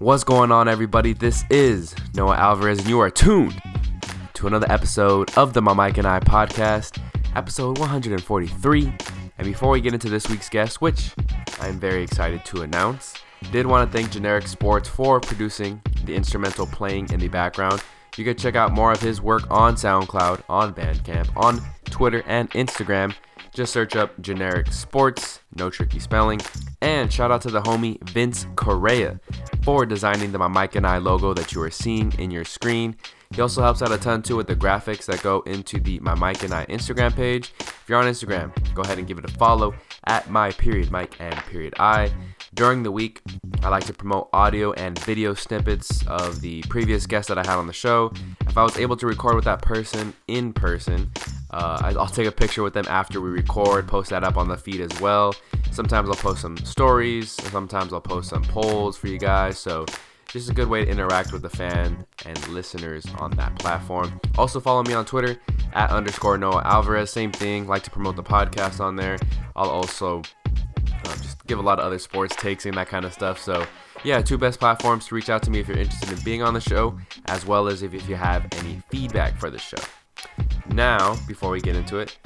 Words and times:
What's 0.00 0.24
going 0.24 0.50
on, 0.50 0.66
everybody? 0.66 1.12
This 1.12 1.44
is 1.50 1.94
Noah 2.14 2.34
Alvarez, 2.34 2.78
and 2.78 2.88
you 2.88 3.00
are 3.00 3.10
tuned 3.10 3.60
to 4.32 4.46
another 4.46 4.66
episode 4.72 5.30
of 5.36 5.52
the 5.52 5.60
My 5.60 5.74
Mike 5.74 5.98
and 5.98 6.06
I 6.06 6.20
podcast, 6.20 6.98
episode 7.36 7.76
143. 7.76 8.94
And 9.36 9.46
before 9.46 9.68
we 9.68 9.82
get 9.82 9.92
into 9.92 10.08
this 10.08 10.26
week's 10.30 10.48
guest, 10.48 10.80
which 10.80 11.10
I'm 11.60 11.78
very 11.78 12.02
excited 12.02 12.46
to 12.46 12.62
announce, 12.62 13.14
did 13.52 13.66
want 13.66 13.92
to 13.92 13.94
thank 13.94 14.10
Generic 14.10 14.48
Sports 14.48 14.88
for 14.88 15.20
producing 15.20 15.82
the 16.06 16.14
instrumental 16.14 16.66
playing 16.66 17.12
in 17.12 17.20
the 17.20 17.28
background. 17.28 17.82
You 18.16 18.24
can 18.24 18.38
check 18.38 18.56
out 18.56 18.72
more 18.72 18.92
of 18.92 19.02
his 19.02 19.20
work 19.20 19.42
on 19.50 19.74
SoundCloud, 19.74 20.44
on 20.48 20.72
Bandcamp, 20.72 21.36
on 21.36 21.60
Twitter, 21.84 22.22
and 22.26 22.50
Instagram. 22.52 23.14
Just 23.52 23.74
search 23.74 23.96
up 23.96 24.18
Generic 24.22 24.72
Sports, 24.72 25.40
no 25.56 25.68
tricky 25.68 25.98
spelling. 25.98 26.40
And 26.82 27.12
shout 27.12 27.30
out 27.30 27.42
to 27.42 27.50
the 27.50 27.60
homie 27.60 28.02
Vince 28.10 28.46
Correa 28.56 29.20
for 29.62 29.84
designing 29.84 30.32
the 30.32 30.38
My 30.38 30.48
Mike 30.48 30.76
and 30.76 30.86
I 30.86 30.98
logo 30.98 31.34
that 31.34 31.52
you 31.52 31.60
are 31.62 31.70
seeing 31.70 32.12
in 32.18 32.30
your 32.30 32.44
screen. 32.44 32.96
He 33.34 33.40
also 33.40 33.62
helps 33.62 33.82
out 33.82 33.92
a 33.92 33.98
ton 33.98 34.22
too 34.22 34.36
with 34.36 34.46
the 34.46 34.56
graphics 34.56 35.04
that 35.06 35.22
go 35.22 35.40
into 35.42 35.78
the 35.78 36.00
My 36.00 36.14
Mike 36.14 36.42
and 36.42 36.54
I 36.54 36.66
Instagram 36.66 37.14
page. 37.14 37.52
If 37.60 37.84
you're 37.86 37.98
on 37.98 38.06
Instagram, 38.06 38.52
go 38.74 38.82
ahead 38.82 38.98
and 38.98 39.06
give 39.06 39.18
it 39.18 39.24
a 39.24 39.32
follow 39.34 39.74
at 40.04 40.30
my 40.30 40.50
period 40.52 40.90
Mike 40.90 41.14
and 41.20 41.34
period 41.44 41.74
I. 41.78 42.10
During 42.54 42.82
the 42.82 42.90
week, 42.90 43.20
I 43.62 43.68
like 43.68 43.84
to 43.84 43.92
promote 43.92 44.28
audio 44.32 44.72
and 44.72 44.98
video 44.98 45.34
snippets 45.34 46.04
of 46.06 46.40
the 46.40 46.62
previous 46.62 47.06
guests 47.06 47.28
that 47.28 47.38
I 47.38 47.48
had 47.48 47.58
on 47.58 47.68
the 47.68 47.72
show. 47.72 48.12
If 48.48 48.58
I 48.58 48.64
was 48.64 48.76
able 48.76 48.96
to 48.96 49.06
record 49.06 49.36
with 49.36 49.44
that 49.44 49.62
person 49.62 50.12
in 50.26 50.52
person, 50.52 51.12
uh, 51.50 51.94
I'll 51.96 52.08
take 52.08 52.26
a 52.26 52.32
picture 52.32 52.64
with 52.64 52.74
them 52.74 52.86
after 52.88 53.20
we 53.20 53.30
record, 53.30 53.86
post 53.86 54.10
that 54.10 54.24
up 54.24 54.36
on 54.36 54.48
the 54.48 54.56
feed 54.56 54.80
as 54.80 55.00
well. 55.00 55.32
Sometimes 55.70 56.08
I'll 56.08 56.16
post 56.16 56.42
some 56.42 56.56
stories, 56.58 57.30
sometimes 57.30 57.92
I'll 57.92 58.00
post 58.00 58.30
some 58.30 58.42
polls 58.42 58.96
for 58.96 59.06
you 59.06 59.18
guys. 59.18 59.56
So, 59.58 59.86
just 60.28 60.50
a 60.50 60.54
good 60.54 60.68
way 60.68 60.84
to 60.84 60.90
interact 60.90 61.32
with 61.32 61.42
the 61.42 61.50
fan 61.50 62.04
and 62.24 62.48
listeners 62.48 63.06
on 63.18 63.30
that 63.32 63.56
platform. 63.58 64.20
Also, 64.38 64.60
follow 64.60 64.82
me 64.82 64.92
on 64.92 65.04
Twitter 65.04 65.36
at 65.72 65.90
underscore 65.90 66.36
Noah 66.36 66.62
Alvarez. 66.64 67.10
Same 67.10 67.32
thing, 67.32 67.68
like 67.68 67.84
to 67.84 67.90
promote 67.90 68.16
the 68.16 68.22
podcast 68.22 68.80
on 68.80 68.96
there. 68.96 69.18
I'll 69.56 69.70
also 69.70 70.22
uh, 71.04 71.16
just 71.16 71.39
give 71.50 71.58
a 71.58 71.62
lot 71.62 71.80
of 71.80 71.84
other 71.84 71.98
sports 71.98 72.36
takes 72.36 72.64
and 72.64 72.76
that 72.76 72.88
kind 72.88 73.04
of 73.04 73.12
stuff. 73.12 73.36
So, 73.40 73.66
yeah, 74.04 74.22
two 74.22 74.38
best 74.38 74.60
platforms 74.60 75.08
to 75.08 75.16
reach 75.16 75.28
out 75.28 75.42
to 75.42 75.50
me 75.50 75.58
if 75.58 75.66
you're 75.66 75.76
interested 75.76 76.12
in 76.16 76.24
being 76.24 76.42
on 76.42 76.54
the 76.54 76.60
show, 76.60 76.96
as 77.26 77.44
well 77.44 77.66
as 77.66 77.82
if, 77.82 77.92
if 77.92 78.08
you 78.08 78.14
have 78.14 78.46
any 78.52 78.80
feedback 78.88 79.36
for 79.36 79.50
the 79.50 79.58
show. 79.58 79.82
Now, 80.68 81.16
before 81.26 81.50
we 81.50 81.60
get 81.60 81.74
into 81.74 81.98
it, 81.98 82.16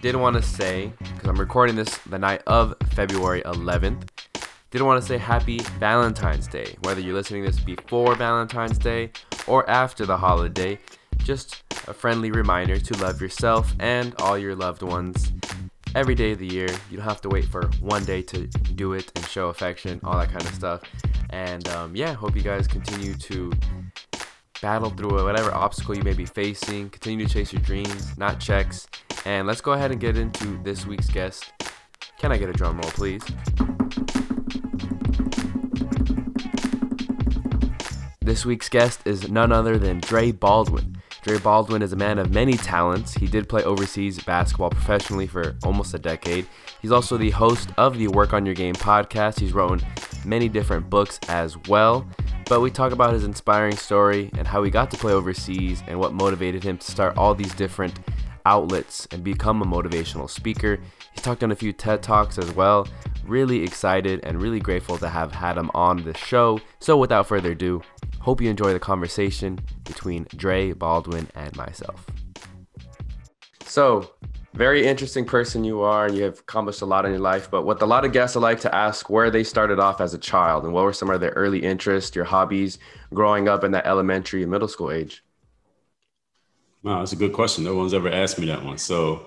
did 0.00 0.14
want 0.14 0.36
to 0.36 0.42
say, 0.42 0.92
because 1.00 1.28
I'm 1.28 1.40
recording 1.40 1.74
this 1.74 1.98
the 1.98 2.20
night 2.20 2.42
of 2.46 2.74
February 2.92 3.42
11th, 3.42 4.08
did 4.70 4.80
want 4.80 5.02
to 5.02 5.06
say 5.06 5.18
happy 5.18 5.58
Valentine's 5.80 6.46
Day. 6.46 6.76
Whether 6.82 7.00
you're 7.00 7.14
listening 7.14 7.42
this 7.42 7.58
before 7.58 8.14
Valentine's 8.14 8.78
Day 8.78 9.10
or 9.48 9.68
after 9.68 10.06
the 10.06 10.16
holiday, 10.16 10.78
just 11.18 11.64
a 11.88 11.92
friendly 11.92 12.30
reminder 12.30 12.78
to 12.78 12.96
love 12.98 13.20
yourself 13.20 13.74
and 13.80 14.14
all 14.20 14.38
your 14.38 14.54
loved 14.54 14.82
ones 14.82 15.32
every 15.94 16.14
day 16.14 16.32
of 16.32 16.38
the 16.38 16.46
year. 16.46 16.68
You 16.90 16.96
don't 16.98 17.06
have 17.06 17.20
to 17.22 17.28
wait 17.28 17.44
for 17.44 17.70
one 17.80 18.04
day 18.04 18.22
to 18.22 18.46
do 18.46 18.94
it 18.94 19.10
and 19.14 19.26
show 19.26 19.48
affection, 19.48 20.00
all 20.04 20.18
that 20.18 20.30
kind 20.30 20.42
of 20.42 20.54
stuff. 20.54 20.82
And 21.30 21.66
um, 21.68 21.96
yeah, 21.96 22.12
hope 22.12 22.36
you 22.36 22.42
guys 22.42 22.66
continue 22.66 23.14
to 23.14 23.52
battle 24.60 24.90
through 24.90 25.24
whatever 25.24 25.52
obstacle 25.52 25.96
you 25.96 26.02
may 26.02 26.14
be 26.14 26.24
facing. 26.24 26.90
Continue 26.90 27.26
to 27.26 27.32
chase 27.32 27.52
your 27.52 27.62
dreams, 27.62 28.16
not 28.16 28.38
checks. 28.40 28.86
And 29.24 29.46
let's 29.46 29.60
go 29.60 29.72
ahead 29.72 29.90
and 29.90 30.00
get 30.00 30.16
into 30.16 30.62
this 30.62 30.86
week's 30.86 31.08
guest. 31.08 31.52
Can 32.18 32.32
I 32.32 32.36
get 32.36 32.48
a 32.48 32.52
drum 32.52 32.80
roll, 32.80 32.90
please? 32.92 33.22
This 38.20 38.46
week's 38.46 38.68
guest 38.68 39.00
is 39.04 39.28
none 39.28 39.50
other 39.50 39.78
than 39.78 39.98
Dre 39.98 40.30
Baldwin. 40.30 41.01
Dre 41.22 41.38
Baldwin 41.38 41.82
is 41.82 41.92
a 41.92 41.96
man 41.96 42.18
of 42.18 42.32
many 42.32 42.54
talents. 42.54 43.14
He 43.14 43.28
did 43.28 43.48
play 43.48 43.62
overseas 43.62 44.20
basketball 44.24 44.70
professionally 44.70 45.28
for 45.28 45.56
almost 45.62 45.94
a 45.94 45.98
decade. 45.98 46.48
He's 46.80 46.90
also 46.90 47.16
the 47.16 47.30
host 47.30 47.70
of 47.76 47.96
the 47.96 48.08
Work 48.08 48.32
on 48.32 48.44
Your 48.44 48.56
Game 48.56 48.74
podcast. 48.74 49.38
He's 49.38 49.52
written 49.52 49.80
many 50.24 50.48
different 50.48 50.90
books 50.90 51.20
as 51.28 51.56
well. 51.68 52.04
But 52.48 52.60
we 52.60 52.72
talk 52.72 52.90
about 52.90 53.12
his 53.12 53.22
inspiring 53.22 53.76
story 53.76 54.30
and 54.36 54.48
how 54.48 54.64
he 54.64 54.70
got 54.70 54.90
to 54.90 54.96
play 54.96 55.12
overseas 55.12 55.84
and 55.86 56.00
what 56.00 56.12
motivated 56.12 56.64
him 56.64 56.76
to 56.78 56.90
start 56.90 57.16
all 57.16 57.36
these 57.36 57.54
different 57.54 58.00
outlets 58.44 59.06
and 59.12 59.22
become 59.22 59.62
a 59.62 59.64
motivational 59.64 60.28
speaker. 60.28 60.80
He's 61.12 61.22
talked 61.22 61.44
on 61.44 61.52
a 61.52 61.56
few 61.56 61.72
TED 61.72 62.02
Talks 62.02 62.36
as 62.36 62.52
well. 62.52 62.88
Really 63.24 63.62
excited 63.62 64.20
and 64.24 64.42
really 64.42 64.58
grateful 64.58 64.98
to 64.98 65.08
have 65.08 65.32
had 65.32 65.56
him 65.56 65.70
on 65.72 66.02
the 66.02 66.16
show. 66.16 66.60
So 66.80 66.96
without 66.96 67.28
further 67.28 67.52
ado, 67.52 67.80
hope 68.22 68.40
you 68.40 68.48
enjoy 68.48 68.72
the 68.72 68.78
conversation 68.78 69.58
between 69.84 70.26
Dre 70.36 70.72
Baldwin 70.72 71.28
and 71.34 71.54
myself. 71.56 72.06
So, 73.64 74.12
very 74.54 74.86
interesting 74.86 75.24
person 75.24 75.64
you 75.64 75.80
are, 75.80 76.06
and 76.06 76.16
you 76.16 76.24
have 76.24 76.38
accomplished 76.38 76.82
a 76.82 76.86
lot 76.86 77.04
in 77.04 77.10
your 77.10 77.20
life. 77.20 77.50
But 77.50 77.62
what 77.62 77.80
a 77.82 77.86
lot 77.86 78.04
of 78.04 78.12
guests 78.12 78.36
I 78.36 78.40
like 78.40 78.60
to 78.60 78.74
ask 78.74 79.08
where 79.08 79.30
they 79.30 79.42
started 79.42 79.80
off 79.80 80.00
as 80.00 80.14
a 80.14 80.18
child 80.18 80.64
and 80.64 80.72
what 80.72 80.84
were 80.84 80.92
some 80.92 81.10
of 81.10 81.20
their 81.20 81.30
early 81.30 81.62
interests, 81.62 82.14
your 82.14 82.26
hobbies 82.26 82.78
growing 83.12 83.48
up 83.48 83.64
in 83.64 83.72
that 83.72 83.86
elementary 83.86 84.42
and 84.42 84.50
middle 84.50 84.68
school 84.68 84.90
age? 84.90 85.24
Wow, 86.82 86.98
that's 86.98 87.12
a 87.12 87.16
good 87.16 87.32
question. 87.32 87.64
No 87.64 87.74
one's 87.74 87.94
ever 87.94 88.10
asked 88.10 88.38
me 88.38 88.46
that 88.46 88.64
one. 88.64 88.78
So, 88.78 89.26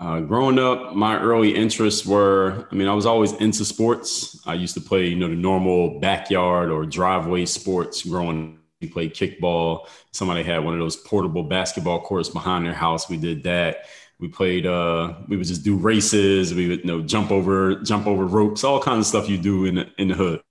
uh, 0.00 0.20
growing 0.20 0.58
up, 0.58 0.94
my 0.94 1.18
early 1.18 1.54
interests 1.54 2.06
were, 2.06 2.68
I 2.70 2.74
mean, 2.74 2.88
I 2.88 2.94
was 2.94 3.06
always 3.06 3.32
into 3.32 3.64
sports. 3.64 4.40
I 4.46 4.54
used 4.54 4.74
to 4.74 4.80
play, 4.80 5.08
you 5.08 5.16
know, 5.16 5.28
the 5.28 5.34
normal 5.34 5.98
backyard 5.98 6.70
or 6.70 6.86
driveway 6.86 7.46
sports 7.46 8.02
growing. 8.02 8.52
Up. 8.52 8.58
We 8.80 8.86
played 8.86 9.12
kickball. 9.12 9.88
Somebody 10.12 10.44
had 10.44 10.64
one 10.64 10.72
of 10.72 10.78
those 10.78 10.94
portable 10.94 11.42
basketball 11.42 12.00
courts 12.00 12.28
behind 12.28 12.64
their 12.64 12.72
house. 12.74 13.08
We 13.08 13.16
did 13.16 13.42
that. 13.42 13.86
We 14.20 14.28
played, 14.28 14.66
uh, 14.66 15.14
we 15.26 15.36
would 15.36 15.48
just 15.48 15.64
do 15.64 15.76
races. 15.76 16.54
We 16.54 16.68
would, 16.68 16.80
you 16.80 16.86
know, 16.86 17.02
jump 17.02 17.32
over, 17.32 17.82
jump 17.82 18.06
over 18.06 18.24
ropes, 18.24 18.62
all 18.62 18.80
kinds 18.80 19.00
of 19.00 19.06
stuff 19.06 19.28
you 19.28 19.36
do 19.36 19.64
in 19.64 19.74
the, 19.74 19.90
in 19.98 20.06
the 20.06 20.14
hood. 20.14 20.42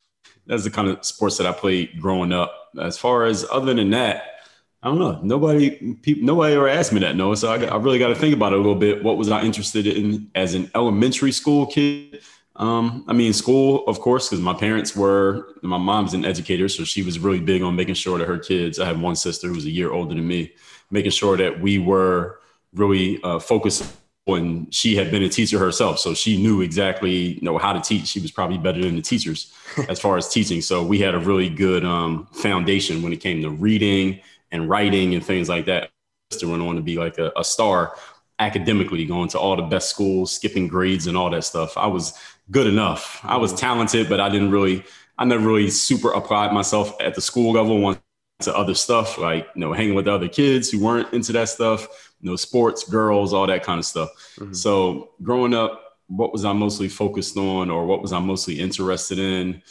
That's 0.46 0.66
the 0.66 0.72
kind 0.72 0.90
of 0.90 1.06
sports 1.06 1.38
that 1.38 1.48
I 1.48 1.54
played 1.54 2.02
growing 2.02 2.34
up. 2.34 2.54
As 2.78 2.98
far 2.98 3.24
as 3.24 3.46
other 3.50 3.74
than 3.74 3.92
that, 3.92 4.37
I 4.84 4.90
don't 4.90 5.00
know. 5.00 5.20
Nobody, 5.24 5.96
people, 5.96 6.24
nobody 6.24 6.54
ever 6.54 6.68
asked 6.68 6.94
me 6.94 7.00
that. 7.00 7.16
No, 7.16 7.34
so 7.34 7.52
I, 7.52 7.66
I 7.66 7.78
really 7.78 7.98
got 7.98 8.10
to 8.10 8.16
think 8.16 8.36
about 8.36 8.54
it 8.54 8.56
a 8.56 8.62
little 8.62 8.76
bit. 8.76 9.04
What 9.04 9.18
was 9.18 9.30
I 9.30 9.42
interested 9.42 9.88
in 9.88 10.30
as 10.36 10.54
an 10.54 10.70
elementary 10.76 11.32
school 11.32 11.66
kid? 11.66 12.22
Um, 12.58 13.04
I 13.08 13.14
mean, 13.14 13.34
school, 13.34 13.84
of 13.88 14.00
course, 14.00 14.30
because 14.30 14.42
my 14.42 14.54
parents 14.54 14.96
were. 14.96 15.56
My 15.62 15.78
mom's 15.78 16.14
an 16.14 16.26
educator, 16.26 16.70
so 16.70 16.84
she 16.84 17.04
was 17.04 17.20
really 17.20 17.40
big 17.40 17.62
on 17.62 17.76
making 17.76 17.96
sure 17.96 18.18
that 18.18 18.28
her 18.28 18.38
kids. 18.38 18.80
I 18.80 18.86
have 18.86 19.00
one 19.00 19.16
sister 19.16 19.48
who's 19.48 19.66
a 19.66 19.70
year 19.70 19.92
older 19.92 20.16
than 20.16 20.28
me, 20.28 20.54
making 20.92 21.12
sure 21.12 21.38
that 21.38 21.60
we 21.60 21.80
were 21.80 22.40
really 22.74 23.22
uh, 23.24 23.40
focused. 23.40 23.86
When 24.26 24.70
she 24.72 24.98
had 24.98 25.10
been 25.10 25.24
a 25.24 25.30
teacher 25.30 25.58
herself, 25.58 26.00
so 26.00 26.14
she 26.14 26.36
knew 26.36 26.60
exactly 26.60 27.16
you 27.16 27.42
know 27.42 27.58
how 27.58 27.72
to 27.72 27.80
teach. 27.80 28.08
She 28.08 28.20
was 28.20 28.30
probably 28.30 28.58
better 28.58 28.82
than 28.82 28.98
the 28.98 29.02
teachers 29.02 29.54
as 29.90 30.02
far 30.02 30.18
as 30.18 30.28
teaching. 30.28 30.60
So 30.60 30.84
we 30.84 31.00
had 31.00 31.16
a 31.16 31.20
really 31.20 31.48
good 31.48 31.86
um, 31.86 32.28
foundation 32.34 33.02
when 33.02 33.14
it 33.14 33.22
came 33.22 33.42
to 33.44 33.50
reading 33.50 34.20
and 34.52 34.70
writing 34.70 35.14
and 35.14 35.24
things 35.24 35.50
like 35.50 35.66
that. 35.66 35.90
To 36.32 36.50
went 36.50 36.62
on 36.62 36.76
to 36.76 36.82
be 36.82 36.98
like 36.98 37.18
a, 37.20 37.32
a 37.38 37.44
star 37.44 37.96
academically, 38.40 39.06
going 39.06 39.30
to 39.30 39.40
all 39.40 39.56
the 39.56 39.64
best 39.64 39.90
schools, 39.90 40.32
skipping 40.32 40.68
grades 40.68 41.08
and 41.08 41.16
all 41.16 41.30
that 41.30 41.44
stuff. 41.46 41.78
I 41.78 41.88
was 41.88 42.14
good 42.52 42.68
enough. 42.68 43.22
I 43.24 43.38
was 43.38 43.54
talented, 43.54 44.10
but 44.10 44.20
I 44.20 44.28
didn't 44.28 44.52
really, 44.52 44.84
I 45.18 45.24
never 45.24 45.48
really 45.48 45.70
super 45.70 46.12
applied 46.12 46.52
myself 46.52 47.00
at 47.00 47.16
the 47.16 47.22
school 47.22 47.54
level. 47.54 47.80
Once 47.80 48.00
to 48.40 48.56
other 48.56 48.76
stuff 48.76 49.18
like 49.18 49.48
you 49.56 49.62
know 49.62 49.74
hanging 49.74 49.96
with 49.96 50.08
other 50.08 50.28
kids 50.28 50.70
who 50.70 50.84
weren't 50.84 51.12
into 51.14 51.32
that 51.32 51.50
stuff, 51.50 52.14
you 52.22 52.30
know, 52.30 52.36
sports, 52.36 52.84
girls, 52.84 53.34
all 53.34 53.48
that 53.48 53.64
kind 53.64 53.80
of 53.80 53.86
stuff. 53.86 54.10
Mm-hmm. 54.38 54.54
So 54.54 55.12
growing 55.24 55.54
up, 55.54 55.98
what 56.08 56.32
was 56.32 56.46
I 56.46 56.54
mostly 56.54 56.88
focused 56.88 57.38
on, 57.38 57.70
or 57.70 57.86
what 57.86 58.02
was 58.02 58.14
I 58.14 58.20
mostly 58.20 58.60
interested 58.60 59.20
in? 59.20 59.62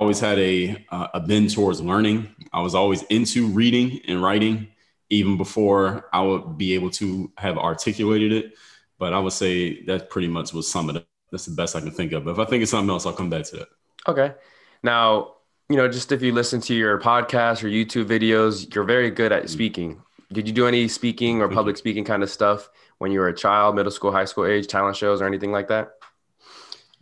Always 0.00 0.20
had 0.20 0.38
a 0.38 0.84
uh, 0.90 1.08
a 1.14 1.20
bend 1.20 1.52
towards 1.52 1.80
learning. 1.80 2.34
I 2.52 2.60
was 2.60 2.74
always 2.74 3.02
into 3.04 3.46
reading 3.46 4.00
and 4.08 4.22
writing, 4.22 4.68
even 5.10 5.36
before 5.36 6.08
I 6.12 6.22
would 6.22 6.58
be 6.58 6.74
able 6.74 6.90
to 6.90 7.32
have 7.38 7.58
articulated 7.58 8.32
it. 8.32 8.54
But 8.98 9.12
I 9.12 9.18
would 9.18 9.32
say 9.32 9.82
that 9.84 10.10
pretty 10.10 10.28
much 10.28 10.52
was 10.52 10.70
some 10.70 10.88
of 10.88 10.96
it. 10.96 11.06
That's 11.30 11.46
the 11.46 11.54
best 11.54 11.74
I 11.74 11.80
can 11.80 11.90
think 11.90 12.12
of. 12.12 12.24
But 12.24 12.32
if 12.32 12.38
I 12.38 12.44
think 12.44 12.62
of 12.62 12.68
something 12.68 12.90
else, 12.90 13.06
I'll 13.06 13.12
come 13.12 13.30
back 13.30 13.44
to 13.46 13.56
that. 13.56 13.68
Okay. 14.06 14.34
Now, 14.82 15.34
you 15.68 15.76
know, 15.76 15.88
just 15.88 16.12
if 16.12 16.22
you 16.22 16.32
listen 16.32 16.60
to 16.62 16.74
your 16.74 17.00
podcast 17.00 17.64
or 17.64 17.68
YouTube 17.68 18.06
videos, 18.06 18.72
you're 18.74 18.84
very 18.84 19.10
good 19.10 19.32
at 19.32 19.48
speaking. 19.48 20.00
Did 20.32 20.46
you 20.46 20.54
do 20.54 20.66
any 20.66 20.88
speaking 20.88 21.40
or 21.40 21.48
public 21.48 21.76
speaking 21.76 22.04
kind 22.04 22.22
of 22.22 22.30
stuff 22.30 22.68
when 22.98 23.10
you 23.10 23.18
were 23.18 23.28
a 23.28 23.34
child, 23.34 23.74
middle 23.74 23.90
school, 23.90 24.12
high 24.12 24.24
school 24.26 24.46
age, 24.46 24.66
talent 24.66 24.96
shows 24.96 25.20
or 25.20 25.26
anything 25.26 25.52
like 25.52 25.68
that? 25.68 25.94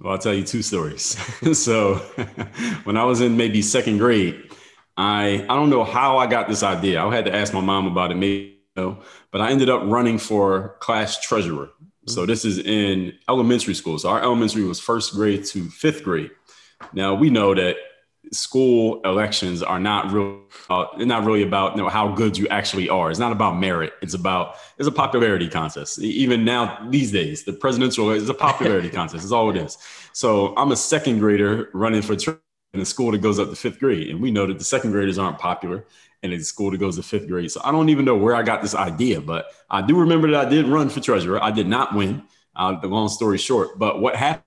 Well, 0.02 0.14
I'll 0.14 0.18
tell 0.18 0.34
you 0.34 0.42
two 0.42 0.62
stories. 0.62 1.16
so 1.56 1.94
when 2.84 2.96
I 2.96 3.04
was 3.04 3.20
in 3.20 3.36
maybe 3.36 3.62
second 3.62 3.98
grade, 3.98 4.50
I 4.96 5.46
I 5.48 5.54
don't 5.54 5.70
know 5.70 5.84
how 5.84 6.18
I 6.18 6.26
got 6.26 6.48
this 6.48 6.64
idea. 6.64 7.04
I 7.04 7.14
had 7.14 7.24
to 7.26 7.34
ask 7.34 7.54
my 7.54 7.60
mom 7.60 7.86
about 7.86 8.10
it, 8.10 8.16
maybe, 8.16 8.58
you 8.76 8.82
know, 8.82 8.98
but 9.30 9.40
I 9.40 9.50
ended 9.50 9.70
up 9.70 9.82
running 9.84 10.18
for 10.18 10.76
class 10.80 11.20
treasurer. 11.20 11.70
So 12.08 12.22
mm-hmm. 12.22 12.26
this 12.26 12.44
is 12.44 12.58
in 12.58 13.16
elementary 13.28 13.74
school. 13.74 13.96
So 13.96 14.08
our 14.08 14.20
elementary 14.20 14.64
was 14.64 14.80
first 14.80 15.14
grade 15.14 15.44
to 15.46 15.70
fifth 15.70 16.02
grade. 16.02 16.32
Now 16.92 17.14
we 17.14 17.30
know 17.30 17.54
that 17.54 17.76
school 18.32 19.00
elections 19.04 19.62
are 19.62 19.78
not 19.78 20.10
real 20.10 20.40
uh, 20.70 20.86
they're 20.96 21.06
not 21.06 21.24
really 21.24 21.42
about 21.42 21.76
you 21.76 21.82
know 21.82 21.88
how 21.88 22.08
good 22.08 22.36
you 22.36 22.48
actually 22.48 22.88
are. 22.88 23.10
It's 23.10 23.20
not 23.20 23.32
about 23.32 23.58
merit. 23.58 23.92
It's 24.00 24.14
about 24.14 24.56
it's 24.78 24.88
a 24.88 24.92
popularity 24.92 25.48
contest. 25.48 25.98
Even 25.98 26.44
now 26.44 26.86
these 26.90 27.12
days 27.12 27.44
the 27.44 27.52
presidential 27.52 28.10
is 28.10 28.28
a 28.28 28.34
popularity 28.34 28.88
contest. 28.98 29.24
Is 29.24 29.32
all 29.32 29.50
it 29.50 29.56
is. 29.56 29.78
So 30.12 30.54
i'm 30.56 30.72
a 30.72 30.76
second 30.76 31.18
grader 31.18 31.70
running 31.74 32.02
for 32.02 32.16
in 32.74 32.80
a 32.80 32.84
school 32.86 33.12
that 33.12 33.18
goes 33.18 33.38
up 33.38 33.50
to 33.50 33.56
fifth 33.56 33.78
grade. 33.78 34.08
And 34.08 34.20
we 34.20 34.30
know 34.30 34.46
that 34.46 34.58
the 34.58 34.64
second 34.64 34.92
graders 34.92 35.18
aren't 35.18 35.38
popular 35.38 35.84
in 36.22 36.32
a 36.32 36.40
school 36.40 36.70
that 36.70 36.78
goes 36.78 36.96
to 36.96 37.02
fifth 37.02 37.28
grade. 37.28 37.50
So 37.50 37.60
i 37.64 37.70
don't 37.70 37.90
even 37.90 38.04
know 38.04 38.16
where 38.16 38.34
i 38.34 38.42
got 38.42 38.62
this 38.62 38.74
idea 38.74 39.20
but 39.20 39.46
i 39.70 39.82
do 39.82 39.98
remember 39.98 40.30
that 40.30 40.46
i 40.46 40.48
did 40.48 40.66
run 40.66 40.88
for 40.88 41.00
treasurer. 41.00 41.42
I 41.42 41.50
did 41.50 41.66
not 41.66 41.94
win 41.94 42.22
uh, 42.56 42.80
the 42.80 42.86
long 42.86 43.08
story 43.08 43.38
short. 43.38 43.78
But 43.78 44.00
what 44.00 44.16
happened 44.16 44.44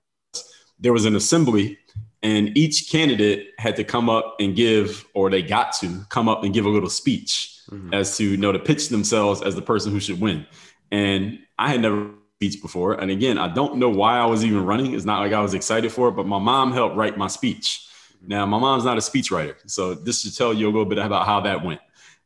there 0.78 0.92
was 0.92 1.04
an 1.04 1.16
assembly 1.16 1.78
and 2.22 2.56
each 2.56 2.90
candidate 2.90 3.50
had 3.58 3.76
to 3.76 3.84
come 3.84 4.10
up 4.10 4.36
and 4.40 4.56
give 4.56 5.06
or 5.14 5.30
they 5.30 5.42
got 5.42 5.72
to 5.74 6.04
come 6.08 6.28
up 6.28 6.42
and 6.42 6.52
give 6.52 6.66
a 6.66 6.68
little 6.68 6.88
speech 6.88 7.60
mm-hmm. 7.70 7.94
as 7.94 8.16
to 8.16 8.24
you 8.24 8.36
know 8.36 8.52
to 8.52 8.58
pitch 8.58 8.88
themselves 8.88 9.42
as 9.42 9.54
the 9.54 9.62
person 9.62 9.92
who 9.92 10.00
should 10.00 10.20
win. 10.20 10.46
And 10.90 11.38
i 11.58 11.70
had 11.70 11.80
never 11.80 12.10
speech 12.36 12.60
before. 12.60 12.94
And 12.94 13.10
again 13.10 13.38
i 13.38 13.48
don't 13.48 13.76
know 13.76 13.88
why 13.88 14.18
i 14.18 14.26
was 14.26 14.44
even 14.44 14.64
running. 14.64 14.94
It's 14.94 15.04
not 15.04 15.20
like 15.20 15.32
i 15.32 15.40
was 15.40 15.54
excited 15.54 15.92
for 15.92 16.08
it 16.08 16.12
but 16.12 16.26
my 16.26 16.38
mom 16.38 16.72
helped 16.72 16.96
write 16.96 17.16
my 17.16 17.28
speech. 17.28 17.86
Now 18.26 18.44
my 18.46 18.58
mom's 18.58 18.84
not 18.84 18.98
a 18.98 19.02
speech 19.02 19.30
writer 19.30 19.56
so 19.66 19.94
this 19.94 20.22
should 20.22 20.36
tell 20.36 20.52
you 20.52 20.66
a 20.66 20.72
little 20.72 20.84
bit 20.84 20.98
about 20.98 21.26
how 21.26 21.40
that 21.40 21.64
went. 21.64 21.80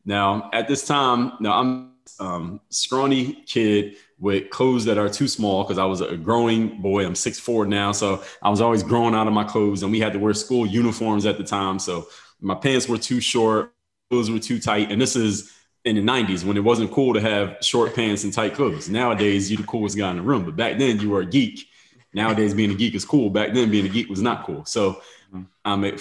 Now 0.05 0.49
at 0.52 0.67
this 0.69 0.87
time 0.87 1.32
now 1.40 1.61
i'm 1.61 1.90
um, 2.19 2.61
scrawny 2.70 3.44
kid 3.46 3.96
with 4.20 4.50
clothes 4.50 4.84
that 4.84 4.99
are 4.99 5.08
too 5.08 5.26
small 5.26 5.64
because 5.64 5.78
I 5.78 5.87
was 5.87 6.02
a 6.02 6.17
growing 6.17 6.81
boy. 6.82 7.05
I'm 7.05 7.14
six 7.14 7.40
6'4 7.40 7.67
now. 7.67 7.90
So 7.93 8.22
I 8.43 8.50
was 8.50 8.61
always 8.61 8.82
growing 8.82 9.14
out 9.14 9.26
of 9.26 9.32
my 9.32 9.44
clothes 9.44 9.82
and 9.82 9.90
we 9.90 9.99
had 9.99 10.12
to 10.12 10.19
wear 10.19 10.34
school 10.34 10.67
uniforms 10.67 11.25
at 11.25 11.38
the 11.38 11.44
time. 11.44 11.78
So 11.78 12.06
my 12.40 12.55
pants 12.55 12.88
were 12.88 12.99
too 12.99 13.20
short, 13.20 13.72
clothes 14.11 14.31
were 14.31 14.38
too 14.38 14.61
tight. 14.61 14.93
And 14.93 15.00
this 15.00 15.17
is 15.17 15.52
in 15.84 15.96
the 15.96 16.02
90s 16.02 16.44
when 16.44 16.58
it 16.58 16.64
wasn't 16.64 16.93
cool 16.93 17.14
to 17.14 17.20
have 17.20 17.56
short 17.62 17.94
pants 17.94 18.25
and 18.25 18.32
tight 18.32 18.55
clothes. 18.55 18.90
Nowadays, 18.90 19.50
you're 19.50 19.61
the 19.61 19.67
coolest 19.67 19.96
guy 19.96 20.11
in 20.11 20.17
the 20.17 20.22
room. 20.22 20.44
But 20.44 20.56
back 20.56 20.78
then, 20.78 21.00
you 21.00 21.08
were 21.08 21.22
a 21.22 21.26
geek. 21.26 21.67
Nowadays, 22.12 22.52
being 22.52 22.72
a 22.72 22.75
geek 22.75 22.94
is 22.94 23.05
cool. 23.05 23.31
Back 23.31 23.55
then, 23.55 23.70
being 23.70 23.87
a 23.87 23.88
geek 23.88 24.11
was 24.11 24.20
not 24.20 24.44
cool. 24.44 24.64
So 24.67 25.00
mm-hmm. 25.32 25.43
I'm 25.64 25.84
a 25.84 25.93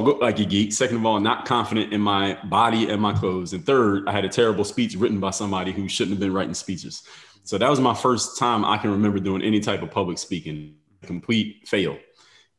look 0.00 0.20
like 0.20 0.38
a 0.38 0.44
geek. 0.44 0.72
Second 0.72 0.98
of 0.98 1.06
all, 1.06 1.20
not 1.20 1.44
confident 1.44 1.92
in 1.92 2.00
my 2.00 2.38
body 2.44 2.88
and 2.88 3.00
my 3.00 3.12
clothes. 3.12 3.52
And 3.52 3.64
third, 3.64 4.08
I 4.08 4.12
had 4.12 4.24
a 4.24 4.28
terrible 4.28 4.64
speech 4.64 4.94
written 4.94 5.20
by 5.20 5.30
somebody 5.30 5.72
who 5.72 5.88
shouldn't 5.88 6.12
have 6.12 6.20
been 6.20 6.32
writing 6.32 6.54
speeches. 6.54 7.02
So 7.48 7.56
that 7.56 7.70
was 7.70 7.80
my 7.80 7.94
first 7.94 8.36
time 8.36 8.62
I 8.62 8.76
can 8.76 8.90
remember 8.90 9.18
doing 9.18 9.40
any 9.40 9.60
type 9.60 9.80
of 9.80 9.90
public 9.90 10.18
speaking, 10.18 10.74
complete 11.00 11.66
fail. 11.66 11.96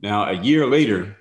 Now, 0.01 0.27
a 0.27 0.33
year 0.33 0.65
later, 0.65 1.15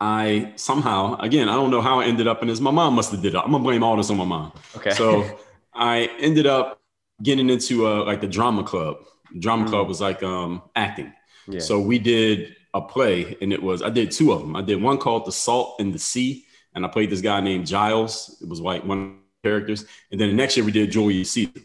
I 0.00 0.54
somehow, 0.56 1.18
again, 1.18 1.50
I 1.50 1.56
don't 1.56 1.70
know 1.70 1.82
how 1.82 2.00
I 2.00 2.06
ended 2.06 2.26
up 2.26 2.40
in 2.40 2.48
this. 2.48 2.58
My 2.58 2.70
mom 2.70 2.94
must 2.94 3.12
have 3.12 3.20
did 3.20 3.34
it. 3.34 3.38
I'm 3.38 3.52
gonna 3.52 3.62
blame 3.62 3.82
all 3.82 3.98
this 3.98 4.08
on 4.08 4.16
my 4.16 4.24
mom. 4.24 4.52
Okay. 4.74 4.92
So 4.92 5.30
I 5.74 6.08
ended 6.20 6.46
up 6.46 6.80
getting 7.22 7.50
into 7.50 7.86
uh, 7.86 8.02
like 8.06 8.22
the 8.22 8.26
drama 8.26 8.64
club. 8.64 8.96
Drama 9.38 9.66
mm. 9.66 9.68
club 9.68 9.86
was 9.86 10.00
like 10.00 10.22
um, 10.22 10.62
acting. 10.74 11.12
Yeah. 11.48 11.60
So 11.60 11.78
we 11.78 11.98
did 11.98 12.56
a 12.72 12.80
play, 12.80 13.36
and 13.42 13.52
it 13.52 13.62
was 13.62 13.82
I 13.82 13.90
did 13.90 14.10
two 14.10 14.32
of 14.32 14.40
them. 14.40 14.56
I 14.56 14.62
did 14.62 14.80
one 14.80 14.96
called 14.96 15.26
The 15.26 15.32
Salt 15.32 15.76
and 15.80 15.92
the 15.92 15.98
Sea, 15.98 16.46
and 16.74 16.86
I 16.86 16.88
played 16.88 17.10
this 17.10 17.20
guy 17.20 17.42
named 17.42 17.66
Giles. 17.66 18.38
It 18.40 18.48
was 18.48 18.58
like 18.58 18.86
one 18.86 19.18
characters, 19.44 19.84
and 20.10 20.18
then 20.18 20.30
the 20.30 20.34
next 20.34 20.56
year 20.56 20.64
we 20.64 20.72
did 20.72 20.90
Julius 20.90 21.30
Caesar 21.32 21.60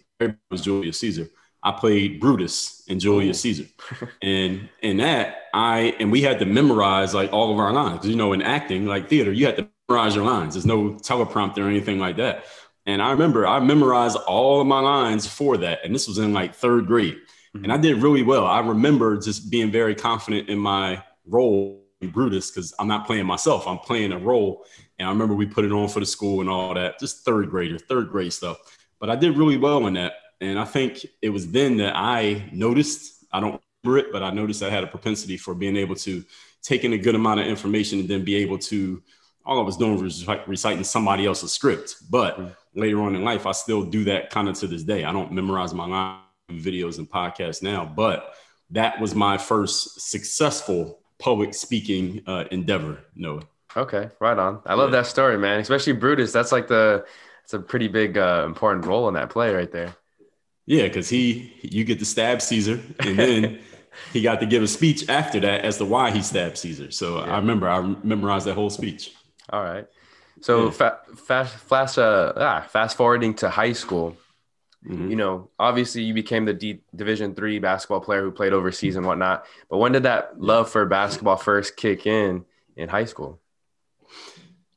was 0.49 0.61
Julius 0.61 0.99
Caesar. 0.99 1.27
I 1.63 1.71
played 1.71 2.19
Brutus 2.19 2.83
in 2.87 2.99
Julius 2.99 3.41
Caesar, 3.41 3.65
and 4.21 4.69
in 4.81 4.97
that 4.97 5.47
I 5.53 5.95
and 5.99 6.11
we 6.11 6.21
had 6.21 6.39
to 6.39 6.45
memorize 6.45 7.13
like 7.13 7.33
all 7.33 7.51
of 7.51 7.59
our 7.59 7.73
lines 7.73 8.05
you 8.05 8.15
know 8.15 8.33
in 8.33 8.41
acting 8.41 8.85
like 8.85 9.09
theater 9.09 9.31
you 9.31 9.45
had 9.45 9.57
to 9.57 9.67
memorize 9.89 10.15
your 10.15 10.25
lines. 10.25 10.53
There's 10.53 10.65
no 10.65 10.91
teleprompter 10.91 11.59
or 11.59 11.69
anything 11.69 11.99
like 11.99 12.17
that. 12.17 12.45
And 12.85 13.01
I 13.01 13.11
remember 13.11 13.47
I 13.47 13.59
memorized 13.59 14.17
all 14.27 14.61
of 14.61 14.67
my 14.67 14.79
lines 14.79 15.25
for 15.25 15.57
that, 15.57 15.79
and 15.83 15.93
this 15.93 16.07
was 16.07 16.19
in 16.19 16.33
like 16.33 16.53
third 16.53 16.85
grade, 16.85 17.15
mm-hmm. 17.55 17.63
and 17.63 17.73
I 17.73 17.77
did 17.77 18.01
really 18.01 18.23
well. 18.23 18.45
I 18.45 18.59
remember 18.59 19.17
just 19.17 19.49
being 19.49 19.71
very 19.71 19.95
confident 19.95 20.49
in 20.49 20.59
my 20.59 21.03
role 21.25 21.85
Brutus 22.11 22.51
because 22.51 22.73
I'm 22.79 22.87
not 22.87 23.07
playing 23.07 23.25
myself. 23.25 23.67
I'm 23.67 23.79
playing 23.79 24.11
a 24.11 24.19
role. 24.19 24.65
And 24.99 25.07
I 25.07 25.11
remember 25.11 25.33
we 25.33 25.45
put 25.45 25.65
it 25.65 25.71
on 25.71 25.87
for 25.87 25.99
the 25.99 26.05
school 26.05 26.41
and 26.41 26.49
all 26.49 26.73
that, 26.73 26.99
just 26.99 27.25
third 27.25 27.49
grader, 27.49 27.77
third 27.77 28.09
grade 28.09 28.33
stuff. 28.33 28.57
But 28.99 29.09
I 29.09 29.15
did 29.15 29.37
really 29.37 29.57
well 29.57 29.85
in 29.87 29.93
that. 29.93 30.13
And 30.41 30.59
I 30.59 30.65
think 30.65 31.05
it 31.21 31.29
was 31.29 31.51
then 31.51 31.77
that 31.77 31.95
I 31.95 32.49
noticed, 32.51 33.25
I 33.31 33.39
don't 33.39 33.61
remember 33.83 33.99
it, 33.99 34.11
but 34.11 34.23
I 34.23 34.31
noticed 34.31 34.63
I 34.63 34.69
had 34.69 34.83
a 34.83 34.87
propensity 34.87 35.37
for 35.37 35.53
being 35.55 35.77
able 35.77 35.95
to 35.95 36.23
take 36.61 36.83
in 36.83 36.93
a 36.93 36.97
good 36.97 37.15
amount 37.15 37.39
of 37.39 37.47
information 37.47 37.99
and 37.99 38.09
then 38.09 38.23
be 38.23 38.35
able 38.35 38.57
to, 38.57 39.01
all 39.45 39.59
I 39.59 39.63
was 39.63 39.77
doing 39.77 40.01
was 40.01 40.27
reciting 40.47 40.83
somebody 40.83 41.25
else's 41.25 41.53
script. 41.53 41.95
But 42.09 42.39
mm-hmm. 42.39 42.79
later 42.79 43.01
on 43.01 43.15
in 43.15 43.23
life, 43.23 43.45
I 43.45 43.51
still 43.51 43.83
do 43.83 44.03
that 44.05 44.29
kind 44.29 44.49
of 44.49 44.55
to 44.59 44.67
this 44.67 44.83
day. 44.83 45.03
I 45.03 45.13
don't 45.13 45.31
memorize 45.31 45.73
my 45.73 45.85
line 45.85 46.19
videos 46.51 46.97
and 46.97 47.09
podcasts 47.09 47.63
now, 47.63 47.85
but 47.85 48.33
that 48.71 48.99
was 48.99 49.15
my 49.15 49.37
first 49.37 50.01
successful 50.09 50.99
public 51.19 51.53
speaking 51.53 52.21
uh, 52.27 52.45
endeavor, 52.51 52.99
Noah. 53.15 53.43
Okay, 53.77 54.09
right 54.19 54.37
on. 54.37 54.61
I 54.65 54.73
love 54.73 54.91
yeah. 54.91 54.97
that 55.01 55.07
story, 55.07 55.37
man. 55.37 55.59
Especially 55.59 55.93
Brutus. 55.93 56.31
That's 56.31 56.51
like 56.51 56.67
the 56.67 57.05
it's 57.45 57.53
a 57.53 57.59
pretty 57.59 57.87
big 57.87 58.17
uh, 58.17 58.43
important 58.43 58.87
role 58.87 59.07
in 59.07 59.13
that 59.13 59.29
play 59.29 59.53
right 59.53 59.71
there. 59.71 59.95
Yeah, 60.65 60.87
because 60.87 61.07
he 61.07 61.53
you 61.61 61.83
get 61.83 61.99
to 61.99 62.05
stab 62.05 62.41
Caesar, 62.41 62.81
and 62.99 63.19
then 63.19 63.59
he 64.13 64.23
got 64.23 64.39
to 64.39 64.47
give 64.47 64.63
a 64.63 64.67
speech 64.67 65.07
after 65.09 65.39
that 65.41 65.61
as 65.61 65.77
to 65.77 65.85
why 65.85 66.09
he 66.09 66.23
stabbed 66.23 66.57
Caesar. 66.57 66.89
So 66.89 67.19
yeah. 67.19 67.35
I 67.35 67.37
remember 67.37 67.69
I 67.69 67.81
memorized 68.03 68.47
that 68.47 68.55
whole 68.55 68.71
speech. 68.71 69.13
All 69.51 69.63
right. 69.63 69.85
So 70.41 70.65
yeah. 70.65 70.71
fa- 70.71 70.99
fast 71.15 71.55
fast 71.55 71.99
uh, 71.99 72.33
ah, 72.35 72.65
fast 72.67 72.97
forwarding 72.97 73.35
to 73.35 73.49
high 73.51 73.73
school. 73.73 74.17
Mm-hmm. 74.83 75.11
You 75.11 75.15
know, 75.17 75.49
obviously 75.59 76.01
you 76.01 76.15
became 76.15 76.45
the 76.45 76.53
D- 76.53 76.81
Division 76.95 77.35
three 77.35 77.59
basketball 77.59 78.01
player 78.01 78.23
who 78.23 78.31
played 78.31 78.53
overseas 78.53 78.95
and 78.95 79.05
whatnot. 79.05 79.45
But 79.69 79.77
when 79.77 79.91
did 79.91 80.03
that 80.03 80.41
love 80.41 80.71
for 80.71 80.83
basketball 80.87 81.37
first 81.37 81.77
kick 81.77 82.07
in 82.07 82.43
in 82.75 82.89
high 82.89 83.05
school? 83.05 83.39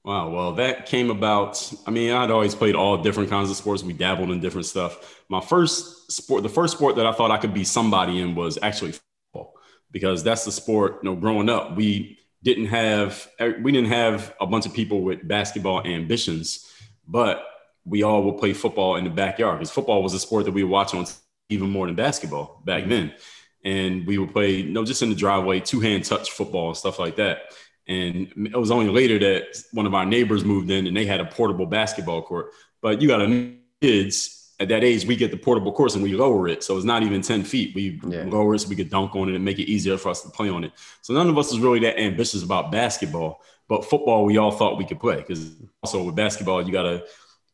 Wow. 0.08 0.31
Well, 0.31 0.52
that 0.52 0.87
came 0.87 1.10
about. 1.10 1.70
I 1.87 1.90
mean, 1.90 2.12
I'd 2.12 2.31
always 2.31 2.55
played 2.55 2.75
all 2.75 2.96
different 2.96 3.28
kinds 3.28 3.50
of 3.50 3.56
sports. 3.56 3.82
We 3.82 3.93
dabbled 3.93 4.31
in 4.31 4.40
different 4.40 4.64
stuff. 4.64 5.22
My 5.28 5.43
first 5.43 6.10
sport, 6.10 6.43
the 6.43 6.49
first 6.49 6.75
sport 6.75 6.96
that 6.96 7.05
I 7.05 7.12
thought 7.12 7.31
I 7.31 7.37
could 7.37 7.52
be 7.52 7.62
somebody 7.62 8.19
in 8.19 8.34
was 8.34 8.58
actually 8.62 8.93
football, 8.93 9.52
because 9.90 10.25
that's 10.25 10.46
the 10.46 10.50
sport. 10.50 11.00
You 11.02 11.10
know, 11.10 11.14
growing 11.14 11.50
up, 11.50 11.77
we 11.77 12.19
didn't 12.43 12.69
have 12.69 13.29
we 13.60 13.70
didn't 13.70 13.91
have 13.91 14.34
a 14.41 14.46
bunch 14.46 14.65
of 14.65 14.72
people 14.72 15.03
with 15.03 15.29
basketball 15.29 15.86
ambitions, 15.86 16.72
but 17.06 17.44
we 17.84 18.03
all 18.03 18.22
would 18.22 18.38
play 18.38 18.55
football 18.55 18.96
in 18.96 19.05
the 19.05 19.10
backyard 19.10 19.58
because 19.58 19.70
football 19.70 20.03
was 20.03 20.15
a 20.15 20.19
sport 20.19 20.46
that 20.46 20.53
we 20.53 20.65
would 20.65 20.72
watch 20.72 20.94
on 20.94 21.05
even 21.50 21.69
more 21.69 21.84
than 21.84 21.96
basketball 21.96 22.62
back 22.65 22.84
mm-hmm. 22.84 22.91
then. 22.91 23.15
And 23.62 24.06
we 24.06 24.17
would 24.17 24.32
play, 24.32 24.53
you 24.53 24.70
know, 24.70 24.86
just 24.86 25.03
in 25.03 25.10
the 25.10 25.15
driveway, 25.15 25.60
two 25.60 25.81
hand 25.81 26.06
touch 26.06 26.31
football 26.31 26.69
and 26.69 26.77
stuff 26.79 26.98
like 26.98 27.17
that. 27.17 27.53
And 27.89 28.31
it 28.53 28.57
was 28.57 28.71
only 28.71 28.91
later 28.91 29.19
that 29.19 29.65
one 29.73 29.87
of 29.87 29.95
our 29.95 30.05
neighbors 30.05 30.45
moved 30.45 30.71
in 30.71 30.87
and 30.87 30.97
they 30.97 31.07
had 31.07 31.21
a 31.21 31.25
portable 31.25 31.67
basketball 31.67 32.23
court. 32.23 32.53
But 32.83 33.01
you 33.01 33.09
got 33.09 33.23
a 33.23 33.55
kids 33.81 34.39
at 34.61 34.69
that 34.69 34.83
age, 34.83 35.07
we 35.07 35.15
get 35.15 35.31
the 35.31 35.37
portable 35.37 35.73
course 35.73 35.95
and 35.95 36.03
we 36.03 36.15
lower 36.15 36.49
it. 36.49 36.65
So 36.65 36.77
it's 36.77 36.85
not 36.85 37.03
even 37.03 37.23
10 37.23 37.45
feet. 37.45 37.75
We 37.75 38.01
yeah. 38.09 38.25
lower 38.25 38.55
it 38.55 38.59
so 38.59 38.69
we 38.69 38.77
could 38.77 38.91
dunk 38.91 39.15
on 39.15 39.29
it 39.29 39.37
and 39.37 39.45
make 39.45 39.59
it 39.59 39.71
easier 39.71 39.97
for 39.97 40.09
us 40.09 40.23
to 40.23 40.31
play 40.31 40.49
on 40.49 40.65
it. 40.65 40.73
So 41.03 41.15
none 41.15 41.29
of 41.29 41.39
us 41.39 41.53
was 41.53 41.61
really 41.61 41.79
that 41.81 41.99
ambitious 41.99 42.43
about 42.43 42.73
basketball. 42.73 43.41
But 43.69 43.85
football, 43.85 44.25
we 44.25 44.39
all 44.39 44.51
thought 44.51 44.77
we 44.77 44.85
could 44.85 44.99
play 44.99 45.17
because 45.17 45.53
also 45.83 46.03
with 46.03 46.17
basketball, 46.17 46.67
you 46.67 46.73
got 46.73 46.83
to, 46.83 47.05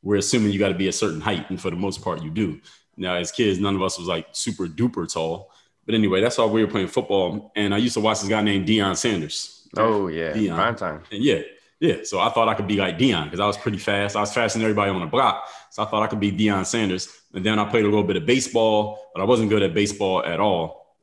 we're 0.02 0.16
assuming 0.16 0.52
you 0.52 0.58
got 0.58 0.68
to 0.68 0.74
be 0.74 0.88
a 0.88 0.92
certain 0.92 1.20
height. 1.20 1.50
And 1.50 1.60
for 1.60 1.70
the 1.70 1.76
most 1.76 2.02
part, 2.02 2.22
you 2.22 2.30
do. 2.30 2.60
Now, 2.96 3.16
as 3.16 3.32
kids, 3.32 3.58
none 3.58 3.74
of 3.74 3.82
us 3.82 3.98
was 3.98 4.06
like 4.06 4.28
super 4.32 4.66
duper 4.66 5.12
tall. 5.12 5.50
But 5.84 5.94
anyway, 5.94 6.22
that's 6.22 6.38
why 6.38 6.46
we 6.46 6.64
were 6.64 6.70
playing 6.70 6.88
football. 6.88 7.52
And 7.54 7.74
I 7.74 7.78
used 7.78 7.94
to 7.94 8.00
watch 8.00 8.20
this 8.20 8.30
guy 8.30 8.40
named 8.42 8.66
Deion 8.66 8.96
Sanders. 8.96 9.63
Oh 9.76 10.08
yeah, 10.08 10.32
Deion. 10.32 10.54
prime 10.54 10.76
time. 10.76 11.02
And 11.10 11.22
yeah, 11.22 11.42
yeah. 11.80 11.96
So 12.04 12.20
I 12.20 12.30
thought 12.30 12.48
I 12.48 12.54
could 12.54 12.66
be 12.66 12.76
like 12.76 12.98
Deion 12.98 13.24
because 13.24 13.40
I 13.40 13.46
was 13.46 13.56
pretty 13.56 13.78
fast. 13.78 14.16
I 14.16 14.20
was 14.20 14.32
faster 14.32 14.58
than 14.58 14.64
everybody 14.64 14.90
on 14.90 15.00
the 15.00 15.06
block. 15.06 15.48
So 15.70 15.82
I 15.82 15.86
thought 15.86 16.02
I 16.02 16.06
could 16.06 16.20
be 16.20 16.32
Deion 16.32 16.64
Sanders. 16.64 17.08
And 17.32 17.44
then 17.44 17.58
I 17.58 17.68
played 17.68 17.84
a 17.84 17.88
little 17.88 18.04
bit 18.04 18.16
of 18.16 18.26
baseball, 18.26 19.10
but 19.14 19.20
I 19.20 19.24
wasn't 19.24 19.50
good 19.50 19.62
at 19.62 19.74
baseball 19.74 20.24
at 20.24 20.40
all. 20.40 20.96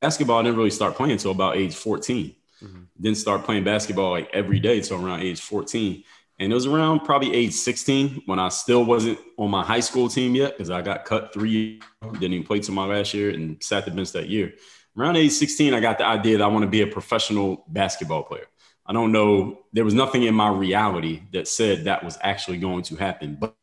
Basketball, 0.00 0.40
I 0.40 0.42
didn't 0.42 0.56
really 0.56 0.70
start 0.70 0.96
playing 0.96 1.12
until 1.12 1.30
about 1.30 1.56
age 1.56 1.74
14. 1.74 2.34
Mm-hmm. 2.62 2.82
Didn't 3.00 3.18
start 3.18 3.44
playing 3.44 3.64
basketball 3.64 4.10
like 4.10 4.30
every 4.32 4.58
day 4.58 4.78
until 4.78 5.04
around 5.04 5.20
age 5.20 5.40
14. 5.40 6.02
And 6.38 6.50
it 6.50 6.54
was 6.54 6.66
around 6.66 7.00
probably 7.00 7.32
age 7.32 7.52
16 7.52 8.22
when 8.26 8.40
I 8.40 8.48
still 8.48 8.84
wasn't 8.84 9.18
on 9.38 9.50
my 9.50 9.62
high 9.62 9.80
school 9.80 10.08
team 10.08 10.34
yet 10.34 10.56
because 10.56 10.70
I 10.70 10.82
got 10.82 11.04
cut 11.04 11.32
three, 11.32 11.80
didn't 12.14 12.32
even 12.32 12.46
play 12.46 12.58
till 12.58 12.74
my 12.74 12.86
last 12.86 13.14
year 13.14 13.30
and 13.30 13.62
sat 13.62 13.84
the 13.84 13.92
bench 13.92 14.10
that 14.12 14.28
year 14.28 14.54
around 14.96 15.16
age 15.16 15.32
16, 15.32 15.74
I 15.74 15.80
got 15.80 15.98
the 15.98 16.06
idea 16.06 16.38
that 16.38 16.44
I 16.44 16.48
want 16.48 16.62
to 16.62 16.70
be 16.70 16.82
a 16.82 16.86
professional 16.86 17.64
basketball 17.68 18.22
player. 18.22 18.46
I 18.84 18.92
don't 18.92 19.12
know, 19.12 19.60
there 19.72 19.84
was 19.84 19.94
nothing 19.94 20.24
in 20.24 20.34
my 20.34 20.50
reality 20.50 21.22
that 21.32 21.46
said 21.48 21.84
that 21.84 22.04
was 22.04 22.18
actually 22.20 22.58
going 22.58 22.82
to 22.84 22.96
happen, 22.96 23.36
but 23.40 23.54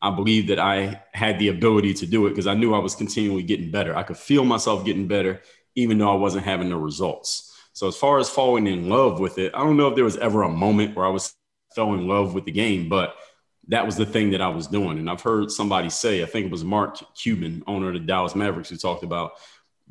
I 0.00 0.10
believe 0.10 0.46
that 0.46 0.58
I 0.58 1.02
had 1.12 1.38
the 1.38 1.48
ability 1.48 1.92
to 1.94 2.06
do 2.06 2.26
it 2.26 2.30
because 2.30 2.46
I 2.46 2.54
knew 2.54 2.72
I 2.72 2.78
was 2.78 2.94
continually 2.94 3.42
getting 3.42 3.70
better. 3.70 3.94
I 3.94 4.02
could 4.02 4.16
feel 4.16 4.44
myself 4.44 4.84
getting 4.84 5.08
better, 5.08 5.42
even 5.74 5.98
though 5.98 6.10
I 6.10 6.16
wasn't 6.16 6.44
having 6.44 6.70
the 6.70 6.76
results. 6.76 7.46
So 7.72 7.88
as 7.88 7.96
far 7.96 8.18
as 8.18 8.30
falling 8.30 8.66
in 8.66 8.88
love 8.88 9.20
with 9.20 9.38
it, 9.38 9.52
I 9.54 9.58
don't 9.58 9.76
know 9.76 9.88
if 9.88 9.96
there 9.96 10.04
was 10.04 10.16
ever 10.16 10.42
a 10.42 10.48
moment 10.48 10.96
where 10.96 11.04
I 11.04 11.10
was 11.10 11.34
fell 11.74 11.94
in 11.94 12.06
love 12.08 12.34
with 12.34 12.44
the 12.44 12.52
game, 12.52 12.88
but 12.88 13.14
that 13.68 13.86
was 13.86 13.96
the 13.96 14.06
thing 14.06 14.30
that 14.30 14.40
I 14.40 14.48
was 14.48 14.66
doing. 14.66 14.98
And 14.98 15.08
I've 15.08 15.20
heard 15.20 15.50
somebody 15.50 15.90
say, 15.90 16.22
I 16.22 16.26
think 16.26 16.46
it 16.46 16.52
was 16.52 16.64
Mark 16.64 16.98
Cuban, 17.14 17.62
owner 17.66 17.88
of 17.88 17.94
the 17.94 18.00
Dallas 18.00 18.34
Mavericks, 18.34 18.70
who 18.70 18.76
talked 18.76 19.04
about 19.04 19.32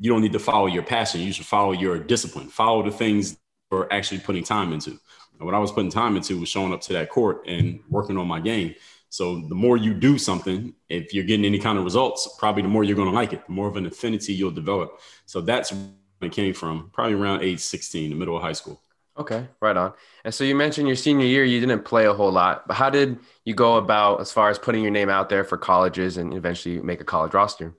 you 0.00 0.10
don't 0.10 0.22
need 0.22 0.32
to 0.32 0.38
follow 0.38 0.66
your 0.66 0.82
passion. 0.82 1.20
You 1.20 1.32
should 1.32 1.46
follow 1.46 1.72
your 1.72 1.98
discipline. 1.98 2.48
Follow 2.48 2.82
the 2.82 2.90
things 2.90 3.36
you're 3.70 3.86
actually 3.92 4.20
putting 4.20 4.42
time 4.42 4.72
into. 4.72 4.90
And 4.90 5.46
what 5.46 5.54
I 5.54 5.58
was 5.58 5.70
putting 5.70 5.90
time 5.90 6.16
into 6.16 6.40
was 6.40 6.48
showing 6.48 6.72
up 6.72 6.80
to 6.82 6.94
that 6.94 7.10
court 7.10 7.46
and 7.46 7.80
working 7.88 8.16
on 8.16 8.26
my 8.26 8.40
game. 8.40 8.74
So 9.10 9.40
the 9.48 9.54
more 9.54 9.76
you 9.76 9.92
do 9.92 10.18
something, 10.18 10.72
if 10.88 11.12
you're 11.12 11.24
getting 11.24 11.44
any 11.44 11.58
kind 11.58 11.78
of 11.78 11.84
results, 11.84 12.28
probably 12.38 12.62
the 12.62 12.68
more 12.68 12.82
you're 12.82 12.96
going 12.96 13.10
to 13.10 13.14
like 13.14 13.32
it, 13.32 13.46
the 13.46 13.52
more 13.52 13.68
of 13.68 13.76
an 13.76 13.86
affinity 13.86 14.32
you'll 14.32 14.50
develop. 14.52 15.00
So 15.26 15.40
that's 15.40 15.72
where 15.72 15.90
it 16.22 16.32
came 16.32 16.54
from, 16.54 16.90
probably 16.92 17.14
around 17.14 17.42
age 17.42 17.60
16, 17.60 18.10
the 18.10 18.16
middle 18.16 18.36
of 18.36 18.42
high 18.42 18.52
school. 18.52 18.80
Okay, 19.18 19.48
right 19.60 19.76
on. 19.76 19.92
And 20.24 20.32
so 20.32 20.44
you 20.44 20.54
mentioned 20.54 20.86
your 20.86 20.96
senior 20.96 21.26
year, 21.26 21.44
you 21.44 21.60
didn't 21.60 21.84
play 21.84 22.06
a 22.06 22.14
whole 22.14 22.30
lot, 22.32 22.66
but 22.66 22.74
how 22.74 22.88
did 22.88 23.18
you 23.44 23.54
go 23.54 23.76
about 23.76 24.20
as 24.20 24.32
far 24.32 24.48
as 24.48 24.58
putting 24.58 24.82
your 24.82 24.92
name 24.92 25.10
out 25.10 25.28
there 25.28 25.44
for 25.44 25.58
colleges 25.58 26.16
and 26.16 26.32
eventually 26.32 26.80
make 26.80 27.00
a 27.00 27.04
college 27.04 27.34
roster? 27.34 27.74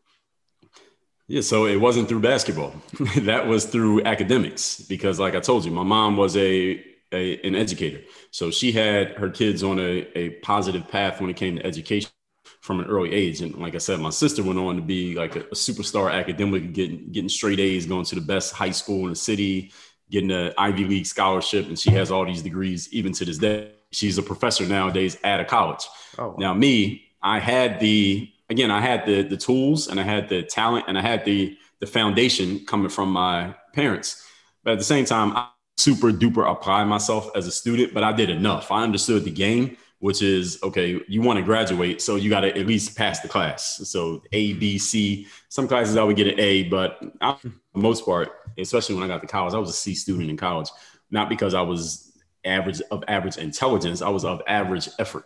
Yeah, 1.31 1.39
so 1.39 1.65
it 1.65 1.77
wasn't 1.77 2.09
through 2.09 2.19
basketball. 2.19 2.75
that 3.19 3.47
was 3.47 3.63
through 3.63 4.03
academics 4.03 4.81
because, 4.81 5.17
like 5.17 5.33
I 5.33 5.39
told 5.39 5.63
you, 5.63 5.71
my 5.71 5.81
mom 5.81 6.17
was 6.17 6.35
a, 6.35 6.83
a, 7.13 7.39
an 7.47 7.55
educator, 7.55 8.01
so 8.31 8.51
she 8.51 8.73
had 8.73 9.11
her 9.11 9.29
kids 9.29 9.63
on 9.63 9.79
a, 9.79 10.05
a 10.13 10.31
positive 10.41 10.89
path 10.89 11.21
when 11.21 11.29
it 11.29 11.37
came 11.37 11.55
to 11.55 11.65
education 11.65 12.11
from 12.59 12.81
an 12.81 12.87
early 12.87 13.13
age. 13.13 13.39
And 13.39 13.55
like 13.55 13.75
I 13.75 13.77
said, 13.77 14.01
my 14.01 14.09
sister 14.09 14.43
went 14.43 14.59
on 14.59 14.75
to 14.75 14.81
be 14.81 15.15
like 15.15 15.37
a, 15.37 15.39
a 15.39 15.55
superstar 15.55 16.11
academic, 16.11 16.73
getting 16.73 17.13
getting 17.13 17.29
straight 17.29 17.61
A's, 17.61 17.85
going 17.85 18.03
to 18.03 18.15
the 18.15 18.19
best 18.19 18.53
high 18.53 18.71
school 18.71 19.05
in 19.05 19.11
the 19.11 19.15
city, 19.15 19.71
getting 20.09 20.31
an 20.31 20.51
Ivy 20.57 20.83
League 20.83 21.05
scholarship, 21.05 21.65
and 21.67 21.79
she 21.79 21.91
has 21.91 22.11
all 22.11 22.25
these 22.25 22.41
degrees 22.41 22.91
even 22.91 23.13
to 23.13 23.23
this 23.23 23.37
day. 23.37 23.71
She's 23.93 24.17
a 24.17 24.23
professor 24.23 24.65
nowadays 24.65 25.17
at 25.23 25.39
a 25.39 25.45
college. 25.45 25.87
Oh. 26.19 26.35
Now, 26.37 26.53
me, 26.53 27.05
I 27.23 27.39
had 27.39 27.79
the 27.79 28.29
again, 28.51 28.69
I 28.69 28.81
had 28.81 29.05
the 29.05 29.23
the 29.23 29.37
tools 29.37 29.87
and 29.87 29.99
I 29.99 30.03
had 30.03 30.29
the 30.29 30.43
talent 30.43 30.85
and 30.87 30.97
I 30.97 31.01
had 31.01 31.25
the 31.25 31.57
the 31.79 31.87
foundation 31.87 32.63
coming 32.65 32.89
from 32.89 33.11
my 33.11 33.55
parents. 33.73 34.23
But 34.63 34.73
at 34.73 34.77
the 34.77 34.85
same 34.85 35.05
time, 35.05 35.35
I 35.35 35.49
super 35.77 36.11
duper 36.11 36.49
apply 36.49 36.83
myself 36.83 37.31
as 37.35 37.47
a 37.47 37.51
student, 37.51 37.93
but 37.95 38.03
I 38.03 38.11
did 38.11 38.29
enough. 38.29 38.69
I 38.69 38.83
understood 38.83 39.23
the 39.23 39.31
game, 39.31 39.77
which 39.99 40.21
is 40.21 40.59
okay, 40.61 41.01
you 41.07 41.21
want 41.23 41.37
to 41.37 41.43
graduate, 41.43 42.01
so 42.01 42.17
you 42.17 42.29
got 42.29 42.41
to 42.41 42.55
at 42.55 42.67
least 42.67 42.95
pass 42.95 43.21
the 43.21 43.27
class. 43.27 43.81
So 43.85 44.21
A, 44.33 44.53
B, 44.53 44.77
C. 44.77 45.25
Some 45.49 45.67
classes 45.67 45.97
I 45.97 46.03
would 46.03 46.17
get 46.17 46.27
an 46.27 46.39
A, 46.39 46.63
but 46.63 46.99
I, 47.21 47.33
for 47.33 47.47
the 47.47 47.79
most 47.79 48.05
part, 48.05 48.29
especially 48.59 48.95
when 48.95 49.03
I 49.03 49.07
got 49.07 49.21
to 49.21 49.27
college, 49.27 49.55
I 49.55 49.57
was 49.57 49.69
a 49.69 49.73
C 49.73 49.95
student 49.95 50.29
in 50.29 50.37
college. 50.37 50.69
Not 51.09 51.29
because 51.29 51.53
I 51.53 51.61
was 51.61 52.11
average 52.45 52.81
of 52.91 53.03
average 53.07 53.37
intelligence, 53.37 54.01
I 54.01 54.09
was 54.09 54.25
of 54.25 54.41
average 54.47 54.89
effort 54.99 55.25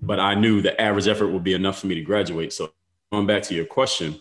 but 0.00 0.20
I 0.20 0.34
knew 0.34 0.62
the 0.62 0.78
average 0.80 1.08
effort 1.08 1.28
would 1.28 1.44
be 1.44 1.54
enough 1.54 1.78
for 1.78 1.86
me 1.86 1.94
to 1.94 2.02
graduate. 2.02 2.52
So 2.52 2.72
going 3.12 3.26
back 3.26 3.42
to 3.44 3.54
your 3.54 3.66
question, 3.66 4.20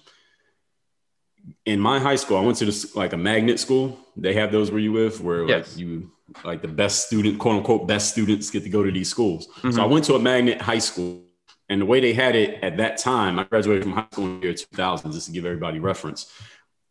in 1.65 1.79
my 1.79 1.99
high 1.99 2.15
school, 2.15 2.37
I 2.37 2.41
went 2.41 2.57
to 2.57 2.65
this 2.65 2.95
like 2.95 3.13
a 3.13 3.17
magnet 3.17 3.59
school. 3.59 3.97
They 4.15 4.33
have 4.33 4.51
those 4.51 4.71
where 4.71 4.79
you 4.79 4.93
live, 4.93 5.21
where 5.21 5.47
yes. 5.47 5.71
like 5.71 5.77
you 5.77 6.11
like 6.43 6.61
the 6.61 6.67
best 6.67 7.07
student, 7.07 7.39
quote 7.39 7.57
unquote, 7.57 7.87
best 7.87 8.11
students 8.11 8.49
get 8.49 8.63
to 8.63 8.69
go 8.69 8.83
to 8.83 8.91
these 8.91 9.09
schools. 9.09 9.47
Mm-hmm. 9.47 9.71
So 9.71 9.83
I 9.83 9.85
went 9.85 10.05
to 10.05 10.15
a 10.15 10.19
magnet 10.19 10.61
high 10.61 10.79
school, 10.79 11.23
and 11.69 11.81
the 11.81 11.85
way 11.85 11.99
they 11.99 12.13
had 12.13 12.35
it 12.35 12.63
at 12.63 12.77
that 12.77 12.97
time, 12.97 13.39
I 13.39 13.43
graduated 13.43 13.83
from 13.83 13.93
high 13.93 14.07
school 14.11 14.25
in 14.25 14.39
the 14.39 14.47
year 14.47 14.53
2000, 14.53 15.11
just 15.11 15.27
to 15.27 15.33
give 15.33 15.45
everybody 15.45 15.79
reference. 15.79 16.31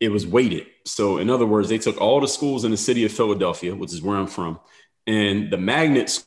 It 0.00 0.10
was 0.10 0.26
weighted. 0.26 0.66
So 0.84 1.18
in 1.18 1.30
other 1.30 1.46
words, 1.46 1.68
they 1.68 1.78
took 1.78 2.00
all 2.00 2.20
the 2.20 2.28
schools 2.28 2.64
in 2.64 2.70
the 2.70 2.76
city 2.76 3.04
of 3.04 3.12
Philadelphia, 3.12 3.74
which 3.74 3.92
is 3.92 4.02
where 4.02 4.16
I'm 4.16 4.26
from, 4.26 4.58
and 5.06 5.50
the 5.50 5.58
magnet 5.58 6.24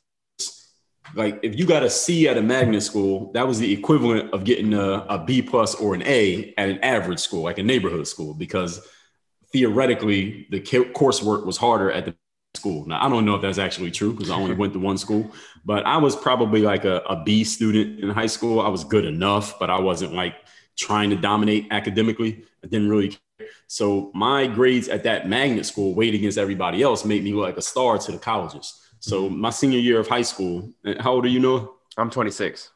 like 1.16 1.40
if 1.44 1.58
you 1.58 1.66
got 1.66 1.84
a 1.84 1.90
C 1.90 2.28
at 2.28 2.38
a 2.38 2.42
magnet 2.42 2.84
school, 2.84 3.32
that 3.34 3.48
was 3.48 3.60
the 3.60 3.72
equivalent 3.72 4.34
of 4.34 4.44
getting 4.44 4.74
a, 4.74 5.06
a 5.10 5.24
B 5.24 5.42
plus 5.42 5.76
or 5.76 5.96
an 5.96 6.04
A 6.04 6.54
at 6.58 6.70
an 6.70 6.80
average 6.80 7.20
school, 7.20 7.42
like 7.42 7.58
a 7.58 7.64
neighborhood 7.64 8.08
school, 8.08 8.34
because 8.34 8.86
theoretically 9.52 10.48
the 10.52 10.60
coursework 10.60 11.46
was 11.46 11.58
harder 11.58 11.92
at 11.92 12.06
the 12.06 12.16
school. 12.54 12.86
Now 12.86 13.04
I 13.04 13.10
don't 13.10 13.26
know 13.26 13.36
if 13.36 13.42
that's 13.42 13.58
actually 13.58 13.92
true 13.92 14.12
because 14.12 14.30
I 14.30 14.36
only 14.36 14.56
went 14.56 14.74
to 14.74 14.80
one 14.80 14.98
school, 14.98 15.32
but 15.64 15.86
I 15.86 15.98
was 15.98 16.16
probably 16.16 16.62
like 16.62 16.86
a, 16.86 16.98
a 17.10 17.24
B 17.24 17.44
student 17.44 18.02
in 18.02 18.10
high 18.10 18.28
school. 18.28 18.60
I 18.60 18.68
was 18.68 18.84
good 18.84 19.06
enough, 19.06 19.58
but 19.60 19.70
I 19.70 19.80
wasn't 19.80 20.14
like 20.14 20.36
trying 20.78 21.10
to 21.10 21.16
dominate 21.16 21.68
academically. 21.72 22.44
I 22.64 22.68
didn't 22.68 22.90
really 22.90 23.10
care. 23.10 23.48
So 23.68 24.12
my 24.14 24.48
grades 24.48 24.88
at 24.90 25.04
that 25.04 25.28
magnet 25.28 25.66
school 25.66 25.94
weighed 25.94 26.16
against 26.16 26.38
everybody 26.38 26.82
else 26.82 27.06
made 27.06 27.24
me 27.24 27.34
look 27.34 27.46
like 27.46 27.58
a 27.58 27.62
star 27.62 27.98
to 27.98 28.12
the 28.12 28.18
colleges. 28.18 28.85
So 29.06 29.30
my 29.30 29.52
senior 29.52 29.78
year 29.78 30.00
of 30.00 30.08
high 30.08 30.24
school, 30.24 30.74
eh, 30.84 30.96
how 31.00 31.14
old 31.14 31.26
are 31.26 31.30
you, 31.30 31.40
Noah? 31.40 31.70
I'm 31.96 32.10
26. 32.10 32.72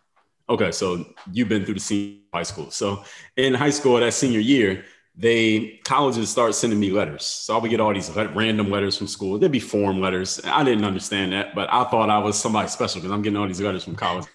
Okay, 0.48 0.72
so 0.72 1.04
you've 1.32 1.50
been 1.50 1.66
through 1.66 1.74
the 1.74 1.80
senior 1.80 2.20
high 2.32 2.44
school. 2.44 2.70
So 2.70 3.04
in 3.36 3.56
high 3.56 3.72
school, 3.72 4.00
that 4.00 4.14
senior 4.14 4.40
year, 4.40 4.86
they 5.16 5.80
colleges 5.84 6.30
start 6.30 6.54
sending 6.54 6.80
me 6.80 6.92
letters. 6.92 7.26
So 7.26 7.56
I 7.56 7.60
would 7.60 7.72
get 7.72 7.80
all 7.80 7.92
these 7.94 8.12
random 8.12 8.70
letters 8.70 8.96
from 8.96 9.08
school. 9.08 9.40
There'd 9.40 9.52
be 9.52 9.60
form 9.60 10.02
letters. 10.02 10.40
I 10.46 10.64
didn't 10.64 10.86
understand 10.86 11.34
that, 11.34 11.56
but 11.56 11.68
I 11.74 11.84
thought 11.86 12.12
I 12.12 12.20
was 12.20 12.40
somebody 12.40 12.68
special 12.68 13.02
because 13.02 13.12
I'm 13.12 13.24
getting 13.24 13.38
all 13.38 13.48
these 13.48 13.60
letters 13.60 13.84
from 13.84 13.96
college. 13.96 14.26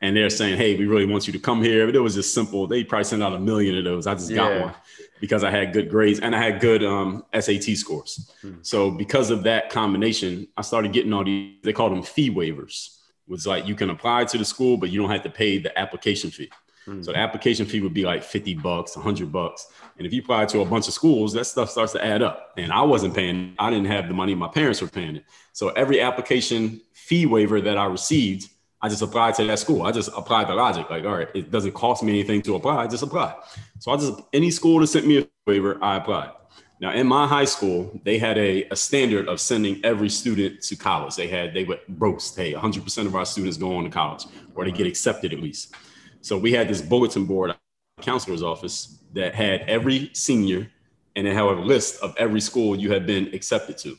And 0.00 0.16
they're 0.16 0.30
saying, 0.30 0.58
"Hey, 0.58 0.76
we 0.76 0.86
really 0.86 1.06
want 1.06 1.26
you 1.26 1.32
to 1.32 1.38
come 1.38 1.62
here." 1.62 1.86
But 1.86 1.96
it 1.96 2.00
was 2.00 2.14
just 2.14 2.34
simple. 2.34 2.66
They 2.66 2.84
probably 2.84 3.04
sent 3.04 3.22
out 3.22 3.32
a 3.32 3.38
million 3.38 3.78
of 3.78 3.84
those. 3.84 4.06
I 4.06 4.14
just 4.14 4.30
yeah. 4.30 4.36
got 4.36 4.60
one 4.60 4.74
because 5.20 5.44
I 5.44 5.50
had 5.50 5.72
good 5.72 5.90
grades 5.90 6.20
and 6.20 6.34
I 6.34 6.42
had 6.42 6.60
good 6.60 6.84
um, 6.84 7.24
SAT 7.38 7.76
scores. 7.76 8.30
Hmm. 8.40 8.54
So 8.62 8.90
because 8.90 9.30
of 9.30 9.42
that 9.44 9.70
combination, 9.70 10.48
I 10.56 10.62
started 10.62 10.92
getting 10.92 11.12
all 11.12 11.24
these. 11.24 11.56
They 11.62 11.72
called 11.72 11.92
them 11.92 12.02
fee 12.02 12.30
waivers. 12.30 12.96
It 13.26 13.30
was 13.30 13.46
like 13.46 13.66
you 13.66 13.74
can 13.74 13.90
apply 13.90 14.24
to 14.26 14.38
the 14.38 14.44
school, 14.44 14.76
but 14.76 14.90
you 14.90 15.00
don't 15.00 15.10
have 15.10 15.22
to 15.22 15.30
pay 15.30 15.58
the 15.58 15.76
application 15.78 16.30
fee. 16.30 16.50
Hmm. 16.84 17.02
So 17.02 17.12
the 17.12 17.18
application 17.18 17.66
fee 17.66 17.80
would 17.80 17.94
be 17.94 18.04
like 18.04 18.22
50 18.22 18.54
bucks, 18.54 18.96
100 18.96 19.30
bucks. 19.30 19.66
And 19.98 20.06
if 20.06 20.12
you 20.12 20.22
apply 20.22 20.46
to 20.46 20.60
a 20.60 20.64
bunch 20.64 20.88
of 20.88 20.94
schools, 20.94 21.32
that 21.34 21.44
stuff 21.44 21.70
starts 21.70 21.92
to 21.92 22.04
add 22.04 22.22
up. 22.22 22.52
And 22.56 22.72
I 22.72 22.82
wasn't 22.82 23.14
paying, 23.14 23.54
I 23.58 23.70
didn't 23.70 23.86
have 23.86 24.08
the 24.08 24.14
money, 24.14 24.34
my 24.34 24.48
parents 24.48 24.80
were 24.80 24.88
paying 24.88 25.16
it. 25.16 25.24
So 25.52 25.68
every 25.70 26.00
application 26.00 26.80
fee 26.92 27.26
waiver 27.26 27.60
that 27.60 27.76
I 27.76 27.86
received, 27.86 28.48
I 28.80 28.88
just 28.88 29.02
applied 29.02 29.34
to 29.34 29.44
that 29.44 29.58
school. 29.58 29.82
I 29.82 29.90
just 29.90 30.10
applied 30.16 30.48
the 30.48 30.54
logic. 30.54 30.88
Like, 30.88 31.04
all 31.04 31.16
right, 31.16 31.28
it 31.34 31.50
doesn't 31.50 31.72
cost 31.72 32.02
me 32.02 32.12
anything 32.12 32.42
to 32.42 32.54
apply. 32.54 32.76
I 32.76 32.86
just 32.86 33.02
apply. 33.02 33.34
So 33.80 33.90
I 33.90 33.96
just 33.96 34.20
any 34.32 34.50
school 34.50 34.78
that 34.80 34.86
sent 34.86 35.06
me 35.06 35.18
a 35.18 35.28
waiver, 35.46 35.78
I 35.82 35.96
applied. 35.96 36.30
Now 36.80 36.92
in 36.92 37.06
my 37.06 37.26
high 37.26 37.44
school, 37.44 38.00
they 38.04 38.18
had 38.18 38.38
a, 38.38 38.64
a 38.64 38.76
standard 38.76 39.28
of 39.28 39.40
sending 39.40 39.84
every 39.84 40.08
student 40.08 40.62
to 40.62 40.76
college. 40.76 41.16
They 41.16 41.26
had 41.26 41.54
they 41.54 41.64
would 41.64 41.80
roast, 41.88 42.36
hey, 42.36 42.52
100% 42.52 43.06
of 43.06 43.16
our 43.16 43.26
students 43.26 43.56
go 43.56 43.76
on 43.76 43.84
to 43.84 43.90
college, 43.90 44.26
or 44.54 44.64
they 44.64 44.70
get 44.70 44.86
accepted 44.86 45.32
at 45.32 45.40
least. 45.40 45.74
So 46.20 46.38
we 46.38 46.52
had 46.52 46.68
this 46.68 46.80
bulletin 46.80 47.24
board 47.24 47.54
counselor's 48.00 48.42
office 48.42 48.98
that 49.14 49.34
had 49.34 49.62
every 49.62 50.10
senior 50.12 50.70
and 51.16 51.26
it 51.26 51.34
had 51.34 51.42
a 51.42 51.50
list 51.50 52.00
of 52.00 52.14
every 52.16 52.40
school 52.40 52.76
you 52.76 52.92
had 52.92 53.06
been 53.06 53.34
accepted 53.34 53.76
to. 53.78 53.98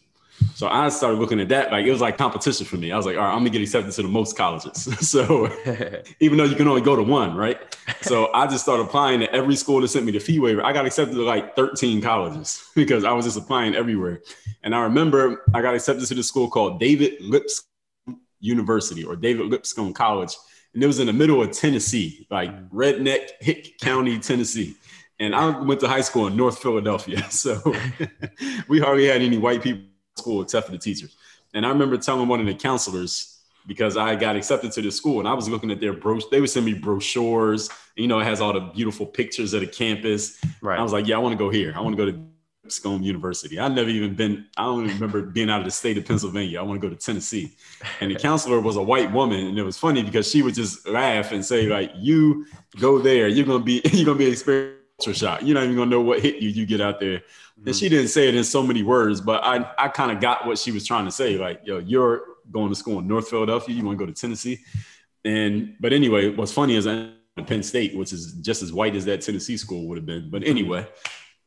So 0.59 0.67
I 0.67 0.89
started 0.89 1.19
looking 1.19 1.39
at 1.39 1.47
that 1.49 1.71
like 1.71 1.85
it 1.85 1.91
was 1.91 2.01
like 2.01 2.17
competition 2.17 2.65
for 2.65 2.75
me. 2.75 2.91
I 2.91 2.97
was 2.97 3.05
like, 3.05 3.15
all 3.15 3.23
right, 3.23 3.31
I'm 3.31 3.39
gonna 3.39 3.49
get 3.49 3.61
accepted 3.61 3.93
to 3.93 4.01
the 4.01 4.09
most 4.09 4.35
colleges. 4.35 4.83
so 5.09 5.49
even 6.19 6.37
though 6.37 6.43
you 6.43 6.55
can 6.55 6.67
only 6.67 6.81
go 6.81 6.97
to 6.97 7.01
one, 7.01 7.35
right? 7.35 7.57
So 8.01 8.29
I 8.33 8.45
just 8.45 8.63
started 8.63 8.83
applying 8.83 9.21
to 9.21 9.33
every 9.33 9.55
school 9.55 9.79
that 9.81 9.87
sent 9.87 10.05
me 10.05 10.11
the 10.11 10.19
fee 10.19 10.39
waiver. 10.39 10.61
I 10.63 10.73
got 10.73 10.85
accepted 10.85 11.15
to 11.15 11.23
like 11.23 11.55
13 11.55 12.01
colleges 12.01 12.61
because 12.75 13.05
I 13.05 13.13
was 13.13 13.25
just 13.25 13.37
applying 13.37 13.73
everywhere. 13.73 14.21
And 14.63 14.75
I 14.75 14.81
remember 14.81 15.45
I 15.53 15.61
got 15.61 15.75
accepted 15.75 16.05
to 16.07 16.13
the 16.13 16.23
school 16.23 16.49
called 16.49 16.79
David 16.79 17.21
Lipscomb 17.21 18.19
University 18.41 19.05
or 19.05 19.15
David 19.15 19.45
Lipscomb 19.47 19.93
College. 19.93 20.35
And 20.73 20.83
it 20.83 20.87
was 20.87 20.99
in 20.99 21.07
the 21.07 21.13
middle 21.13 21.41
of 21.41 21.51
Tennessee, 21.51 22.27
like 22.29 22.69
redneck 22.69 23.29
Hick 23.39 23.79
County, 23.79 24.19
Tennessee. 24.19 24.75
And 25.21 25.33
I 25.33 25.57
went 25.57 25.79
to 25.81 25.87
high 25.87 26.01
school 26.01 26.27
in 26.27 26.35
North 26.35 26.59
Philadelphia. 26.59 27.23
So 27.31 27.73
we 28.67 28.79
hardly 28.79 29.07
had 29.07 29.21
any 29.21 29.37
white 29.37 29.63
people 29.63 29.83
school 30.19 30.41
except 30.41 30.67
for 30.67 30.71
the 30.71 30.77
teachers. 30.77 31.15
And 31.53 31.65
I 31.65 31.69
remember 31.69 31.97
telling 31.97 32.27
one 32.27 32.39
of 32.39 32.45
the 32.45 32.53
counselors 32.53 33.39
because 33.67 33.97
I 33.97 34.15
got 34.15 34.35
accepted 34.35 34.71
to 34.73 34.81
the 34.81 34.91
school 34.91 35.19
and 35.19 35.27
I 35.27 35.33
was 35.33 35.49
looking 35.49 35.71
at 35.71 35.79
their 35.79 35.93
bro. 35.93 36.19
They 36.31 36.41
would 36.41 36.49
send 36.49 36.65
me 36.65 36.73
brochures. 36.73 37.69
You 37.95 38.07
know, 38.07 38.19
it 38.19 38.25
has 38.25 38.41
all 38.41 38.53
the 38.53 38.61
beautiful 38.61 39.05
pictures 39.05 39.53
of 39.53 39.61
the 39.61 39.67
campus. 39.67 40.39
Right. 40.61 40.79
I 40.79 40.83
was 40.83 40.93
like, 40.93 41.07
yeah, 41.07 41.15
I 41.15 41.19
want 41.19 41.33
to 41.33 41.37
go 41.37 41.49
here. 41.49 41.73
I 41.75 41.81
want 41.81 41.95
to 41.95 42.05
go 42.05 42.11
to 42.11 42.19
Scone 42.71 43.03
University. 43.03 43.59
I've 43.59 43.73
never 43.73 43.89
even 43.89 44.15
been, 44.15 44.45
I 44.57 44.63
don't 44.63 44.85
even 44.85 44.95
remember 44.95 45.21
being 45.23 45.49
out 45.49 45.59
of 45.59 45.65
the 45.65 45.71
state 45.71 45.97
of 45.97 46.05
Pennsylvania. 46.05 46.59
I 46.59 46.63
want 46.63 46.81
to 46.81 46.87
go 46.87 46.93
to 46.93 46.99
Tennessee. 46.99 47.55
And 47.99 48.11
the 48.11 48.15
counselor 48.19 48.59
was 48.59 48.75
a 48.75 48.81
white 48.81 49.11
woman. 49.11 49.47
And 49.47 49.57
it 49.57 49.63
was 49.63 49.77
funny 49.77 50.03
because 50.03 50.29
she 50.29 50.41
would 50.41 50.55
just 50.55 50.87
laugh 50.87 51.31
and 51.31 51.43
say, 51.43 51.67
like, 51.67 51.91
you 51.95 52.45
go 52.79 52.99
there, 52.99 53.27
you're 53.27 53.45
gonna 53.45 53.63
be, 53.63 53.81
you're 53.91 54.05
gonna 54.05 54.17
be 54.17 54.27
experiencing 54.27 54.78
shock. 55.01 55.41
You're 55.43 55.55
not 55.55 55.63
even 55.63 55.75
gonna 55.75 55.89
know 55.89 56.01
what 56.01 56.21
hit 56.21 56.41
you 56.41 56.49
you 56.49 56.65
get 56.65 56.81
out 56.81 56.99
there. 56.99 57.19
Mm-hmm. 57.19 57.67
And 57.67 57.75
she 57.75 57.89
didn't 57.89 58.09
say 58.09 58.27
it 58.27 58.35
in 58.35 58.43
so 58.43 58.63
many 58.63 58.83
words, 58.83 59.21
but 59.21 59.43
I 59.43 59.69
I 59.77 59.87
kind 59.87 60.11
of 60.11 60.19
got 60.19 60.45
what 60.45 60.57
she 60.57 60.71
was 60.71 60.85
trying 60.85 61.05
to 61.05 61.11
say. 61.11 61.37
Like, 61.37 61.61
yo, 61.63 61.79
you're 61.79 62.23
going 62.51 62.69
to 62.69 62.75
school 62.75 62.99
in 62.99 63.07
North 63.07 63.29
Philadelphia. 63.29 63.75
You 63.75 63.83
want 63.83 63.97
to 63.97 64.05
go 64.05 64.11
to 64.11 64.19
Tennessee, 64.19 64.59
and 65.23 65.75
but 65.79 65.93
anyway, 65.93 66.29
what's 66.29 66.51
funny 66.51 66.75
is 66.75 66.87
I 66.87 67.09
Penn 67.45 67.63
State, 67.63 67.95
which 67.95 68.13
is 68.13 68.33
just 68.33 68.61
as 68.61 68.73
white 68.73 68.95
as 68.95 69.05
that 69.05 69.21
Tennessee 69.21 69.57
school 69.57 69.87
would 69.87 69.97
have 69.97 70.05
been. 70.05 70.29
But 70.29 70.43
anyway, 70.43 70.87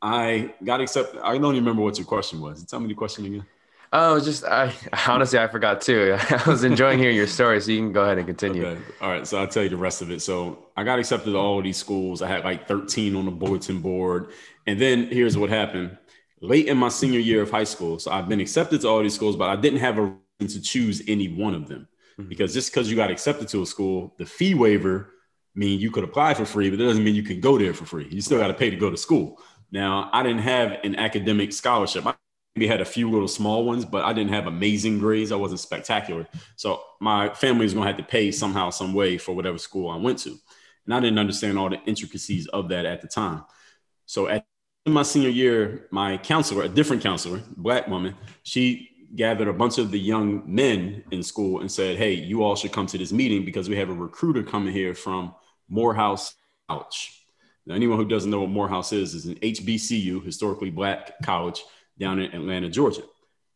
I 0.00 0.54
got 0.64 0.80
accepted. 0.80 1.21
I 1.21 1.32
don't 1.38 1.54
even 1.54 1.64
remember 1.64 1.82
what 1.82 1.99
your 1.99 2.06
question 2.06 2.40
was. 2.40 2.64
Tell 2.64 2.80
me 2.80 2.88
the 2.88 2.94
question 2.94 3.26
again. 3.26 3.47
Oh, 3.93 4.19
just 4.19 4.45
I 4.45 4.73
honestly 5.07 5.39
I 5.39 5.47
forgot 5.49 5.81
too. 5.81 6.17
I 6.31 6.43
was 6.47 6.65
enjoying 6.65 6.99
hearing 6.99 7.17
your 7.17 7.27
story, 7.27 7.61
so 7.61 7.71
you 7.71 7.79
can 7.79 7.93
go 7.93 8.05
ahead 8.05 8.19
and 8.19 8.27
continue. 8.27 8.65
Okay. 8.65 8.81
All 9.01 9.11
right. 9.11 9.27
So 9.27 9.39
I'll 9.39 9.47
tell 9.47 9.63
you 9.63 9.69
the 9.69 9.77
rest 9.77 10.03
of 10.03 10.11
it. 10.11 10.23
So 10.23 10.67
I 10.77 10.85
got 10.85 10.99
accepted 10.99 11.33
to 11.33 11.37
all 11.37 11.59
of 11.59 11.65
these 11.65 11.77
schools. 11.77 12.23
I 12.23 12.29
had 12.29 12.45
like 12.45 12.67
13 12.67 13.15
on 13.15 13.27
the 13.27 13.31
bulletin 13.31 13.81
board. 13.81 14.31
And 14.67 14.81
then 14.81 15.09
here's 15.09 15.37
what 15.37 15.51
happened. 15.51 15.99
Late 16.41 16.67
in 16.67 16.77
my 16.77 16.89
senior 16.89 17.21
year 17.21 17.43
of 17.43 17.51
high 17.51 17.65
school, 17.65 17.99
so 17.99 18.11
I've 18.11 18.29
been 18.29 18.41
accepted 18.41 18.81
to 18.81 18.89
all 18.89 19.03
these 19.03 19.15
schools, 19.15 19.37
but 19.37 19.49
I 19.49 19.57
didn't 19.57 19.79
have 19.79 19.99
a 19.99 20.17
reason 20.41 20.61
to 20.61 20.61
choose 20.61 21.03
any 21.07 21.29
one 21.29 21.55
of 21.55 21.69
them. 21.69 21.87
Mm-hmm. 22.19 22.29
Because 22.29 22.53
just 22.53 22.73
because 22.73 22.91
you 22.91 22.97
got 22.97 23.11
accepted 23.11 23.47
to 23.49 23.63
a 23.63 23.67
school, 23.67 24.15
the 24.19 24.27
fee 24.27 24.55
waiver 24.55 25.11
mean 25.55 25.79
you 25.79 25.91
could 25.91 26.03
apply 26.03 26.35
for 26.35 26.45
free, 26.45 26.71
but 26.71 26.79
that 26.79 26.85
doesn't 26.85 27.05
mean 27.05 27.15
you 27.15 27.23
can 27.23 27.41
go 27.41 27.59
there 27.59 27.75
for 27.75 27.85
free. 27.85 28.09
You 28.11 28.21
still 28.21 28.39
got 28.39 28.49
to 28.49 28.55
pay 28.55 28.71
to 28.71 28.77
go 28.77 28.91
to 28.91 28.97
school. 28.97 29.39
Now, 29.71 30.11
I 30.13 30.23
didn't 30.23 30.43
have 30.43 30.79
an 30.83 30.97
academic 30.97 31.53
scholarship. 31.53 32.07
I 32.07 32.15
maybe 32.54 32.66
had 32.66 32.80
a 32.80 32.87
few 32.87 33.11
little 33.11 33.28
small 33.28 33.64
ones, 33.64 33.85
but 33.85 34.04
I 34.04 34.12
didn't 34.12 34.32
have 34.32 34.47
amazing 34.47 34.99
grades. 34.99 35.32
I 35.32 35.37
wasn't 35.37 35.61
spectacular. 35.61 36.26
So 36.56 36.82
my 37.00 37.32
family 37.35 37.64
was 37.64 37.75
going 37.75 37.87
to 37.87 37.92
have 37.92 37.97
to 37.99 38.11
pay 38.11 38.30
somehow, 38.30 38.71
some 38.71 38.92
way 38.92 39.18
for 39.18 39.35
whatever 39.35 39.59
school 39.59 39.88
I 39.90 39.97
went 39.97 40.18
to. 40.21 40.37
And 40.85 40.94
I 40.94 41.00
didn't 41.00 41.18
understand 41.18 41.59
all 41.59 41.71
the 41.71 41.80
intricacies 41.87 42.47
of 42.49 42.68
that 42.68 42.85
at 42.85 43.00
the 43.00 43.09
time. 43.09 43.44
So 44.06 44.28
at 44.28 44.44
my 44.87 45.02
senior 45.02 45.30
year, 45.30 45.87
my 45.90 46.18
counselor, 46.18 46.64
a 46.64 46.68
different 46.68 47.02
counselor, 47.02 47.42
black 47.56 47.88
woman, 47.88 48.16
she 48.42 48.90
gathered 49.14 49.49
a 49.49 49.52
bunch 49.52 49.78
of 49.78 49.90
the 49.90 49.99
young 49.99 50.42
men 50.47 51.04
in 51.11 51.23
school 51.23 51.61
and 51.61 51.71
said, 51.71 51.97
Hey, 51.97 52.12
you 52.12 52.42
all 52.42 52.56
should 52.56 52.73
come 52.73 52.87
to 52.87 52.99
this 52.99 53.12
meeting 53.12 53.44
because 53.44 53.68
we 53.68 53.76
have 53.76 53.90
a 53.90 53.94
recruiter 53.94 54.42
coming 54.42 54.73
here 54.73 54.94
from 54.94 55.35
Morehouse 55.68 56.35
College. 56.68 57.26
Now, 57.64 57.76
anyone 57.76 57.97
who 57.97 58.09
doesn't 58.09 58.30
know 58.30 58.40
what 58.40 58.50
Morehouse 58.50 58.92
is, 58.92 59.14
is 59.14 59.26
an 59.26 59.37
HBCU, 59.37 60.25
historically 60.25 60.71
black 60.71 61.12
college 61.23 61.62
down 61.99 62.19
in 62.21 62.33
Atlanta, 62.33 62.69
Georgia. 62.69 63.03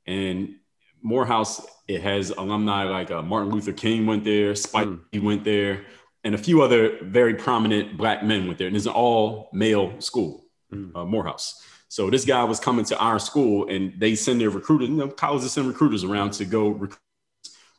And 0.06 0.56
Morehouse, 1.02 1.64
it 1.88 2.02
has 2.02 2.30
alumni 2.30 2.84
like 2.84 3.10
uh, 3.10 3.22
Martin 3.22 3.52
Luther 3.52 3.72
King 3.72 4.06
went 4.06 4.24
there, 4.24 4.54
Spike 4.54 4.88
mm. 4.88 5.22
went 5.22 5.44
there, 5.44 5.84
and 6.24 6.34
a 6.34 6.38
few 6.38 6.62
other 6.62 6.98
very 7.02 7.34
prominent 7.34 7.96
black 7.96 8.24
men 8.24 8.46
went 8.46 8.58
there. 8.58 8.66
And 8.66 8.76
it's 8.76 8.86
an 8.86 8.92
all 8.92 9.48
male 9.52 10.00
school, 10.00 10.44
mm. 10.72 10.94
uh, 10.94 11.04
Morehouse. 11.04 11.62
So 11.88 12.10
this 12.10 12.24
guy 12.24 12.42
was 12.44 12.58
coming 12.58 12.84
to 12.86 12.98
our 12.98 13.18
school 13.18 13.68
and 13.68 13.92
they 13.98 14.14
send 14.16 14.40
their 14.40 14.50
recruiters, 14.50 14.88
you 14.88 14.96
know, 14.96 15.08
colleges 15.08 15.52
send 15.52 15.68
recruiters 15.68 16.04
around 16.04 16.32
to 16.32 16.44
go 16.44 16.68
recruit. 16.68 17.00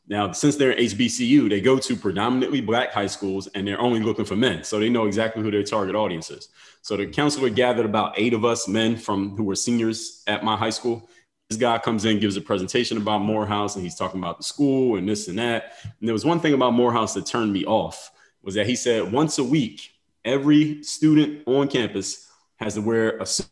Now, 0.10 0.32
since 0.32 0.56
they're 0.56 0.76
HBCU, 0.76 1.50
they 1.50 1.60
go 1.60 1.78
to 1.80 1.96
predominantly 1.96 2.62
black 2.62 2.92
high 2.94 3.08
schools 3.08 3.48
and 3.48 3.68
they're 3.68 3.80
only 3.80 4.00
looking 4.00 4.24
for 4.24 4.38
men. 4.38 4.64
So 4.64 4.80
they 4.80 4.90
know 4.90 5.06
exactly 5.06 5.44
who 5.44 5.52
their 5.52 5.64
target 5.64 5.96
audience 5.96 6.30
is. 6.30 6.48
So 6.82 6.96
the 6.96 7.08
counselor 7.08 7.50
gathered 7.50 7.86
about 7.86 8.14
eight 8.18 8.34
of 8.34 8.46
us 8.46 8.68
men 8.68 8.96
from 8.96 9.36
who 9.36 9.44
were 9.44 9.56
seniors 9.56 10.24
at 10.28 10.44
my 10.44 10.56
high 10.56 10.70
school. 10.70 11.10
This 11.50 11.60
guy 11.60 11.78
comes 11.80 12.06
in, 12.06 12.20
gives 12.20 12.38
a 12.38 12.42
presentation 12.42 12.98
about 12.98 13.20
Morehouse, 13.20 13.76
and 13.76 13.84
he's 13.84 13.96
talking 13.96 14.20
about 14.22 14.38
the 14.38 14.44
school 14.44 14.96
and 14.96 15.08
this 15.08 15.28
and 15.28 15.40
that. 15.40 15.74
And 15.84 16.08
there 16.08 16.14
was 16.14 16.26
one 16.26 16.40
thing 16.40 16.54
about 16.54 16.72
Morehouse 16.72 17.14
that 17.14 17.26
turned 17.26 17.52
me 17.52 17.66
off 17.66 18.12
was 18.42 18.56
that 18.56 18.68
he 18.68 18.76
said 18.76 19.12
once 19.12 19.38
a 19.38 19.44
week, 19.44 19.92
every 20.24 20.84
student 20.84 21.46
on 21.48 21.68
campus 21.68 22.30
has 22.58 22.76
to 22.76 22.82
wear 22.82 23.18
a 23.18 23.26
suit 23.26 23.48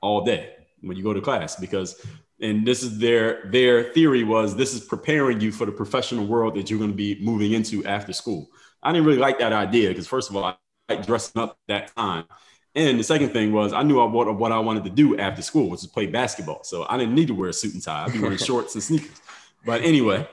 all 0.00 0.24
day 0.24 0.54
when 0.80 0.96
you 0.96 1.02
go 1.02 1.12
to 1.12 1.20
class 1.20 1.56
because 1.56 2.04
and 2.44 2.66
this 2.66 2.82
is 2.82 2.98
their 2.98 3.42
their 3.46 3.84
theory 3.94 4.22
was 4.22 4.54
this 4.54 4.74
is 4.74 4.84
preparing 4.84 5.40
you 5.40 5.50
for 5.50 5.64
the 5.64 5.72
professional 5.72 6.26
world 6.26 6.54
that 6.54 6.68
you're 6.68 6.78
going 6.78 6.90
to 6.90 6.96
be 6.96 7.18
moving 7.20 7.52
into 7.52 7.84
after 7.86 8.12
school. 8.12 8.50
I 8.82 8.92
didn't 8.92 9.06
really 9.06 9.18
like 9.18 9.38
that 9.38 9.54
idea 9.54 9.88
because 9.88 10.06
first 10.06 10.28
of 10.28 10.36
all, 10.36 10.44
I 10.44 10.56
like 10.90 11.06
dressing 11.06 11.40
up 11.40 11.58
that 11.68 11.96
time. 11.96 12.26
And 12.74 12.98
the 12.98 13.04
second 13.04 13.30
thing 13.30 13.52
was 13.52 13.72
I 13.72 13.82
knew 13.82 13.98
I, 13.98 14.04
what, 14.04 14.36
what 14.36 14.52
I 14.52 14.58
wanted 14.58 14.84
to 14.84 14.90
do 14.90 15.16
after 15.18 15.40
school, 15.40 15.70
which 15.70 15.80
was 15.80 15.86
play 15.86 16.06
basketball. 16.06 16.64
So 16.64 16.84
I 16.86 16.98
didn't 16.98 17.14
need 17.14 17.28
to 17.28 17.34
wear 17.34 17.48
a 17.48 17.52
suit 17.52 17.72
and 17.72 17.82
tie. 17.82 18.04
I'd 18.04 18.12
be 18.12 18.20
wearing 18.20 18.36
shorts 18.50 18.74
and 18.74 18.82
sneakers. 18.82 19.22
But 19.64 19.80
anyway, 19.80 20.28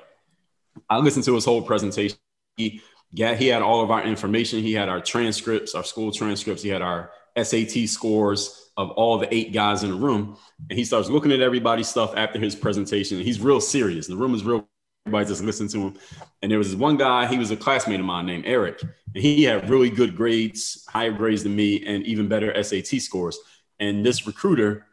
I 0.89 0.97
listened 0.97 1.23
to 1.25 1.35
his 1.35 1.45
whole 1.45 1.61
presentation. 1.61 2.17
He, 2.57 2.81
got, 3.15 3.37
he 3.37 3.47
had 3.47 3.61
all 3.61 3.81
of 3.81 3.89
our 3.89 4.03
information. 4.03 4.59
He 4.59 4.73
had 4.73 4.89
our 4.89 4.99
transcripts, 4.99 5.75
our 5.75 5.83
school 5.85 6.11
transcripts. 6.11 6.61
He 6.61 6.69
had 6.69 6.81
our 6.81 7.11
SAT 7.41 7.87
scores 7.87 8.71
of 8.77 8.91
all 8.91 9.17
the 9.17 9.33
eight 9.33 9.53
guys 9.53 9.83
in 9.83 9.91
the 9.91 9.95
room. 9.95 10.37
And 10.69 10.77
he 10.77 10.85
starts 10.85 11.09
looking 11.09 11.31
at 11.31 11.41
everybody's 11.41 11.87
stuff 11.87 12.13
after 12.15 12.39
his 12.39 12.55
presentation. 12.55 13.19
he's 13.19 13.39
real 13.39 13.61
serious. 13.61 14.07
The 14.07 14.15
room 14.15 14.33
is 14.33 14.43
real 14.43 14.67
Everybody 15.07 15.29
just 15.29 15.43
listened 15.43 15.71
to 15.71 15.79
him. 15.79 15.93
And 16.41 16.51
there 16.51 16.59
was 16.59 16.69
this 16.69 16.79
one 16.79 16.95
guy, 16.95 17.25
he 17.25 17.39
was 17.39 17.49
a 17.49 17.57
classmate 17.57 17.99
of 17.99 18.05
mine 18.05 18.27
named 18.27 18.45
Eric. 18.45 18.83
And 18.83 19.23
he 19.23 19.43
had 19.43 19.67
really 19.67 19.89
good 19.89 20.15
grades, 20.15 20.85
higher 20.87 21.11
grades 21.11 21.43
than 21.43 21.55
me, 21.55 21.83
and 21.85 22.05
even 22.05 22.27
better 22.27 22.63
SAT 22.63 23.01
scores. 23.01 23.37
And 23.79 24.05
this 24.05 24.27
recruiter 24.27 24.85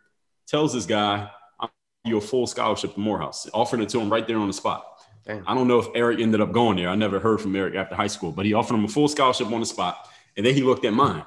tells 0.46 0.72
this 0.72 0.86
guy, 0.86 1.28
I'm 1.60 1.68
you 2.06 2.16
a 2.16 2.22
full 2.22 2.46
scholarship 2.46 2.94
to 2.94 3.00
Morehouse, 3.00 3.48
offering 3.52 3.82
it 3.82 3.90
to 3.90 4.00
him 4.00 4.10
right 4.10 4.26
there 4.26 4.38
on 4.38 4.46
the 4.46 4.54
spot. 4.54 4.86
Damn. 5.26 5.44
I 5.46 5.54
don't 5.54 5.68
know 5.68 5.78
if 5.78 5.88
Eric 5.94 6.20
ended 6.20 6.40
up 6.40 6.52
going 6.52 6.78
there. 6.78 6.88
I 6.88 6.94
never 6.94 7.20
heard 7.20 7.38
from 7.42 7.54
Eric 7.54 7.74
after 7.74 7.94
high 7.94 8.06
school, 8.06 8.32
but 8.32 8.46
he 8.46 8.54
offered 8.54 8.76
him 8.76 8.86
a 8.86 8.88
full 8.88 9.08
scholarship 9.08 9.48
on 9.48 9.60
the 9.60 9.66
spot. 9.66 10.08
And 10.38 10.46
then 10.46 10.54
he 10.54 10.62
looked 10.62 10.86
at 10.86 10.94
mine 10.94 11.24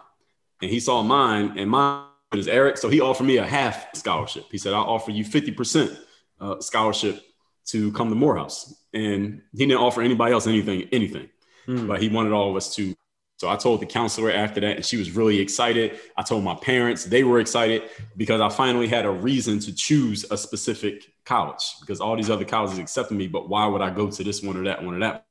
and 0.61 0.69
he 0.69 0.79
saw 0.79 1.01
mine 1.01 1.57
and 1.57 1.69
mine 1.69 2.05
is 2.33 2.47
Eric. 2.47 2.77
So 2.77 2.89
he 2.89 3.01
offered 3.01 3.25
me 3.25 3.37
a 3.37 3.45
half 3.45 3.95
scholarship. 3.95 4.45
He 4.51 4.57
said, 4.57 4.73
I'll 4.73 4.83
offer 4.83 5.11
you 5.11 5.25
50% 5.25 5.97
uh, 6.39 6.59
scholarship 6.61 7.21
to 7.67 7.91
come 7.93 8.09
to 8.09 8.15
Morehouse. 8.15 8.73
And 8.93 9.41
he 9.53 9.65
didn't 9.65 9.81
offer 9.81 10.01
anybody 10.01 10.33
else 10.33 10.47
anything, 10.47 10.87
anything. 10.91 11.29
Mm. 11.67 11.87
But 11.87 12.01
he 12.01 12.09
wanted 12.09 12.33
all 12.33 12.49
of 12.49 12.55
us 12.55 12.75
to. 12.75 12.95
So 13.37 13.49
I 13.49 13.55
told 13.55 13.81
the 13.81 13.87
counselor 13.87 14.31
after 14.31 14.61
that, 14.61 14.75
and 14.75 14.85
she 14.85 14.97
was 14.97 15.11
really 15.11 15.39
excited. 15.39 15.99
I 16.15 16.21
told 16.21 16.43
my 16.43 16.53
parents, 16.53 17.05
they 17.05 17.23
were 17.23 17.39
excited 17.39 17.89
because 18.15 18.39
I 18.39 18.49
finally 18.49 18.87
had 18.87 19.03
a 19.03 19.09
reason 19.09 19.57
to 19.61 19.73
choose 19.73 20.25
a 20.29 20.37
specific 20.37 21.11
college 21.25 21.63
because 21.79 22.01
all 22.01 22.15
these 22.15 22.29
other 22.29 22.45
colleges 22.45 22.77
accepted 22.77 23.17
me. 23.17 23.27
But 23.27 23.49
why 23.49 23.65
would 23.65 23.81
I 23.81 23.89
go 23.89 24.11
to 24.11 24.23
this 24.23 24.43
one 24.43 24.57
or 24.57 24.63
that 24.65 24.83
one 24.83 24.93
or 24.93 24.99
that? 24.99 25.25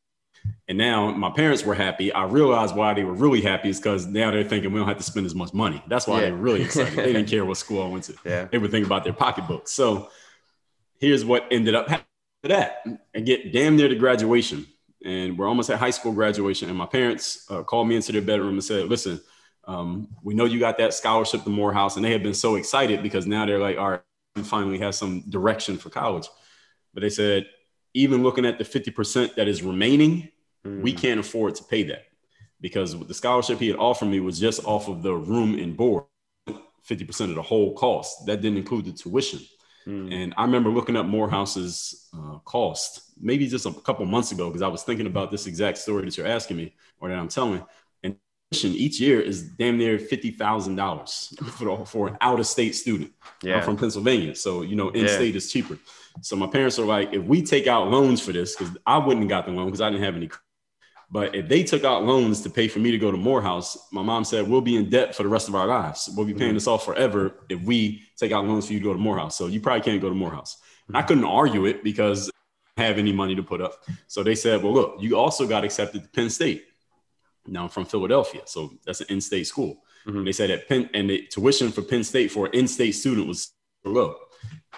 And 0.68 0.78
now 0.78 1.10
my 1.10 1.30
parents 1.30 1.64
were 1.64 1.74
happy. 1.74 2.12
I 2.12 2.24
realized 2.24 2.76
why 2.76 2.94
they 2.94 3.02
were 3.02 3.12
really 3.12 3.40
happy 3.40 3.70
is 3.70 3.78
because 3.78 4.06
now 4.06 4.30
they're 4.30 4.44
thinking 4.44 4.72
we 4.72 4.78
don't 4.78 4.88
have 4.88 4.98
to 4.98 5.02
spend 5.02 5.26
as 5.26 5.34
much 5.34 5.52
money. 5.52 5.82
That's 5.88 6.06
why 6.06 6.20
yeah. 6.20 6.26
they 6.26 6.32
were 6.32 6.38
really 6.38 6.62
excited. 6.62 6.94
they 6.94 7.12
didn't 7.12 7.26
care 7.28 7.44
what 7.44 7.56
school 7.56 7.82
I 7.82 7.88
went 7.88 8.04
to. 8.04 8.14
Yeah. 8.24 8.44
They 8.44 8.58
were 8.58 8.68
thinking 8.68 8.86
about 8.86 9.02
their 9.04 9.12
pocketbooks. 9.12 9.72
So 9.72 10.10
here's 11.00 11.24
what 11.24 11.46
ended 11.50 11.74
up 11.74 11.88
happening 11.88 12.06
to 12.44 12.48
that 12.50 12.84
I 13.14 13.20
get 13.20 13.52
damn 13.52 13.76
near 13.76 13.88
to 13.88 13.96
graduation. 13.96 14.66
And 15.04 15.36
we're 15.38 15.48
almost 15.48 15.70
at 15.70 15.78
high 15.78 15.90
school 15.90 16.12
graduation. 16.12 16.68
And 16.68 16.78
my 16.78 16.86
parents 16.86 17.46
uh, 17.50 17.62
called 17.62 17.88
me 17.88 17.96
into 17.96 18.12
their 18.12 18.22
bedroom 18.22 18.52
and 18.52 18.64
said, 18.64 18.86
listen, 18.86 19.20
um, 19.64 20.08
we 20.22 20.34
know 20.34 20.44
you 20.44 20.60
got 20.60 20.78
that 20.78 20.94
scholarship 20.94 21.42
to 21.44 21.50
Morehouse. 21.50 21.96
And 21.96 22.04
they 22.04 22.12
have 22.12 22.22
been 22.22 22.34
so 22.34 22.56
excited 22.56 23.02
because 23.02 23.26
now 23.26 23.46
they're 23.46 23.58
like, 23.58 23.78
all 23.78 23.90
right, 23.90 24.00
we 24.36 24.42
finally 24.42 24.78
have 24.78 24.94
some 24.94 25.22
direction 25.28 25.78
for 25.78 25.90
college. 25.90 26.28
But 26.94 27.00
they 27.00 27.10
said, 27.10 27.46
even 27.94 28.22
looking 28.22 28.46
at 28.46 28.58
the 28.58 28.64
50% 28.64 29.34
that 29.34 29.48
is 29.48 29.62
remaining, 29.62 30.28
mm. 30.64 30.82
we 30.82 30.92
can't 30.92 31.20
afford 31.20 31.54
to 31.56 31.64
pay 31.64 31.82
that 31.84 32.04
because 32.60 32.98
the 33.06 33.14
scholarship 33.14 33.58
he 33.58 33.68
had 33.68 33.76
offered 33.76 34.06
me 34.06 34.20
was 34.20 34.38
just 34.38 34.64
off 34.64 34.88
of 34.88 35.02
the 35.02 35.14
room 35.14 35.58
and 35.58 35.76
board, 35.76 36.04
50% 36.48 37.30
of 37.30 37.34
the 37.34 37.42
whole 37.42 37.74
cost. 37.74 38.26
That 38.26 38.40
didn't 38.40 38.58
include 38.58 38.84
the 38.84 38.92
tuition. 38.92 39.40
Mm. 39.86 40.12
And 40.12 40.34
I 40.36 40.44
remember 40.44 40.70
looking 40.70 40.96
up 40.96 41.06
Morehouse's 41.06 42.10
uh, 42.14 42.38
cost 42.44 43.12
maybe 43.20 43.46
just 43.46 43.66
a 43.66 43.72
couple 43.72 44.04
months 44.06 44.32
ago 44.32 44.48
because 44.48 44.62
I 44.62 44.68
was 44.68 44.82
thinking 44.82 45.06
about 45.06 45.30
this 45.30 45.46
exact 45.46 45.78
story 45.78 46.04
that 46.04 46.16
you're 46.16 46.26
asking 46.26 46.56
me 46.56 46.74
or 47.00 47.08
that 47.08 47.18
I'm 47.18 47.28
telling. 47.28 47.64
And 48.52 48.74
each 48.74 49.00
year 49.00 49.20
is 49.20 49.42
damn 49.42 49.78
near 49.78 49.96
fifty 49.98 50.32
thousand 50.32 50.74
dollars 50.74 51.32
for 51.52 51.86
for 51.86 52.08
an 52.08 52.16
out 52.20 52.40
of 52.40 52.46
state 52.46 52.74
student. 52.74 53.12
Yeah. 53.42 53.58
I'm 53.58 53.62
from 53.62 53.76
Pennsylvania, 53.76 54.34
so 54.34 54.62
you 54.62 54.74
know 54.74 54.88
in 54.88 55.06
state 55.06 55.34
yeah. 55.34 55.36
is 55.36 55.52
cheaper. 55.52 55.78
So 56.22 56.34
my 56.34 56.48
parents 56.48 56.76
are 56.78 56.84
like, 56.84 57.12
if 57.12 57.22
we 57.22 57.42
take 57.42 57.68
out 57.68 57.88
loans 57.88 58.20
for 58.20 58.32
this, 58.32 58.56
because 58.56 58.76
I 58.84 58.98
wouldn't 58.98 59.22
have 59.22 59.30
got 59.30 59.46
the 59.46 59.52
loan 59.52 59.66
because 59.66 59.80
I 59.80 59.88
didn't 59.88 60.02
have 60.02 60.16
any 60.16 60.28
but 61.12 61.34
if 61.34 61.48
they 61.48 61.64
took 61.64 61.82
out 61.84 62.04
loans 62.04 62.40
to 62.42 62.50
pay 62.50 62.68
for 62.68 62.78
me 62.78 62.92
to 62.92 62.98
go 62.98 63.10
to 63.10 63.16
Morehouse, 63.16 63.76
my 63.90 64.02
mom 64.02 64.24
said, 64.24 64.48
we'll 64.48 64.60
be 64.60 64.76
in 64.76 64.88
debt 64.88 65.14
for 65.14 65.24
the 65.24 65.28
rest 65.28 65.48
of 65.48 65.56
our 65.56 65.66
lives. 65.66 66.08
We'll 66.16 66.26
be 66.26 66.34
paying 66.34 66.50
mm-hmm. 66.50 66.54
this 66.54 66.68
off 66.68 66.84
forever 66.84 67.34
if 67.48 67.60
we 67.62 68.04
take 68.16 68.30
out 68.30 68.46
loans 68.46 68.66
for 68.66 68.74
you 68.74 68.78
to 68.78 68.84
go 68.84 68.92
to 68.92 68.98
Morehouse. 68.98 69.36
So 69.36 69.48
you 69.48 69.60
probably 69.60 69.82
can't 69.82 70.00
go 70.00 70.08
to 70.08 70.14
Morehouse. 70.14 70.56
Mm-hmm. 70.56 70.96
I 70.96 71.02
couldn't 71.02 71.24
argue 71.24 71.66
it 71.66 71.82
because 71.82 72.30
I 72.76 72.84
have 72.84 72.98
any 72.98 73.12
money 73.12 73.34
to 73.34 73.42
put 73.42 73.60
up. 73.60 73.72
So 74.06 74.22
they 74.22 74.36
said, 74.36 74.62
well, 74.62 74.72
look, 74.72 74.96
you 75.00 75.16
also 75.16 75.48
got 75.48 75.64
accepted 75.64 76.04
to 76.04 76.08
Penn 76.10 76.30
State. 76.30 76.64
Now 77.50 77.64
I'm 77.64 77.68
from 77.68 77.84
Philadelphia. 77.84 78.42
So 78.46 78.72
that's 78.84 79.00
an 79.00 79.08
in-state 79.10 79.46
school. 79.46 79.82
Mm-hmm. 80.06 80.24
They 80.24 80.32
said 80.32 80.50
that 80.50 80.68
Penn 80.68 80.88
and 80.94 81.10
the 81.10 81.26
tuition 81.26 81.72
for 81.72 81.82
Penn 81.82 82.04
State 82.04 82.30
for 82.30 82.46
an 82.46 82.52
in-state 82.54 82.92
student 82.92 83.26
was 83.26 83.52
low. 83.84 84.16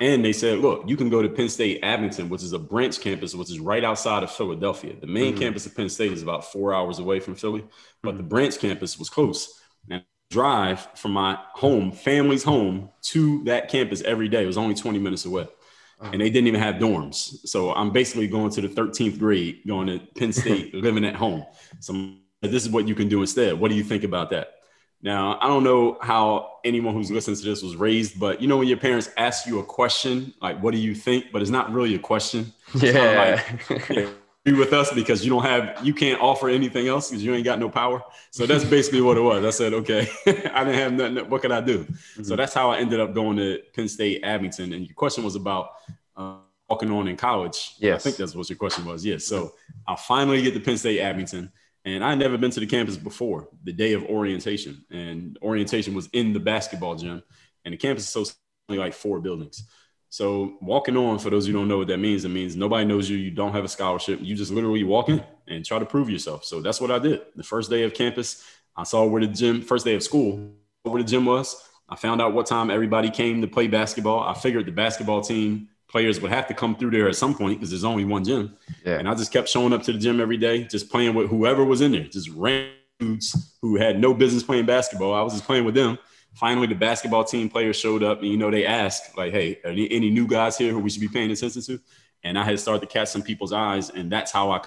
And 0.00 0.24
they 0.24 0.32
said, 0.32 0.58
look, 0.58 0.88
you 0.88 0.96
can 0.96 1.11
go 1.11 1.22
to 1.22 1.28
Penn 1.28 1.48
State 1.48 1.80
Abington, 1.85 2.28
which 2.28 2.42
is 2.42 2.52
a 2.52 2.58
branch 2.58 3.00
campus, 3.00 3.35
which 3.35 3.50
is 3.50 3.61
right 3.61 3.85
outside 3.85 4.22
of 4.22 4.32
Philadelphia. 4.32 4.94
The 4.98 5.06
main 5.06 5.32
mm-hmm. 5.32 5.42
campus 5.42 5.66
of 5.66 5.76
Penn 5.76 5.88
State 5.88 6.12
is 6.12 6.22
about 6.22 6.50
four 6.50 6.74
hours 6.74 6.98
away 6.98 7.20
from 7.20 7.35
Philly, 7.35 7.64
but 8.02 8.11
mm-hmm. 8.11 8.16
the 8.16 8.22
branch 8.24 8.58
campus 8.58 8.98
was 8.98 9.11
close. 9.11 9.61
And 9.90 10.02
drive 10.30 10.88
from 10.94 11.12
my 11.12 11.38
home, 11.52 11.92
family's 11.92 12.42
home, 12.42 12.88
to 13.02 13.44
that 13.44 13.68
campus 13.68 14.00
every 14.02 14.28
day. 14.28 14.42
It 14.42 14.46
was 14.46 14.58
only 14.58 14.74
20 14.74 14.98
minutes 14.98 15.26
away. 15.26 15.42
Uh-huh. 15.42 16.11
And 16.11 16.20
they 16.20 16.30
didn't 16.30 16.48
even 16.48 16.61
have 16.61 16.76
dorms. 16.76 17.46
So 17.46 17.72
I'm 17.72 17.92
basically 17.92 18.26
going 18.26 18.50
to 18.52 18.62
the 18.62 18.68
13th 18.68 19.18
grade, 19.18 19.61
going 19.66 19.87
to 19.87 20.00
Penn 20.16 20.32
State, 20.32 20.74
living 20.74 21.04
at 21.04 21.14
home. 21.14 21.44
So 21.80 22.14
this 22.50 22.64
is 22.64 22.70
what 22.70 22.88
you 22.88 22.94
can 22.94 23.09
do 23.09 23.20
instead. 23.20 23.59
What 23.59 23.70
do 23.70 23.76
you 23.76 23.85
think 23.85 24.05
about 24.05 24.31
that? 24.31 24.55
Now, 25.02 25.38
I 25.40 25.48
don't 25.48 25.64
know 25.64 25.98
how 26.00 26.59
anyone 26.64 26.94
who's 26.94 27.11
listening 27.11 27.37
to 27.37 27.44
this 27.44 27.62
was 27.62 27.74
raised, 27.74 28.20
but 28.20 28.40
you 28.40 28.46
know, 28.46 28.59
when 28.59 28.68
your 28.68 28.76
parents 28.76 29.11
ask 29.16 29.46
you 29.46 29.59
a 29.59 29.64
question, 29.64 30.33
like, 30.40 30.62
what 30.62 30.72
do 30.72 30.78
you 30.78 30.94
think? 30.94 31.26
But 31.33 31.42
it's 31.42 31.50
not 31.50 31.72
really 31.72 31.94
a 31.96 31.98
question. 31.98 32.52
yeah. 32.74 33.42
Like, 33.68 34.09
be 34.44 34.52
with 34.52 34.72
us 34.72 34.92
because 34.92 35.24
you 35.24 35.31
don't 35.31 35.42
have, 35.42 35.85
you 35.85 35.94
can't 35.94 36.20
offer 36.20 36.48
anything 36.48 36.88
else 36.88 37.11
because 37.11 37.24
you 37.24 37.35
ain't 37.35 37.44
got 37.44 37.59
no 37.61 37.68
power. 37.68 38.02
So 38.31 38.44
that's 38.44 38.64
basically 38.64 39.00
what 39.00 39.16
it 39.16 39.20
was. 39.20 39.44
I 39.44 39.50
said, 39.50 39.72
okay, 39.72 40.09
I 40.26 40.64
didn't 40.64 40.74
have 40.74 40.92
nothing. 40.92 41.31
What 41.31 41.42
could 41.42 41.52
I 41.52 41.61
do? 41.61 41.85
Mm-hmm. 41.85 42.24
So 42.24 42.35
that's 42.35 42.52
how 42.52 42.70
I 42.70 42.78
ended 42.78 42.98
up 42.98 43.14
going 43.14 43.37
to 43.37 43.61
Penn 43.74 43.88
State 43.88 44.24
Abington. 44.24 44.72
And 44.72 44.87
your 44.87 44.94
question 44.94 45.22
was 45.22 45.37
about 45.37 45.70
uh, 46.16 46.37
walking 46.68 46.90
on 46.90 47.07
in 47.07 47.16
college. 47.16 47.74
Yes. 47.78 48.00
I 48.00 48.02
think 48.02 48.16
that's 48.16 48.35
what 48.35 48.48
your 48.48 48.57
question 48.57 48.85
was. 48.85 49.05
Yes. 49.05 49.24
So 49.26 49.52
I 49.87 49.94
finally 49.94 50.42
get 50.42 50.55
to 50.55 50.61
Penn 50.61 50.76
State 50.76 51.00
Abington. 51.00 51.52
And 51.85 52.05
I 52.05 52.11
had 52.11 52.18
never 52.18 52.38
been 52.38 52.51
to 52.53 52.61
the 52.61 52.66
campus 52.66 52.97
before 52.97 53.49
the 53.64 53.73
day 53.73 53.92
of 53.95 54.05
orientation. 54.05 54.85
And 54.90 55.38
orientation 55.42 55.95
was 55.95 56.09
in 56.12 56.33
the 56.33 56.40
basketball 56.40 56.95
gym. 56.95 57.23
And 57.64 57.75
the 57.75 57.79
campus 57.79 58.05
is 58.05 58.11
so 58.11 58.33
only 58.68 58.79
like 58.79 58.95
four 58.95 59.21
buildings. 59.21 59.64
So 60.09 60.59
walking 60.61 60.97
on, 60.97 61.18
for 61.18 61.31
those 61.31 61.47
who 61.47 61.53
don't 61.53 61.68
know 61.68 61.79
what 61.79 61.88
that 61.88 61.99
means, 61.99 62.25
it 62.25 62.29
means 62.29 62.55
nobody 62.55 62.85
knows 62.85 63.09
you. 63.09 63.16
You 63.16 63.31
don't 63.31 63.53
have 63.53 63.64
a 63.64 63.68
scholarship. 63.68 64.21
You 64.23 64.35
just 64.35 64.53
literally 64.53 64.85
walk 64.85 65.09
in 65.09 65.25
and 65.49 65.64
try 65.64 65.79
to 65.79 65.87
prove 65.87 66.11
yourself. 66.11 66.45
So 66.45 66.61
that's 66.61 66.81
what 66.81 66.90
I 66.90 66.99
did. 66.99 67.23
The 67.35 67.42
first 67.42 67.71
day 67.71 67.83
of 67.83 67.95
campus, 67.95 68.45
I 68.77 68.85
saw 68.85 69.07
where 69.07 69.23
the 69.23 69.33
gym, 69.33 69.62
first 69.62 69.85
day 69.85 69.95
of 69.95 70.03
school, 70.03 70.53
where 70.83 71.03
the 71.03 71.09
gym 71.09 71.25
was. 71.25 71.57
I 71.88 71.97
found 71.97 72.21
out 72.21 72.35
what 72.35 72.47
time 72.47 72.71
everybody 72.71 73.11
came 73.11 73.40
to 73.40 73.49
play 73.49 73.68
basketball. 73.68 74.21
I 74.21 74.35
figured 74.35 74.66
the 74.66 74.73
basketball 74.73 75.23
team 75.23 75.68
players 75.92 76.20
would 76.22 76.33
have 76.33 76.48
to 76.48 76.55
come 76.55 76.74
through 76.74 76.90
there 76.90 77.07
at 77.07 77.14
some 77.14 77.35
point 77.35 77.61
because 77.61 77.70
there's 77.70 77.85
only 77.85 78.07
one 78.07 78.24
gym. 78.24 78.57
Yeah. 78.85 78.98
And 78.98 79.07
I 79.07 79.14
just 79.14 79.31
kept 79.31 79.48
showing 79.48 79.74
up 79.74 79.83
to 79.85 79.92
the 79.92 79.98
gym 79.98 80.20
every 80.20 80.38
day, 80.38 80.64
just 80.64 80.90
playing 80.90 81.14
with 81.14 81.28
whoever 81.28 81.64
was 81.64 81.83
in 81.83 81.92
there, 81.92 82.05
just 82.05 82.31
random 82.31 82.72
dudes 82.98 83.57
who 83.61 83.76
had 83.76 84.00
no 84.00 84.14
business 84.14 84.42
playing 84.42 84.66
basketball. 84.66 85.12
I 85.12 85.20
was 85.20 85.35
just 85.35 85.44
playing 85.44 85.66
with 85.66 85.74
them. 85.74 85.98
Finally, 86.35 86.68
the 86.68 86.74
basketball 86.74 87.24
team 87.24 87.50
players 87.50 87.76
showed 87.76 88.02
up, 88.02 88.20
and 88.20 88.28
you 88.28 88.38
know 88.38 88.50
they 88.50 88.64
asked 88.64 89.16
like, 89.18 89.33
"Hey, 89.33 89.61
are 89.64 89.74
there 89.74 89.87
any 89.90 90.09
new 90.09 90.26
guys 90.26 90.57
here 90.57 90.72
who 90.72 90.78
we 90.78 90.88
should 90.88 91.02
be 91.02 91.09
paying 91.09 91.31
attention 91.31 91.61
to?" 91.61 91.78
And 92.24 92.38
I 92.38 92.44
had 92.44 92.59
started 92.59 92.81
to 92.81 92.87
catch 92.87 93.09
some 93.09 93.22
people's 93.22 93.52
eyes, 93.52 93.90
and 93.90 94.11
that's 94.11 94.33
how 94.33 94.50
I 94.50 94.62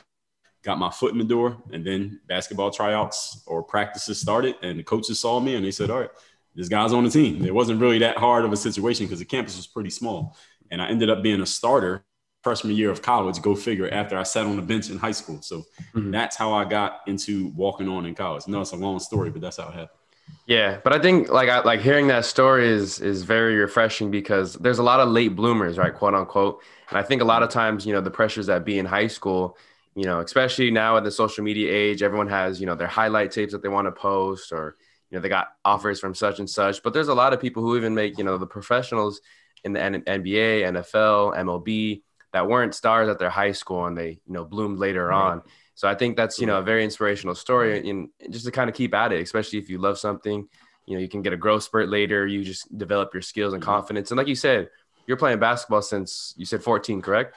got 0.61 0.77
my 0.77 0.91
foot 0.91 1.13
in 1.13 1.17
the 1.17 1.23
door. 1.23 1.57
And 1.71 1.83
then 1.83 2.19
basketball 2.27 2.69
tryouts 2.69 3.41
or 3.47 3.63
practices 3.63 4.21
started, 4.21 4.55
and 4.61 4.77
the 4.77 4.83
coaches 4.83 5.19
saw 5.19 5.39
me, 5.39 5.55
and 5.55 5.65
they 5.65 5.71
said, 5.71 5.89
"All 5.89 6.01
right, 6.01 6.11
this 6.53 6.69
guy's 6.69 6.93
on 6.93 7.03
the 7.03 7.09
team." 7.09 7.43
It 7.43 7.55
wasn't 7.55 7.81
really 7.81 7.97
that 7.99 8.17
hard 8.17 8.45
of 8.45 8.53
a 8.53 8.57
situation 8.57 9.07
because 9.07 9.19
the 9.19 9.25
campus 9.25 9.57
was 9.57 9.65
pretty 9.65 9.89
small 9.89 10.37
and 10.71 10.81
I 10.81 10.87
ended 10.89 11.09
up 11.09 11.23
being 11.23 11.41
a 11.41 11.45
starter 11.45 12.03
freshman 12.43 12.75
year 12.75 12.91
of 12.91 13.01
college. 13.01 13.41
Go 13.41 13.55
figure. 13.55 13.89
After 13.89 14.17
I 14.17 14.23
sat 14.23 14.45
on 14.45 14.55
the 14.55 14.61
bench 14.61 14.89
in 14.89 14.97
high 14.97 15.11
school, 15.11 15.41
so 15.41 15.65
mm-hmm. 15.93 16.11
that's 16.11 16.35
how 16.35 16.53
I 16.53 16.65
got 16.65 17.01
into 17.07 17.49
walking 17.49 17.87
on 17.89 18.05
in 18.05 18.15
college. 18.15 18.47
No, 18.47 18.61
it's 18.61 18.71
a 18.71 18.75
long 18.75 18.99
story, 18.99 19.29
but 19.29 19.41
that's 19.41 19.57
how 19.57 19.69
it 19.69 19.73
happened. 19.73 19.99
Yeah, 20.47 20.79
but 20.83 20.93
I 20.93 20.99
think 20.99 21.29
like 21.29 21.49
I, 21.49 21.61
like 21.61 21.81
hearing 21.81 22.07
that 22.07 22.25
story 22.25 22.67
is 22.67 22.99
is 22.99 23.23
very 23.23 23.55
refreshing 23.55 24.11
because 24.11 24.53
there's 24.53 24.79
a 24.79 24.83
lot 24.83 24.99
of 24.99 25.09
late 25.09 25.35
bloomers, 25.35 25.77
right, 25.77 25.93
quote 25.93 26.13
unquote. 26.13 26.61
And 26.89 26.99
I 26.99 27.03
think 27.03 27.21
a 27.21 27.25
lot 27.25 27.41
of 27.41 27.49
times, 27.49 27.85
you 27.85 27.93
know, 27.93 28.01
the 28.01 28.11
pressures 28.11 28.45
that 28.45 28.63
be 28.63 28.77
in 28.77 28.85
high 28.85 29.07
school, 29.07 29.57
you 29.95 30.03
know, 30.03 30.19
especially 30.19 30.69
now 30.69 30.97
in 30.97 31.03
the 31.03 31.11
social 31.11 31.43
media 31.43 31.73
age, 31.73 32.03
everyone 32.03 32.27
has, 32.27 32.59
you 32.59 32.67
know, 32.67 32.75
their 32.75 32.87
highlight 32.87 33.31
tapes 33.31 33.53
that 33.53 33.63
they 33.63 33.69
want 33.69 33.87
to 33.87 33.91
post 33.91 34.51
or, 34.51 34.75
you 35.09 35.17
know, 35.17 35.21
they 35.21 35.29
got 35.29 35.47
offers 35.63 35.99
from 35.99 36.13
such 36.13 36.37
and 36.37 36.49
such. 36.49 36.83
But 36.83 36.93
there's 36.93 37.07
a 37.07 37.15
lot 37.15 37.33
of 37.33 37.41
people 37.41 37.63
who 37.63 37.75
even 37.75 37.95
make, 37.95 38.17
you 38.19 38.23
know, 38.23 38.37
the 38.37 38.45
professionals 38.45 39.21
in 39.65 39.73
the 39.73 39.79
NBA, 39.79 40.61
NFL, 40.61 41.35
MLB 41.35 42.01
that 42.31 42.47
weren't 42.47 42.75
stars 42.75 43.09
at 43.09 43.19
their 43.19 43.29
high 43.29 43.51
school 43.51 43.85
and 43.85 43.97
they 43.97 44.09
you 44.09 44.33
know 44.33 44.45
bloomed 44.45 44.79
later 44.79 45.07
right. 45.07 45.31
on. 45.31 45.41
So 45.73 45.89
I 45.89 45.95
think 45.95 46.15
that's 46.15 46.39
you 46.39 46.45
know 46.45 46.59
a 46.59 46.61
very 46.61 46.83
inspirational 46.83 47.35
story 47.35 47.89
and 47.89 48.09
just 48.29 48.45
to 48.45 48.51
kind 48.51 48.69
of 48.69 48.75
keep 48.75 48.93
at 48.93 49.11
it, 49.11 49.21
especially 49.21 49.59
if 49.59 49.69
you 49.69 49.79
love 49.79 49.97
something. 49.97 50.47
You 50.85 50.93
know, 50.93 51.01
you 51.01 51.09
can 51.09 51.23
get 51.23 51.33
a 51.33 51.37
growth 51.37 51.63
spurt 51.63 51.89
later. 51.89 52.27
You 52.27 52.43
just 52.43 52.77
develop 52.77 53.13
your 53.13 53.23
skills 53.23 53.53
and 53.53 53.61
mm-hmm. 53.61 53.71
confidence. 53.71 54.11
And 54.11 54.17
like 54.19 54.27
you 54.27 54.35
said, 54.35 54.69
you're 55.07 55.17
playing 55.17 55.39
basketball 55.39 55.81
since 55.81 56.35
you 56.37 56.45
said 56.45 56.61
14, 56.61 57.01
correct? 57.01 57.35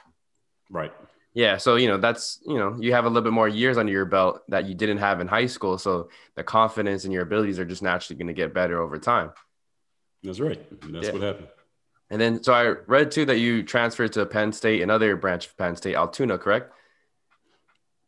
Right. 0.69 0.93
Yeah, 1.33 1.57
so 1.57 1.75
you 1.75 1.87
know 1.87 1.97
that's 1.97 2.39
you 2.45 2.57
know 2.57 2.77
you 2.79 2.93
have 2.93 3.05
a 3.05 3.07
little 3.07 3.23
bit 3.23 3.33
more 3.33 3.47
years 3.47 3.77
under 3.77 3.91
your 3.91 4.05
belt 4.05 4.41
that 4.49 4.65
you 4.65 4.75
didn't 4.75 4.97
have 4.97 5.21
in 5.21 5.27
high 5.27 5.45
school, 5.45 5.77
so 5.77 6.09
the 6.35 6.43
confidence 6.43 7.03
and 7.03 7.13
your 7.13 7.23
abilities 7.23 7.59
are 7.59 7.65
just 7.65 7.81
naturally 7.81 8.17
going 8.17 8.27
to 8.27 8.33
get 8.33 8.53
better 8.53 8.81
over 8.81 8.97
time. 8.97 9.31
That's 10.23 10.39
right. 10.39 10.59
That's 10.91 11.07
yeah. 11.07 11.13
what 11.13 11.21
happened. 11.21 11.47
And 12.09 12.19
then, 12.19 12.43
so 12.43 12.53
I 12.53 12.75
read 12.87 13.11
too 13.11 13.25
that 13.25 13.37
you 13.37 13.63
transferred 13.63 14.13
to 14.13 14.25
Penn 14.25 14.51
State, 14.51 14.81
another 14.81 15.15
branch 15.15 15.47
of 15.47 15.57
Penn 15.57 15.75
State, 15.75 15.95
Altoona, 15.95 16.37
correct? 16.37 16.73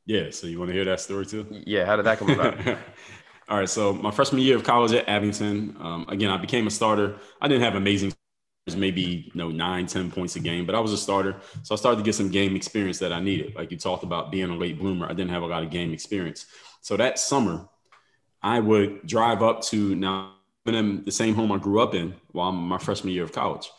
Yeah. 0.05 0.31
So 0.31 0.47
you 0.47 0.57
want 0.57 0.69
to 0.69 0.73
hear 0.73 0.85
that 0.85 0.99
story 0.99 1.25
too? 1.25 1.45
Yeah. 1.49 1.85
How 1.85 1.95
did 1.95 2.05
that 2.05 2.17
come 2.17 2.31
about? 2.31 2.57
All 3.49 3.59
right. 3.59 3.69
So 3.69 3.93
my 3.93 4.11
freshman 4.11 4.41
year 4.41 4.55
of 4.55 4.63
college 4.63 4.91
at 4.93 5.07
Abington, 5.07 5.75
um, 5.79 6.05
again, 6.09 6.29
I 6.29 6.37
became 6.37 6.65
a 6.67 6.71
starter. 6.71 7.15
I 7.39 7.47
didn't 7.47 7.63
have 7.63 7.75
amazing, 7.75 8.13
maybe 8.75 9.01
you 9.01 9.31
know 9.35 9.49
nine, 9.49 9.85
ten 9.85 10.09
points 10.09 10.35
a 10.35 10.39
game, 10.39 10.65
but 10.65 10.73
I 10.73 10.79
was 10.79 10.93
a 10.93 10.97
starter. 10.97 11.35
So 11.63 11.75
I 11.75 11.77
started 11.77 11.97
to 11.97 12.03
get 12.03 12.15
some 12.15 12.29
game 12.29 12.55
experience 12.55 12.97
that 12.99 13.11
I 13.11 13.19
needed. 13.19 13.55
Like 13.55 13.69
you 13.69 13.77
talked 13.77 14.03
about 14.03 14.31
being 14.31 14.49
a 14.49 14.55
late 14.55 14.79
bloomer, 14.79 15.05
I 15.05 15.09
didn't 15.13 15.31
have 15.31 15.43
a 15.43 15.47
lot 15.47 15.63
of 15.63 15.69
game 15.69 15.91
experience. 15.93 16.45
So 16.81 16.97
that 16.97 17.19
summer, 17.19 17.67
I 18.41 18.59
would 18.59 19.05
drive 19.05 19.43
up 19.43 19.61
to 19.63 19.95
now 19.95 20.35
in 20.65 21.03
the 21.03 21.11
same 21.11 21.35
home 21.35 21.51
I 21.51 21.57
grew 21.57 21.81
up 21.81 21.93
in 21.93 22.13
while 22.31 22.49
I'm 22.49 22.55
my 22.55 22.77
freshman 22.77 23.13
year 23.13 23.23
of 23.23 23.31
college. 23.31 23.69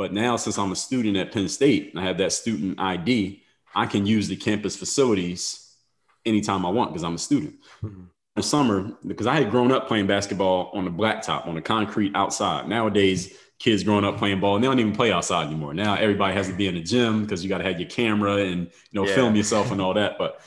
But 0.00 0.14
now, 0.14 0.36
since 0.36 0.56
I'm 0.56 0.72
a 0.72 0.76
student 0.76 1.18
at 1.18 1.30
Penn 1.30 1.46
State, 1.46 1.90
and 1.90 2.00
I 2.00 2.06
have 2.06 2.16
that 2.16 2.32
student 2.32 2.80
ID, 2.80 3.42
I 3.74 3.84
can 3.84 4.06
use 4.06 4.28
the 4.28 4.36
campus 4.36 4.74
facilities 4.74 5.76
anytime 6.24 6.64
I 6.64 6.70
want 6.70 6.90
because 6.90 7.04
I'm 7.04 7.16
a 7.16 7.18
student. 7.18 7.56
Mm-hmm. 7.82 8.00
In 8.00 8.08
the 8.34 8.42
summer, 8.42 8.92
because 9.06 9.26
I 9.26 9.34
had 9.34 9.50
grown 9.50 9.70
up 9.70 9.88
playing 9.88 10.06
basketball 10.06 10.70
on 10.72 10.86
the 10.86 10.90
blacktop, 10.90 11.46
on 11.46 11.54
the 11.54 11.60
concrete 11.60 12.12
outside. 12.14 12.66
Nowadays, 12.66 13.36
kids 13.58 13.84
growing 13.84 14.06
up 14.06 14.16
playing 14.16 14.40
ball, 14.40 14.54
and 14.54 14.64
they 14.64 14.68
don't 14.68 14.78
even 14.78 14.94
play 14.94 15.12
outside 15.12 15.48
anymore. 15.48 15.74
Now 15.74 15.96
everybody 15.96 16.32
has 16.32 16.48
to 16.48 16.54
be 16.54 16.66
in 16.66 16.76
the 16.76 16.82
gym 16.82 17.24
because 17.24 17.44
you 17.44 17.50
got 17.50 17.58
to 17.58 17.64
have 17.64 17.78
your 17.78 17.90
camera 17.90 18.36
and 18.36 18.70
you 18.90 19.02
know 19.02 19.06
yeah. 19.06 19.14
film 19.14 19.36
yourself 19.36 19.70
and 19.70 19.82
all 19.82 19.92
that. 19.92 20.16
But, 20.16 20.40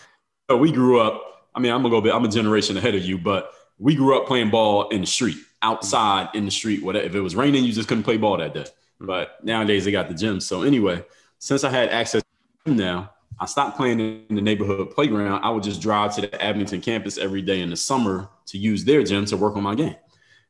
but 0.47 0.57
we 0.57 0.71
grew 0.71 0.99
up. 0.99 1.21
I 1.53 1.59
mean, 1.59 1.71
I'm 1.71 1.81
a 1.81 1.83
little 1.83 2.01
bit. 2.01 2.11
I'm 2.11 2.25
a 2.25 2.27
generation 2.27 2.75
ahead 2.75 2.95
of 2.95 3.03
you, 3.03 3.19
but 3.19 3.51
we 3.77 3.93
grew 3.93 4.17
up 4.19 4.25
playing 4.25 4.49
ball 4.49 4.89
in 4.89 5.01
the 5.01 5.05
street, 5.05 5.37
outside 5.61 6.29
in 6.33 6.45
the 6.45 6.51
street. 6.51 6.83
Whatever. 6.83 7.05
If 7.05 7.13
it 7.13 7.21
was 7.21 7.35
raining, 7.35 7.65
you 7.65 7.71
just 7.71 7.87
couldn't 7.87 8.03
play 8.03 8.17
ball 8.17 8.37
that 8.37 8.55
day. 8.55 8.65
But 9.03 9.43
nowadays 9.43 9.85
they 9.85 9.91
got 9.91 10.07
the 10.07 10.13
gym. 10.15 10.39
So 10.39 10.63
anyway, 10.63 11.05
since 11.37 11.63
I 11.63 11.69
had 11.69 11.89
access 11.89 12.23
now, 12.65 13.11
I 13.39 13.45
stopped 13.45 13.75
playing 13.75 13.99
in 13.99 14.35
the 14.35 14.41
neighborhood 14.41 14.91
playground. 14.91 15.43
I 15.43 15.49
would 15.49 15.63
just 15.63 15.81
drive 15.81 16.15
to 16.15 16.21
the 16.21 16.41
Abington 16.41 16.81
campus 16.81 17.17
every 17.17 17.41
day 17.41 17.59
in 17.59 17.69
the 17.69 17.75
summer 17.75 18.29
to 18.47 18.57
use 18.57 18.85
their 18.85 19.03
gym 19.03 19.25
to 19.25 19.37
work 19.37 19.57
on 19.57 19.63
my 19.63 19.75
game. 19.75 19.95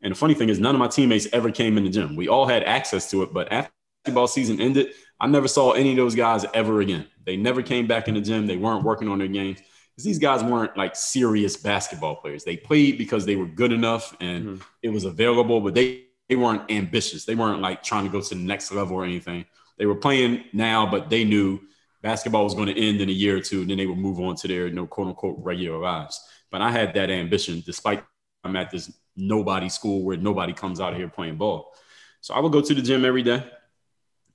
And 0.04 0.12
the 0.12 0.16
funny 0.16 0.34
thing 0.34 0.50
is, 0.50 0.60
none 0.60 0.76
of 0.76 0.80
my 0.80 0.88
teammates 0.88 1.28
ever 1.34 1.50
came 1.50 1.78
in 1.78 1.86
the 1.86 1.89
gym. 1.89 2.16
We 2.16 2.28
all 2.28 2.46
had 2.46 2.63
access 2.63 3.10
to 3.12 3.24
it, 3.24 3.34
but 3.34 3.52
after 3.52 3.72
basketball 4.04 4.28
season 4.28 4.62
ended, 4.62 4.92
I 5.20 5.28
never 5.28 5.48
saw 5.48 5.72
any 5.72 5.92
of 5.92 5.96
those 5.96 6.13
guys 6.13 6.46
ever 6.54 6.82
again. 6.82 7.08
They 7.26 7.38
never 7.38 7.62
came 7.62 7.88
back 7.88 8.08
in 8.08 8.13
the 8.13 8.22
gym. 8.22 8.46
They 8.46 8.58
weren't 8.58 8.84
working 8.84 9.08
on 9.08 9.18
their 9.18 9.30
games 9.30 9.60
because 9.92 10.04
these 10.04 10.20
guys 10.20 10.44
weren't 10.44 10.76
like 10.76 10.96
serious 10.96 11.56
basketball 11.56 12.18
players. 12.18 12.44
They 12.44 12.58
played 12.58 12.98
because 12.98 13.26
they 13.26 13.38
were 13.38 13.46
good 13.46 13.72
enough 13.72 14.16
and 14.20 14.46
mm-hmm. 14.46 14.63
it 14.82 14.89
was 14.89 15.06
available, 15.06 15.62
but 15.62 15.74
they 15.74 16.04
they 16.29 16.36
weren't 16.36 16.69
ambitious. 16.71 17.25
They 17.25 17.36
weren't 17.36 17.62
like 17.62 17.83
trying 17.83 18.05
to 18.05 18.09
go 18.09 18.21
to 18.21 18.36
the 18.36 18.41
next 18.41 18.71
level 18.71 18.95
or 18.95 19.03
anything. 19.03 19.45
They 19.77 19.86
were 19.86 19.95
playing 19.95 20.45
now, 20.53 20.89
but 20.89 21.09
they 21.09 21.23
knew 21.23 21.62
basketball 22.01 22.43
was 22.43 22.53
going 22.53 22.67
to 22.67 22.79
end 22.79 23.01
in 23.01 23.09
a 23.09 23.13
year 23.13 23.38
or 23.38 23.41
two, 23.41 23.62
and 23.62 23.69
then 23.69 23.77
they 23.77 23.86
would 23.86 23.97
move 23.97 24.19
on 24.19 24.36
to 24.36 24.47
their 24.47 24.67
you 24.67 24.73
know, 24.73 24.86
quote 24.86 25.07
unquote 25.07 25.38
regular 25.39 25.79
lives. 25.79 26.21
But 26.51 26.62
I 26.62 26.71
had 26.71 26.93
that 26.93 27.09
ambition, 27.09 27.63
despite 27.65 28.03
I'm 28.43 28.55
at 28.55 28.71
this 28.71 28.91
nobody 29.15 29.69
school 29.69 30.03
where 30.03 30.17
nobody 30.17 30.53
comes 30.53 30.79
out 30.79 30.93
of 30.93 30.99
here 30.99 31.07
playing 31.07 31.38
ball. 31.38 31.73
So 32.21 32.33
I 32.33 32.39
would 32.39 32.51
go 32.51 32.62
to 32.62 32.73
the 32.73 32.81
gym 32.81 33.05
every 33.05 33.23
day. 33.23 33.43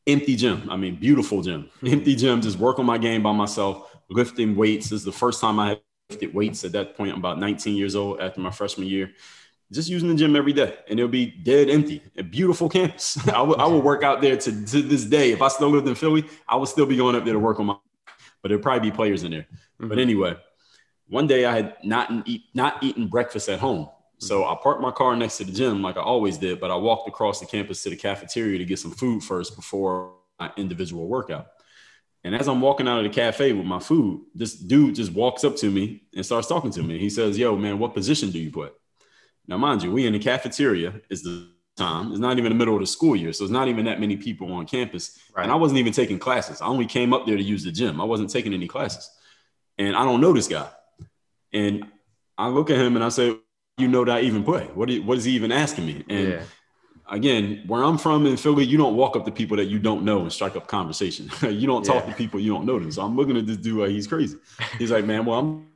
Empty 0.07 0.37
gym. 0.37 0.69
I 0.71 0.77
mean, 0.77 0.97
beautiful 0.97 1.43
gym. 1.43 1.71
Empty 1.87 2.17
gym, 2.17 2.41
just 2.41 2.59
work 2.59 2.79
on 2.79 2.87
my 2.87 2.99
game 2.99 3.23
by 3.23 3.33
myself, 3.33 3.97
lifting 4.09 4.57
weights. 4.57 4.91
This 4.91 5.01
is 5.01 5.05
the 5.05 5.13
first 5.13 5.41
time 5.41 5.59
I 5.59 5.81
lifted 6.11 6.35
weights 6.35 6.65
at 6.65 6.73
that 6.73 6.97
point. 6.97 7.13
I'm 7.13 7.19
about 7.19 7.39
19 7.39 7.77
years 7.77 7.95
old 7.95 8.21
after 8.21 8.41
my 8.41 8.51
freshman 8.51 8.89
year 8.89 9.13
just 9.73 9.89
using 9.89 10.09
the 10.09 10.15
gym 10.15 10.35
every 10.35 10.53
day 10.53 10.77
and 10.89 10.99
it'll 10.99 11.11
be 11.11 11.27
dead 11.27 11.69
empty. 11.69 12.03
A 12.17 12.23
beautiful 12.23 12.69
campus. 12.69 13.19
I 13.33 13.43
would, 13.43 13.59
would 13.59 13.85
work 13.85 14.03
out 14.03 14.21
there 14.21 14.37
to, 14.37 14.65
to 14.67 14.83
this 14.83 15.05
day. 15.05 15.33
If 15.33 15.43
I 15.43 15.49
still 15.49 15.69
lived 15.69 15.89
in 15.89 15.95
Philly, 15.95 16.25
I 16.49 16.57
would 16.57 16.69
still 16.69 16.87
be 16.87 16.97
going 16.97 17.15
up 17.15 17.25
there 17.25 17.35
to 17.35 17.39
work 17.39 17.61
on 17.61 17.67
my, 17.67 17.77
but 18.43 18.49
there'd 18.49 18.63
probably 18.63 18.91
be 18.91 18.95
players 18.95 19.25
in 19.25 19.33
there. 19.33 19.47
Mm-hmm. 19.51 19.89
But 19.89 19.99
anyway, 19.99 20.37
one 21.09 21.27
day 21.27 21.45
I 21.45 21.55
had 21.55 21.77
not 21.85 22.11
eat, 22.27 22.43
not 22.55 22.83
eaten 22.83 23.09
breakfast 23.09 23.49
at 23.49 23.59
home. 23.59 23.89
So 24.21 24.45
I 24.45 24.57
parked 24.61 24.81
my 24.81 24.91
car 24.91 25.15
next 25.15 25.37
to 25.39 25.45
the 25.45 25.53
gym 25.53 25.81
like 25.81 25.97
I 25.97 26.03
always 26.03 26.39
did, 26.39 26.59
but 26.59 26.73
I 26.73 26.77
walked 26.77 27.09
across 27.09 27.39
the 27.39 27.47
campus 27.47 27.83
to 27.85 27.91
the 27.91 27.97
cafeteria 27.97 28.59
to 28.59 28.65
get 28.65 28.81
some 28.81 28.91
food 28.91 29.23
first 29.23 29.55
before 29.55 30.15
my 30.41 30.51
individual 30.57 31.07
workout. 31.07 31.47
And 32.25 32.35
as 32.35 32.49
I'm 32.49 32.61
walking 32.61 32.89
out 32.89 32.99
of 32.99 33.05
the 33.05 33.11
cafe 33.11 33.53
with 33.53 33.65
my 33.65 33.79
food, 33.79 34.23
this 34.35 34.55
dude 34.55 34.97
just 34.97 35.13
walks 35.13 35.45
up 35.45 35.55
to 35.57 35.71
me 35.71 36.03
and 36.15 36.27
starts 36.27 36.49
talking 36.49 36.73
to 36.73 36.83
me. 36.83 36.99
He 36.99 37.11
says, 37.11 37.39
Yo, 37.39 37.57
man, 37.57 37.79
what 37.79 37.95
position 37.95 38.33
do 38.33 38.41
you 38.41 38.51
play? 38.51 38.71
Now, 39.49 39.57
mind 39.57 39.83
you, 39.83 39.91
we 39.91 40.07
in 40.07 40.13
the 40.13 40.19
cafeteria 40.19 40.95
is 41.11 41.23
the 41.23 41.49
time. 41.77 42.11
It's 42.11 42.21
not 42.21 42.39
even 42.39 42.53
the 42.53 42.59
middle 42.59 42.75
of 42.75 42.81
the 42.81 42.87
school 42.87 43.17
year, 43.17 43.33
so 43.33 43.45
it's 43.45 43.53
not 43.53 43.67
even 43.69 43.87
that 43.87 43.99
many 43.99 44.17
people 44.17 44.53
on 44.53 44.67
campus. 44.67 45.19
Right. 45.35 45.45
And 45.45 45.51
I 45.51 45.55
wasn't 45.55 45.79
even 45.79 45.93
taking 45.93 46.19
classes. 46.19 46.61
I 46.61 46.67
only 46.67 46.87
came 46.87 47.15
up 47.15 47.27
there 47.27 47.37
to 47.37 47.43
use 47.43 47.65
the 47.65 47.73
gym. 47.73 48.01
I 48.01 48.05
wasn't 48.05 48.31
taking 48.31 48.53
any 48.53 48.69
classes, 48.69 49.11
and 49.79 49.97
I 49.97 50.05
don't 50.05 50.21
know 50.21 50.33
this 50.33 50.49
guy. 50.49 50.69
And 51.53 51.87
I 52.37 52.49
look 52.49 52.69
at 52.71 52.77
him 52.77 52.95
and 52.95 53.05
I 53.05 53.09
say, 53.09 53.37
you 53.79 53.89
know 53.89 54.05
that 54.05 54.19
I 54.19 54.21
even 54.21 54.45
play? 54.45 54.65
What, 54.75 54.91
what 54.99 55.17
is 55.17 55.25
he 55.25 55.33
even 55.33 55.51
asking 55.51 55.87
me? 55.87 56.05
And 56.09 56.29
yeah. 56.29 56.43
again, 57.09 57.65
where 57.67 57.83
I'm 57.83 57.97
from 57.97 58.27
in 58.27 58.37
Philly, 58.37 58.65
you 58.65 58.77
don't 58.77 58.97
walk 58.97 59.17
up 59.17 59.25
to 59.25 59.31
people 59.33 59.57
that 59.57 59.67
you 59.67 59.79
don't 59.79 60.05
know 60.05 60.21
and 60.21 60.33
strike 60.33 60.57
up 60.57 60.67
conversation. 60.67 61.31
you 61.43 61.67
don't 61.67 61.85
talk 61.85 62.05
Yeah. 62.05 62.11
to 62.11 62.17
people 62.17 62.39
you 62.39 62.53
don't 62.53 62.67
know 62.67 62.79
them. 62.79 62.93
So 62.93 63.03
I'm 63.03 63.17
looking 63.17 63.37
at 63.37 63.47
this 63.47 63.57
dude 63.57 63.79
like 63.79 63.91
he's 63.91 64.07
crazy. 64.07 64.37
He's 64.79 64.91
like, 64.91 65.05
man, 65.07 65.25
well, 65.25 65.39
I'm. 65.39 65.69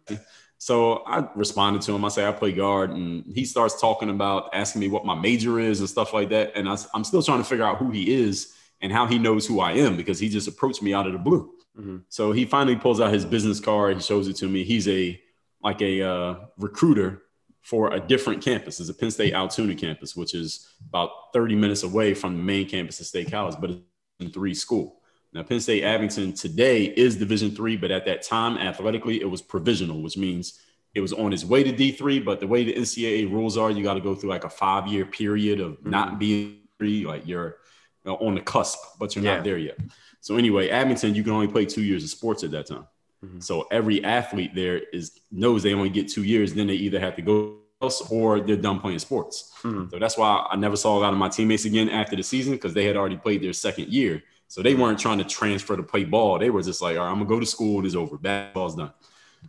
So 0.62 1.02
I 1.08 1.28
responded 1.34 1.82
to 1.82 1.92
him. 1.92 2.04
I 2.04 2.08
say 2.08 2.24
I 2.24 2.30
play 2.30 2.52
guard, 2.52 2.90
and 2.90 3.24
he 3.34 3.44
starts 3.44 3.80
talking 3.80 4.10
about 4.10 4.50
asking 4.52 4.78
me 4.78 4.86
what 4.86 5.04
my 5.04 5.16
major 5.16 5.58
is 5.58 5.80
and 5.80 5.88
stuff 5.88 6.12
like 6.12 6.28
that. 6.28 6.52
And 6.54 6.68
I, 6.68 6.76
am 6.94 7.02
still 7.02 7.20
trying 7.20 7.38
to 7.38 7.44
figure 7.44 7.64
out 7.64 7.78
who 7.78 7.90
he 7.90 8.14
is 8.14 8.54
and 8.80 8.92
how 8.92 9.06
he 9.06 9.18
knows 9.18 9.44
who 9.44 9.58
I 9.58 9.72
am 9.72 9.96
because 9.96 10.20
he 10.20 10.28
just 10.28 10.46
approached 10.46 10.80
me 10.80 10.94
out 10.94 11.08
of 11.08 11.14
the 11.14 11.18
blue. 11.18 11.50
Mhm. 11.76 12.04
So 12.10 12.30
he 12.30 12.44
finally 12.44 12.76
pulls 12.76 13.00
out 13.00 13.12
his 13.12 13.24
business 13.24 13.58
card. 13.58 13.96
He 13.96 14.02
shows 14.04 14.28
it 14.28 14.36
to 14.36 14.48
me. 14.48 14.62
He's 14.62 14.86
a 14.86 15.20
like 15.64 15.82
a 15.82 16.00
uh, 16.00 16.34
recruiter 16.56 17.22
for 17.62 17.92
a 17.92 17.98
different 17.98 18.40
campus. 18.40 18.78
It's 18.78 18.88
a 18.88 18.94
Penn 18.94 19.10
State 19.10 19.34
Altoona 19.34 19.74
campus, 19.74 20.14
which 20.14 20.32
is 20.32 20.68
about 20.88 21.10
30 21.32 21.56
minutes 21.56 21.82
away 21.82 22.14
from 22.14 22.36
the 22.36 22.42
main 22.44 22.68
campus 22.68 23.00
of 23.00 23.06
State 23.06 23.32
College, 23.32 23.56
but 23.60 23.70
it's 23.70 23.80
in 24.20 24.30
three 24.30 24.54
school. 24.54 25.01
Now, 25.32 25.42
Penn 25.42 25.60
State 25.60 25.82
Abington 25.82 26.34
today 26.34 26.84
is 26.84 27.16
Division 27.16 27.52
three, 27.52 27.76
but 27.76 27.90
at 27.90 28.04
that 28.04 28.22
time, 28.22 28.58
athletically, 28.58 29.20
it 29.20 29.30
was 29.30 29.40
provisional, 29.40 30.02
which 30.02 30.16
means 30.18 30.60
it 30.94 31.00
was 31.00 31.12
on 31.14 31.32
its 31.32 31.44
way 31.44 31.62
to 31.62 31.72
D3. 31.72 32.22
But 32.22 32.40
the 32.40 32.46
way 32.46 32.64
the 32.64 32.74
NCAA 32.74 33.30
rules 33.30 33.56
are, 33.56 33.70
you 33.70 33.82
got 33.82 33.94
to 33.94 34.00
go 34.00 34.14
through 34.14 34.28
like 34.28 34.44
a 34.44 34.50
five 34.50 34.86
year 34.88 35.06
period 35.06 35.58
of 35.60 35.84
not 35.86 36.18
being 36.18 36.58
three, 36.78 37.06
like 37.06 37.26
you're 37.26 37.56
you 38.04 38.10
know, 38.10 38.16
on 38.16 38.34
the 38.34 38.40
cusp, 38.42 38.78
but 38.98 39.14
you're 39.14 39.24
Yeah. 39.24 39.36
not 39.36 39.44
there 39.44 39.56
yet. 39.58 39.78
So 40.20 40.36
anyway, 40.36 40.68
Abington, 40.68 41.14
you 41.14 41.22
can 41.22 41.32
only 41.32 41.48
play 41.48 41.64
two 41.64 41.82
years 41.82 42.04
of 42.04 42.10
sports 42.10 42.44
at 42.44 42.50
that 42.50 42.66
time. 42.66 42.86
Mhm. 43.24 43.42
So 43.42 43.66
every 43.70 44.04
athlete 44.04 44.54
there 44.54 44.82
is 44.92 45.12
knows 45.30 45.62
they 45.62 45.72
only 45.72 45.88
get 45.88 46.08
two 46.08 46.24
years. 46.24 46.52
Then 46.52 46.66
they 46.66 46.74
either 46.74 47.00
have 47.00 47.16
to 47.16 47.22
go 47.22 47.56
else 47.80 48.02
or 48.12 48.38
they're 48.40 48.56
done 48.56 48.78
playing 48.80 48.98
sports. 49.00 49.50
Mhm. 49.62 49.90
So 49.90 49.98
that's 49.98 50.16
why 50.18 50.46
I 50.50 50.56
never 50.56 50.76
saw 50.76 50.96
a 50.98 51.00
lot 51.00 51.12
of 51.12 51.18
my 51.18 51.28
teammates 51.28 51.64
again 51.64 51.88
after 51.88 52.14
the 52.16 52.22
season 52.22 52.52
because 52.52 52.74
they 52.74 52.84
had 52.84 52.96
already 52.96 53.16
played 53.16 53.42
their 53.42 53.52
second 53.52 53.88
year. 53.88 54.22
So 54.52 54.60
they 54.60 54.74
weren't 54.74 54.98
trying 54.98 55.16
to 55.16 55.24
transfer 55.24 55.78
to 55.78 55.82
play 55.82 56.04
ball. 56.04 56.38
They 56.38 56.50
were 56.50 56.62
just 56.62 56.82
like, 56.82 56.98
all 56.98 57.04
right, 57.04 57.10
I'm 57.10 57.14
gonna 57.14 57.24
go 57.24 57.40
to 57.40 57.46
school 57.46 57.78
and 57.78 57.86
it's 57.86 57.94
over. 57.94 58.18
Basketball's 58.18 58.76
done. 58.76 58.92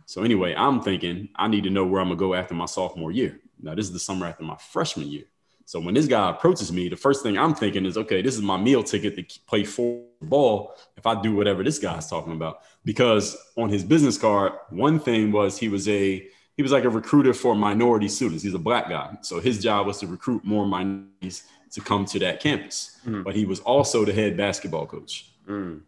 So 0.06 0.22
anyway, 0.22 0.54
I'm 0.56 0.80
thinking 0.80 1.28
I 1.36 1.46
need 1.46 1.64
to 1.64 1.70
know 1.70 1.84
where 1.84 2.00
I'm 2.00 2.08
gonna 2.08 2.18
go 2.18 2.32
after 2.32 2.54
my 2.54 2.64
sophomore 2.64 3.12
year. 3.12 3.38
Now 3.60 3.74
this 3.74 3.84
is 3.84 3.92
the 3.92 3.98
summer 3.98 4.24
after 4.24 4.44
my 4.44 4.56
freshman 4.56 5.08
year. 5.08 5.24
So 5.66 5.78
when 5.78 5.92
this 5.92 6.06
guy 6.06 6.30
approaches 6.30 6.72
me, 6.72 6.88
the 6.88 6.96
first 6.96 7.22
thing 7.22 7.36
I'm 7.36 7.54
thinking 7.54 7.84
is, 7.84 7.98
okay, 7.98 8.22
this 8.22 8.34
is 8.34 8.40
my 8.40 8.56
meal 8.56 8.82
ticket 8.82 9.14
to 9.16 9.40
play 9.40 9.62
four 9.64 10.06
ball 10.22 10.74
if 10.96 11.06
I 11.06 11.20
do 11.20 11.36
whatever 11.36 11.62
this 11.62 11.78
guy's 11.78 12.08
talking 12.08 12.32
about. 12.32 12.62
Because 12.82 13.36
on 13.58 13.68
his 13.68 13.84
business 13.84 14.16
card, 14.16 14.52
one 14.70 14.98
thing 14.98 15.32
was 15.32 15.58
he 15.58 15.68
was 15.68 15.86
a 15.86 16.26
he 16.56 16.62
was 16.62 16.72
like 16.72 16.84
a 16.84 16.88
recruiter 16.88 17.34
for 17.34 17.54
minority 17.54 18.08
students. 18.08 18.42
He's 18.42 18.54
a 18.54 18.58
black 18.58 18.88
guy, 18.88 19.18
so 19.20 19.38
his 19.38 19.62
job 19.62 19.86
was 19.86 19.98
to 20.00 20.06
recruit 20.06 20.46
more 20.46 20.64
minorities 20.64 21.42
to 21.74 21.80
come 21.80 22.04
to 22.06 22.18
that 22.20 22.40
campus. 22.40 22.98
Mhm. 23.06 23.24
But 23.24 23.34
he 23.34 23.44
was 23.44 23.60
also 23.60 24.04
the 24.04 24.12
head 24.12 24.36
basketball 24.36 24.86
coach. 24.86 25.26
Mm. 25.48 25.80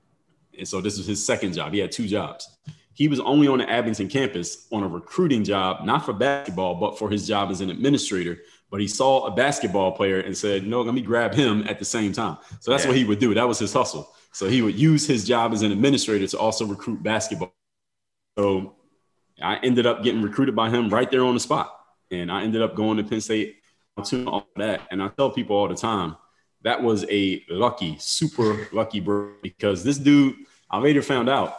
And 0.58 0.68
so 0.68 0.80
this 0.80 0.98
was 0.98 1.06
his 1.06 1.24
second 1.24 1.54
job. 1.54 1.72
He 1.72 1.78
had 1.78 1.92
two 1.92 2.06
jobs. 2.06 2.48
He 2.92 3.08
was 3.08 3.20
only 3.20 3.46
on 3.46 3.58
the 3.58 3.70
Abington 3.70 4.08
campus 4.08 4.66
on 4.72 4.82
a 4.82 4.88
recruiting 4.88 5.44
job, 5.44 5.84
not 5.84 6.04
for 6.04 6.12
basketball, 6.12 6.76
but 6.76 6.98
for 6.98 7.10
his 7.10 7.26
job 7.26 7.50
as 7.50 7.60
an 7.60 7.70
administrator. 7.70 8.38
But 8.70 8.80
he 8.80 8.88
saw 8.88 9.26
a 9.26 9.30
basketball 9.30 9.92
player 9.92 10.20
and 10.20 10.36
said, 10.36 10.66
No, 10.66 10.80
let 10.82 10.94
me 10.94 11.02
grab 11.02 11.34
him 11.34 11.62
at 11.68 11.78
the 11.78 11.84
same 11.84 12.12
time. 12.12 12.38
So 12.60 12.70
that's 12.70 12.84
Yeah. 12.84 12.88
what 12.90 12.96
he 12.96 13.04
would 13.04 13.18
do. 13.18 13.32
That 13.34 13.46
was 13.46 13.58
his 13.58 13.72
hustle. 13.72 14.12
So 14.32 14.48
he 14.48 14.60
would 14.62 14.74
use 14.74 15.06
his 15.06 15.24
job 15.24 15.52
as 15.52 15.62
an 15.62 15.70
administrator 15.72 16.26
to 16.26 16.38
also 16.38 16.66
recruit 16.66 17.02
basketball. 17.02 17.54
So 18.38 18.74
I 19.40 19.56
ended 19.62 19.86
up 19.86 20.02
getting 20.02 20.22
recruited 20.22 20.56
by 20.56 20.70
him 20.70 20.88
right 20.88 21.10
there 21.10 21.24
on 21.24 21.34
the 21.34 21.40
spot. 21.40 21.72
And 22.10 22.32
I 22.32 22.42
ended 22.42 22.62
up 22.62 22.74
going 22.74 22.96
to 22.96 23.04
Penn 23.04 23.20
State 23.20 23.56
to 24.04 24.26
all 24.28 24.46
that. 24.56 24.82
And 24.90 25.02
I 25.02 25.08
tell 25.08 25.30
people 25.30 25.56
all 25.56 25.68
the 25.68 25.74
time, 25.74 26.16
that 26.62 26.82
was 26.82 27.04
a 27.10 27.44
lucky, 27.48 27.96
super 27.98 28.68
lucky 28.72 29.00
break 29.00 29.42
because 29.42 29.84
this 29.84 29.98
dude, 29.98 30.34
I 30.70 30.78
later 30.78 31.02
found 31.02 31.28
out, 31.28 31.56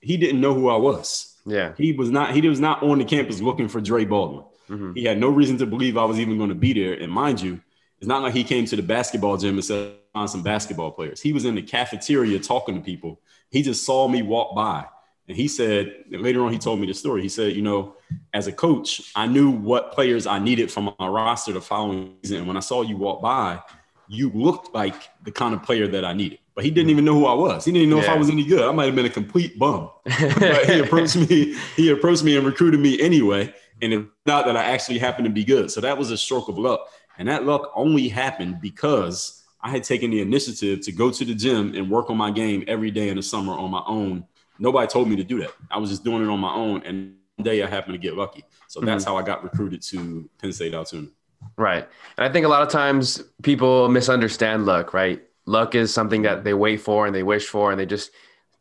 he 0.00 0.16
didn't 0.16 0.40
know 0.40 0.54
who 0.54 0.68
I 0.68 0.76
was. 0.76 1.36
Yeah. 1.46 1.72
He 1.76 1.92
was 1.92 2.10
not, 2.10 2.32
he 2.34 2.46
was 2.48 2.60
not 2.60 2.82
on 2.82 2.98
the 2.98 3.04
campus 3.04 3.40
looking 3.40 3.68
for 3.68 3.80
Dre 3.80 4.04
Baldwin. 4.04 4.44
Mhm. 4.68 4.96
He 4.96 5.04
had 5.04 5.18
no 5.18 5.28
reason 5.28 5.58
to 5.58 5.66
believe 5.66 5.96
I 5.96 6.04
was 6.04 6.20
even 6.20 6.36
going 6.36 6.50
to 6.50 6.54
be 6.54 6.72
there. 6.72 6.94
And 6.94 7.12
mind 7.12 7.40
you, 7.40 7.60
it's 7.98 8.06
not 8.06 8.22
like 8.22 8.34
he 8.34 8.44
came 8.44 8.64
to 8.66 8.76
the 8.76 8.82
basketball 8.82 9.36
gym 9.36 9.54
and 9.54 9.64
said, 9.64 9.92
find 10.12 10.28
some 10.28 10.42
basketball 10.42 10.90
players. 10.90 11.20
He 11.20 11.32
was 11.32 11.44
in 11.44 11.54
the 11.54 11.62
cafeteria 11.62 12.38
talking 12.38 12.74
to 12.74 12.80
people. 12.80 13.20
He 13.50 13.62
just 13.62 13.84
saw 13.84 14.08
me 14.08 14.22
walk 14.22 14.54
by. 14.54 14.86
And 15.30 15.36
he 15.36 15.46
said, 15.46 15.94
and 16.10 16.22
later 16.22 16.44
on, 16.44 16.52
he 16.52 16.58
told 16.58 16.80
me 16.80 16.88
the 16.88 16.92
story. 16.92 17.22
He 17.22 17.28
said, 17.28 17.54
you 17.54 17.62
know, 17.62 17.94
as 18.34 18.48
a 18.48 18.52
coach, 18.52 19.12
I 19.14 19.28
knew 19.28 19.48
what 19.48 19.92
players 19.92 20.26
I 20.26 20.40
needed 20.40 20.72
from 20.72 20.92
my 20.98 21.06
roster 21.06 21.52
the 21.52 21.60
following 21.60 22.16
season. 22.24 22.38
And 22.38 22.46
when 22.48 22.56
I 22.56 22.60
saw 22.60 22.82
you 22.82 22.96
walk 22.96 23.22
by, 23.22 23.60
you 24.08 24.30
looked 24.30 24.74
like 24.74 24.96
the 25.22 25.30
kind 25.30 25.54
of 25.54 25.62
player 25.62 25.86
that 25.86 26.04
I 26.04 26.14
needed. 26.14 26.40
But 26.56 26.64
he 26.64 26.72
didn't 26.72 26.90
even 26.90 27.04
know 27.04 27.14
who 27.14 27.26
I 27.26 27.34
was. 27.34 27.64
He 27.64 27.70
didn't 27.70 27.82
even 27.82 27.96
know 27.96 28.02
if 28.02 28.08
I 28.08 28.16
was 28.16 28.28
any 28.28 28.44
good. 28.44 28.68
I 28.68 28.72
might 28.72 28.86
have 28.86 28.96
been 28.96 29.06
a 29.06 29.08
complete 29.08 29.56
bum. 29.56 29.88
but 30.04 30.68
he 30.68 30.80
approached 30.80 31.14
me. 31.14 31.56
He 31.76 31.90
approached 31.90 32.24
me 32.24 32.36
and 32.36 32.44
recruited 32.44 32.80
me 32.80 33.00
anyway. 33.00 33.54
And 33.80 33.92
it's 33.92 34.08
not 34.26 34.46
that 34.46 34.56
I 34.56 34.64
actually 34.64 34.98
happened 34.98 35.26
to 35.26 35.32
be 35.32 35.44
good. 35.44 35.70
So 35.70 35.80
that 35.80 35.96
was 35.96 36.10
a 36.10 36.18
stroke 36.18 36.48
of 36.48 36.58
luck. 36.58 36.88
And 37.18 37.28
that 37.28 37.44
luck 37.44 37.70
only 37.76 38.08
happened 38.08 38.60
because 38.60 39.44
I 39.62 39.70
had 39.70 39.84
taken 39.84 40.10
the 40.10 40.22
initiative 40.22 40.80
to 40.80 40.90
go 40.90 41.12
to 41.12 41.24
the 41.24 41.36
gym 41.36 41.76
and 41.76 41.88
work 41.88 42.10
on 42.10 42.16
my 42.16 42.32
game 42.32 42.64
every 42.66 42.90
day 42.90 43.10
in 43.10 43.16
the 43.16 43.22
summer 43.22 43.52
on 43.52 43.70
my 43.70 43.84
own. 43.86 44.24
Nobody 44.60 44.86
told 44.86 45.08
me 45.08 45.16
to 45.16 45.24
do 45.24 45.40
that. 45.40 45.52
I 45.70 45.78
was 45.78 45.90
just 45.90 46.04
doing 46.04 46.22
it 46.22 46.28
on 46.28 46.38
my 46.38 46.52
own. 46.54 46.82
And 46.84 47.14
one 47.36 47.44
day 47.44 47.62
I 47.62 47.66
happened 47.66 47.94
to 47.94 47.98
get 47.98 48.14
lucky. 48.16 48.44
So 48.68 48.80
that's 48.80 49.04
how 49.04 49.16
I 49.16 49.22
got 49.22 49.42
recruited 49.42 49.82
to 49.82 50.28
Penn 50.38 50.52
State 50.52 50.74
Altoona. 50.74 51.08
Right. 51.56 51.88
And 52.18 52.24
I 52.26 52.30
think 52.32 52.44
a 52.44 52.48
lot 52.48 52.62
of 52.62 52.68
times 52.68 53.22
people 53.42 53.88
misunderstand 53.88 54.66
luck, 54.66 54.92
right? 54.92 55.22
Luck 55.46 55.74
is 55.74 55.92
something 55.92 56.22
that 56.22 56.44
they 56.44 56.52
wait 56.54 56.80
for 56.82 57.06
and 57.06 57.14
they 57.16 57.22
wish 57.22 57.46
for 57.46 57.70
and 57.72 57.80
they 57.80 57.86
just 57.86 58.10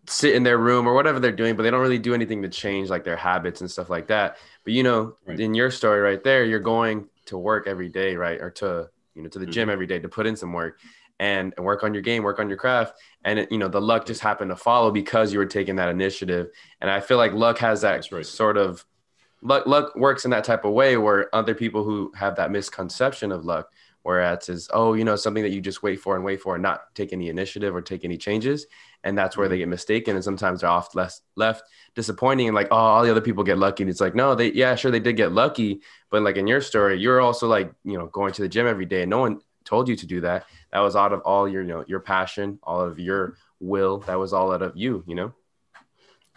sit 0.07 0.33
in 0.33 0.43
their 0.43 0.57
room 0.57 0.88
or 0.88 0.93
whatever 0.93 1.19
they're 1.19 1.31
doing, 1.33 1.55
but 1.55 1.63
they 1.63 1.69
don't 1.69 1.81
really 1.81 1.99
do 1.99 2.13
anything 2.13 2.41
to 2.41 2.49
change 2.49 2.89
like 2.89 3.03
their 3.03 3.17
habits 3.17 3.59
and 3.62 3.69
stuff 3.69 3.89
like 3.89 4.07
that. 4.07 4.38
But 4.63 4.73
you 4.73 4.83
know, 4.83 5.17
Right. 5.27 5.39
in 5.39 5.53
your 5.53 5.69
story 5.69 5.99
right 5.99 6.23
there, 6.23 6.45
you're 6.45 6.59
going 6.62 7.07
to 7.25 7.38
work 7.38 7.67
every 7.67 7.89
day, 7.89 8.15
right? 8.15 8.39
Or 8.41 8.49
to, 8.51 8.89
you 9.13 9.21
know, 9.21 9.29
to 9.29 9.38
the 9.39 9.45
Mm-hmm. 9.45 9.51
gym 9.51 9.69
every 9.69 9.85
day 9.85 9.99
to 9.99 10.09
put 10.09 10.25
in 10.25 10.35
some 10.38 10.53
work 10.53 10.79
and, 11.19 11.53
and 11.58 11.65
work 11.65 11.84
on 11.84 11.93
your 11.93 12.01
game, 12.01 12.23
work 12.23 12.39
on 12.39 12.47
your 12.47 12.58
craft. 12.58 12.93
And 13.23 13.39
it, 13.39 13.51
you 13.51 13.58
know, 13.58 13.67
the 13.67 13.82
luck 13.82 14.05
just 14.05 14.21
happened 14.21 14.49
to 14.51 14.55
follow 14.55 14.91
because 14.91 15.34
you 15.34 15.39
were 15.39 15.45
taking 15.45 15.75
that 15.75 15.89
initiative. 15.89 16.47
And 16.82 16.89
I 16.89 17.01
feel 17.01 17.17
like 17.17 17.34
luck 17.34 17.58
has 17.60 17.82
that 17.82 18.10
right. 18.12 18.25
sort 18.25 18.58
of 18.58 18.86
luck 19.41 19.65
luck 19.65 19.95
works 19.95 20.25
in 20.25 20.32
that 20.32 20.43
type 20.43 20.65
of 20.65 20.73
way 20.73 20.97
where 20.97 21.34
other 21.34 21.55
people 21.55 21.84
who 21.84 22.12
have 22.15 22.36
that 22.36 22.51
misconception 22.51 23.32
of 23.32 23.45
luck 23.45 23.69
where 24.03 24.17
whereas 24.17 24.49
is 24.49 24.69
oh 24.73 24.93
you 24.93 25.03
know 25.03 25.15
something 25.15 25.43
that 25.43 25.51
you 25.51 25.62
just 25.62 25.84
wait 25.84 25.99
for 25.99 26.15
and 26.15 26.25
wait 26.25 26.41
for 26.41 26.55
and 26.55 26.62
not 26.62 26.93
take 26.93 27.13
any 27.13 27.29
initiative 27.29 27.73
or 27.75 27.82
take 27.82 28.03
any 28.03 28.17
changes 28.17 28.65
and 29.03 29.17
that's 29.17 29.38
where 29.38 29.47
they 29.47 29.55
mm-hmm. 29.55 29.62
get 29.62 29.69
mistaken 29.69 30.15
and 30.15 30.23
sometimes 30.23 30.62
they're 30.62 30.69
off 30.69 30.93
less 30.95 31.21
left 31.36 31.63
disappointing 31.95 32.47
and 32.47 32.55
like 32.55 32.67
oh 32.71 32.75
all 32.75 33.03
the 33.03 33.12
other 33.12 33.21
people 33.21 33.43
get 33.43 33.58
lucky 33.58 33.84
and 33.84 33.89
it's 33.89 34.01
like 34.01 34.15
no 34.15 34.36
they 34.36 34.51
yeah 34.51 34.75
sure 34.75 34.91
they 34.91 34.99
did 34.99 35.15
get 35.15 35.32
lucky 35.32 35.82
but 36.10 36.21
like 36.21 36.36
in 36.36 36.47
your 36.47 36.62
story 36.62 36.99
you're 36.99 37.21
also 37.21 37.47
like 37.47 37.71
you 37.84 37.97
know 37.97 38.08
going 38.08 38.34
to 38.34 38.41
the 38.41 38.49
gym 38.49 38.67
every 38.67 38.86
day 38.86 39.03
and 39.03 39.10
no 39.10 39.19
one 39.19 39.39
told 39.63 39.88
you 39.88 39.95
to 39.95 40.05
do 40.05 40.21
that 40.21 40.45
that 40.71 40.79
was 40.79 40.95
out 40.95 41.13
of 41.13 41.21
all 41.21 41.47
your 41.47 41.62
you 41.62 41.67
know 41.67 41.86
your 41.88 41.99
passion 41.99 42.60
all 42.63 42.82
of 42.82 42.99
your 42.99 43.36
will 43.60 43.99
that 43.99 44.19
was 44.19 44.34
all 44.34 44.51
out 44.51 44.62
of 44.62 44.75
you 44.75 45.03
you 45.08 45.15
know 45.15 45.34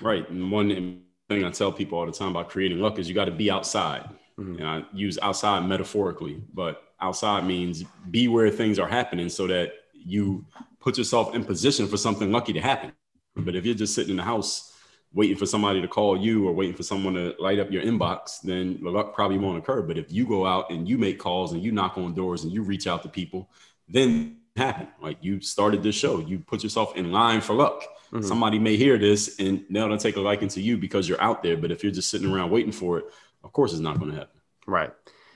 Right. 0.01 0.29
And 0.29 0.51
one 0.51 1.03
thing 1.29 1.45
I 1.45 1.51
tell 1.51 1.73
people 1.73 1.99
all 1.99 2.07
the 2.07 2.13
time 2.13 2.31
about 2.31 2.49
creating 2.49 2.79
luck 2.79 2.99
is 2.99 3.09
you 3.09 3.15
got 3.15 3.27
to 3.27 3.31
be 3.31 3.51
outside. 3.51 4.09
Mhm. 4.39 4.59
And 4.59 4.67
I 4.67 4.85
use 4.93 5.19
outside 5.23 5.61
metaphorically, 5.67 6.43
but 6.53 6.83
outside 7.01 7.47
means 7.47 7.85
be 8.11 8.29
where 8.29 8.51
things 8.51 8.79
are 8.79 8.89
happening 8.89 9.29
so 9.29 9.47
that 9.47 9.73
you 9.93 10.45
put 10.81 10.99
yourself 10.99 11.35
in 11.35 11.45
position 11.45 11.87
for 11.87 11.97
something 11.97 12.33
lucky 12.33 12.53
to 12.55 12.61
happen. 12.61 12.93
But 13.37 13.55
if 13.55 13.65
you're 13.65 13.75
just 13.75 13.95
sitting 13.95 14.11
in 14.11 14.17
the 14.17 14.25
house 14.25 14.73
waiting 15.15 15.37
for 15.37 15.47
somebody 15.47 15.81
to 15.81 15.89
call 15.89 16.17
you 16.17 16.49
or 16.49 16.53
waiting 16.53 16.75
for 16.75 16.83
someone 16.83 17.15
to 17.15 17.35
light 17.39 17.59
up 17.59 17.71
your 17.71 17.83
inbox, 17.83 18.41
then 18.41 18.83
the 18.83 18.91
luck 18.91 19.15
probably 19.15 19.39
won't 19.39 19.59
occur. 19.59 19.83
But 19.83 19.99
if 19.99 20.11
you 20.11 20.27
go 20.27 20.47
out 20.47 20.71
and 20.71 20.89
you 20.89 20.97
make 20.97 21.19
calls 21.19 21.53
and 21.53 21.63
you 21.63 21.71
knock 21.71 21.99
on 21.99 22.15
doors 22.15 22.45
and 22.45 22.53
you 22.53 22.63
reach 22.63 22.87
out 22.87 23.03
to 23.03 23.09
people, 23.11 23.51
then 23.89 24.39
happen. 24.57 24.89
Like 25.01 25.19
you 25.21 25.41
started 25.41 25.83
this 25.83 25.95
show, 25.95 26.21
you 26.21 26.39
put 26.39 26.63
yourself 26.63 26.97
in 26.97 27.13
line 27.13 27.41
for 27.41 27.55
luck. 27.55 27.83
Mhm. 28.13 28.25
Somebody 28.25 28.59
may 28.59 28.77
hear 28.77 28.99
this 28.99 29.39
and 29.39 29.65
they'll 29.71 29.97
take 29.97 30.17
a 30.17 30.21
liking 30.21 30.49
to 30.49 30.61
you 30.61 30.77
because 30.77 31.09
you're 31.09 31.21
out 31.21 31.43
there. 31.43 31.57
But 31.57 31.71
if 31.71 31.83
you're 31.83 31.93
just 31.93 32.11
sitting 32.11 32.31
around 32.31 32.51
waiting 32.51 32.73
for 32.73 32.99
it, 32.99 33.07
of 33.43 33.53
course 33.53 33.73
it's 33.73 33.81
not 33.81 33.99
going 33.99 34.11
to 34.11 34.19
happen. 34.19 34.41
Right. 34.67 34.91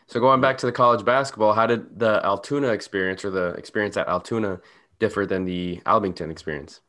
So 0.06 0.20
going 0.20 0.40
back 0.40 0.58
to 0.58 0.66
the 0.66 0.72
college 0.72 1.04
basketball, 1.04 1.54
how 1.54 1.66
did 1.66 1.98
the 1.98 2.24
Altoona 2.24 2.68
experience 2.68 3.24
or 3.24 3.30
the 3.30 3.48
experience 3.54 3.96
at 3.96 4.06
Altoona 4.06 4.60
differ 4.98 5.26
than 5.26 5.44
the 5.44 5.80
Abington 5.86 6.30
experience? 6.30 6.80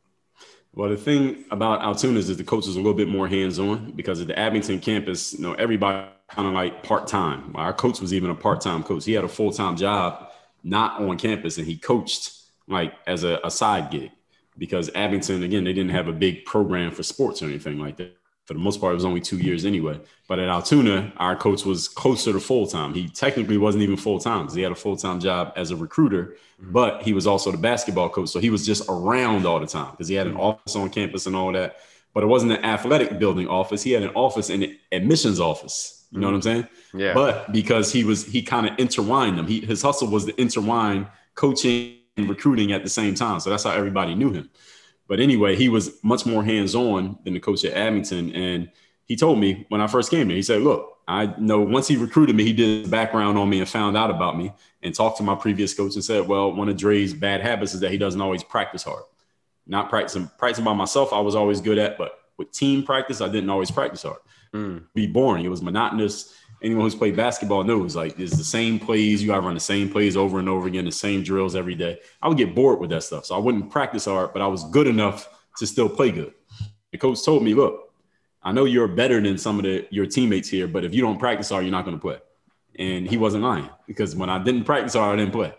Well, 0.74 0.90
the 0.90 0.96
thing 0.96 1.44
about 1.50 1.80
Altoona 1.80 2.18
is 2.18 2.28
that 2.28 2.36
the 2.36 2.44
coach 2.44 2.68
is 2.68 2.76
a 2.76 2.78
little 2.78 2.94
bit 2.94 3.08
more 3.08 3.26
hands-on 3.26 3.92
because 3.92 4.20
at 4.20 4.28
the 4.28 4.38
Abington 4.38 4.78
campus, 4.78 5.32
you 5.32 5.40
know, 5.40 5.54
everybody 5.54 6.06
kind 6.30 6.46
of 6.46 6.54
like 6.54 6.82
part-time. 6.82 7.52
Our 7.56 7.72
coach 7.72 8.00
was 8.00 8.12
even 8.12 8.30
a 8.30 8.34
part-time 8.34 8.84
coach. 8.84 9.04
He 9.04 9.14
had 9.14 9.24
a 9.24 9.28
full-time 9.28 9.76
job, 9.76 10.27
not 10.62 11.00
on 11.00 11.18
campus, 11.18 11.58
and 11.58 11.66
he 11.66 11.76
coached 11.76 12.38
like 12.66 12.94
as 13.06 13.24
a, 13.24 13.40
a 13.44 13.50
side 13.50 13.90
gig 13.90 14.10
because 14.58 14.90
Abington, 14.94 15.42
again, 15.42 15.64
they 15.64 15.72
didn't 15.72 15.92
have 15.92 16.08
a 16.08 16.12
big 16.12 16.44
program 16.44 16.90
for 16.90 17.02
sports 17.02 17.42
or 17.42 17.46
anything 17.46 17.78
like 17.78 17.96
that. 17.96 18.16
for 18.44 18.54
the 18.54 18.60
most 18.60 18.80
part, 18.80 18.92
it 18.92 18.94
was 18.94 19.04
only 19.04 19.20
two 19.20 19.38
years 19.38 19.64
anyway. 19.64 20.00
But 20.26 20.38
at 20.38 20.48
Altoona, 20.48 21.12
our 21.18 21.36
coach 21.36 21.64
was 21.64 21.86
closer 21.86 22.32
to 22.32 22.40
full 22.40 22.66
time. 22.66 22.94
He 22.94 23.08
technically 23.08 23.58
wasn't 23.58 23.82
even 23.82 23.96
full 23.96 24.18
time 24.18 24.42
because 24.42 24.54
he 24.54 24.62
had 24.62 24.72
a 24.72 24.76
full 24.76 24.96
time 24.96 25.20
job 25.20 25.52
as 25.56 25.70
a 25.70 25.76
recruiter, 25.76 26.36
mm-hmm. 26.60 26.72
but 26.72 27.02
he 27.02 27.12
was 27.12 27.26
also 27.26 27.52
the 27.52 27.58
basketball 27.58 28.08
coach. 28.08 28.30
So 28.30 28.40
he 28.40 28.50
was 28.50 28.66
just 28.66 28.84
around 28.88 29.46
all 29.46 29.60
the 29.60 29.66
time 29.66 29.90
because 29.92 30.08
he 30.08 30.14
had 30.14 30.26
an 30.26 30.34
mm-hmm. 30.34 30.42
office 30.42 30.76
on 30.76 30.90
campus 30.90 31.26
and 31.26 31.36
all 31.36 31.52
that. 31.52 31.76
But 32.14 32.24
it 32.24 32.26
wasn't 32.26 32.52
an 32.52 32.64
athletic 32.64 33.18
building 33.18 33.46
office. 33.46 33.82
He 33.82 33.92
had 33.92 34.02
an 34.02 34.12
office 34.14 34.50
in 34.50 34.60
the 34.60 34.78
admissions 34.90 35.38
office. 35.38 35.97
You 36.10 36.20
know 36.20 36.28
what 36.28 36.34
I'm 36.36 36.42
saying? 36.42 36.68
Yeah. 36.94 37.12
But 37.12 37.52
because 37.52 37.92
he 37.92 38.02
was, 38.02 38.24
he 38.24 38.42
kind 38.42 38.66
of 38.66 38.78
intertwined 38.78 39.38
them. 39.38 39.46
He, 39.46 39.60
his 39.60 39.82
hustle 39.82 40.08
was 40.08 40.24
to 40.24 40.40
intertwine 40.40 41.06
coaching 41.34 41.98
and 42.16 42.28
recruiting 42.28 42.72
at 42.72 42.82
the 42.82 42.88
same 42.88 43.14
time. 43.14 43.40
So 43.40 43.50
that's 43.50 43.64
how 43.64 43.72
everybody 43.72 44.14
knew 44.14 44.32
him. 44.32 44.50
But 45.06 45.20
anyway, 45.20 45.56
he 45.56 45.68
was 45.68 46.02
much 46.02 46.26
more 46.26 46.44
hands 46.44 46.74
on 46.74 47.18
than 47.24 47.34
the 47.34 47.40
coach 47.40 47.64
at 47.64 47.74
Abington. 47.74 48.32
And 48.34 48.70
he 49.04 49.16
told 49.16 49.38
me 49.38 49.66
when 49.68 49.80
I 49.80 49.86
first 49.86 50.10
came 50.10 50.28
here, 50.28 50.36
he 50.36 50.42
said, 50.42 50.62
Look, 50.62 50.98
I 51.06 51.34
know 51.38 51.60
once 51.60 51.88
he 51.88 51.96
recruited 51.96 52.36
me, 52.36 52.44
he 52.44 52.52
did 52.52 52.90
background 52.90 53.38
on 53.38 53.48
me 53.48 53.58
and 53.58 53.68
found 53.68 53.96
out 53.96 54.10
about 54.10 54.36
me 54.36 54.52
and 54.82 54.94
talked 54.94 55.16
to 55.16 55.22
my 55.22 55.34
previous 55.34 55.72
coach 55.72 55.94
and 55.94 56.04
said, 56.04 56.28
Well, 56.28 56.52
one 56.52 56.68
of 56.68 56.76
Dre's 56.76 57.14
bad 57.14 57.40
habits 57.40 57.74
is 57.74 57.80
that 57.80 57.90
he 57.90 57.98
doesn't 57.98 58.20
always 58.20 58.42
practice 58.42 58.82
hard. 58.82 59.02
Not 59.66 59.88
practicing, 59.88 60.30
practicing 60.38 60.64
by 60.64 60.74
myself, 60.74 61.12
I 61.12 61.20
was 61.20 61.34
always 61.34 61.60
good 61.60 61.78
at, 61.78 61.98
but 61.98 62.18
with 62.36 62.52
team 62.52 62.82
practice, 62.82 63.20
I 63.20 63.28
didn't 63.28 63.50
always 63.50 63.70
practice 63.70 64.02
hard. 64.02 64.18
Mm. 64.54 64.84
Be 64.94 65.06
boring. 65.06 65.44
It 65.44 65.48
was 65.48 65.62
monotonous 65.62 66.34
anyone 66.62 66.84
who's 66.84 66.94
played 66.94 67.16
basketball 67.16 67.64
knows 67.64 67.94
like 67.94 68.18
it's 68.18 68.36
the 68.36 68.44
same 68.44 68.78
plays. 68.78 69.22
You 69.22 69.28
gotta 69.28 69.42
run 69.42 69.54
the 69.54 69.60
same 69.60 69.90
plays 69.90 70.16
over 70.16 70.38
and 70.38 70.48
over 70.48 70.66
again, 70.66 70.84
the 70.84 70.92
same 70.92 71.22
drills 71.22 71.54
every 71.54 71.74
day. 71.74 72.00
I 72.22 72.28
would 72.28 72.38
get 72.38 72.54
bored 72.54 72.80
with 72.80 72.90
that 72.90 73.02
stuff. 73.02 73.26
So 73.26 73.34
I 73.34 73.38
wouldn't 73.38 73.70
practice 73.70 74.06
hard, 74.06 74.32
but 74.32 74.42
I 74.42 74.46
was 74.46 74.64
good 74.70 74.86
enough 74.86 75.28
to 75.58 75.66
still 75.66 75.88
play 75.88 76.10
good. 76.10 76.34
The 76.92 76.98
coach 76.98 77.24
told 77.24 77.42
me, 77.42 77.54
look, 77.54 77.92
I 78.42 78.52
know 78.52 78.64
you're 78.64 78.88
better 78.88 79.20
than 79.20 79.38
some 79.38 79.58
of 79.58 79.64
the 79.64 79.86
your 79.90 80.06
teammates 80.06 80.48
here, 80.48 80.66
but 80.66 80.84
if 80.84 80.94
you 80.94 81.02
don't 81.02 81.18
practice 81.18 81.50
hard, 81.50 81.64
you're 81.64 81.72
not 81.72 81.84
gonna 81.84 81.98
play. 81.98 82.18
And 82.78 83.08
he 83.08 83.16
wasn't 83.16 83.42
lying 83.42 83.68
because 83.86 84.14
when 84.14 84.30
I 84.30 84.42
didn't 84.42 84.64
practice 84.64 84.94
hard, 84.94 85.18
I 85.18 85.22
didn't 85.22 85.32
play. 85.32 85.52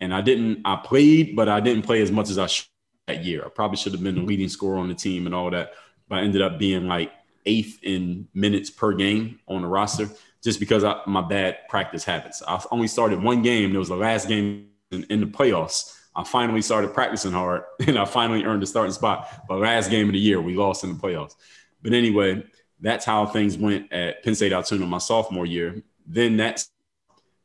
And 0.00 0.12
I 0.12 0.20
didn't, 0.20 0.60
I 0.66 0.76
played, 0.76 1.34
but 1.34 1.48
I 1.48 1.60
didn't 1.60 1.82
play 1.82 2.02
as 2.02 2.10
much 2.10 2.28
as 2.28 2.38
I 2.38 2.46
should 2.46 2.66
that 3.06 3.24
year. 3.24 3.42
I 3.46 3.48
probably 3.48 3.78
should 3.78 3.92
have 3.92 4.02
been 4.02 4.16
the 4.16 4.22
leading 4.22 4.48
scorer 4.48 4.78
on 4.78 4.88
the 4.88 4.94
team 4.94 5.26
and 5.26 5.34
all 5.34 5.50
that. 5.50 5.72
But 6.08 6.16
I 6.18 6.22
ended 6.22 6.42
up 6.42 6.58
being 6.58 6.86
like 6.86 7.12
eighth 7.46 7.78
in 7.82 8.28
minutes 8.34 8.68
per 8.68 8.92
game 8.92 9.38
on 9.48 9.62
the 9.62 9.68
roster 9.68 10.08
just 10.42 10.60
because 10.60 10.84
my 11.06 11.22
bad 11.22 11.58
practice 11.68 12.04
habits. 12.04 12.42
I 12.46 12.62
only 12.70 12.88
started 12.88 13.22
one 13.22 13.42
game. 13.42 13.74
It 13.74 13.78
was 13.78 13.88
the 13.88 13.96
last 13.96 14.28
game 14.28 14.68
in, 14.90 15.04
in, 15.10 15.20
the 15.20 15.26
playoffs. 15.26 15.98
I 16.14 16.24
finally 16.24 16.62
started 16.62 16.94
practicing 16.94 17.32
hard 17.32 17.62
and 17.86 17.98
I 17.98 18.04
finally 18.04 18.44
earned 18.44 18.62
a 18.62 18.66
starting 18.66 18.92
spot. 18.92 19.28
But 19.48 19.58
last 19.58 19.90
game 19.90 20.06
of 20.06 20.12
the 20.12 20.18
year, 20.18 20.40
we 20.40 20.54
lost 20.54 20.84
in 20.84 20.92
the 20.92 20.98
playoffs. 20.98 21.34
But 21.82 21.92
anyway, 21.92 22.44
that's 22.80 23.04
how 23.04 23.26
things 23.26 23.56
went 23.56 23.92
at 23.92 24.22
Penn 24.22 24.34
State 24.34 24.52
Altoona 24.52 24.86
my 24.86 24.98
sophomore 24.98 25.46
year. 25.46 25.82
Then 26.06 26.36
that's 26.36 26.70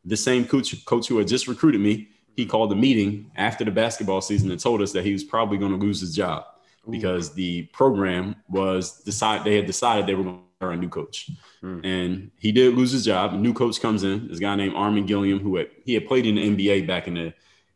the 0.04 0.18
same 0.18 0.46
coach, 0.46 0.86
coach 0.86 1.08
who 1.08 1.18
had 1.18 1.28
just 1.28 1.48
recruited 1.48 1.82
me. 1.82 2.10
He 2.36 2.46
called 2.46 2.72
a 2.72 2.76
meeting 2.76 3.32
after 3.36 3.66
the 3.66 3.72
basketball 3.72 4.22
season 4.22 4.52
and 4.52 4.60
told 4.60 4.82
us 4.82 4.92
that 4.94 5.06
he 5.06 5.14
was 5.14 5.24
probably 5.24 5.58
going 5.58 5.72
to 5.72 5.78
lose 5.78 6.02
his 6.02 6.16
job 6.16 6.46
because 6.90 7.34
the 7.34 7.64
program 7.74 8.36
was 8.50 9.02
decided 9.04 9.46
they 9.46 9.56
had 9.56 9.66
decided 9.66 10.08
they 10.08 10.16
were 10.16 10.24
going 10.24 10.38
to 10.38 10.66
hire 10.66 10.72
a 10.72 10.78
new 10.78 10.90
coach. 10.90 11.30
Hmm. 11.62 11.80
And 11.84 12.32
he 12.40 12.52
did 12.52 12.76
lose 12.76 12.92
his 12.92 13.06
job. 13.06 13.34
A 13.34 13.38
new 13.38 13.54
coach 13.54 13.80
comes 13.82 14.04
in, 14.04 14.28
this 14.28 14.40
guy 14.40 14.56
named 14.56 14.76
Armen 14.76 15.06
Gilliam, 15.06 15.40
who 15.40 15.58
had, 15.58 15.70
he 15.86 15.94
had 15.94 16.08
played 16.08 16.26
in 16.26 16.36
the 16.36 16.50
NBA 16.50 16.88
back 16.88 17.08
in 17.08 17.16
the 17.16 17.34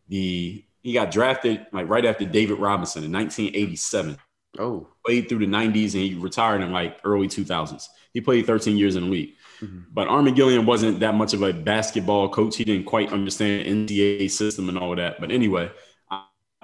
the 0.08 0.64
he 0.82 0.94
got 0.94 1.10
drafted 1.10 1.66
like 1.72 1.90
right 1.90 2.06
after 2.06 2.26
David 2.26 2.60
Robinson 2.60 3.04
in 3.04 3.12
1987. 3.12 4.18
Oh, 4.60 4.88
played 5.06 5.28
through 5.28 5.40
the 5.40 5.48
90s 5.48 5.94
and 5.96 6.04
he 6.04 6.14
retired 6.14 6.62
in 6.62 6.72
like 6.72 7.00
early 7.04 7.28
2000s. 7.28 7.88
He 8.14 8.22
played 8.22 8.46
13 8.46 8.78
years 8.78 8.96
in 8.96 9.06
the 9.06 9.10
league. 9.10 9.34
Mm-hmm. 9.62 9.80
But 9.92 10.08
Armen 10.08 10.36
Gilliam 10.36 10.66
wasn't 10.66 11.00
that 11.00 11.16
much 11.16 11.34
of 11.34 11.42
a 11.42 11.54
basketball 11.54 12.30
coach. 12.30 12.56
He 12.56 12.64
didn't 12.64 12.86
quite 12.86 13.12
understand 13.12 13.66
NCAA 13.66 14.30
system 14.30 14.70
and 14.70 14.78
all 14.78 14.92
of 14.92 14.98
that. 14.98 15.20
But 15.20 15.32
anyway, 15.32 15.72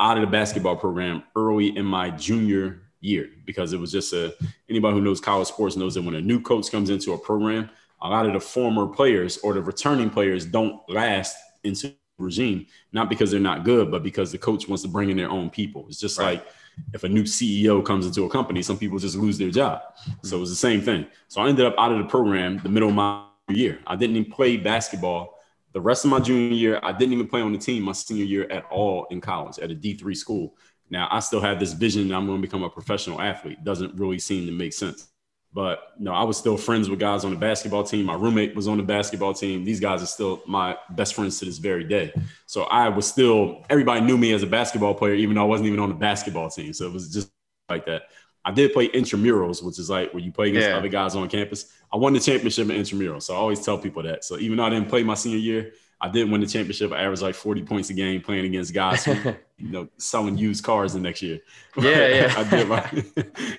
out 0.01 0.17
of 0.17 0.21
the 0.21 0.27
basketball 0.27 0.75
program 0.75 1.23
early 1.35 1.77
in 1.77 1.85
my 1.85 2.09
junior 2.09 2.81
year 3.01 3.29
because 3.45 3.71
it 3.71 3.79
was 3.79 3.91
just 3.91 4.13
a 4.13 4.33
anybody 4.69 4.95
who 4.95 5.01
knows 5.01 5.21
college 5.21 5.47
sports 5.47 5.75
knows 5.75 5.93
that 5.93 6.03
when 6.03 6.15
a 6.15 6.21
new 6.21 6.41
coach 6.41 6.71
comes 6.71 6.89
into 6.89 7.13
a 7.13 7.17
program, 7.17 7.69
a 8.01 8.09
lot 8.09 8.25
of 8.25 8.33
the 8.33 8.39
former 8.39 8.87
players 8.87 9.37
or 9.39 9.53
the 9.53 9.61
returning 9.61 10.09
players 10.09 10.45
don't 10.45 10.81
last 10.89 11.37
into 11.63 11.87
the 11.87 11.95
regime, 12.17 12.65
not 12.91 13.09
because 13.09 13.31
they're 13.31 13.39
not 13.39 13.63
good, 13.63 13.91
but 13.91 14.01
because 14.01 14.31
the 14.31 14.37
coach 14.37 14.67
wants 14.67 14.81
to 14.81 14.89
bring 14.89 15.11
in 15.11 15.17
their 15.17 15.29
own 15.29 15.49
people. 15.49 15.85
It's 15.87 15.99
just 15.99 16.17
right. 16.17 16.39
like 16.39 16.47
if 16.93 17.03
a 17.03 17.09
new 17.09 17.23
CEO 17.23 17.85
comes 17.85 18.05
into 18.07 18.25
a 18.25 18.29
company, 18.29 18.63
some 18.63 18.77
people 18.77 18.97
just 18.97 19.15
lose 19.15 19.37
their 19.37 19.51
job. 19.51 19.81
Hmm. 20.03 20.11
So 20.23 20.37
it 20.37 20.39
was 20.39 20.49
the 20.49 20.55
same 20.55 20.81
thing. 20.81 21.05
So 21.27 21.41
I 21.41 21.47
ended 21.47 21.65
up 21.65 21.75
out 21.77 21.91
of 21.91 21.99
the 21.99 22.05
program 22.05 22.59
the 22.63 22.69
middle 22.69 22.89
of 22.89 22.95
my 22.95 23.23
year. 23.49 23.79
I 23.85 23.95
didn't 23.95 24.15
even 24.15 24.31
play 24.31 24.57
basketball 24.57 25.40
the 25.73 25.81
rest 25.81 26.05
of 26.05 26.11
my 26.11 26.19
junior 26.19 26.53
year. 26.53 26.79
I 26.83 26.91
didn't 26.91 27.13
even 27.13 27.27
play 27.27 27.41
on 27.41 27.51
the 27.51 27.57
team 27.57 27.83
my 27.83 27.93
senior 27.93 28.25
year 28.25 28.51
at 28.51 28.65
all 28.71 29.07
in 29.09 29.21
college 29.21 29.59
at 29.59 29.71
a 29.71 29.75
D3 29.75 30.15
school 30.15 30.55
now, 30.91 31.07
I 31.09 31.21
still 31.21 31.39
have 31.39 31.59
this 31.59 31.71
vision 31.71 32.09
that 32.09 32.15
I'm 32.15 32.27
going 32.27 32.39
to 32.39 32.47
become 32.47 32.63
a 32.63 32.69
professional 32.69 33.21
athlete. 33.21 33.63
Doesn't 33.63 33.95
really 33.95 34.19
seem 34.19 34.45
to 34.45 34.51
make 34.51 34.73
sense. 34.73 35.07
But 35.53 35.79
no, 35.97 36.13
I 36.13 36.23
was 36.23 36.37
still 36.37 36.57
friends 36.57 36.89
with 36.89 36.99
guys 36.99 37.23
on 37.25 37.31
the 37.31 37.37
basketball 37.37 37.83
team. 37.83 38.05
My 38.05 38.13
roommate 38.13 38.55
was 38.55 38.67
on 38.67 38.77
the 38.77 38.83
basketball 38.83 39.33
team. 39.33 39.63
These 39.63 39.79
guys 39.79 40.03
are 40.03 40.07
still 40.07 40.43
my 40.47 40.77
best 40.91 41.13
friends 41.13 41.39
to 41.39 41.45
this 41.45 41.57
very 41.57 41.85
day. 41.85 42.13
So 42.45 42.63
I 42.63 42.89
was 42.89 43.07
still, 43.07 43.65
everybody 43.69 44.01
knew 44.01 44.17
me 44.17 44.33
as 44.33 44.43
a 44.43 44.47
basketball 44.47 44.93
player, 44.93 45.13
even 45.13 45.35
though 45.35 45.41
I 45.41 45.45
wasn't 45.45 45.67
even 45.67 45.79
on 45.79 45.89
the 45.89 45.95
basketball 45.95 46.49
team. 46.49 46.73
So 46.73 46.85
it 46.85 46.93
was 46.93 47.11
just 47.11 47.31
like 47.69 47.85
that. 47.85 48.03
I 48.43 48.51
did 48.51 48.73
play 48.73 48.89
intramurals, 48.89 49.63
which 49.63 49.77
is 49.77 49.89
like 49.89 50.13
where 50.13 50.23
you 50.23 50.31
play 50.31 50.49
against 50.49 50.67
yeah. 50.67 50.77
other 50.77 50.87
guys 50.87 51.15
on 51.15 51.27
campus. 51.29 51.71
I 51.93 51.97
won 51.97 52.13
the 52.13 52.19
championship 52.19 52.69
in 52.69 52.81
intramurals. 52.81 53.23
So 53.23 53.35
I 53.35 53.37
always 53.37 53.63
tell 53.63 53.77
people 53.77 54.01
that. 54.03 54.23
So 54.23 54.37
even 54.39 54.57
though 54.57 54.63
I 54.63 54.69
didn't 54.69 54.89
play 54.89 55.03
my 55.03 55.13
senior 55.13 55.37
year, 55.37 55.73
I 55.99 56.09
did 56.09 56.29
win 56.29 56.41
the 56.41 56.47
championship. 56.47 56.91
I 56.91 57.03
averaged 57.03 57.21
like 57.21 57.35
40 57.35 57.61
points 57.63 57.91
a 57.91 57.93
game 57.93 58.21
playing 58.21 58.45
against 58.45 58.73
guys 58.73 59.05
who, 59.05 59.13
you 59.57 59.69
know, 59.69 59.87
selling 59.97 60.37
used 60.37 60.63
cars 60.63 60.93
the 60.93 60.99
next 60.99 61.21
year. 61.21 61.39
Yeah, 61.79 62.07
yeah. 62.07 62.33
I 62.37 62.43
did 62.49 62.67
my 62.67 63.03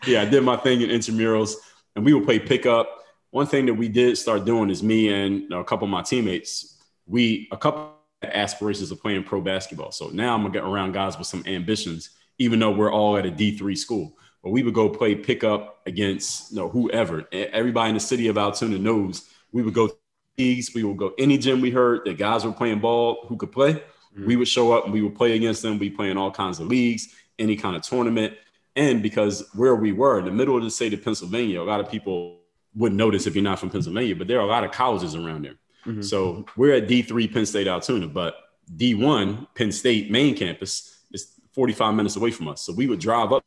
yeah, 0.06 0.22
I 0.22 0.24
did 0.26 0.42
my 0.42 0.56
thing 0.56 0.82
in 0.82 0.90
intramurals 0.90 1.54
and 1.94 2.04
we 2.04 2.12
would 2.12 2.24
play 2.24 2.38
pickup. 2.38 3.04
One 3.30 3.46
thing 3.46 3.66
that 3.66 3.74
we 3.74 3.88
did 3.88 4.18
start 4.18 4.44
doing 4.44 4.68
is 4.68 4.82
me 4.82 5.08
and 5.08 5.42
you 5.42 5.48
know, 5.48 5.60
a 5.60 5.64
couple 5.64 5.84
of 5.84 5.90
my 5.90 6.02
teammates, 6.02 6.78
we 7.06 7.48
a 7.52 7.56
couple 7.56 7.94
aspirations 8.22 8.90
of 8.90 9.00
playing 9.00 9.24
pro 9.24 9.40
basketball. 9.40 9.92
So 9.92 10.08
now 10.08 10.34
I'm 10.34 10.42
gonna 10.42 10.52
get 10.52 10.64
around 10.64 10.92
guys 10.92 11.16
with 11.16 11.28
some 11.28 11.44
ambitions, 11.46 12.10
even 12.38 12.58
though 12.58 12.72
we're 12.72 12.92
all 12.92 13.16
at 13.16 13.24
a 13.24 13.30
D3 13.30 13.78
school. 13.78 14.18
But 14.42 14.50
we 14.50 14.62
would 14.62 14.74
go 14.74 14.88
play 14.88 15.14
pickup 15.14 15.82
against 15.86 16.50
you 16.50 16.58
know 16.58 16.68
whoever. 16.68 17.26
Everybody 17.32 17.90
in 17.90 17.94
the 17.94 18.00
city 18.00 18.28
of 18.28 18.36
Altoona 18.38 18.78
knows 18.78 19.28
we 19.52 19.62
would 19.62 19.74
go 19.74 19.90
leagues. 20.38 20.74
We 20.74 20.84
would 20.84 20.96
go 20.96 21.12
any 21.18 21.38
gym 21.38 21.60
we 21.60 21.70
heard 21.70 22.04
that 22.06 22.18
guys 22.18 22.44
were 22.44 22.52
playing 22.52 22.80
ball 22.80 23.24
who 23.28 23.36
could 23.36 23.52
play. 23.52 23.74
Mm-hmm. 23.74 24.26
We 24.26 24.36
would 24.36 24.48
show 24.48 24.72
up 24.72 24.84
and 24.84 24.92
we 24.92 25.02
would 25.02 25.14
play 25.14 25.36
against 25.36 25.62
them. 25.62 25.78
We 25.78 25.90
play 25.90 26.10
in 26.10 26.16
all 26.16 26.30
kinds 26.30 26.58
of 26.60 26.66
leagues, 26.66 27.14
any 27.38 27.56
kind 27.56 27.76
of 27.76 27.82
tournament. 27.82 28.34
And 28.74 29.02
because 29.02 29.48
where 29.54 29.74
we 29.74 29.92
were 29.92 30.18
in 30.18 30.24
the 30.24 30.30
middle 30.30 30.56
of 30.56 30.62
the 30.62 30.70
state 30.70 30.94
of 30.94 31.04
Pennsylvania, 31.04 31.60
a 31.60 31.64
lot 31.64 31.80
of 31.80 31.90
people 31.90 32.40
wouldn't 32.74 32.98
notice 32.98 33.26
if 33.26 33.34
you're 33.34 33.44
not 33.44 33.58
from 33.58 33.70
Pennsylvania, 33.70 34.16
but 34.16 34.26
there 34.26 34.38
are 34.38 34.44
a 34.44 34.50
lot 34.50 34.64
of 34.64 34.72
colleges 34.72 35.14
around 35.14 35.44
there. 35.44 35.56
Mm-hmm. 35.86 36.02
So 36.02 36.46
we're 36.56 36.74
at 36.74 36.88
D3 36.88 37.32
Penn 37.32 37.44
State 37.44 37.66
Altoona, 37.66 38.06
but 38.06 38.36
D1 38.76 39.46
Penn 39.54 39.72
State 39.72 40.10
main 40.10 40.34
campus 40.34 41.04
is 41.12 41.38
45 41.54 41.94
minutes 41.94 42.16
away 42.16 42.30
from 42.30 42.48
us. 42.48 42.62
So 42.62 42.72
we 42.72 42.86
would 42.86 43.00
drive 43.00 43.32
up 43.32 43.44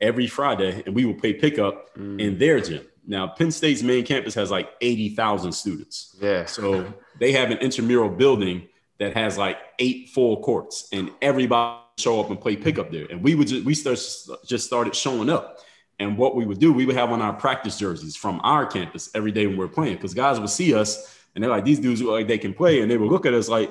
every 0.00 0.26
Friday 0.26 0.82
and 0.86 0.94
we 0.94 1.04
would 1.04 1.18
play 1.18 1.32
pickup 1.32 1.94
mm. 1.96 2.20
in 2.20 2.38
their 2.38 2.60
gym. 2.60 2.86
Now, 3.06 3.26
Penn 3.26 3.50
State's 3.50 3.82
main 3.82 4.04
campus 4.04 4.34
has 4.34 4.50
like 4.50 4.70
80,000 4.80 5.52
students. 5.52 6.16
Yeah. 6.20 6.44
So 6.46 6.92
they 7.18 7.32
have 7.32 7.50
an 7.50 7.58
intramural 7.58 8.08
building 8.08 8.68
that 8.98 9.16
has 9.16 9.38
like 9.38 9.58
eight 9.78 10.10
full 10.10 10.42
courts, 10.42 10.88
and 10.92 11.10
everybody 11.22 11.80
show 11.98 12.20
up 12.20 12.30
and 12.30 12.40
play 12.40 12.54
pickup 12.54 12.92
there. 12.92 13.06
And 13.10 13.22
we 13.22 13.34
would 13.34 13.48
just, 13.48 13.64
we 13.64 13.74
start, 13.74 13.98
just 14.46 14.66
started 14.66 14.94
showing 14.94 15.30
up. 15.30 15.58
And 15.98 16.16
what 16.16 16.36
we 16.36 16.46
would 16.46 16.58
do, 16.58 16.72
we 16.72 16.86
would 16.86 16.96
have 16.96 17.10
on 17.10 17.20
our 17.20 17.32
practice 17.32 17.78
jerseys 17.78 18.16
from 18.16 18.40
our 18.42 18.66
campus 18.66 19.10
every 19.14 19.32
day 19.32 19.46
when 19.46 19.56
we 19.56 19.64
are 19.64 19.68
playing, 19.68 19.96
because 19.96 20.14
guys 20.14 20.38
would 20.38 20.50
see 20.50 20.74
us 20.74 21.18
and 21.34 21.42
they're 21.42 21.50
like, 21.50 21.64
these 21.64 21.78
dudes 21.78 22.02
look 22.02 22.12
like 22.12 22.28
they 22.28 22.38
can 22.38 22.54
play, 22.54 22.80
and 22.80 22.90
they 22.90 22.96
would 22.96 23.10
look 23.10 23.26
at 23.26 23.34
us 23.34 23.48
like, 23.48 23.70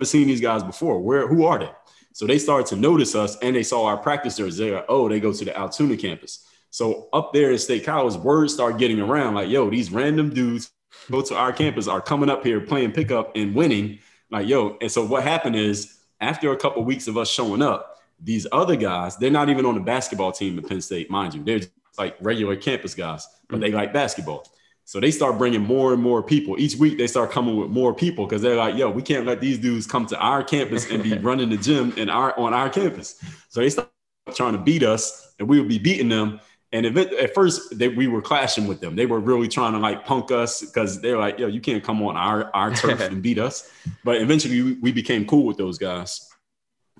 I've 0.00 0.08
seen 0.08 0.26
these 0.26 0.40
guys 0.40 0.62
before. 0.62 1.00
Where 1.00 1.26
who 1.26 1.44
are 1.44 1.58
they? 1.58 1.70
So 2.16 2.26
they 2.26 2.38
started 2.38 2.66
to 2.68 2.76
notice 2.76 3.14
us, 3.14 3.36
and 3.42 3.54
they 3.54 3.62
saw 3.62 3.84
our 3.84 3.98
practice 3.98 4.38
jerseys. 4.38 4.56
They're 4.56 4.76
like, 4.76 4.86
oh, 4.88 5.06
they 5.06 5.20
go 5.20 5.34
to 5.34 5.44
the 5.44 5.54
Altoona 5.54 5.98
campus. 5.98 6.46
So 6.70 7.10
up 7.12 7.34
there 7.34 7.52
at 7.52 7.60
State 7.60 7.84
College, 7.84 8.14
words 8.14 8.54
start 8.54 8.78
getting 8.78 9.02
around 9.02 9.34
like, 9.34 9.50
yo, 9.50 9.68
these 9.68 9.92
random 9.92 10.30
dudes 10.32 10.70
go 11.10 11.20
to 11.20 11.34
our 11.36 11.52
campus 11.52 11.88
are 11.88 12.00
coming 12.00 12.30
up 12.30 12.42
here 12.42 12.58
playing 12.58 12.92
pickup 12.92 13.32
and 13.36 13.54
winning. 13.54 13.98
Like, 14.30 14.48
yo, 14.48 14.78
and 14.80 14.90
so 14.90 15.04
what 15.04 15.24
happened 15.24 15.56
is 15.56 15.98
after 16.18 16.52
a 16.52 16.56
couple 16.56 16.80
of 16.80 16.86
weeks 16.86 17.06
of 17.06 17.18
us 17.18 17.28
showing 17.28 17.60
up, 17.60 17.98
these 18.18 18.46
other 18.50 18.76
guys, 18.76 19.18
they're 19.18 19.30
not 19.30 19.50
even 19.50 19.66
on 19.66 19.74
the 19.74 19.82
basketball 19.82 20.32
team 20.32 20.58
at 20.58 20.66
Penn 20.66 20.80
State, 20.80 21.10
mind 21.10 21.34
you. 21.34 21.44
They're 21.44 21.68
like 21.98 22.16
regular 22.22 22.56
campus 22.56 22.94
guys, 22.94 23.28
but 23.50 23.60
they 23.60 23.66
mm-hmm. 23.66 23.76
like 23.76 23.92
basketball. 23.92 24.48
So 24.86 25.00
they 25.00 25.10
start 25.10 25.36
bringing 25.36 25.62
more 25.62 25.92
and 25.92 26.00
more 26.00 26.22
people. 26.22 26.58
Each 26.60 26.76
week 26.76 26.96
they 26.96 27.08
start 27.08 27.32
coming 27.32 27.56
with 27.56 27.70
more 27.70 27.92
people 27.92 28.24
because 28.24 28.40
they're 28.40 28.56
like, 28.56 28.76
yo, 28.76 28.88
we 28.88 29.02
can't 29.02 29.26
let 29.26 29.40
these 29.40 29.58
dudes 29.58 29.84
come 29.84 30.06
to 30.06 30.18
our 30.18 30.44
campus 30.44 30.88
and 30.88 31.02
be 31.02 31.18
running 31.28 31.50
the 31.50 31.56
gym 31.56 31.92
in 31.96 32.08
our 32.08 32.38
on 32.38 32.54
our 32.54 32.70
campus. 32.70 33.20
So 33.48 33.60
they 33.60 33.70
start 33.70 33.90
trying 34.32 34.52
to 34.52 34.60
beat 34.60 34.84
us 34.84 35.34
and 35.40 35.48
we 35.48 35.58
would 35.58 35.68
be 35.68 35.78
beating 35.80 36.08
them 36.08 36.40
And 36.72 36.86
at 36.98 37.34
first, 37.34 37.78
they, 37.78 37.88
we 37.88 38.06
were 38.06 38.22
clashing 38.22 38.66
with 38.66 38.80
them. 38.80 38.96
They 38.96 39.06
were 39.06 39.20
really 39.20 39.48
trying 39.48 39.72
to 39.72 39.78
like 39.78 40.04
punk 40.04 40.30
us 40.30 40.60
because 40.60 41.00
they're 41.00 41.18
like, 41.18 41.38
"Yo, 41.38 41.46
you 41.46 41.60
can't 41.60 41.82
come 41.82 42.02
on 42.02 42.16
our 42.16 42.50
our 42.54 42.74
turf 42.74 43.00
and 43.10 43.22
beat 43.22 43.38
us." 43.38 43.70
But 44.04 44.20
eventually, 44.20 44.62
we, 44.62 44.72
we 44.74 44.92
became 44.92 45.26
cool 45.26 45.46
with 45.46 45.56
those 45.56 45.78
guys. 45.78 46.28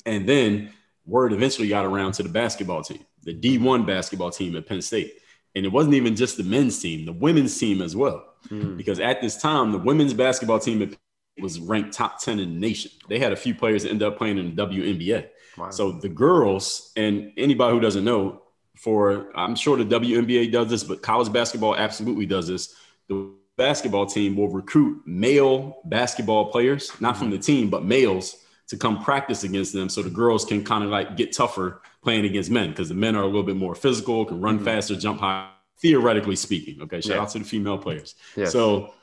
And 0.07 0.29
then 0.29 0.71
word 1.05 1.33
eventually 1.33 1.69
got 1.69 1.85
around 1.85 2.13
to 2.13 2.23
the 2.23 2.29
basketball 2.29 2.83
team, 2.83 3.05
the 3.23 3.35
D1 3.35 3.87
basketball 3.87 4.31
team 4.31 4.57
at 4.57 4.67
Penn 4.67 4.83
State. 4.83 5.15
And 5.57 5.65
it 5.65 5.73
wasn't 5.73 5.95
even 5.95 6.15
just 6.15 6.37
the 6.37 6.45
men's 6.45 6.79
team, 6.79 7.07
the 7.07 7.13
women's 7.13 7.59
team 7.59 7.81
as 7.81 7.97
well. 7.97 8.35
Mm. 8.49 8.77
Because 8.77 9.01
at 9.01 9.23
this 9.23 9.37
time, 9.39 9.73
the 9.73 9.79
women's 9.79 10.13
basketball 10.13 10.61
team 10.61 10.95
was 11.41 11.59
ranked 11.59 11.93
top 11.93 12.21
10 12.21 12.39
in 12.39 12.55
the 12.55 12.61
nation. 12.61 12.93
They 13.09 13.19
had 13.19 13.33
a 13.33 13.37
few 13.37 13.55
players 13.55 13.83
that 13.83 13.91
ended 13.91 14.07
up 14.07 14.19
playing 14.19 14.37
in 14.37 14.55
the 14.55 14.67
WNBA. 14.67 15.29
Wow. 15.57 15.71
So 15.71 15.93
the 15.93 16.11
girls, 16.11 16.93
and 16.95 17.33
anybody 17.39 17.75
who 17.75 17.81
doesn't 17.81 18.05
know, 18.05 18.43
for 18.77 19.33
I'm 19.35 19.55
sure 19.57 19.83
the 19.83 19.85
WNBA 19.85 20.53
does 20.53 20.69
this, 20.69 20.85
but 20.85 21.01
college 21.01 21.33
basketball 21.33 21.75
absolutely 21.75 22.27
does 22.27 22.49
this. 22.49 22.75
The 23.09 23.33
basketball 23.57 24.05
team 24.05 24.37
will 24.37 24.51
recruit 24.51 25.03
male 25.07 25.79
basketball 25.87 26.53
players, 26.53 26.93
not 27.01 27.17
from 27.17 27.31
the 27.31 27.39
team, 27.39 27.71
but 27.71 27.83
males 27.83 28.37
to 28.69 28.77
come 28.77 29.03
practice 29.03 29.45
against 29.45 29.73
them 29.73 29.89
so 29.89 30.03
the 30.03 30.11
girls 30.11 30.45
can 30.45 30.65
kind 30.65 30.83
of 30.83 30.91
like 30.91 31.17
get 31.17 31.33
tougher 31.33 31.83
playing 32.03 32.25
against 32.25 32.51
men 32.51 32.71
because 32.71 32.89
the 32.89 32.95
men 32.95 33.15
are 33.15 33.23
a 33.23 33.27
little 33.27 33.43
bit 33.43 33.57
more 33.57 33.75
physical, 33.75 34.25
can 34.25 34.41
run 34.41 34.57
mm-hmm. 34.57 34.65
faster, 34.65 34.97
jump 34.97 35.21
high, 35.21 35.51
theoretically 35.79 36.37
speaking. 36.37 36.83
Okay. 36.83 37.01
Shout 37.01 37.17
yeah. 37.17 37.23
out 37.23 37.31
to 37.31 37.39
the 37.39 37.45
female 37.45 37.79
players. 37.79 38.15
Yes. 38.37 38.53
So 38.53 38.95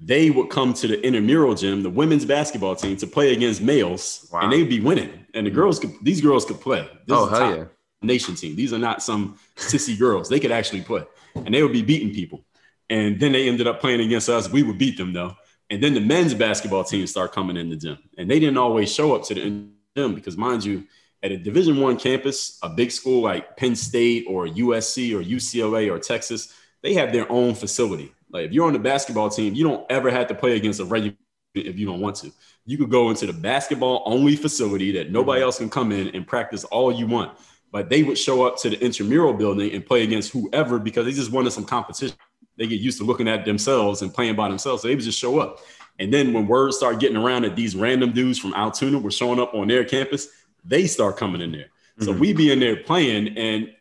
they 0.00 0.30
would 0.30 0.50
come 0.50 0.74
to 0.74 0.86
the 0.88 1.00
intramural 1.04 1.54
gym, 1.54 1.82
the 1.82 1.90
women's 1.90 2.24
basketball 2.24 2.76
team, 2.76 2.96
to 2.96 3.06
play 3.06 3.32
against 3.32 3.62
males, 3.62 4.28
wow. 4.32 4.40
and 4.40 4.52
they'd 4.52 4.68
be 4.68 4.80
winning. 4.80 5.26
And 5.34 5.46
the 5.46 5.50
mm-hmm. 5.50 5.60
girls 5.60 5.78
could, 5.78 5.92
these 6.02 6.20
girls 6.20 6.44
could 6.44 6.60
play. 6.60 6.82
This 7.06 7.16
oh, 7.16 7.26
hell 7.26 7.56
yeah. 7.56 7.64
Nation 8.02 8.34
team. 8.34 8.56
These 8.56 8.72
are 8.72 8.78
not 8.78 9.02
some 9.02 9.38
sissy 9.56 9.98
girls. 9.98 10.28
They 10.28 10.40
could 10.40 10.50
actually 10.50 10.82
play, 10.82 11.04
and 11.36 11.54
they 11.54 11.62
would 11.62 11.72
be 11.72 11.82
beating 11.82 12.12
people. 12.12 12.44
And 12.90 13.18
then 13.18 13.32
they 13.32 13.48
ended 13.48 13.66
up 13.66 13.80
playing 13.80 14.00
against 14.00 14.28
us. 14.28 14.50
We 14.50 14.62
would 14.64 14.76
beat 14.76 14.98
them 14.98 15.12
though. 15.12 15.36
And 15.70 15.82
then 15.82 15.94
the 15.94 16.00
men's 16.00 16.34
basketball 16.34 16.84
team 16.84 17.06
start 17.06 17.32
coming 17.32 17.56
in 17.56 17.70
the 17.70 17.76
gym, 17.76 17.98
and 18.18 18.30
they 18.30 18.38
didn't 18.38 18.58
always 18.58 18.92
show 18.92 19.14
up 19.14 19.24
to 19.24 19.34
the 19.34 19.64
gym 19.96 20.14
because, 20.14 20.36
mind 20.36 20.64
you, 20.64 20.84
at 21.22 21.32
a 21.32 21.36
Division 21.36 21.80
One 21.80 21.96
campus, 21.96 22.58
a 22.62 22.68
big 22.68 22.90
school 22.90 23.22
like 23.22 23.56
Penn 23.56 23.76
State 23.76 24.26
or 24.28 24.46
USC 24.46 25.14
or 25.14 25.22
UCLA 25.22 25.90
or 25.90 25.98
Texas, 25.98 26.52
they 26.82 26.94
have 26.94 27.12
their 27.12 27.30
own 27.30 27.54
facility. 27.54 28.12
Like 28.30 28.46
if 28.46 28.52
you're 28.52 28.66
on 28.66 28.72
the 28.72 28.78
basketball 28.78 29.30
team, 29.30 29.54
you 29.54 29.64
don't 29.64 29.86
ever 29.90 30.10
have 30.10 30.26
to 30.28 30.34
play 30.34 30.56
against 30.56 30.80
a 30.80 30.84
regular 30.84 31.16
if 31.54 31.78
you 31.78 31.86
don't 31.86 32.00
want 32.00 32.16
to. 32.16 32.32
You 32.64 32.78
could 32.78 32.90
go 32.90 33.10
into 33.10 33.26
the 33.26 33.32
basketball 33.32 34.02
only 34.06 34.36
facility 34.36 34.92
that 34.92 35.10
nobody 35.10 35.40
mm-hmm. 35.40 35.44
else 35.44 35.58
can 35.58 35.70
come 35.70 35.92
in 35.92 36.08
and 36.08 36.26
practice 36.26 36.64
all 36.64 36.90
you 36.90 37.06
want. 37.06 37.38
But 37.70 37.88
they 37.88 38.02
would 38.02 38.18
show 38.18 38.46
up 38.46 38.58
to 38.58 38.70
the 38.70 38.82
intramural 38.84 39.32
building 39.32 39.72
and 39.72 39.84
play 39.84 40.02
against 40.02 40.32
whoever 40.32 40.78
because 40.78 41.06
they 41.06 41.12
just 41.12 41.32
wanted 41.32 41.52
some 41.52 41.64
competition 41.64 42.16
they 42.56 42.66
get 42.66 42.80
used 42.80 42.98
to 42.98 43.04
looking 43.04 43.28
at 43.28 43.44
themselves 43.44 44.02
and 44.02 44.12
playing 44.12 44.36
by 44.36 44.48
themselves. 44.48 44.82
So 44.82 44.88
they 44.88 44.94
would 44.94 45.04
just 45.04 45.18
show 45.18 45.38
up. 45.38 45.60
And 45.98 46.12
then 46.12 46.32
when 46.32 46.46
words 46.46 46.76
start 46.76 47.00
getting 47.00 47.16
around 47.16 47.42
that 47.42 47.56
these 47.56 47.76
random 47.76 48.12
dudes 48.12 48.38
from 48.38 48.54
Altoona 48.54 48.98
were 48.98 49.10
showing 49.10 49.40
up 49.40 49.54
on 49.54 49.68
their 49.68 49.84
campus, 49.84 50.28
they 50.64 50.86
start 50.86 51.16
coming 51.16 51.40
in 51.40 51.52
there. 51.52 51.70
Mm-hmm. 51.98 52.04
So 52.04 52.12
we 52.12 52.32
be 52.32 52.52
in 52.52 52.60
there 52.60 52.76
playing, 52.76 53.36
and 53.36 53.72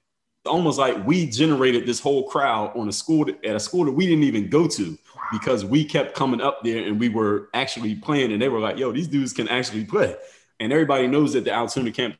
almost 0.45 0.77
like 0.77 1.05
we 1.05 1.27
generated 1.27 1.85
this 1.85 1.99
whole 1.99 2.27
crowd 2.27 2.75
on 2.75 2.87
a 2.89 2.91
school 2.91 3.25
that, 3.25 3.43
at 3.45 3.55
a 3.55 3.59
school 3.59 3.85
that 3.85 3.91
we 3.91 4.05
didn't 4.05 4.23
even 4.23 4.49
go 4.49 4.67
to 4.67 4.97
because 5.31 5.63
we 5.63 5.85
kept 5.85 6.15
coming 6.15 6.41
up 6.41 6.63
there 6.63 6.85
and 6.85 6.99
we 6.99 7.09
were 7.09 7.49
actually 7.53 7.95
playing, 7.95 8.31
and 8.33 8.41
they 8.41 8.49
were 8.49 8.59
like, 8.59 8.77
"Yo, 8.77 8.91
these 8.91 9.07
dudes 9.07 9.33
can 9.33 9.47
actually 9.47 9.85
play." 9.85 10.15
And 10.59 10.71
everybody 10.71 11.07
knows 11.07 11.33
that 11.33 11.45
the 11.45 11.51
Altoona 11.51 11.91
camp 11.91 12.17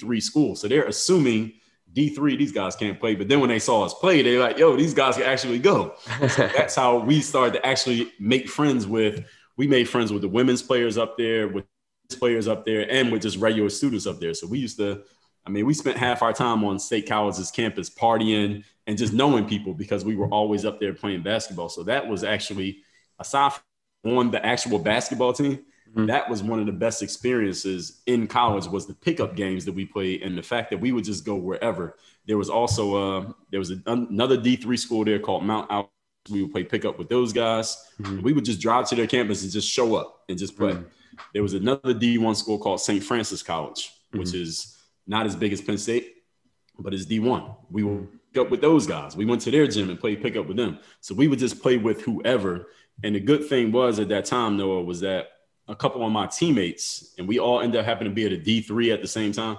three 0.00 0.20
school, 0.20 0.54
so 0.54 0.68
they're 0.68 0.84
assuming 0.84 1.52
D3, 1.94 2.38
these 2.38 2.52
guys 2.52 2.76
can't 2.76 3.00
play. 3.00 3.14
But 3.14 3.28
then 3.28 3.40
when 3.40 3.48
they 3.48 3.58
saw 3.58 3.84
us 3.84 3.94
play, 3.94 4.22
they're 4.22 4.40
like, 4.40 4.58
yo, 4.58 4.76
these 4.76 4.94
guys 4.94 5.16
can 5.16 5.24
actually 5.24 5.58
go. 5.58 5.94
So 6.28 6.48
that's 6.56 6.74
how 6.74 6.98
we 6.98 7.20
started 7.20 7.54
to 7.54 7.66
actually 7.66 8.12
make 8.20 8.48
friends 8.48 8.86
with, 8.86 9.24
we 9.56 9.66
made 9.66 9.88
friends 9.88 10.12
with 10.12 10.22
the 10.22 10.28
women's 10.28 10.62
players 10.62 10.98
up 10.98 11.16
there, 11.16 11.48
with 11.48 11.64
players 12.18 12.48
up 12.48 12.64
there, 12.64 12.90
and 12.90 13.10
with 13.10 13.22
just 13.22 13.36
regular 13.38 13.70
students 13.70 14.06
up 14.06 14.20
there. 14.20 14.34
So 14.34 14.46
we 14.46 14.58
used 14.58 14.78
to, 14.78 15.02
I 15.46 15.50
mean, 15.50 15.66
we 15.66 15.74
spent 15.74 15.96
half 15.96 16.22
our 16.22 16.32
time 16.32 16.62
on 16.64 16.78
State 16.78 17.08
College's 17.08 17.50
campus 17.50 17.90
partying 17.90 18.64
and 18.86 18.98
just 18.98 19.12
knowing 19.12 19.46
people 19.46 19.74
because 19.74 20.04
we 20.04 20.16
were 20.16 20.28
always 20.28 20.64
up 20.64 20.80
there 20.80 20.92
playing 20.92 21.22
basketball. 21.22 21.68
So 21.68 21.82
that 21.84 22.06
was 22.06 22.22
actually, 22.22 22.78
aside 23.18 23.52
from 24.02 24.18
on 24.18 24.30
the 24.30 24.44
actual 24.44 24.78
basketball 24.78 25.32
team, 25.32 25.64
Mm-hmm. 25.90 26.06
That 26.06 26.28
was 26.28 26.42
one 26.42 26.60
of 26.60 26.66
the 26.66 26.72
best 26.72 27.02
experiences 27.02 28.02
in 28.06 28.26
college 28.26 28.66
was 28.66 28.86
the 28.86 28.94
pickup 28.94 29.34
games 29.36 29.64
that 29.64 29.72
we 29.72 29.84
played 29.84 30.22
and 30.22 30.36
the 30.36 30.42
fact 30.42 30.70
that 30.70 30.78
we 30.78 30.92
would 30.92 31.04
just 31.04 31.24
go 31.24 31.34
wherever. 31.34 31.96
There 32.26 32.36
was 32.36 32.50
also 32.50 32.94
uh, 33.20 33.32
there 33.50 33.60
was 33.60 33.70
a, 33.70 33.80
another 33.86 34.36
D3 34.36 34.78
school 34.78 35.04
there 35.04 35.18
called 35.18 35.44
Mount 35.44 35.70
Out. 35.70 35.90
We 36.30 36.42
would 36.42 36.52
play 36.52 36.64
pickup 36.64 36.98
with 36.98 37.08
those 37.08 37.32
guys. 37.32 37.90
Mm-hmm. 38.02 38.22
We 38.22 38.32
would 38.34 38.44
just 38.44 38.60
drive 38.60 38.86
to 38.90 38.94
their 38.96 39.06
campus 39.06 39.42
and 39.42 39.50
just 39.50 39.70
show 39.70 39.94
up 39.94 40.24
and 40.28 40.38
just 40.38 40.56
play. 40.56 40.72
Mm-hmm. 40.72 40.82
There 41.32 41.42
was 41.42 41.54
another 41.54 41.94
D1 41.94 42.36
school 42.36 42.58
called 42.58 42.80
St. 42.80 43.02
Francis 43.02 43.42
College, 43.42 43.92
which 44.12 44.28
mm-hmm. 44.28 44.42
is 44.42 44.76
not 45.06 45.26
as 45.26 45.34
big 45.34 45.52
as 45.52 45.62
Penn 45.62 45.78
State, 45.78 46.16
but 46.78 46.92
it's 46.92 47.06
D1. 47.06 47.56
We 47.70 47.82
would 47.82 48.08
pick 48.32 48.42
up 48.42 48.50
with 48.50 48.60
those 48.60 48.86
guys. 48.86 49.16
We 49.16 49.24
went 49.24 49.40
to 49.42 49.50
their 49.50 49.66
gym 49.66 49.88
and 49.88 49.98
played 49.98 50.22
pickup 50.22 50.46
with 50.46 50.58
them. 50.58 50.78
So 51.00 51.14
we 51.14 51.28
would 51.28 51.38
just 51.38 51.62
play 51.62 51.78
with 51.78 52.02
whoever. 52.02 52.68
And 53.02 53.14
the 53.14 53.20
good 53.20 53.48
thing 53.48 53.72
was 53.72 53.98
at 53.98 54.08
that 54.08 54.26
time, 54.26 54.56
Noah, 54.56 54.82
was 54.82 55.00
that 55.00 55.28
a 55.68 55.76
couple 55.76 56.04
of 56.04 56.10
my 56.10 56.26
teammates, 56.26 57.14
and 57.18 57.28
we 57.28 57.38
all 57.38 57.60
end 57.60 57.76
up 57.76 57.84
having 57.84 58.08
to 58.08 58.14
be 58.14 58.24
at 58.24 58.32
a 58.32 58.36
D3 58.36 58.92
at 58.92 59.02
the 59.02 59.08
same 59.08 59.32
time. 59.32 59.58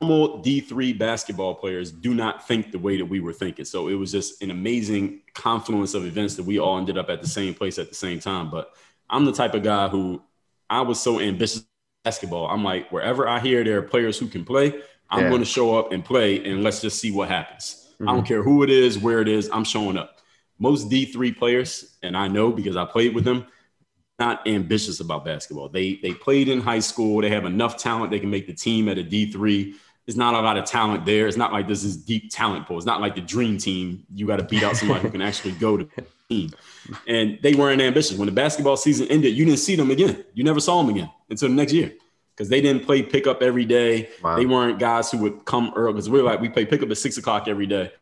Normal 0.00 0.42
D3 0.42 0.96
basketball 0.98 1.54
players 1.54 1.90
do 1.90 2.14
not 2.14 2.46
think 2.46 2.70
the 2.70 2.78
way 2.78 2.96
that 2.96 3.04
we 3.04 3.20
were 3.20 3.32
thinking. 3.32 3.64
So 3.64 3.88
it 3.88 3.94
was 3.94 4.12
just 4.12 4.42
an 4.42 4.50
amazing 4.50 5.22
confluence 5.34 5.94
of 5.94 6.04
events 6.04 6.36
that 6.36 6.44
we 6.44 6.58
all 6.58 6.78
ended 6.78 6.98
up 6.98 7.10
at 7.10 7.20
the 7.20 7.26
same 7.28 7.54
place 7.54 7.78
at 7.78 7.88
the 7.88 7.94
same 7.94 8.20
time. 8.20 8.50
But 8.50 8.72
I'm 9.10 9.24
the 9.24 9.32
type 9.32 9.54
of 9.54 9.62
guy 9.62 9.88
who 9.88 10.22
I 10.70 10.82
was 10.82 11.00
so 11.00 11.18
ambitious 11.20 11.64
basketball. 12.04 12.46
I'm 12.46 12.62
like, 12.62 12.90
wherever 12.92 13.28
I 13.28 13.40
hear 13.40 13.64
there 13.64 13.78
are 13.78 13.82
players 13.82 14.18
who 14.18 14.28
can 14.28 14.44
play, 14.44 14.80
I'm 15.10 15.24
yeah. 15.24 15.28
going 15.30 15.40
to 15.40 15.46
show 15.46 15.78
up 15.78 15.92
and 15.92 16.04
play, 16.04 16.44
and 16.44 16.62
let's 16.62 16.80
just 16.80 17.00
see 17.00 17.10
what 17.10 17.28
happens. 17.28 17.88
Mm-hmm. 17.94 18.08
I 18.08 18.12
don't 18.12 18.20
mm-hmm. 18.20 18.28
care 18.28 18.42
who 18.42 18.62
it 18.62 18.70
is, 18.70 18.98
where 18.98 19.20
it 19.20 19.28
is, 19.28 19.50
I'm 19.52 19.64
showing 19.64 19.96
up. 19.96 20.18
Most 20.58 20.90
D3 20.90 21.36
players, 21.36 21.96
and 22.02 22.16
I 22.16 22.28
know 22.28 22.50
because 22.52 22.76
I 22.76 22.84
played 22.84 23.14
with 23.14 23.24
them, 23.24 23.46
not 24.18 24.46
ambitious 24.48 25.00
about 25.00 25.24
basketball. 25.24 25.68
They 25.68 25.96
they 26.02 26.12
played 26.12 26.48
in 26.48 26.60
high 26.60 26.80
school. 26.80 27.22
They 27.22 27.30
have 27.30 27.44
enough 27.44 27.76
talent. 27.76 28.10
They 28.10 28.20
can 28.20 28.30
make 28.30 28.46
the 28.46 28.54
team 28.54 28.88
at 28.88 28.98
a 28.98 29.02
D 29.02 29.30
three. 29.30 29.74
There's 30.06 30.16
not 30.16 30.34
a 30.34 30.40
lot 30.40 30.56
of 30.56 30.64
talent 30.64 31.04
there. 31.04 31.26
It's 31.26 31.36
not 31.36 31.52
like 31.52 31.68
this 31.68 31.84
is 31.84 31.96
deep 31.96 32.30
talent 32.30 32.66
pool. 32.66 32.78
It's 32.78 32.86
not 32.86 33.02
like 33.02 33.14
the 33.14 33.20
dream 33.20 33.58
team. 33.58 34.06
You 34.14 34.26
got 34.26 34.38
to 34.38 34.44
beat 34.44 34.62
out 34.62 34.74
somebody 34.74 35.00
who 35.00 35.10
can 35.10 35.20
actually 35.20 35.52
go 35.52 35.76
to 35.76 35.84
the 35.84 36.04
team. 36.30 36.50
And 37.06 37.38
they 37.42 37.54
weren't 37.54 37.82
ambitious. 37.82 38.16
When 38.16 38.24
the 38.24 38.32
basketball 38.32 38.78
season 38.78 39.06
ended, 39.08 39.36
you 39.36 39.44
didn't 39.44 39.58
see 39.58 39.76
them 39.76 39.90
again. 39.90 40.24
You 40.32 40.44
never 40.44 40.60
saw 40.60 40.80
them 40.80 40.88
again 40.94 41.10
until 41.28 41.50
the 41.50 41.54
next 41.54 41.74
year 41.74 41.92
because 42.34 42.48
they 42.48 42.62
didn't 42.62 42.86
play 42.86 43.02
pickup 43.02 43.42
every 43.42 43.66
day. 43.66 44.08
Wow. 44.22 44.36
They 44.36 44.46
weren't 44.46 44.78
guys 44.78 45.10
who 45.10 45.18
would 45.18 45.44
come 45.44 45.74
early 45.76 45.92
because 45.92 46.08
we're 46.08 46.22
like 46.22 46.40
we 46.40 46.48
play 46.48 46.64
pickup 46.64 46.90
at 46.90 46.96
six 46.96 47.18
o'clock 47.18 47.46
every 47.46 47.66
day. 47.66 47.92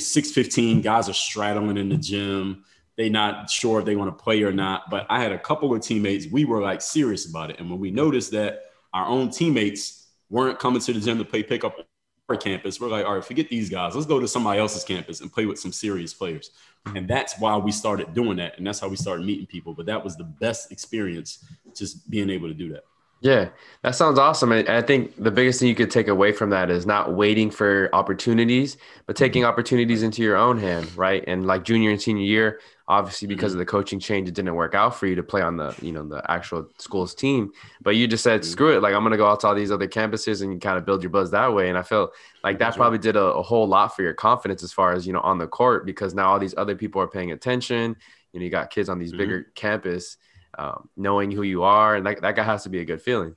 Six 0.00 0.32
fifteen, 0.32 0.80
guys 0.80 1.08
are 1.08 1.14
straddling 1.14 1.76
in 1.76 1.90
the 1.90 1.96
gym 1.96 2.64
they 2.96 3.08
not 3.08 3.50
sure 3.50 3.80
if 3.80 3.84
they 3.84 3.96
want 3.96 4.16
to 4.16 4.22
play 4.22 4.42
or 4.42 4.52
not. 4.52 4.90
But 4.90 5.06
I 5.08 5.20
had 5.20 5.32
a 5.32 5.38
couple 5.38 5.74
of 5.74 5.80
teammates, 5.80 6.26
we 6.30 6.44
were 6.44 6.60
like 6.60 6.80
serious 6.80 7.28
about 7.28 7.50
it. 7.50 7.58
And 7.58 7.70
when 7.70 7.80
we 7.80 7.90
noticed 7.90 8.32
that 8.32 8.66
our 8.92 9.06
own 9.06 9.30
teammates 9.30 10.08
weren't 10.30 10.58
coming 10.58 10.80
to 10.80 10.92
the 10.92 11.00
gym 11.00 11.18
to 11.18 11.24
play 11.24 11.42
pickup 11.42 11.78
on 11.78 11.84
our 12.28 12.36
campus, 12.36 12.80
we're 12.80 12.88
like, 12.88 13.06
all 13.06 13.14
right, 13.14 13.24
forget 13.24 13.48
these 13.48 13.70
guys. 13.70 13.94
Let's 13.94 14.06
go 14.06 14.20
to 14.20 14.28
somebody 14.28 14.60
else's 14.60 14.84
campus 14.84 15.20
and 15.20 15.32
play 15.32 15.46
with 15.46 15.58
some 15.58 15.72
serious 15.72 16.12
players. 16.12 16.50
Hmm. 16.86 16.96
And 16.98 17.08
that's 17.08 17.38
why 17.38 17.56
we 17.56 17.72
started 17.72 18.14
doing 18.14 18.36
that. 18.36 18.58
And 18.58 18.66
that's 18.66 18.80
how 18.80 18.88
we 18.88 18.96
started 18.96 19.24
meeting 19.24 19.46
people. 19.46 19.74
But 19.74 19.86
that 19.86 20.02
was 20.02 20.16
the 20.16 20.24
best 20.24 20.70
experience, 20.70 21.44
just 21.74 22.10
being 22.10 22.30
able 22.30 22.48
to 22.48 22.54
do 22.54 22.70
that. 22.72 22.84
Yeah, 23.22 23.50
that 23.82 23.94
sounds 23.94 24.18
awesome. 24.18 24.52
And 24.52 24.68
I 24.68 24.82
think 24.82 25.14
the 25.16 25.30
biggest 25.30 25.60
thing 25.60 25.68
you 25.68 25.74
could 25.74 25.90
take 25.90 26.08
away 26.08 26.32
from 26.32 26.50
that 26.50 26.70
is 26.70 26.86
not 26.86 27.14
waiting 27.14 27.50
for 27.50 27.88
opportunities, 27.92 28.76
but 29.06 29.16
taking 29.16 29.44
opportunities 29.44 30.02
into 30.02 30.22
your 30.22 30.36
own 30.36 30.58
hand, 30.58 30.94
right? 30.96 31.22
And 31.26 31.46
like 31.46 31.64
junior 31.64 31.90
and 31.90 32.02
senior 32.02 32.24
year, 32.24 32.60
obviously 32.88 33.28
because 33.28 33.52
mm-hmm. 33.52 33.60
of 33.60 33.66
the 33.66 33.70
coaching 33.70 33.98
change 34.00 34.28
it 34.28 34.34
didn't 34.34 34.54
work 34.54 34.74
out 34.74 34.94
for 34.94 35.06
you 35.06 35.14
to 35.14 35.22
play 35.22 35.40
on 35.40 35.56
the 35.56 35.74
you 35.80 35.92
know 35.92 36.06
the 36.06 36.22
actual 36.30 36.68
school's 36.78 37.14
team 37.14 37.50
but 37.80 37.96
you 37.96 38.06
just 38.06 38.22
said 38.22 38.40
mm-hmm. 38.40 38.50
screw 38.50 38.76
it 38.76 38.82
like 38.82 38.94
i'm 38.94 39.02
gonna 39.02 39.16
go 39.16 39.26
out 39.26 39.40
to 39.40 39.46
all 39.46 39.54
these 39.54 39.70
other 39.70 39.88
campuses 39.88 40.42
and 40.42 40.52
you 40.52 40.58
kind 40.58 40.76
of 40.76 40.84
build 40.84 41.02
your 41.02 41.08
buzz 41.08 41.30
that 41.30 41.52
way 41.54 41.68
and 41.68 41.78
i 41.78 41.82
feel 41.82 42.10
like 42.44 42.58
that 42.58 42.74
probably 42.74 42.98
did 42.98 43.16
a, 43.16 43.22
a, 43.22 43.42
whole 43.42 43.66
lot 43.66 43.94
for 43.94 44.02
your 44.02 44.12
confidence 44.12 44.62
as 44.62 44.72
far 44.72 44.92
as 44.92 45.06
you 45.06 45.12
know 45.12 45.20
on 45.20 45.38
the 45.38 45.46
court 45.46 45.86
because 45.86 46.12
now 46.12 46.30
all 46.30 46.38
these 46.38 46.54
other 46.58 46.74
people 46.74 47.00
are 47.00 47.08
paying 47.08 47.32
attention 47.32 47.96
you 48.32 48.40
know 48.40 48.44
you 48.44 48.50
got 48.50 48.68
kids 48.68 48.88
on 48.88 48.98
these 48.98 49.10
mm-hmm. 49.10 49.18
bigger 49.18 49.46
campus 49.54 50.18
um, 50.58 50.88
knowing 50.96 51.30
who 51.30 51.42
you 51.42 51.62
are 51.62 51.94
and 51.96 52.06
that, 52.06 52.20
that 52.22 52.36
guy 52.36 52.42
has 52.42 52.64
to 52.64 52.68
be 52.68 52.80
a 52.80 52.84
good 52.84 53.00
feeling 53.02 53.36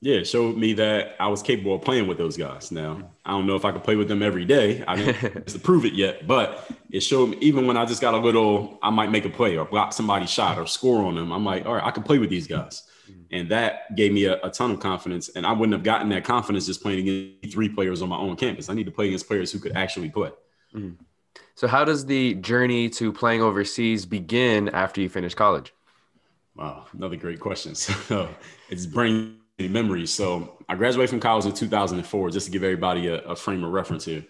yeah, 0.00 0.16
it 0.16 0.26
showed 0.26 0.56
me 0.56 0.74
that 0.74 1.16
I 1.18 1.28
was 1.28 1.42
capable 1.42 1.74
of 1.74 1.82
playing 1.82 2.06
with 2.06 2.18
those 2.18 2.36
guys. 2.36 2.70
Now, 2.70 3.10
I 3.24 3.30
don't 3.30 3.46
know 3.46 3.56
if 3.56 3.64
I 3.64 3.72
could 3.72 3.82
play 3.82 3.96
with 3.96 4.08
them 4.08 4.22
every 4.22 4.44
day. 4.44 4.84
I 4.86 4.96
didn't 4.96 5.46
to 5.48 5.58
prove 5.58 5.84
it 5.84 5.94
yet, 5.94 6.26
but 6.26 6.70
it 6.90 7.00
showed 7.00 7.30
me 7.30 7.38
even 7.40 7.66
when 7.66 7.76
I 7.76 7.86
just 7.86 8.02
got 8.02 8.12
a 8.12 8.18
little, 8.18 8.78
I 8.82 8.90
might 8.90 9.10
make 9.10 9.24
a 9.24 9.30
play 9.30 9.56
or 9.56 9.64
block 9.64 9.92
somebody's 9.92 10.30
shot 10.30 10.58
or 10.58 10.66
score 10.66 11.04
on 11.04 11.14
them. 11.14 11.32
I'm 11.32 11.44
like, 11.44 11.64
all 11.64 11.74
right, 11.74 11.84
I 11.84 11.90
can 11.90 12.02
play 12.02 12.18
with 12.18 12.30
these 12.30 12.46
guys. 12.46 12.82
And 13.30 13.48
that 13.50 13.96
gave 13.96 14.12
me 14.12 14.26
a, 14.26 14.40
a, 14.42 14.50
ton 14.50 14.70
of 14.70 14.80
confidence. 14.80 15.30
And 15.30 15.46
I 15.46 15.52
wouldn't 15.52 15.72
have 15.72 15.82
gotten 15.82 16.08
that 16.10 16.24
confidence 16.24 16.66
just 16.66 16.82
playing 16.82 17.00
against 17.00 17.54
three 17.54 17.68
players 17.68 18.02
on 18.02 18.08
my 18.08 18.16
own 18.16 18.36
campus. 18.36 18.68
I 18.68 18.74
need 18.74 18.86
to 18.86 18.92
play 18.92 19.06
against 19.06 19.26
players 19.26 19.50
who 19.50 19.58
could 19.58 19.76
actually 19.76 20.10
play. 20.10 20.30
Mm-hmm. 20.74 21.02
So, 21.54 21.66
how 21.66 21.84
does 21.84 22.06
the 22.06 22.34
journey 22.34 22.88
to 22.90 23.12
playing 23.12 23.42
overseas 23.42 24.06
begin 24.06 24.68
after 24.68 25.00
you 25.00 25.08
finish 25.08 25.34
college? 25.34 25.72
Wow, 26.56 26.86
another 26.92 27.16
great 27.16 27.40
question. 27.40 27.74
So, 27.74 28.28
it's 28.70 28.86
bringing 28.86 29.38
memories. 29.58 30.12
So, 30.12 30.58
I 30.68 30.74
graduated 30.74 31.10
from 31.10 31.20
college 31.20 31.44
in 31.44 31.52
2004, 31.52 32.30
just 32.30 32.46
to 32.46 32.52
give 32.52 32.64
everybody 32.64 33.08
a, 33.08 33.20
a 33.22 33.36
frame 33.36 33.62
of 33.62 33.72
reference 33.72 34.04
here. 34.04 34.24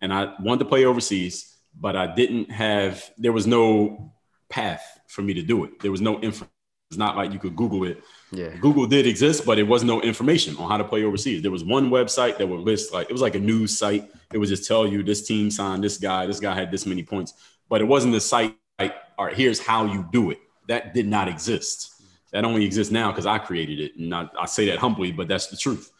And 0.00 0.12
I 0.12 0.34
wanted 0.40 0.60
to 0.60 0.64
play 0.66 0.84
overseas, 0.84 1.56
but 1.78 1.96
I 1.96 2.14
didn't 2.14 2.50
have, 2.50 3.10
there 3.18 3.32
was 3.32 3.46
no 3.46 4.12
path 4.48 4.82
for 5.08 5.22
me 5.22 5.34
to 5.34 5.42
do 5.42 5.64
it. 5.64 5.80
There 5.80 5.90
was 5.90 6.00
no 6.00 6.20
info. 6.20 6.46
It's 6.90 6.98
not 6.98 7.16
like 7.16 7.32
you 7.32 7.38
could 7.38 7.54
Google 7.54 7.84
it. 7.84 8.02
Yeah. 8.32 8.48
Google 8.60 8.86
did 8.86 9.06
exist, 9.06 9.46
but 9.46 9.60
it 9.60 9.62
was 9.62 9.84
no 9.84 10.02
information 10.02 10.56
on 10.56 10.68
how 10.68 10.76
to 10.76 10.84
play 10.84 11.04
overseas. 11.04 11.40
There 11.40 11.50
was 11.50 11.62
one 11.62 11.88
website 11.88 12.36
that 12.38 12.46
would 12.48 12.60
list 12.60 12.92
like 12.92 13.08
it 13.08 13.12
was 13.12 13.22
like 13.22 13.36
a 13.36 13.38
news 13.38 13.78
site. 13.78 14.10
It 14.32 14.38
would 14.38 14.48
just 14.48 14.66
tell 14.66 14.86
you 14.88 15.04
this 15.04 15.24
team 15.24 15.52
signed 15.52 15.84
this 15.84 15.98
guy, 15.98 16.26
this 16.26 16.40
guy 16.40 16.52
had 16.52 16.72
this 16.72 16.86
many 16.86 17.04
points, 17.04 17.34
but 17.68 17.80
it 17.80 17.84
wasn't 17.84 18.12
the 18.12 18.20
site 18.20 18.56
like, 18.80 18.96
all 19.16 19.26
right, 19.26 19.36
here's 19.36 19.60
how 19.60 19.84
you 19.84 20.08
do 20.10 20.32
it. 20.32 20.38
That 20.70 20.94
did 20.94 21.06
not 21.06 21.28
exist. 21.28 22.02
That 22.32 22.44
only 22.44 22.64
exists 22.64 22.92
now 22.92 23.10
because 23.10 23.26
I 23.26 23.38
created 23.38 23.80
it. 23.80 23.96
And 23.96 24.14
I, 24.14 24.28
I 24.38 24.46
say 24.46 24.66
that 24.66 24.78
humbly, 24.78 25.10
but 25.12 25.28
that's 25.28 25.48
the 25.48 25.56
truth. 25.56 25.90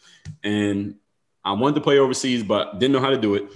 And 0.43 0.95
I 1.43 1.51
wanted 1.51 1.75
to 1.75 1.81
play 1.81 1.99
overseas, 1.99 2.41
but 2.41 2.79
didn't 2.79 2.93
know 2.93 3.01
how 3.01 3.09
to 3.09 3.19
do 3.19 3.35
it 3.35 3.51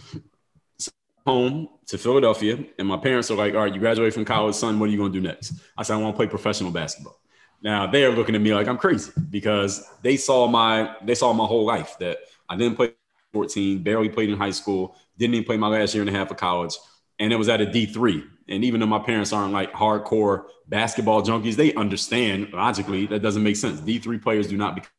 home 1.25 1.69
to 1.87 1.97
Philadelphia, 1.97 2.63
and 2.77 2.87
my 2.87 2.97
parents 2.97 3.31
are 3.31 3.35
like, 3.35 3.53
"All 3.53 3.61
right, 3.61 3.73
you 3.73 3.79
graduate 3.79 4.13
from 4.13 4.25
college, 4.25 4.55
son. 4.55 4.79
What 4.79 4.89
are 4.89 4.91
you 4.91 4.97
going 4.97 5.11
to 5.11 5.19
do 5.19 5.27
next?" 5.27 5.53
I 5.77 5.83
said, 5.83 5.95
"I 5.95 5.97
want 5.97 6.15
to 6.15 6.17
play 6.17 6.27
professional 6.27 6.71
basketball." 6.71 7.19
Now 7.61 7.87
they 7.87 8.05
are 8.05 8.11
looking 8.11 8.35
at 8.35 8.41
me 8.41 8.53
like 8.53 8.67
I'm 8.67 8.77
crazy 8.77 9.11
because 9.29 9.83
they 10.03 10.17
saw 10.17 10.47
my 10.47 10.95
they 11.03 11.15
saw 11.15 11.33
my 11.33 11.45
whole 11.45 11.65
life 11.65 11.95
that 11.99 12.17
I 12.49 12.55
didn't 12.57 12.75
play 12.75 12.93
14, 13.33 13.81
barely 13.83 14.09
played 14.09 14.29
in 14.29 14.37
high 14.37 14.51
school, 14.51 14.95
didn't 15.17 15.35
even 15.35 15.45
play 15.45 15.57
my 15.57 15.67
last 15.67 15.93
year 15.95 16.03
and 16.03 16.09
a 16.09 16.13
half 16.13 16.29
of 16.31 16.37
college, 16.37 16.75
and 17.19 17.33
it 17.33 17.37
was 17.37 17.49
at 17.49 17.61
a 17.61 17.65
D3. 17.65 18.23
And 18.47 18.63
even 18.63 18.79
though 18.79 18.85
my 18.85 18.99
parents 18.99 19.33
aren't 19.33 19.53
like 19.53 19.73
hardcore 19.73 20.45
basketball 20.67 21.23
junkies, 21.23 21.55
they 21.55 21.73
understand 21.73 22.53
logically 22.53 23.07
that 23.07 23.21
doesn't 23.21 23.43
make 23.43 23.55
sense. 23.55 23.81
D3 23.81 24.21
players 24.21 24.47
do 24.47 24.57
not 24.57 24.75
become 24.75 24.91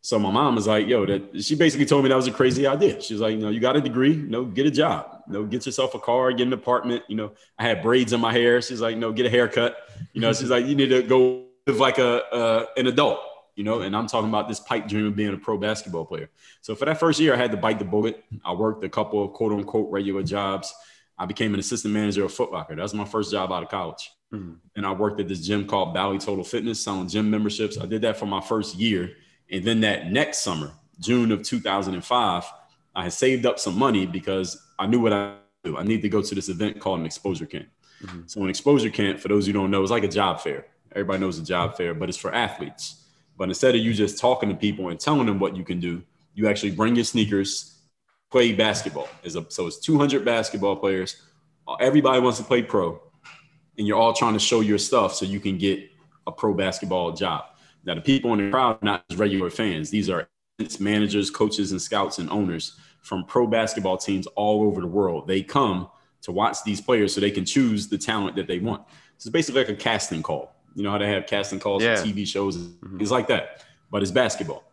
so 0.00 0.18
my 0.18 0.30
mom 0.30 0.54
was 0.54 0.66
like, 0.66 0.86
yo, 0.86 1.04
that 1.06 1.42
she 1.42 1.54
basically 1.54 1.84
told 1.84 2.04
me 2.04 2.08
that 2.08 2.16
was 2.16 2.28
a 2.28 2.32
crazy 2.32 2.66
idea. 2.66 3.00
She 3.00 3.14
was 3.14 3.20
like, 3.20 3.32
you 3.32 3.40
know, 3.40 3.48
you 3.50 3.60
got 3.60 3.76
a 3.76 3.80
degree, 3.80 4.12
you 4.12 4.28
know, 4.28 4.44
get 4.44 4.66
a 4.66 4.70
job, 4.70 5.22
you 5.26 5.34
know, 5.34 5.44
get 5.44 5.66
yourself 5.66 5.94
a 5.94 5.98
car, 5.98 6.32
get 6.32 6.46
an 6.46 6.52
apartment. 6.52 7.02
You 7.08 7.16
know, 7.16 7.32
I 7.58 7.64
had 7.64 7.82
braids 7.82 8.12
in 8.12 8.20
my 8.20 8.32
hair. 8.32 8.62
She's 8.62 8.80
like, 8.80 8.96
no, 8.96 9.12
get 9.12 9.26
a 9.26 9.30
haircut. 9.30 9.76
You 10.12 10.20
know, 10.20 10.32
she's 10.32 10.50
like, 10.50 10.66
you 10.66 10.74
need 10.74 10.88
to 10.90 11.02
go 11.02 11.46
live 11.66 11.78
like 11.78 11.98
a 11.98 12.24
uh, 12.32 12.66
an 12.76 12.86
adult, 12.86 13.20
you 13.56 13.64
know, 13.64 13.80
and 13.80 13.94
I'm 13.94 14.06
talking 14.06 14.28
about 14.28 14.48
this 14.48 14.60
pipe 14.60 14.86
dream 14.86 15.06
of 15.06 15.16
being 15.16 15.34
a 15.34 15.36
pro 15.36 15.58
basketball 15.58 16.06
player. 16.06 16.30
So 16.62 16.74
for 16.74 16.84
that 16.84 16.98
first 16.98 17.18
year, 17.18 17.34
I 17.34 17.36
had 17.36 17.50
to 17.50 17.56
bite 17.56 17.78
the 17.78 17.84
bullet. 17.84 18.24
I 18.44 18.52
worked 18.52 18.84
a 18.84 18.88
couple 18.88 19.22
of 19.24 19.32
quote 19.32 19.52
unquote 19.52 19.90
regular 19.90 20.22
jobs. 20.22 20.72
I 21.18 21.26
became 21.26 21.54
an 21.54 21.60
assistant 21.60 21.92
manager 21.92 22.24
of 22.24 22.32
Foot 22.32 22.52
Locker. 22.52 22.76
That 22.76 22.82
was 22.82 22.94
my 22.94 23.04
first 23.04 23.32
job 23.32 23.50
out 23.50 23.62
of 23.62 23.68
college. 23.68 24.12
Mm-hmm. 24.32 24.52
And 24.76 24.86
I 24.86 24.92
worked 24.92 25.20
at 25.20 25.28
this 25.28 25.44
gym 25.46 25.66
called 25.66 25.94
Bally 25.94 26.18
Total 26.18 26.44
Fitness, 26.44 26.82
selling 26.82 27.08
gym 27.08 27.30
memberships. 27.30 27.78
I 27.78 27.86
did 27.86 28.02
that 28.02 28.16
for 28.16 28.26
my 28.26 28.40
first 28.40 28.76
year. 28.76 29.10
And 29.50 29.64
then 29.64 29.80
that 29.80 30.12
next 30.12 30.38
summer, 30.38 30.72
June 31.00 31.32
of 31.32 31.42
2005, 31.42 32.44
I 32.94 33.02
had 33.02 33.12
saved 33.12 33.46
up 33.46 33.58
some 33.58 33.78
money 33.78 34.06
because 34.06 34.60
I 34.78 34.86
knew 34.86 35.00
what 35.00 35.12
I 35.12 35.34
do. 35.64 35.76
I 35.76 35.82
need 35.82 36.02
to 36.02 36.08
go 36.08 36.22
to 36.22 36.34
this 36.34 36.48
event 36.48 36.78
called 36.80 37.00
an 37.00 37.06
exposure 37.06 37.46
camp. 37.46 37.68
Mm-hmm. 38.02 38.22
So 38.26 38.42
an 38.42 38.50
exposure 38.50 38.90
camp, 38.90 39.18
for 39.18 39.28
those 39.28 39.46
who 39.46 39.52
don't 39.52 39.70
know, 39.70 39.82
is 39.82 39.90
like 39.90 40.04
a 40.04 40.08
job 40.08 40.40
fair. 40.40 40.66
Everybody 40.92 41.20
knows 41.20 41.38
a 41.38 41.44
job 41.44 41.76
fair, 41.76 41.94
but 41.94 42.08
it's 42.08 42.18
for 42.18 42.32
athletes. 42.34 43.04
But 43.36 43.48
instead 43.48 43.74
of 43.74 43.80
you 43.80 43.92
just 43.92 44.18
talking 44.18 44.48
to 44.48 44.54
people 44.54 44.88
and 44.88 44.98
telling 44.98 45.26
them 45.26 45.38
what 45.38 45.56
you 45.56 45.64
can 45.64 45.80
do, 45.80 46.02
you 46.34 46.48
actually 46.48 46.72
bring 46.72 46.94
your 46.94 47.04
sneakers, 47.04 47.77
play 48.30 48.52
basketball. 48.52 49.08
Is 49.22 49.36
a, 49.36 49.44
so 49.48 49.66
it's 49.66 49.78
200 49.78 50.24
basketball 50.24 50.76
players. 50.76 51.22
Everybody 51.80 52.20
wants 52.20 52.38
to 52.38 52.44
play 52.44 52.62
pro, 52.62 53.00
and 53.76 53.86
you're 53.86 53.98
all 53.98 54.12
trying 54.12 54.32
to 54.32 54.38
show 54.38 54.60
your 54.60 54.78
stuff 54.78 55.14
so 55.14 55.26
you 55.26 55.40
can 55.40 55.58
get 55.58 55.90
a 56.26 56.32
pro 56.32 56.54
basketball 56.54 57.12
job. 57.12 57.44
Now, 57.84 57.94
the 57.94 58.00
people 58.00 58.32
in 58.32 58.44
the 58.44 58.50
crowd 58.50 58.78
are 58.82 58.84
not 58.84 59.08
just 59.08 59.18
regular 59.18 59.50
fans. 59.50 59.90
These 59.90 60.10
are 60.10 60.28
managers, 60.80 61.30
coaches, 61.30 61.72
and 61.72 61.80
scouts 61.80 62.18
and 62.18 62.28
owners 62.30 62.76
from 63.02 63.24
pro 63.24 63.46
basketball 63.46 63.96
teams 63.96 64.26
all 64.28 64.62
over 64.64 64.80
the 64.80 64.86
world. 64.86 65.26
They 65.26 65.42
come 65.42 65.88
to 66.22 66.32
watch 66.32 66.62
these 66.64 66.80
players 66.80 67.14
so 67.14 67.20
they 67.20 67.30
can 67.30 67.44
choose 67.44 67.88
the 67.88 67.98
talent 67.98 68.36
that 68.36 68.46
they 68.46 68.58
want. 68.58 68.82
So 69.18 69.28
it's 69.28 69.32
basically 69.32 69.62
like 69.62 69.70
a 69.70 69.76
casting 69.76 70.22
call. 70.22 70.54
You 70.74 70.82
know 70.82 70.90
how 70.90 70.98
they 70.98 71.08
have 71.08 71.26
casting 71.26 71.58
calls 71.58 71.82
yeah. 71.82 71.96
for 71.96 72.06
TV 72.06 72.26
shows? 72.26 72.56
Mm-hmm. 72.56 73.00
It's 73.00 73.10
like 73.10 73.28
that, 73.28 73.64
but 73.90 74.02
it's 74.02 74.10
basketball. 74.10 74.64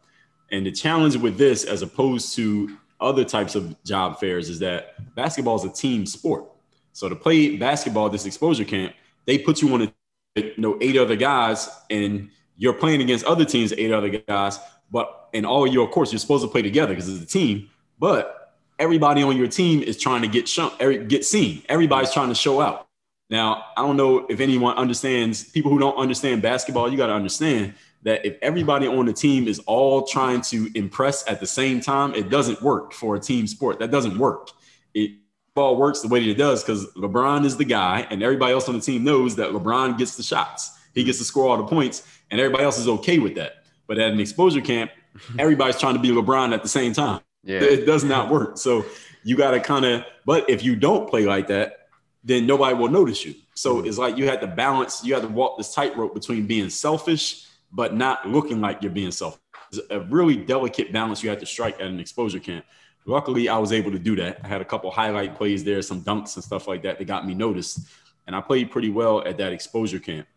And 0.52 0.66
the 0.66 0.72
challenge 0.72 1.16
with 1.18 1.38
this, 1.38 1.64
as 1.64 1.82
opposed 1.82 2.36
to 2.36 2.78
other 3.00 3.24
types 3.24 3.56
of 3.56 3.82
job 3.84 4.20
fairs, 4.20 4.50
is 4.50 4.60
that 4.60 5.16
basketball 5.16 5.56
is 5.56 5.64
a 5.64 5.70
team 5.70 6.06
sport. 6.06 6.46
So 6.94 7.10
to 7.10 7.16
play 7.16 7.58
basketball, 7.58 8.10
this 8.10 8.26
exposure 8.26 8.64
camp, 8.64 8.94
they 9.26 9.38
put 9.38 9.62
you 9.62 9.74
on 9.74 9.82
a 9.82 9.94
you 10.36 10.54
know 10.58 10.78
eight 10.82 10.98
other 10.98 11.16
guys, 11.16 11.70
and 11.90 12.30
you're 12.58 12.74
playing 12.74 13.02
against 13.02 13.26
other 13.26 13.46
teams, 13.46 13.74
eight 13.74 13.92
other 13.92 14.10
guys, 14.10 14.60
but 14.92 15.30
in 15.34 15.46
all 15.46 15.68
your 15.68 15.90
course, 15.90 16.12
you're 16.12 16.20
supposed 16.20 16.44
to 16.44 16.50
play 16.50 16.62
together 16.62 16.94
because 16.94 17.10
it's 17.10 17.24
a 17.24 17.28
team. 17.28 17.70
But 18.00 18.54
everybody 18.80 19.24
on 19.24 19.36
your 19.38 19.48
team 19.48 19.82
is 19.82 19.98
trying 19.98 20.22
to 20.22 20.28
get 20.28 20.48
shown, 20.48 20.72
get 21.08 21.26
seen. 21.26 21.64
Everybody's 21.68 22.14
trying 22.14 22.30
to 22.30 22.36
show 22.36 22.62
out. 22.62 22.88
Now, 23.30 23.66
I 23.76 23.82
don't 23.82 23.98
know 23.98 24.26
if 24.30 24.40
anyone 24.40 24.76
understands. 24.78 25.44
People 25.44 25.72
who 25.72 25.80
don't 25.80 25.98
understand 25.98 26.42
basketball, 26.42 26.92
you 26.92 26.98
got 26.98 27.08
to 27.08 27.14
understand 27.14 27.74
that 28.06 28.26
if 28.26 28.38
everybody 28.42 28.88
on 28.88 29.06
the 29.06 29.14
team 29.14 29.48
is 29.48 29.60
all 29.68 30.08
trying 30.08 30.40
to 30.40 30.70
impress 30.74 31.28
at 31.28 31.40
the 31.40 31.48
same 31.48 31.82
time, 31.82 32.16
it 32.16 32.30
doesn't 32.30 32.62
work 32.62 32.94
for 32.94 33.16
a 33.16 33.20
team 33.20 33.46
sport. 33.46 33.80
That 33.80 33.92
doesn't 33.92 34.18
work. 34.18 34.52
It 34.94 35.12
all 35.56 35.76
works 35.76 36.02
the 36.02 36.08
way 36.08 36.22
that 36.22 36.30
it 36.30 36.38
does 36.38 36.64
because 36.64 36.86
LeBron 36.94 37.46
is 37.46 37.58
the 37.58 37.66
guy, 37.66 38.08
and 38.10 38.24
everybody 38.24 38.54
else 38.54 38.70
on 38.70 38.76
the 38.76 38.82
team 38.82 39.04
knows 39.04 39.36
that 39.36 39.52
LeBron 39.52 39.98
gets 39.98 40.16
the 40.16 40.24
shots. 40.24 40.72
He 40.96 41.04
gets 41.04 41.18
to 41.18 41.26
score 41.26 41.50
all 41.50 41.58
the 41.58 41.68
points 41.68 42.08
and 42.32 42.40
everybody 42.40 42.64
else 42.64 42.80
is 42.80 42.88
okay 42.88 43.20
with 43.20 43.36
that. 43.36 43.64
But 43.86 44.00
at 44.00 44.12
an 44.12 44.20
exposure 44.20 44.62
camp, 44.62 44.92
everybody's 45.40 45.78
trying 45.78 45.96
to 45.96 46.00
be 46.00 46.10
LeBron 46.10 46.54
at 46.54 46.64
the 46.64 46.70
same 46.70 46.94
time. 46.94 47.22
Yeah. 47.44 47.62
It 47.62 47.86
does 47.86 48.04
not 48.04 48.32
work. 48.32 48.58
So 48.58 48.86
you 49.24 49.38
got 49.38 49.52
to 49.52 49.60
kind 49.60 49.86
of, 49.86 50.06
but 50.26 50.50
if 50.50 50.64
you 50.64 50.76
don't 50.76 51.08
play 51.10 51.26
like 51.26 51.48
that, 51.48 51.90
then 52.24 52.48
nobody 52.48 52.76
will 52.76 52.90
notice 52.90 53.24
you. 53.24 53.36
So 53.54 53.76
mm-hmm. 53.76 53.88
it's 53.88 54.00
like 54.00 54.18
you 54.18 54.28
had 54.28 54.42
to 54.42 54.48
balance, 54.48 55.04
you 55.04 55.14
had 55.14 55.22
to 55.24 55.30
walk 55.30 55.58
this 55.58 55.74
tightrope 55.74 56.16
between 56.16 56.48
being 56.48 56.70
selfish, 56.70 57.46
but 57.76 57.96
not 57.96 58.28
looking 58.28 58.62
like 58.62 58.82
you're 58.82 58.92
being 58.92 59.12
selfish. 59.12 59.40
It's 59.72 59.82
a 59.92 60.00
really 60.00 60.36
delicate 60.36 60.92
balance 60.92 61.22
you 61.22 61.30
have 61.30 61.40
to 61.40 61.46
strike 61.46 61.76
at 61.76 61.88
an 61.88 62.00
exposure 62.00 62.40
camp. 62.40 62.66
Luckily, 63.06 63.50
I 63.50 63.60
was 63.60 63.72
able 63.72 63.92
to 63.92 64.00
do 64.00 64.16
that. 64.16 64.40
I 64.44 64.48
had 64.48 64.62
a 64.62 64.66
couple 64.66 64.90
highlight 64.90 65.36
plays 65.36 65.64
there, 65.64 65.82
some 65.84 66.02
dunks 66.02 66.36
and 66.36 66.44
stuff 66.44 66.68
like 66.68 66.82
that 66.84 66.98
that 66.98 67.06
got 67.06 67.28
me 67.28 67.36
noticed. 67.36 67.82
And 68.26 68.36
I 68.36 68.42
played 68.42 68.72
pretty 68.72 68.90
well 68.90 69.22
at 69.28 69.38
that 69.38 69.54
exposure 69.54 70.00
camp 70.00 70.28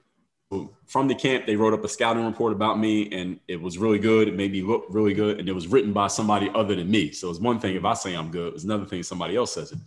from 0.86 1.08
the 1.08 1.14
camp, 1.14 1.46
they 1.46 1.56
wrote 1.56 1.74
up 1.74 1.84
a 1.84 1.88
scouting 1.88 2.24
report 2.24 2.52
about 2.52 2.78
me, 2.78 3.10
and 3.12 3.38
it 3.48 3.60
was 3.60 3.76
really 3.76 3.98
good. 3.98 4.28
It 4.28 4.34
made 4.34 4.52
me 4.52 4.62
look 4.62 4.86
really 4.88 5.12
good, 5.12 5.38
and 5.38 5.48
it 5.48 5.52
was 5.52 5.66
written 5.66 5.92
by 5.92 6.06
somebody 6.06 6.50
other 6.54 6.74
than 6.74 6.90
me. 6.90 7.12
So 7.12 7.28
it's 7.28 7.38
one 7.38 7.60
thing 7.60 7.76
if 7.76 7.84
I 7.84 7.94
say 7.94 8.14
I'm 8.14 8.30
good; 8.30 8.54
it's 8.54 8.64
another 8.64 8.86
thing 8.86 9.00
if 9.00 9.06
somebody 9.06 9.36
else 9.36 9.52
says 9.52 9.72
it. 9.72 9.78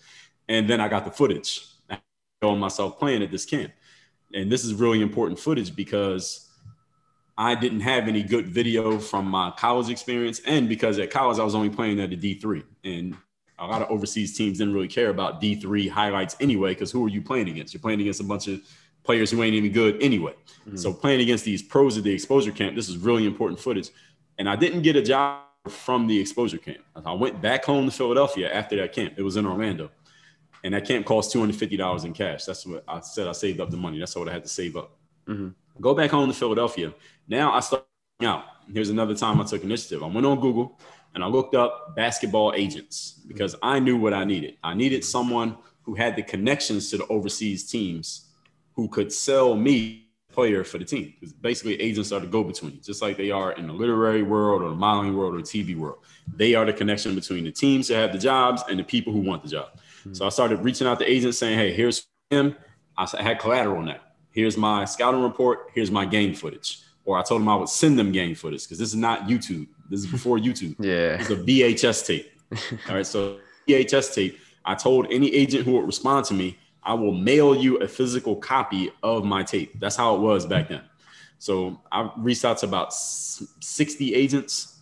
And 0.47 0.69
then 0.69 0.79
I 0.79 0.87
got 0.87 1.05
the 1.05 1.11
footage 1.11 1.65
showing 2.43 2.59
myself 2.59 2.99
playing 2.99 3.23
at 3.23 3.31
this 3.31 3.45
camp, 3.45 3.71
and 4.33 4.51
this 4.51 4.63
is 4.63 4.75
really 4.75 5.01
important 5.01 5.39
footage 5.39 5.75
because 5.75 6.50
I 7.37 7.55
didn't 7.55 7.81
have 7.81 8.07
any 8.07 8.23
good 8.23 8.47
video 8.47 8.99
from 8.99 9.25
my 9.25 9.51
college 9.57 9.89
experience, 9.89 10.41
and 10.45 10.69
because 10.69 10.99
at 10.99 11.09
college 11.09 11.39
I 11.39 11.43
was 11.43 11.55
only 11.55 11.69
playing 11.69 11.99
at 11.99 12.09
the 12.09 12.17
D3, 12.17 12.63
and 12.83 13.17
a 13.57 13.65
lot 13.65 13.81
of 13.81 13.89
overseas 13.89 14.35
teams 14.35 14.57
didn't 14.57 14.73
really 14.73 14.87
care 14.87 15.09
about 15.09 15.41
D3 15.41 15.89
highlights 15.89 16.35
anyway, 16.39 16.73
because 16.73 16.91
who 16.91 17.05
are 17.05 17.09
you 17.09 17.21
playing 17.21 17.49
against? 17.49 17.73
You're 17.73 17.81
playing 17.81 18.01
against 18.01 18.19
a 18.19 18.23
bunch 18.23 18.47
of 18.47 18.59
players 19.03 19.31
who 19.31 19.41
ain't 19.43 19.55
even 19.55 19.71
good 19.71 20.01
anyway. 20.01 20.33
Mm-hmm. 20.67 20.77
So 20.77 20.93
playing 20.93 21.21
against 21.21 21.45
these 21.45 21.61
pros 21.61 21.97
at 21.97 22.03
the 22.03 22.13
exposure 22.13 22.51
camp, 22.51 22.75
this 22.75 22.89
is 22.89 22.97
really 22.97 23.25
important 23.25 23.59
footage. 23.59 23.89
And 24.37 24.49
I 24.49 24.55
didn't 24.55 24.81
get 24.81 24.95
a 24.95 25.01
job 25.01 25.41
from 25.67 26.07
the 26.07 26.19
exposure 26.19 26.57
camp. 26.57 26.79
I 27.05 27.13
went 27.13 27.41
back 27.41 27.65
home 27.65 27.85
to 27.85 27.91
Philadelphia 27.91 28.51
after 28.51 28.75
that 28.77 28.93
camp. 28.93 29.13
It 29.17 29.23
was 29.23 29.37
in 29.37 29.45
Orlando. 29.45 29.91
And 30.63 30.73
that 30.73 30.85
camp 30.85 31.05
cost 31.05 31.33
$250 31.33 32.05
in 32.05 32.13
cash. 32.13 32.45
That's 32.45 32.65
what 32.65 32.83
I 32.87 32.99
said. 32.99 33.27
I 33.27 33.31
saved 33.31 33.59
up 33.59 33.71
the 33.71 33.77
money. 33.77 33.99
That's 33.99 34.15
what 34.15 34.29
I 34.29 34.33
had 34.33 34.43
to 34.43 34.49
save 34.49 34.75
up. 34.75 34.97
Mm-hmm. 35.27 35.49
Go 35.81 35.95
back 35.95 36.11
home 36.11 36.29
to 36.29 36.33
Philadelphia. 36.33 36.93
Now 37.27 37.53
I 37.53 37.59
start 37.59 37.85
out. 38.23 38.43
Here's 38.71 38.89
another 38.89 39.15
time 39.15 39.41
I 39.41 39.43
took 39.43 39.63
initiative. 39.63 40.03
I 40.03 40.07
went 40.07 40.25
on 40.25 40.39
Google 40.39 40.79
and 41.15 41.23
I 41.23 41.27
looked 41.27 41.55
up 41.55 41.95
basketball 41.95 42.53
agents 42.55 43.19
because 43.27 43.55
I 43.63 43.79
knew 43.79 43.97
what 43.97 44.13
I 44.13 44.23
needed. 44.23 44.57
I 44.63 44.75
needed 44.75 45.03
someone 45.03 45.57
who 45.81 45.95
had 45.95 46.15
the 46.15 46.23
connections 46.23 46.91
to 46.91 46.97
the 46.97 47.07
overseas 47.07 47.69
teams 47.69 48.29
who 48.75 48.87
could 48.87 49.11
sell 49.11 49.55
me 49.55 50.07
player 50.31 50.63
for 50.63 50.77
the 50.77 50.85
team. 50.85 51.13
Because 51.19 51.33
basically 51.33 51.81
agents 51.81 52.11
are 52.11 52.19
the 52.19 52.27
go-between, 52.27 52.79
just 52.81 53.01
like 53.01 53.17
they 53.17 53.31
are 53.31 53.51
in 53.53 53.67
the 53.67 53.73
literary 53.73 54.21
world 54.21 54.61
or 54.61 54.69
the 54.69 54.75
modeling 54.75 55.17
world 55.17 55.33
or 55.33 55.37
the 55.37 55.43
TV 55.43 55.75
world. 55.75 55.97
They 56.33 56.53
are 56.53 56.63
the 56.63 56.73
connection 56.73 57.15
between 57.15 57.43
the 57.43 57.51
teams 57.51 57.87
that 57.87 57.95
have 57.95 58.13
the 58.13 58.19
jobs 58.19 58.63
and 58.69 58.79
the 58.79 58.83
people 58.83 59.11
who 59.11 59.19
want 59.19 59.43
the 59.43 59.49
job. 59.49 59.69
Mm-hmm. 59.73 60.13
So 60.13 60.25
I 60.27 60.29
started 60.29 60.59
reaching 60.59 60.87
out 60.87 60.99
to 60.99 61.11
agents 61.11 61.39
saying, 61.39 61.57
hey, 61.57 61.73
here's 61.73 62.07
him. 62.29 62.55
I 62.97 63.07
had 63.19 63.39
collateral 63.39 63.83
that. 63.85 64.10
Here's 64.31 64.57
my 64.57 64.85
scouting 64.85 65.21
report. 65.21 65.69
Here's 65.73 65.91
my 65.91 66.05
game 66.05 66.33
footage. 66.33 66.79
or 67.05 67.17
I 67.17 67.23
told 67.23 67.41
them 67.41 67.49
I 67.49 67.55
would 67.55 67.69
send 67.69 67.97
them 67.99 68.11
game 68.11 68.35
footage 68.35 68.63
because 68.63 68.77
this 68.79 68.89
is 68.89 68.95
not 68.95 69.27
YouTube. 69.27 69.67
This 69.89 69.99
is 70.01 70.07
before 70.07 70.37
YouTube. 70.47 70.75
yeah. 70.79 71.19
It's 71.19 71.29
a 71.29 71.35
VHS 71.35 72.05
tape. 72.05 72.31
All 72.89 72.95
right. 72.95 73.05
So 73.05 73.39
VHS 73.67 74.13
tape. 74.15 74.39
I 74.63 74.75
told 74.75 75.07
any 75.11 75.33
agent 75.33 75.65
who 75.65 75.73
would 75.73 75.85
respond 75.85 76.25
to 76.27 76.33
me, 76.33 76.57
I 76.83 76.93
will 76.93 77.11
mail 77.13 77.55
you 77.55 77.77
a 77.77 77.87
physical 77.87 78.35
copy 78.35 78.91
of 79.03 79.23
my 79.25 79.43
tape. 79.43 79.79
That's 79.79 79.95
how 79.95 80.15
it 80.15 80.19
was 80.21 80.45
back 80.45 80.69
then. 80.69 80.81
So 81.39 81.81
I 81.91 82.11
reached 82.17 82.45
out 82.45 82.59
to 82.59 82.67
about 82.67 82.93
60 82.93 84.13
agents, 84.13 84.79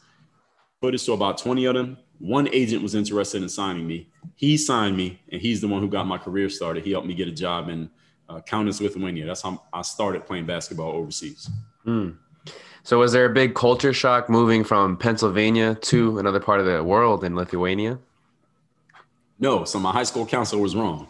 footage 0.82 1.06
to 1.06 1.14
about 1.14 1.38
20 1.38 1.66
of 1.66 1.76
them. 1.76 1.97
One 2.20 2.50
agent 2.54 2.84
was 2.84 2.95
interested 2.95 3.41
in 3.41 3.47
signing 3.50 3.88
me. 3.88 4.10
He 4.36 4.58
signed 4.58 4.97
me, 4.97 5.20
and 5.32 5.41
he's 5.41 5.62
the 5.62 5.70
one 5.70 5.82
who 5.82 5.88
got 5.88 6.06
my 6.06 6.18
career 6.18 6.50
started. 6.50 6.84
He 6.84 6.91
helped 6.91 7.08
me 7.08 7.14
get 7.14 7.30
a 7.30 7.32
job 7.32 7.70
in 7.70 7.89
uh, 8.30 8.40
Kaunas, 8.42 8.80
Lithuania. 8.80 9.26
That's 9.26 9.42
how 9.42 9.62
I 9.74 9.82
started 9.82 10.26
playing 10.26 10.46
basketball 10.46 10.92
overseas. 10.92 11.50
Mm. 11.86 12.18
So, 12.84 13.00
was 13.00 13.12
there 13.12 13.26
a 13.26 13.34
big 13.34 13.56
culture 13.56 13.94
shock 13.94 14.30
moving 14.30 14.64
from 14.64 14.96
Pennsylvania 14.96 15.76
to 15.76 16.20
another 16.20 16.40
part 16.40 16.60
of 16.60 16.66
the 16.66 16.84
world 16.84 17.24
in 17.24 17.36
Lithuania? 17.36 18.00
No. 19.40 19.64
So 19.64 19.80
my 19.80 19.92
high 19.92 20.04
school 20.04 20.26
counselor 20.26 20.62
was 20.62 20.76
wrong. 20.76 21.08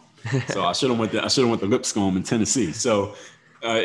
So 0.48 0.64
I 0.64 0.72
should 0.72 0.90
have 0.90 0.98
went. 0.98 1.12
To, 1.12 1.24
I 1.24 1.28
should 1.28 1.42
have 1.42 1.50
went 1.50 1.62
to 1.62 1.68
Lipscomb 1.68 2.16
in 2.16 2.22
Tennessee. 2.22 2.72
So, 2.72 3.14
uh, 3.62 3.82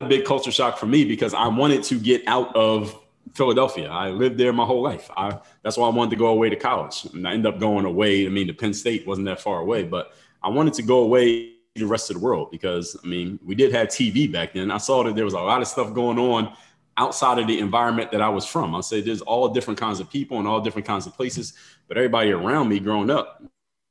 a 0.00 0.06
big 0.08 0.24
culture 0.24 0.50
shock 0.50 0.78
for 0.78 0.86
me 0.86 1.04
because 1.04 1.32
I 1.32 1.48
wanted 1.48 1.82
to 1.84 1.98
get 1.98 2.22
out 2.26 2.54
of 2.54 2.98
Philadelphia. 3.34 3.88
I 3.88 4.10
lived 4.10 4.36
there 4.36 4.52
my 4.52 4.64
whole 4.64 4.82
life. 4.82 5.10
I, 5.16 5.38
that's 5.62 5.76
why 5.76 5.86
I 5.86 5.90
wanted 5.90 6.10
to 6.10 6.16
go 6.16 6.26
away 6.26 6.50
to 6.50 6.56
college. 6.56 7.06
And 7.14 7.26
I 7.26 7.32
ended 7.32 7.54
up 7.54 7.60
going 7.60 7.86
away. 7.86 8.26
I 8.26 8.28
mean, 8.28 8.46
the 8.46 8.52
Penn 8.52 8.74
State 8.74 9.06
wasn't 9.06 9.26
that 9.26 9.40
far 9.40 9.60
away, 9.60 9.84
but 9.84 10.12
I 10.42 10.48
wanted 10.50 10.74
to 10.74 10.82
go 10.82 10.98
away 10.98 11.55
the 11.78 11.86
rest 11.86 12.10
of 12.10 12.16
the 12.16 12.22
world 12.22 12.50
because, 12.50 12.96
I 13.02 13.06
mean, 13.06 13.38
we 13.44 13.54
did 13.54 13.72
have 13.72 13.88
TV 13.88 14.30
back 14.30 14.54
then. 14.54 14.70
I 14.70 14.78
saw 14.78 15.02
that 15.04 15.14
there 15.14 15.24
was 15.24 15.34
a 15.34 15.40
lot 15.40 15.62
of 15.62 15.68
stuff 15.68 15.94
going 15.94 16.18
on 16.18 16.54
outside 16.96 17.38
of 17.38 17.46
the 17.46 17.58
environment 17.58 18.10
that 18.12 18.22
I 18.22 18.28
was 18.28 18.46
from. 18.46 18.74
I 18.74 18.80
said 18.80 19.04
there's 19.04 19.22
all 19.22 19.48
different 19.48 19.78
kinds 19.78 20.00
of 20.00 20.10
people 20.10 20.38
and 20.38 20.48
all 20.48 20.60
different 20.60 20.86
kinds 20.86 21.06
of 21.06 21.14
places, 21.14 21.52
but 21.88 21.96
everybody 21.96 22.32
around 22.32 22.68
me 22.68 22.78
growing 22.78 23.10
up 23.10 23.42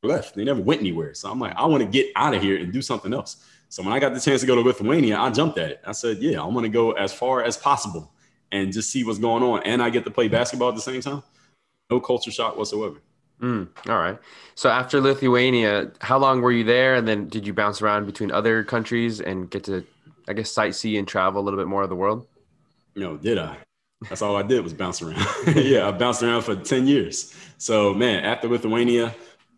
left. 0.04 0.36
They 0.36 0.44
never 0.44 0.62
went 0.62 0.82
anywhere. 0.82 1.14
So 1.14 1.30
I'm 1.30 1.40
like, 1.40 1.56
I 1.56 1.66
want 1.66 1.84
to 1.84 1.90
get 1.90 2.12
out 2.16 2.34
of 2.34 2.42
here 2.42 2.58
and 2.58 2.72
do 2.72 2.82
something 2.82 3.14
else. 3.14 3.44
So 3.70 3.84
when 3.84 3.94
I 3.94 4.00
got 4.00 4.14
the 4.14 4.20
chance 4.20 4.42
to 4.42 4.48
go 4.48 4.56
to 4.56 4.62
Lithuania, 4.62 5.18
I 5.18 5.30
jumped 5.32 5.58
at 5.58 5.72
it. 5.72 5.82
I 5.86 5.92
said, 5.92 6.18
yeah, 6.20 6.42
I'm 6.42 6.54
going 6.54 6.64
to 6.64 6.70
go 6.70 6.92
as 6.92 7.14
far 7.14 7.44
as 7.44 7.58
possible 7.58 8.12
and 8.52 8.72
just 8.72 8.90
see 8.90 9.04
what's 9.04 9.20
going 9.20 9.44
on. 9.44 9.64
And 9.64 9.82
I 9.82 9.90
get 9.90 10.06
to 10.06 10.12
play 10.12 10.28
basketball 10.28 10.70
at 10.70 10.76
the 10.76 10.82
same 10.82 11.02
time. 11.02 11.24
No 11.90 12.00
culture 12.00 12.32
shock 12.32 12.58
whatsoever. 12.58 13.02
Mm, 13.42 13.68
all 13.90 14.00
right. 14.00 14.18
So 14.56 14.70
after 14.70 15.02
Lithuania, 15.02 15.92
how 16.02 16.18
long 16.18 16.42
were 16.42 16.52
you 16.52 16.64
there? 16.64 16.96
And 16.96 17.08
then 17.08 17.28
did 17.28 17.46
you 17.46 17.54
bounce 17.54 17.82
around 17.82 18.06
between 18.06 18.32
other 18.32 18.64
countries 18.64 19.20
and 19.20 19.50
get 19.50 19.66
to, 19.66 19.86
I 20.28 20.34
guess, 20.34 20.54
sightsee 20.54 20.98
and 20.98 21.08
travel 21.08 21.42
a 21.42 21.44
little 21.44 21.60
bit 21.60 21.68
more 21.68 21.84
of 21.84 21.90
the 21.90 21.96
world? 21.96 22.28
No, 22.96 23.18
did 23.18 23.38
I? 23.38 23.58
That's 24.10 24.22
all 24.22 24.36
I 24.36 24.44
did 24.44 24.64
was 24.64 24.74
bounce 24.74 25.02
around. 25.02 25.26
yeah, 25.56 25.88
I 25.88 25.92
bounced 25.92 26.24
around 26.24 26.44
for 26.44 26.56
10 26.56 26.88
years. 26.88 27.34
So, 27.58 27.94
man, 27.94 28.24
after 28.24 28.48
Lithuania, 28.48 29.14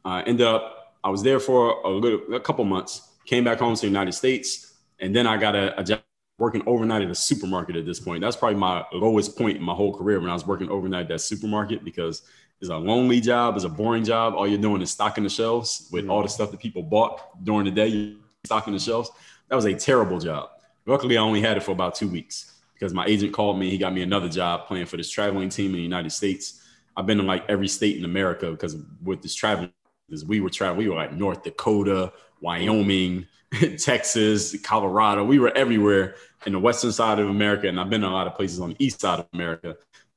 I 0.06 0.22
ended 0.24 0.48
up, 0.48 0.96
I 1.04 1.10
was 1.10 1.22
there 1.22 1.40
for 1.40 1.82
a 1.84 1.90
little, 1.90 2.34
a 2.34 2.40
couple 2.40 2.64
months, 2.66 3.10
came 3.26 3.44
back 3.44 3.60
home 3.60 3.76
to 3.76 3.82
the 3.82 3.88
United 3.88 4.14
States, 4.14 4.74
and 5.00 5.16
then 5.16 5.28
I 5.28 5.38
got 5.38 5.56
a, 5.56 5.80
a 5.80 5.84
job 5.84 6.02
working 6.40 6.62
overnight 6.66 7.02
at 7.02 7.10
a 7.10 7.16
supermarket 7.16 7.76
at 7.76 7.86
this 7.86 8.00
point. 8.00 8.22
That's 8.22 8.36
probably 8.36 8.60
my 8.60 8.86
lowest 8.94 9.38
point 9.38 9.58
in 9.58 9.64
my 9.64 9.74
whole 9.74 9.96
career 9.96 10.20
when 10.20 10.30
I 10.30 10.34
was 10.34 10.46
working 10.46 10.70
overnight 10.70 11.04
at 11.04 11.08
that 11.10 11.22
supermarket 11.22 11.84
because 11.84 12.22
it's 12.60 12.70
a 12.70 12.78
lonely 12.78 13.22
job, 13.22 13.56
it's 13.56 13.66
a 13.66 13.70
boring 13.70 14.04
job. 14.04 14.34
All 14.34 14.48
you're 14.48 14.58
doing 14.58 14.82
is 14.82 14.92
stocking 14.92 15.24
the 15.24 15.30
shelves 15.30 15.88
with 15.92 16.10
all 16.10 16.22
the 16.22 16.28
mm. 16.28 16.32
stuff 16.32 16.52
that 16.52 16.60
people 16.60 16.82
bought 16.82 17.44
during 17.44 17.66
the 17.66 17.72
day, 17.72 17.88
you're 17.88 18.16
stocking 18.46 18.74
the 18.74 18.80
shelves. 18.80 19.12
That 19.50 19.56
was 19.56 19.66
a 19.66 19.74
terrible 19.74 20.20
job. 20.20 20.50
Luckily, 20.86 21.18
I 21.18 21.22
only 21.22 21.42
had 21.42 21.58
it 21.58 21.64
for 21.64 21.72
about 21.72 21.96
two 21.96 22.08
weeks 22.08 22.60
because 22.74 22.94
my 22.94 23.06
agent 23.06 23.34
called 23.34 23.60
me. 23.60 23.70
He 23.70 23.78
got 23.78 23.94
me 23.94 24.02
another 24.02 24.30
job 24.30 24.68
playing 24.68 24.86
for 24.86 24.98
this 24.98 25.10
traveling 25.10 25.50
team 25.50 25.72
in 25.72 25.78
the 25.78 25.82
United 25.82 26.12
States. 26.12 26.64
I've 26.96 27.06
been 27.06 27.20
in 27.20 27.28
like 27.28 27.46
every 27.48 27.68
state 27.68 27.98
in 27.98 28.06
America 28.06 28.50
because 28.50 28.76
with 29.04 29.22
this 29.22 29.36
traveling, 29.36 29.72
because 30.08 30.26
we 30.26 30.40
were 30.40 30.50
traveling, 30.50 30.80
we 30.80 30.90
were 30.90 30.96
like 30.96 31.14
North 31.14 31.44
Dakota, 31.44 32.12
Wyoming, 32.42 33.28
Texas, 33.78 34.60
Colorado. 34.62 35.24
We 35.24 35.38
were 35.40 35.56
everywhere 35.56 36.16
in 36.46 36.54
the 36.54 36.60
western 36.60 36.92
side 36.92 37.20
of 37.20 37.30
America, 37.30 37.68
and 37.68 37.80
I've 37.80 37.90
been 37.90 38.04
in 38.04 38.10
a 38.10 38.14
lot 38.14 38.28
of 38.28 38.36
places 38.36 38.60
on 38.60 38.70
the 38.70 38.76
east 38.80 39.02
side 39.02 39.20
of 39.20 39.28
America. 39.34 39.76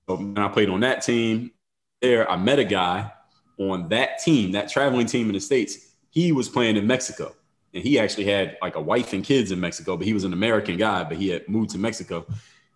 So 0.08 0.16
when 0.16 0.38
I 0.38 0.48
played 0.48 0.70
on 0.70 0.80
that 0.80 1.02
team, 1.02 1.52
there 2.00 2.30
I 2.30 2.36
met 2.36 2.58
a 2.58 2.64
guy 2.64 3.12
on 3.58 3.88
that 3.88 4.18
team, 4.18 4.52
that 4.52 4.68
traveling 4.68 5.06
team 5.06 5.28
in 5.28 5.34
the 5.34 5.40
states. 5.40 5.92
He 6.10 6.32
was 6.32 6.48
playing 6.48 6.76
in 6.76 6.86
Mexico, 6.86 7.34
and 7.74 7.82
he 7.82 7.98
actually 7.98 8.24
had 8.24 8.56
like 8.62 8.74
a 8.74 8.80
wife 8.80 9.12
and 9.12 9.22
kids 9.22 9.52
in 9.52 9.60
Mexico, 9.60 9.96
but 9.96 10.06
he 10.06 10.12
was 10.12 10.24
an 10.24 10.32
American 10.32 10.76
guy, 10.76 11.04
but 11.04 11.16
he 11.16 11.28
had 11.28 11.48
moved 11.48 11.70
to 11.70 11.78
Mexico. 11.78 12.26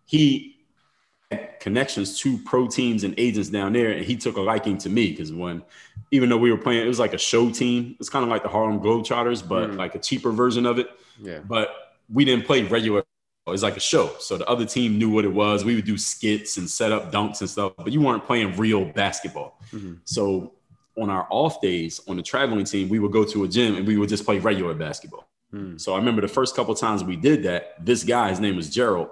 He 0.05 0.57
had 1.31 1.59
connections 1.59 2.19
to 2.21 2.39
pro 2.39 2.69
teams 2.69 3.03
and 3.03 3.15
agents 3.19 3.49
down 3.49 3.73
there, 3.73 3.91
and 3.91 4.05
he 4.05 4.17
took 4.17 4.37
a 4.37 4.41
liking 4.41 4.79
to 4.79 4.89
me 4.89 5.11
because 5.11 5.33
when, 5.33 5.63
even 6.11 6.29
though 6.29 6.37
we 6.37 6.53
were 6.53 6.59
playing, 6.59 6.85
it 6.85 6.89
was 6.89 7.01
like 7.01 7.15
a 7.15 7.19
show 7.19 7.51
team. 7.51 7.97
It's 7.99 8.11
kind 8.11 8.23
of 8.23 8.29
like 8.29 8.43
the 8.43 8.49
Harlem 8.49 8.81
Globetrotters, 8.81 9.47
but 9.47 9.71
mm. 9.71 9.77
like 9.77 9.95
a 9.95 9.99
cheaper 9.99 10.31
version 10.31 10.67
of 10.67 10.79
it. 10.79 10.89
Yeah. 11.21 11.39
But 11.39 11.71
we 12.13 12.25
didn't 12.25 12.45
play 12.45 12.63
regular 12.63 13.05
it's 13.53 13.63
like 13.63 13.77
a 13.77 13.81
show. 13.81 14.15
So 14.21 14.39
the 14.39 14.49
other 14.49 14.65
team 14.65 14.99
knew 14.99 15.11
what 15.11 15.25
it 15.25 15.33
was. 15.33 15.65
We 15.65 15.75
would 15.75 15.85
do 15.85 15.99
skits 15.99 16.57
and 16.57 16.69
set 16.69 16.93
up 16.93 17.13
dunks 17.13 17.41
and 17.41 17.51
stuff, 17.51 17.75
but 17.77 17.93
you 17.93 18.01
weren't 18.01 18.25
playing 18.25 18.57
real 18.57 18.85
basketball. 18.85 19.61
Mm-hmm. 19.71 19.95
So 20.05 20.55
on 20.97 21.11
our 21.11 21.27
off 21.31 21.61
days 21.61 22.01
on 22.09 22.17
the 22.17 22.23
traveling 22.23 22.65
team, 22.65 22.89
we 22.89 22.99
would 22.99 23.13
go 23.13 23.25
to 23.25 23.45
a 23.45 23.49
gym 23.49 23.77
and 23.77 23.87
we 23.87 23.97
would 23.97 24.09
just 24.09 24.25
play 24.25 24.39
regular 24.39 24.75
basketball. 24.75 25.29
Mm. 25.53 25.81
So 25.81 25.95
I 25.95 25.99
remember 25.99 26.23
the 26.23 26.29
first 26.29 26.57
couple 26.57 26.75
times 26.75 27.05
we 27.05 27.17
did 27.17 27.43
that, 27.45 27.85
this 27.85 28.03
guy, 28.03 28.31
his 28.31 28.41
name 28.41 28.57
was 28.57 28.71
Gerald. 28.71 29.09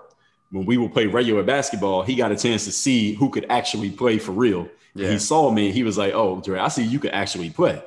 When 0.51 0.67
we 0.67 0.77
would 0.77 0.93
play 0.93 1.07
regular 1.07 1.43
basketball, 1.43 2.03
he 2.03 2.15
got 2.15 2.31
a 2.31 2.37
chance 2.37 2.65
to 2.67 2.73
see 2.73 3.15
who 3.15 3.31
could 3.31 3.47
actually 3.49 3.91
play 3.91 4.19
for 4.19 4.33
real. 4.33 4.69
Yeah. 4.95 5.11
He 5.11 5.19
saw 5.19 5.51
me. 5.51 5.73
He 5.73 5.83
was 5.83 5.97
like, 5.97 6.13
"Oh, 6.13 6.43
Dre, 6.43 6.59
I 6.59 6.69
see 6.69 6.83
you 6.83 6.99
could 6.99 7.13
actually 7.13 7.49
play." 7.49 7.83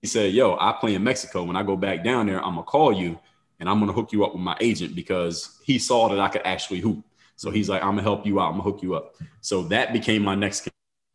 He 0.00 0.06
said, 0.06 0.32
"Yo, 0.32 0.56
I 0.60 0.72
play 0.80 0.94
in 0.94 1.02
Mexico. 1.02 1.42
When 1.42 1.56
I 1.56 1.64
go 1.64 1.76
back 1.76 2.04
down 2.04 2.26
there, 2.26 2.38
I'm 2.38 2.54
gonna 2.54 2.62
call 2.62 2.92
you 2.92 3.18
and 3.62 3.68
I'm 3.68 3.78
gonna 3.78 3.92
hook 3.92 4.10
you 4.10 4.24
up 4.24 4.32
with 4.32 4.42
my 4.42 4.56
agent 4.60 4.96
because 4.96 5.60
he 5.62 5.78
saw 5.78 6.08
that 6.08 6.18
I 6.18 6.28
could 6.28 6.42
actually 6.44 6.80
hoop. 6.80 7.04
So 7.36 7.52
he's 7.52 7.68
like, 7.68 7.80
I'm 7.80 7.90
gonna 7.90 8.02
help 8.02 8.26
you 8.26 8.40
out. 8.40 8.46
I'm 8.46 8.58
gonna 8.58 8.64
hook 8.64 8.82
you 8.82 8.96
up. 8.96 9.14
So 9.40 9.62
that 9.68 9.92
became 9.92 10.22
my 10.22 10.34
next. 10.34 10.68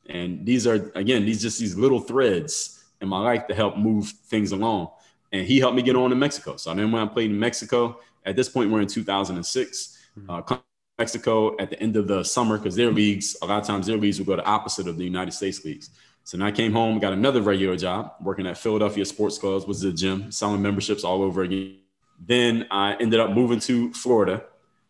And 0.08 0.46
these 0.46 0.66
are 0.66 0.90
again, 0.96 1.26
these 1.26 1.42
just 1.42 1.60
these 1.60 1.76
little 1.76 2.00
threads 2.00 2.86
in 3.02 3.10
my 3.10 3.20
life 3.20 3.48
to 3.48 3.54
help 3.54 3.76
move 3.76 4.08
things 4.08 4.54
along. 4.54 4.92
And 5.34 5.46
he 5.46 5.60
helped 5.60 5.76
me 5.76 5.82
get 5.82 5.98
on 5.98 6.14
in 6.14 6.20
Mexico. 6.20 6.56
So 6.56 6.72
I 6.72 6.74
then 6.76 6.90
when 6.90 7.02
I 7.02 7.06
played 7.06 7.32
in 7.32 7.38
Mexico, 7.38 8.00
at 8.26 8.38
this 8.38 8.48
point 8.48 8.72
we're 8.72 8.80
in 8.80 8.88
2006. 8.88 9.98
Mm-hmm. 10.18 10.30
Uh, 10.30 10.58
Mexico 10.98 11.56
at 11.60 11.70
the 11.70 11.80
end 11.82 11.98
of 11.98 12.08
the 12.08 12.24
summer 12.24 12.58
because 12.58 12.78
their 12.78 12.92
leagues, 12.92 13.36
a 13.42 13.46
lot 13.46 13.60
of 13.60 13.68
times 13.68 13.88
their 13.88 13.98
leagues 13.98 14.20
will 14.20 14.26
go 14.26 14.38
the 14.38 14.46
opposite 14.46 14.88
of 14.88 14.98
the 14.98 15.04
United 15.04 15.32
States 15.32 15.66
leagues. 15.66 15.90
So 16.24 16.38
then 16.38 16.48
I 16.48 16.52
came 16.52 16.72
home, 16.72 16.98
got 16.98 17.12
another 17.12 17.42
regular 17.42 17.76
job 17.76 18.14
working 18.22 18.48
at 18.48 18.58
Philadelphia 18.58 19.06
Sports 19.06 19.38
Clubs, 19.38 19.68
was 19.68 19.84
a 19.84 19.92
gym, 19.92 20.32
selling 20.32 20.62
memberships 20.62 21.04
all 21.04 21.22
over 21.22 21.44
again 21.44 21.80
then 22.20 22.68
I 22.72 22.96
ended 22.96 23.20
up 23.20 23.32
moving 23.32 23.60
to 23.62 23.94
Florida. 23.94 24.44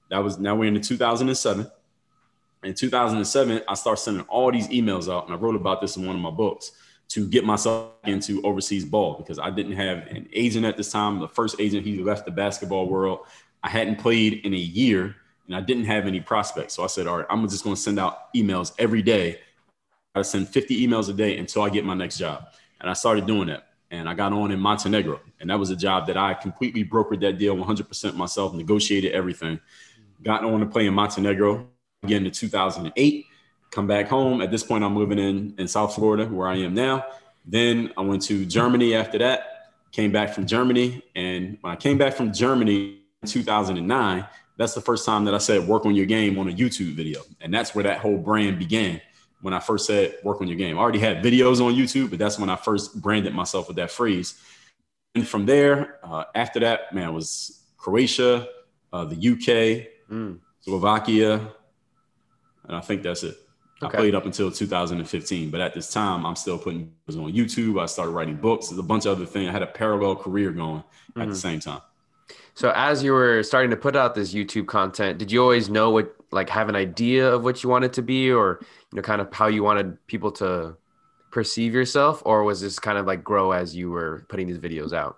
That 0.09 0.23
was 0.23 0.37
now 0.37 0.55
we're 0.55 0.73
in 0.73 0.81
2007. 0.81 1.69
In 2.63 2.73
2007, 2.73 3.61
I 3.67 3.73
started 3.75 4.01
sending 4.01 4.23
all 4.23 4.51
these 4.51 4.67
emails 4.69 5.13
out, 5.13 5.25
and 5.25 5.33
I 5.33 5.37
wrote 5.37 5.55
about 5.55 5.81
this 5.81 5.97
in 5.97 6.05
one 6.05 6.15
of 6.15 6.21
my 6.21 6.31
books 6.31 6.71
to 7.09 7.27
get 7.27 7.45
myself 7.45 7.91
into 8.05 8.41
overseas 8.43 8.83
ball 8.83 9.15
because 9.15 9.39
I 9.39 9.49
didn't 9.49 9.73
have 9.73 9.99
an 10.07 10.27
agent 10.33 10.65
at 10.65 10.75
this 10.75 10.91
time. 10.91 11.19
The 11.19 11.27
first 11.27 11.59
agent, 11.59 11.85
he 11.85 12.03
left 12.03 12.25
the 12.25 12.31
basketball 12.31 12.87
world. 12.89 13.19
I 13.63 13.69
hadn't 13.69 13.97
played 13.97 14.45
in 14.45 14.53
a 14.53 14.57
year, 14.57 15.15
and 15.45 15.55
I 15.55 15.61
didn't 15.61 15.85
have 15.85 16.07
any 16.07 16.19
prospects. 16.19 16.73
So 16.73 16.83
I 16.83 16.87
said, 16.87 17.07
all 17.07 17.17
right, 17.17 17.27
I'm 17.29 17.47
just 17.47 17.63
going 17.63 17.75
to 17.75 17.81
send 17.81 17.99
out 17.99 18.33
emails 18.33 18.73
every 18.79 19.01
day. 19.01 19.39
I 20.15 20.23
send 20.23 20.49
50 20.49 20.85
emails 20.85 21.09
a 21.09 21.13
day 21.13 21.37
until 21.37 21.61
I 21.61 21.69
get 21.69 21.85
my 21.85 21.93
next 21.93 22.17
job. 22.17 22.47
And 22.81 22.89
I 22.89 22.93
started 22.93 23.25
doing 23.25 23.47
that 23.47 23.66
and 23.91 24.09
I 24.09 24.13
got 24.13 24.33
on 24.33 24.51
in 24.51 24.59
Montenegro. 24.59 25.19
And 25.39 25.49
that 25.49 25.59
was 25.59 25.69
a 25.69 25.75
job 25.75 26.07
that 26.07 26.17
I 26.17 26.33
completely 26.33 26.83
brokered 26.83 27.21
that 27.21 27.37
deal 27.37 27.55
100% 27.55 28.15
myself, 28.15 28.53
negotiated 28.53 29.13
everything. 29.13 29.59
Got 30.23 30.43
on 30.43 30.59
to 30.59 30.65
play 30.65 30.87
in 30.87 30.93
Montenegro 30.93 31.67
again 32.03 32.25
in 32.25 32.31
2008. 32.31 33.25
Come 33.71 33.87
back 33.87 34.07
home. 34.07 34.41
At 34.41 34.51
this 34.51 34.63
point, 34.63 34.83
I'm 34.83 34.95
living 34.95 35.19
in, 35.19 35.55
in 35.57 35.67
South 35.67 35.95
Florida, 35.95 36.25
where 36.25 36.47
I 36.47 36.55
am 36.57 36.73
now. 36.73 37.05
Then 37.45 37.93
I 37.97 38.01
went 38.01 38.23
to 38.23 38.45
Germany 38.45 38.95
after 38.95 39.17
that, 39.19 39.71
came 39.91 40.11
back 40.11 40.33
from 40.33 40.45
Germany. 40.45 41.01
And 41.15 41.57
when 41.61 41.71
I 41.73 41.75
came 41.75 41.97
back 41.97 42.13
from 42.13 42.33
Germany 42.33 42.99
in 43.21 43.27
2009, 43.27 44.27
that's 44.57 44.73
the 44.73 44.81
first 44.81 45.05
time 45.05 45.23
that 45.25 45.35
I 45.35 45.37
said 45.37 45.67
work 45.67 45.85
on 45.85 45.95
your 45.95 46.07
game 46.07 46.37
on 46.39 46.49
a 46.49 46.51
YouTube 46.51 46.93
video. 46.93 47.21
And 47.39 47.53
that's 47.53 47.75
where 47.75 47.83
that 47.83 47.99
whole 47.99 48.17
brand 48.17 48.59
began 48.59 49.01
when 49.47 49.53
I 49.53 49.61
first 49.61 49.85
said 49.85 50.17
work 50.25 50.41
on 50.41 50.49
your 50.49 50.57
game. 50.57 50.77
I 50.77 50.81
already 50.81 50.99
had 50.99 51.23
videos 51.23 51.65
on 51.65 51.73
YouTube, 51.73 52.09
but 52.09 52.19
that's 52.19 52.37
when 52.37 52.49
I 52.49 52.57
first 52.57 53.01
branded 53.01 53.33
myself 53.33 53.69
with 53.69 53.77
that 53.77 53.89
phrase. 53.89 54.37
And 55.15 55.25
from 55.25 55.45
there, 55.45 55.99
uh, 56.03 56.25
after 56.35 56.59
that, 56.59 56.93
man, 56.93 57.13
was 57.13 57.63
Croatia, 57.77 58.45
uh, 58.91 59.05
the 59.05 59.15
UK, 59.15 59.87
mm. 60.11 60.37
Slovakia, 60.59 61.49
and 62.65 62.75
I 62.75 62.81
think 62.81 63.03
that's 63.03 63.23
it. 63.23 63.37
Okay. 63.81 63.97
I 63.97 64.01
played 64.01 64.15
up 64.15 64.25
until 64.25 64.51
2015, 64.51 65.49
but 65.49 65.61
at 65.61 65.73
this 65.73 65.93
time, 65.93 66.25
I'm 66.25 66.35
still 66.35 66.57
putting 66.57 66.91
videos 67.07 67.23
on 67.23 67.31
YouTube. 67.31 67.81
I 67.81 67.85
started 67.85 68.11
writing 68.11 68.35
books. 68.35 68.67
There's 68.67 68.79
a 68.79 68.83
bunch 68.83 69.05
of 69.05 69.13
other 69.15 69.25
things. 69.25 69.47
I 69.47 69.53
had 69.53 69.63
a 69.63 69.67
parallel 69.67 70.17
career 70.17 70.51
going 70.51 70.81
mm-hmm. 70.81 71.21
at 71.21 71.29
the 71.29 71.31
mm-hmm. 71.31 71.39
same 71.39 71.61
time. 71.61 71.81
So 72.53 72.73
as 72.75 73.01
you 73.01 73.13
were 73.13 73.43
starting 73.43 73.71
to 73.71 73.77
put 73.77 73.95
out 73.95 74.13
this 74.13 74.33
YouTube 74.33 74.67
content, 74.67 75.19
did 75.19 75.31
you 75.31 75.41
always 75.41 75.69
know 75.69 75.91
what 75.91 76.13
like 76.31 76.49
have 76.49 76.67
an 76.67 76.75
idea 76.75 77.31
of 77.31 77.43
what 77.43 77.63
you 77.63 77.69
wanted 77.69 77.93
to 77.93 78.01
be 78.01 78.31
or 78.31 78.59
know 78.97 79.01
kind 79.01 79.21
of 79.21 79.33
how 79.33 79.47
you 79.47 79.63
wanted 79.63 80.05
people 80.07 80.31
to 80.33 80.75
perceive 81.31 81.73
yourself 81.73 82.21
or 82.25 82.43
was 82.43 82.61
this 82.61 82.79
kind 82.79 82.97
of 82.97 83.05
like 83.05 83.23
grow 83.23 83.51
as 83.51 83.75
you 83.75 83.89
were 83.89 84.25
putting 84.29 84.47
these 84.47 84.57
videos 84.57 84.93
out? 84.93 85.17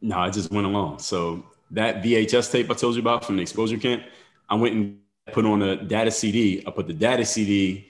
No 0.00 0.18
i 0.18 0.30
just 0.30 0.50
went 0.50 0.66
along 0.66 0.98
so 0.98 1.44
that 1.70 2.02
vhs 2.02 2.50
tape 2.50 2.70
i 2.70 2.74
told 2.74 2.94
you 2.94 3.00
about 3.00 3.24
from 3.24 3.36
the 3.36 3.42
exposure 3.42 3.78
camp 3.78 4.02
i 4.48 4.54
went 4.54 4.74
and 4.74 4.98
put 5.32 5.44
on 5.44 5.62
a 5.62 5.76
data 5.76 6.10
cd 6.10 6.62
i 6.66 6.70
put 6.70 6.88
the 6.88 6.92
data 6.92 7.24
cd 7.24 7.86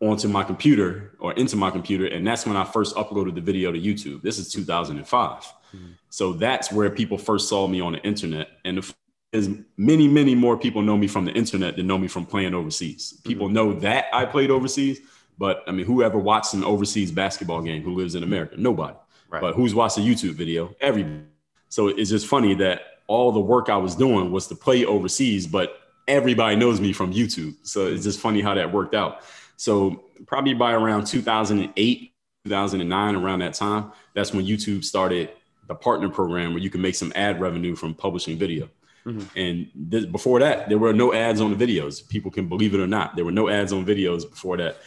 onto 0.00 0.26
my 0.26 0.42
computer 0.42 1.12
or 1.20 1.34
into 1.34 1.56
my 1.56 1.70
computer 1.70 2.06
and 2.06 2.26
that's 2.26 2.46
when 2.46 2.56
i 2.56 2.64
first 2.64 2.96
uploaded 2.96 3.34
the 3.34 3.40
video 3.40 3.70
to 3.70 3.78
youtube. 3.78 4.22
This 4.22 4.38
is 4.38 4.50
2005 4.50 5.42
mm-hmm. 5.42 5.86
so 6.08 6.32
that's 6.32 6.72
where 6.72 6.88
people 6.88 7.18
first 7.18 7.48
saw 7.48 7.68
me 7.68 7.82
on 7.82 7.92
the 7.92 8.02
internet. 8.02 8.48
And 8.64 8.78
the 8.78 8.94
is 9.32 9.50
many, 9.76 10.08
many 10.08 10.34
more 10.34 10.56
people 10.56 10.82
know 10.82 10.96
me 10.96 11.06
from 11.06 11.24
the 11.24 11.32
internet 11.32 11.76
than 11.76 11.86
know 11.86 11.98
me 11.98 12.08
from 12.08 12.26
playing 12.26 12.54
overseas. 12.54 13.20
People 13.24 13.46
mm-hmm. 13.46 13.54
know 13.54 13.72
that 13.80 14.06
I 14.12 14.24
played 14.24 14.50
overseas, 14.50 15.00
but 15.38 15.62
I 15.66 15.72
mean, 15.72 15.86
whoever 15.86 16.18
watched 16.18 16.54
an 16.54 16.64
overseas 16.64 17.12
basketball 17.12 17.62
game 17.62 17.82
who 17.82 17.94
lives 17.94 18.14
in 18.14 18.22
America? 18.22 18.56
Nobody. 18.58 18.96
Right. 19.28 19.40
But 19.40 19.54
who's 19.54 19.74
watched 19.74 19.98
a 19.98 20.00
YouTube 20.00 20.32
video? 20.32 20.74
Everybody. 20.80 21.24
So 21.68 21.86
it's 21.88 22.10
just 22.10 22.26
funny 22.26 22.54
that 22.54 22.82
all 23.06 23.30
the 23.30 23.40
work 23.40 23.68
I 23.68 23.76
was 23.76 23.94
doing 23.94 24.32
was 24.32 24.48
to 24.48 24.56
play 24.56 24.84
overseas, 24.84 25.46
but 25.46 25.80
everybody 26.08 26.56
knows 26.56 26.80
me 26.80 26.92
from 26.92 27.12
YouTube. 27.12 27.54
So 27.62 27.86
it's 27.86 28.02
just 28.02 28.18
funny 28.18 28.40
how 28.40 28.54
that 28.54 28.72
worked 28.72 28.94
out. 28.94 29.22
So 29.56 30.04
probably 30.26 30.54
by 30.54 30.72
around 30.72 31.06
2008, 31.06 32.12
2009, 32.44 33.16
around 33.16 33.38
that 33.40 33.54
time, 33.54 33.92
that's 34.14 34.32
when 34.32 34.44
YouTube 34.44 34.84
started 34.84 35.30
the 35.68 35.74
partner 35.74 36.08
program 36.08 36.52
where 36.52 36.62
you 36.62 36.70
can 36.70 36.82
make 36.82 36.96
some 36.96 37.12
ad 37.14 37.40
revenue 37.40 37.76
from 37.76 37.94
publishing 37.94 38.36
video. 38.36 38.68
Mm-hmm. 39.06 39.38
And 39.38 39.70
this, 39.74 40.06
before 40.06 40.40
that, 40.40 40.68
there 40.68 40.78
were 40.78 40.92
no 40.92 41.12
ads 41.12 41.40
on 41.40 41.56
the 41.56 41.66
videos. 41.66 42.06
People 42.08 42.30
can 42.30 42.48
believe 42.48 42.74
it 42.74 42.80
or 42.80 42.86
not. 42.86 43.16
There 43.16 43.24
were 43.24 43.32
no 43.32 43.48
ads 43.48 43.72
on 43.72 43.84
videos 43.84 44.28
before 44.28 44.56
that. 44.58 44.78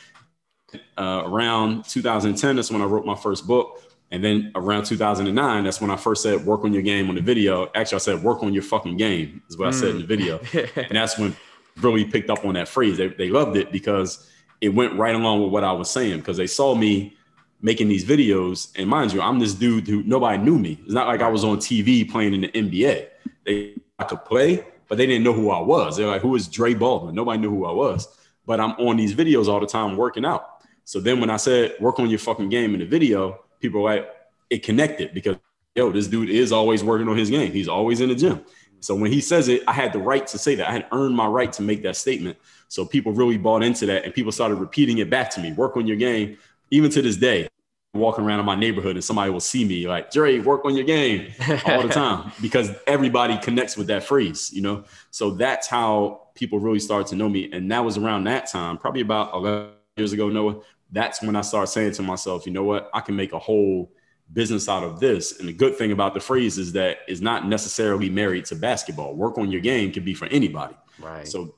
Uh, 0.97 1.23
around 1.25 1.85
2010, 1.85 2.55
that's 2.55 2.71
when 2.71 2.81
I 2.81 2.85
wrote 2.85 3.05
my 3.05 3.15
first 3.15 3.47
book. 3.47 3.81
And 4.11 4.23
then 4.23 4.51
around 4.53 4.85
2009, 4.85 5.63
that's 5.63 5.81
when 5.81 5.89
I 5.89 5.95
first 5.95 6.21
said, 6.21 6.45
work 6.45 6.63
on 6.63 6.73
your 6.73 6.83
game 6.83 7.09
on 7.09 7.15
the 7.15 7.21
video. 7.21 7.71
Actually, 7.73 7.95
I 7.95 7.99
said, 7.99 8.23
work 8.23 8.43
on 8.43 8.53
your 8.53 8.61
fucking 8.61 8.97
game, 8.97 9.41
is 9.49 9.57
what 9.57 9.65
mm. 9.65 9.75
I 9.75 9.79
said 9.79 9.89
in 9.89 10.01
the 10.01 10.07
video. 10.07 10.37
Mm. 10.37 10.77
and 10.89 10.97
that's 10.97 11.17
when 11.17 11.35
really 11.81 12.05
picked 12.05 12.29
up 12.29 12.45
on 12.45 12.53
that 12.53 12.67
phrase. 12.67 12.97
They, 12.97 13.07
they 13.07 13.29
loved 13.29 13.57
it 13.57 13.71
because 13.71 14.29
it 14.61 14.69
went 14.69 14.93
right 14.97 15.15
along 15.15 15.41
with 15.43 15.51
what 15.51 15.63
I 15.63 15.71
was 15.71 15.89
saying 15.89 16.19
because 16.19 16.37
they 16.37 16.47
saw 16.47 16.75
me 16.75 17.17
making 17.61 17.87
these 17.87 18.05
videos. 18.05 18.71
And 18.75 18.87
mind 18.87 19.13
you, 19.13 19.21
I'm 19.21 19.39
this 19.39 19.53
dude 19.53 19.87
who 19.87 20.03
nobody 20.03 20.37
knew 20.37 20.59
me. 20.59 20.79
It's 20.83 20.93
not 20.93 21.07
like 21.07 21.21
I 21.21 21.27
was 21.27 21.43
on 21.43 21.57
TV 21.57 22.09
playing 22.09 22.35
in 22.35 22.41
the 22.41 22.49
NBA. 22.49 23.07
They 23.45 23.75
I 23.99 24.03
could 24.05 24.25
play, 24.25 24.65
but 24.87 24.97
they 24.97 25.05
didn't 25.05 25.23
know 25.23 25.33
who 25.33 25.49
I 25.49 25.59
was. 25.59 25.97
They're 25.97 26.07
like, 26.07 26.21
who 26.21 26.35
is 26.35 26.47
Dre 26.47 26.73
Baldwin? 26.73 27.15
Nobody 27.15 27.39
knew 27.39 27.49
who 27.49 27.65
I 27.65 27.71
was. 27.71 28.07
But 28.45 28.59
I'm 28.59 28.71
on 28.71 28.97
these 28.97 29.13
videos 29.13 29.47
all 29.47 29.59
the 29.59 29.67
time 29.67 29.95
working 29.95 30.25
out. 30.25 30.47
So 30.85 30.99
then 30.99 31.19
when 31.19 31.29
I 31.29 31.37
said 31.37 31.75
work 31.79 31.99
on 31.99 32.09
your 32.09 32.19
fucking 32.19 32.49
game 32.49 32.73
in 32.73 32.79
the 32.79 32.85
video, 32.85 33.43
people 33.59 33.81
were 33.81 33.89
like, 33.89 34.09
it 34.49 34.63
connected 34.63 35.13
because 35.13 35.37
yo, 35.75 35.91
this 35.91 36.07
dude 36.07 36.29
is 36.29 36.51
always 36.51 36.83
working 36.83 37.07
on 37.07 37.17
his 37.17 37.29
game. 37.29 37.51
He's 37.51 37.67
always 37.67 38.01
in 38.01 38.09
the 38.09 38.15
gym. 38.15 38.43
So 38.79 38.95
when 38.95 39.11
he 39.11 39.21
says 39.21 39.47
it, 39.47 39.63
I 39.67 39.71
had 39.71 39.93
the 39.93 39.99
right 39.99 40.27
to 40.27 40.37
say 40.37 40.55
that. 40.55 40.67
I 40.67 40.73
had 40.73 40.87
earned 40.91 41.15
my 41.15 41.25
right 41.25 41.51
to 41.53 41.61
make 41.61 41.83
that 41.83 41.95
statement. 41.95 42.37
So 42.67 42.85
people 42.85 43.13
really 43.13 43.37
bought 43.37 43.63
into 43.63 43.85
that 43.85 44.03
and 44.03 44.13
people 44.13 44.31
started 44.31 44.55
repeating 44.55 44.97
it 44.97 45.09
back 45.09 45.29
to 45.31 45.41
me. 45.41 45.53
Work 45.53 45.77
on 45.77 45.87
your 45.87 45.95
game. 45.95 46.37
Even 46.69 46.91
to 46.91 47.01
this 47.01 47.15
day, 47.15 47.47
walking 47.93 48.25
around 48.25 48.39
in 48.39 48.45
my 48.45 48.55
neighborhood 48.55 48.95
and 48.95 49.03
somebody 49.03 49.29
will 49.29 49.39
see 49.39 49.63
me 49.63 49.87
like, 49.87 50.09
Jerry, 50.11 50.39
work 50.39 50.65
on 50.65 50.75
your 50.75 50.85
game 50.85 51.31
all 51.65 51.83
the 51.83 51.87
time 51.93 52.31
because 52.41 52.71
everybody 52.87 53.37
connects 53.37 53.77
with 53.77 53.87
that 53.87 54.03
phrase, 54.03 54.51
you 54.51 54.61
know? 54.61 54.83
So 55.11 55.31
that's 55.31 55.67
how 55.67 56.29
people 56.33 56.59
really 56.59 56.79
started 56.79 57.07
to 57.07 57.15
know 57.15 57.29
me. 57.29 57.51
And 57.51 57.71
that 57.71 57.85
was 57.85 57.97
around 57.97 58.23
that 58.23 58.47
time, 58.47 58.77
probably 58.79 59.01
about 59.01 59.33
11 59.35 59.71
years 59.97 60.11
ago, 60.11 60.29
Noah. 60.29 60.61
That's 60.91 61.21
when 61.21 61.35
I 61.35 61.41
started 61.41 61.67
saying 61.67 61.93
to 61.93 62.01
myself, 62.01 62.45
you 62.47 62.51
know 62.51 62.63
what? 62.63 62.89
I 62.93 62.99
can 62.99 63.15
make 63.15 63.31
a 63.31 63.39
whole 63.39 63.91
business 64.31 64.67
out 64.67 64.83
of 64.83 64.99
this. 64.99 65.39
And 65.39 65.47
the 65.47 65.53
good 65.53 65.75
thing 65.75 65.91
about 65.91 66.15
the 66.15 66.19
phrase 66.19 66.57
is 66.57 66.71
that 66.73 66.99
it's 67.07 67.21
not 67.21 67.47
necessarily 67.47 68.09
married 68.09 68.45
to 68.45 68.55
basketball. 68.55 69.15
Work 69.15 69.37
on 69.37 69.51
your 69.51 69.61
game 69.61 69.91
can 69.91 70.03
be 70.03 70.15
for 70.15 70.25
anybody. 70.27 70.75
Right. 70.99 71.27
So 71.27 71.55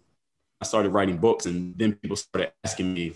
I 0.59 0.65
started 0.65 0.89
writing 0.89 1.17
books 1.17 1.45
and 1.45 1.77
then 1.77 1.93
people 1.93 2.17
started 2.17 2.51
asking 2.63 2.93
me, 2.93 3.13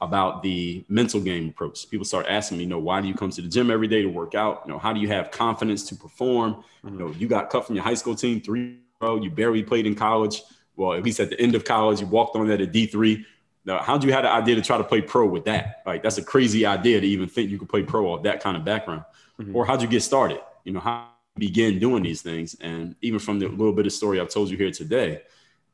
about 0.00 0.42
the 0.42 0.84
mental 0.88 1.20
game 1.20 1.48
approach. 1.48 1.88
People 1.90 2.04
start 2.04 2.26
asking 2.28 2.58
me, 2.58 2.64
you 2.64 2.70
know, 2.70 2.78
why 2.78 3.00
do 3.00 3.08
you 3.08 3.14
come 3.14 3.30
to 3.30 3.42
the 3.42 3.48
gym 3.48 3.70
every 3.70 3.88
day 3.88 4.02
to 4.02 4.08
work 4.08 4.34
out? 4.34 4.62
You 4.64 4.72
know, 4.72 4.78
how 4.78 4.92
do 4.92 5.00
you 5.00 5.08
have 5.08 5.30
confidence 5.30 5.86
to 5.88 5.94
perform? 5.94 6.64
You 6.84 6.90
know, 6.90 7.10
you 7.18 7.28
got 7.28 7.50
cut 7.50 7.66
from 7.66 7.74
your 7.74 7.84
high 7.84 7.94
school 7.94 8.14
team 8.14 8.40
three 8.40 8.78
row, 9.00 9.16
you 9.16 9.30
barely 9.30 9.62
played 9.62 9.86
in 9.86 9.94
college. 9.94 10.42
Well, 10.76 10.94
at 10.94 11.02
least 11.02 11.20
at 11.20 11.30
the 11.30 11.40
end 11.40 11.54
of 11.54 11.64
college, 11.64 12.00
you 12.00 12.06
walked 12.06 12.36
on 12.36 12.48
that 12.48 12.60
at 12.60 12.72
D3. 12.72 13.24
Now, 13.64 13.82
how'd 13.82 14.02
you 14.02 14.12
have 14.12 14.22
the 14.22 14.30
idea 14.30 14.54
to 14.54 14.62
try 14.62 14.78
to 14.78 14.84
play 14.84 15.02
pro 15.02 15.26
with 15.26 15.44
that? 15.44 15.82
Like, 15.84 16.02
that's 16.02 16.18
a 16.18 16.22
crazy 16.22 16.64
idea 16.64 17.00
to 17.00 17.06
even 17.06 17.28
think 17.28 17.50
you 17.50 17.58
could 17.58 17.68
play 17.68 17.82
pro 17.82 18.06
off 18.06 18.22
that 18.22 18.42
kind 18.42 18.56
of 18.56 18.64
background. 18.64 19.04
Mm-hmm. 19.38 19.54
Or 19.54 19.66
how'd 19.66 19.82
you 19.82 19.88
get 19.88 20.02
started? 20.02 20.40
You 20.64 20.72
know, 20.72 20.80
how 20.80 21.08
begin 21.36 21.78
doing 21.78 22.02
these 22.02 22.22
things? 22.22 22.56
And 22.60 22.94
even 23.02 23.18
from 23.18 23.38
the 23.38 23.48
little 23.48 23.72
bit 23.72 23.86
of 23.86 23.92
story 23.92 24.20
I've 24.20 24.30
told 24.30 24.50
you 24.50 24.56
here 24.56 24.70
today, 24.70 25.22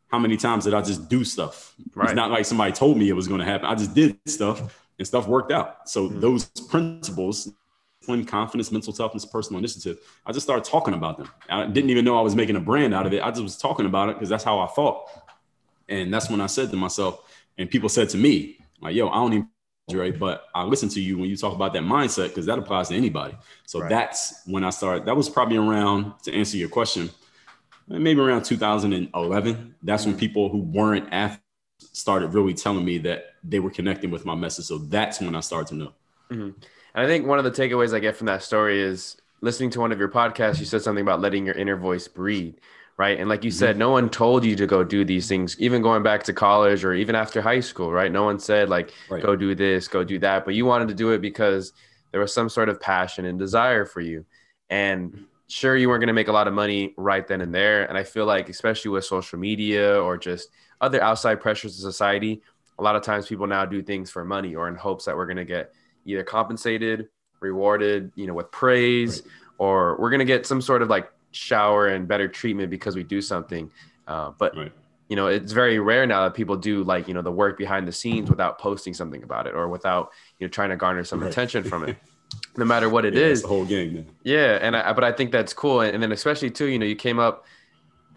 how 0.09 0.19
many 0.19 0.37
times 0.37 0.65
did 0.65 0.75
I 0.75 0.83
just 0.83 1.09
do 1.09 1.25
stuff? 1.25 1.75
Right. 1.95 2.07
It's 2.07 2.15
not 2.15 2.31
like 2.31 2.45
somebody 2.45 2.73
told 2.73 2.97
me 2.97 3.09
it 3.09 3.15
was 3.15 3.29
going 3.29 3.41
to 3.41 3.47
happen. 3.47 3.67
I 3.67 3.75
just 3.75 3.95
did 3.95 4.19
stuff 4.27 4.87
and 4.99 5.07
stuff 5.07 5.27
worked 5.27 5.53
out. 5.53 5.89
So 5.89 6.09
mm-hmm. 6.09 6.21
those 6.21 6.45
principles, 6.47 7.53
when 8.07 8.25
confidence, 8.25 8.71
mental 8.71 8.93
toughness, 8.93 9.25
personal 9.25 9.59
initiative, 9.59 9.99
I 10.25 10.33
just 10.33 10.47
started 10.47 10.65
talking 10.65 10.95
about 10.95 11.19
them. 11.19 11.29
I 11.49 11.67
didn't 11.67 11.91
even 11.91 12.05
know 12.05 12.19
I 12.19 12.23
was 12.23 12.37
making 12.37 12.57
a 12.57 12.61
brand 12.61 12.95
out 12.95 13.07
of 13.07 13.13
it. 13.13 13.23
I 13.23 13.31
just 13.31 13.43
was 13.43 13.57
talking 13.57 13.87
about 13.87 14.09
it 14.09 14.15
because 14.15 14.29
that's 14.29 14.45
how 14.45 14.61
I 14.61 14.67
thought. 14.69 15.09
And 15.89 16.13
that's 16.13 16.31
when 16.31 16.41
I 16.41 16.47
said 16.47 16.71
to 16.71 16.77
myself, 16.77 17.21
and 17.59 17.71
people 17.71 17.89
said 17.89 18.09
to 18.11 18.19
me, 18.19 18.59
like, 18.81 18.95
yo, 18.95 19.09
I 19.09 19.15
don't 19.15 19.33
even 19.33 19.49
Dre, 19.89 20.11
but 20.11 20.47
I 20.53 20.65
listen 20.65 20.89
to 20.91 21.01
you 21.01 21.17
when 21.17 21.31
you 21.31 21.37
talk 21.37 21.55
about 21.55 21.73
that 21.75 21.83
mindset 21.85 22.29
because 22.29 22.47
that 22.47 22.59
applies 22.59 22.89
to 22.89 22.97
anybody. 22.97 23.37
So 23.67 23.81
right. 23.81 23.89
that's 23.89 24.43
when 24.45 24.65
I 24.65 24.71
started. 24.71 25.07
That 25.07 25.17
was 25.17 25.29
probably 25.29 25.59
around 25.59 26.13
to 26.25 26.33
answer 26.35 26.57
your 26.57 26.69
question 26.69 27.09
maybe 27.89 28.21
around 28.21 28.45
2011. 28.45 29.75
That's 29.83 30.07
when 30.07 30.17
people 30.17 30.49
who 30.49 30.59
weren't 30.59 31.09
athletes 31.13 31.43
started 31.93 32.35
really 32.35 32.55
telling 32.55 32.85
me 32.85 32.99
that 32.99 33.35
they 33.45 33.61
were 33.61 33.71
connecting 33.71 34.11
with 34.11 34.25
my 34.25 34.35
message. 34.35 34.67
So 34.67 34.79
that's 34.79 35.21
when 35.21 35.35
I 35.35 35.41
started 35.41 35.69
to 35.69 35.75
know. 35.75 35.93
Mm-hmm. 36.31 36.43
And 36.43 37.05
I 37.05 37.07
think 37.07 37.27
one 37.27 37.39
of 37.39 37.45
the 37.45 37.51
takeaways 37.51 37.95
I 37.95 37.99
get 37.99 38.17
from 38.17 38.27
that 38.27 38.43
story 38.43 38.81
is 38.81 39.17
listening 39.41 39.71
to 39.71 39.81
one 39.81 39.93
of 39.93 39.99
your 39.99 40.09
podcasts. 40.09 40.59
You 40.59 40.65
said 40.65 40.83
something 40.83 41.03
about 41.03 41.21
letting 41.21 41.45
your 41.47 41.55
inner 41.55 41.77
voice 41.77 42.09
breathe, 42.09 42.57
right? 42.97 43.19
And 43.19 43.29
like 43.29 43.45
you 43.45 43.51
mm-hmm. 43.51 43.59
said, 43.59 43.77
no 43.77 43.91
one 43.91 44.09
told 44.09 44.45
you 44.45 44.57
to 44.57 44.67
go 44.67 44.83
do 44.83 45.05
these 45.05 45.29
things, 45.29 45.57
even 45.61 45.83
going 45.83 46.03
back 46.03 46.23
to 46.25 46.33
college 46.33 46.85
or 46.85 46.95
even 46.95 47.15
after 47.15 47.43
high 47.43 47.61
school, 47.61 47.93
right? 47.93 48.11
No 48.11 48.25
one 48.25 48.39
said 48.39 48.69
like, 48.69 48.93
right. 49.11 49.23
go 49.23 49.37
do 49.37 49.55
this, 49.55 49.89
go 49.89 50.03
do 50.05 50.19
that, 50.21 50.45
but 50.45 50.55
you 50.55 50.65
wanted 50.65 50.89
to 50.89 50.95
do 50.95 51.11
it 51.11 51.21
because 51.21 51.73
there 52.13 52.21
was 52.21 52.33
some 52.33 52.49
sort 52.49 52.69
of 52.69 52.81
passion 52.81 53.27
and 53.27 53.39
desire 53.39 53.85
for 53.85 54.01
you. 54.01 54.25
And 54.71 55.27
sure 55.49 55.77
you 55.77 55.89
weren't 55.89 56.01
going 56.01 56.09
to 56.09 56.13
make 56.13 56.29
a 56.29 56.33
lot 56.33 56.49
of 56.49 56.55
money 56.55 56.93
right 56.97 57.27
then 57.29 57.41
and 57.41 57.55
there 57.55 57.85
and 57.89 57.97
i 57.97 58.03
feel 58.03 58.27
like 58.27 58.49
especially 58.49 58.91
with 58.91 59.05
social 59.05 59.39
media 59.39 60.01
or 60.01 60.17
just 60.17 60.49
other 60.81 61.03
outside 61.03 61.41
pressures 61.41 61.77
of 61.77 61.81
society 61.81 62.43
a 62.79 62.83
lot 62.83 62.97
of 62.97 63.03
times 63.03 63.27
people 63.27 63.47
now 63.47 63.65
do 63.65 63.83
things 63.83 64.11
for 64.11 64.25
money 64.25 64.55
or 64.55 64.69
in 64.69 64.75
hopes 64.75 65.05
that 65.05 65.17
we're 65.17 65.27
going 65.27 65.37
to 65.37 65.45
get 65.45 65.73
either 66.05 66.23
compensated 66.23 67.09
rewarded 67.41 68.11
you 68.17 68.27
know 68.27 68.35
with 68.35 68.51
praise 68.51 69.23
right. 69.23 69.33
or 69.59 69.97
we're 70.01 70.11
going 70.11 70.19
to 70.19 70.25
get 70.25 70.47
some 70.47 70.61
sort 70.61 70.83
of 70.83 70.89
like 70.89 71.11
shower 71.31 71.89
and 71.89 72.09
better 72.09 72.29
treatment 72.29 72.71
because 72.71 72.97
we 72.97 73.03
do 73.03 73.21
something 73.21 73.71
uh, 74.09 74.33
but 74.39 74.57
right. 74.57 74.73
you 75.09 75.17
know 75.17 75.27
it's 75.27 75.53
very 75.53 75.79
rare 75.79 76.07
now 76.07 76.25
that 76.25 76.35
people 76.35 76.57
do 76.57 76.83
like 76.83 77.07
you 77.07 77.15
know 77.15 77.23
the 77.23 77.31
work 77.31 77.57
behind 77.57 77.87
the 77.87 77.93
scenes 77.93 78.31
without 78.31 78.59
posting 78.59 78.95
something 78.95 79.23
about 79.23 79.47
it 79.47 79.55
or 79.55 79.69
without 79.69 80.11
you 80.39 80.47
know 80.47 80.51
trying 80.51 80.71
to 80.71 80.77
garner 80.77 81.05
some 81.05 81.21
right. 81.21 81.31
attention 81.31 81.63
from 81.63 81.85
it 81.85 81.97
no 82.57 82.65
matter 82.65 82.89
what 82.89 83.05
it 83.05 83.15
yeah, 83.15 83.23
is. 83.23 83.43
the 83.43 83.49
whole 83.49 83.65
game. 83.65 83.95
Man. 83.95 84.07
Yeah, 84.25 84.59
and 84.61 84.77
I, 84.77 84.93
but 84.93 85.05
I 85.05 85.13
think 85.13 85.33
that's 85.33 85.53
cool, 85.53 85.81
and, 85.81 85.95
and 85.95 86.03
then 86.03 86.13
especially 86.13 86.51
too, 86.51 86.67
you 86.67 86.79
know, 86.79 86.87
you 86.87 86.97
came 86.97 87.19
up 87.19 87.45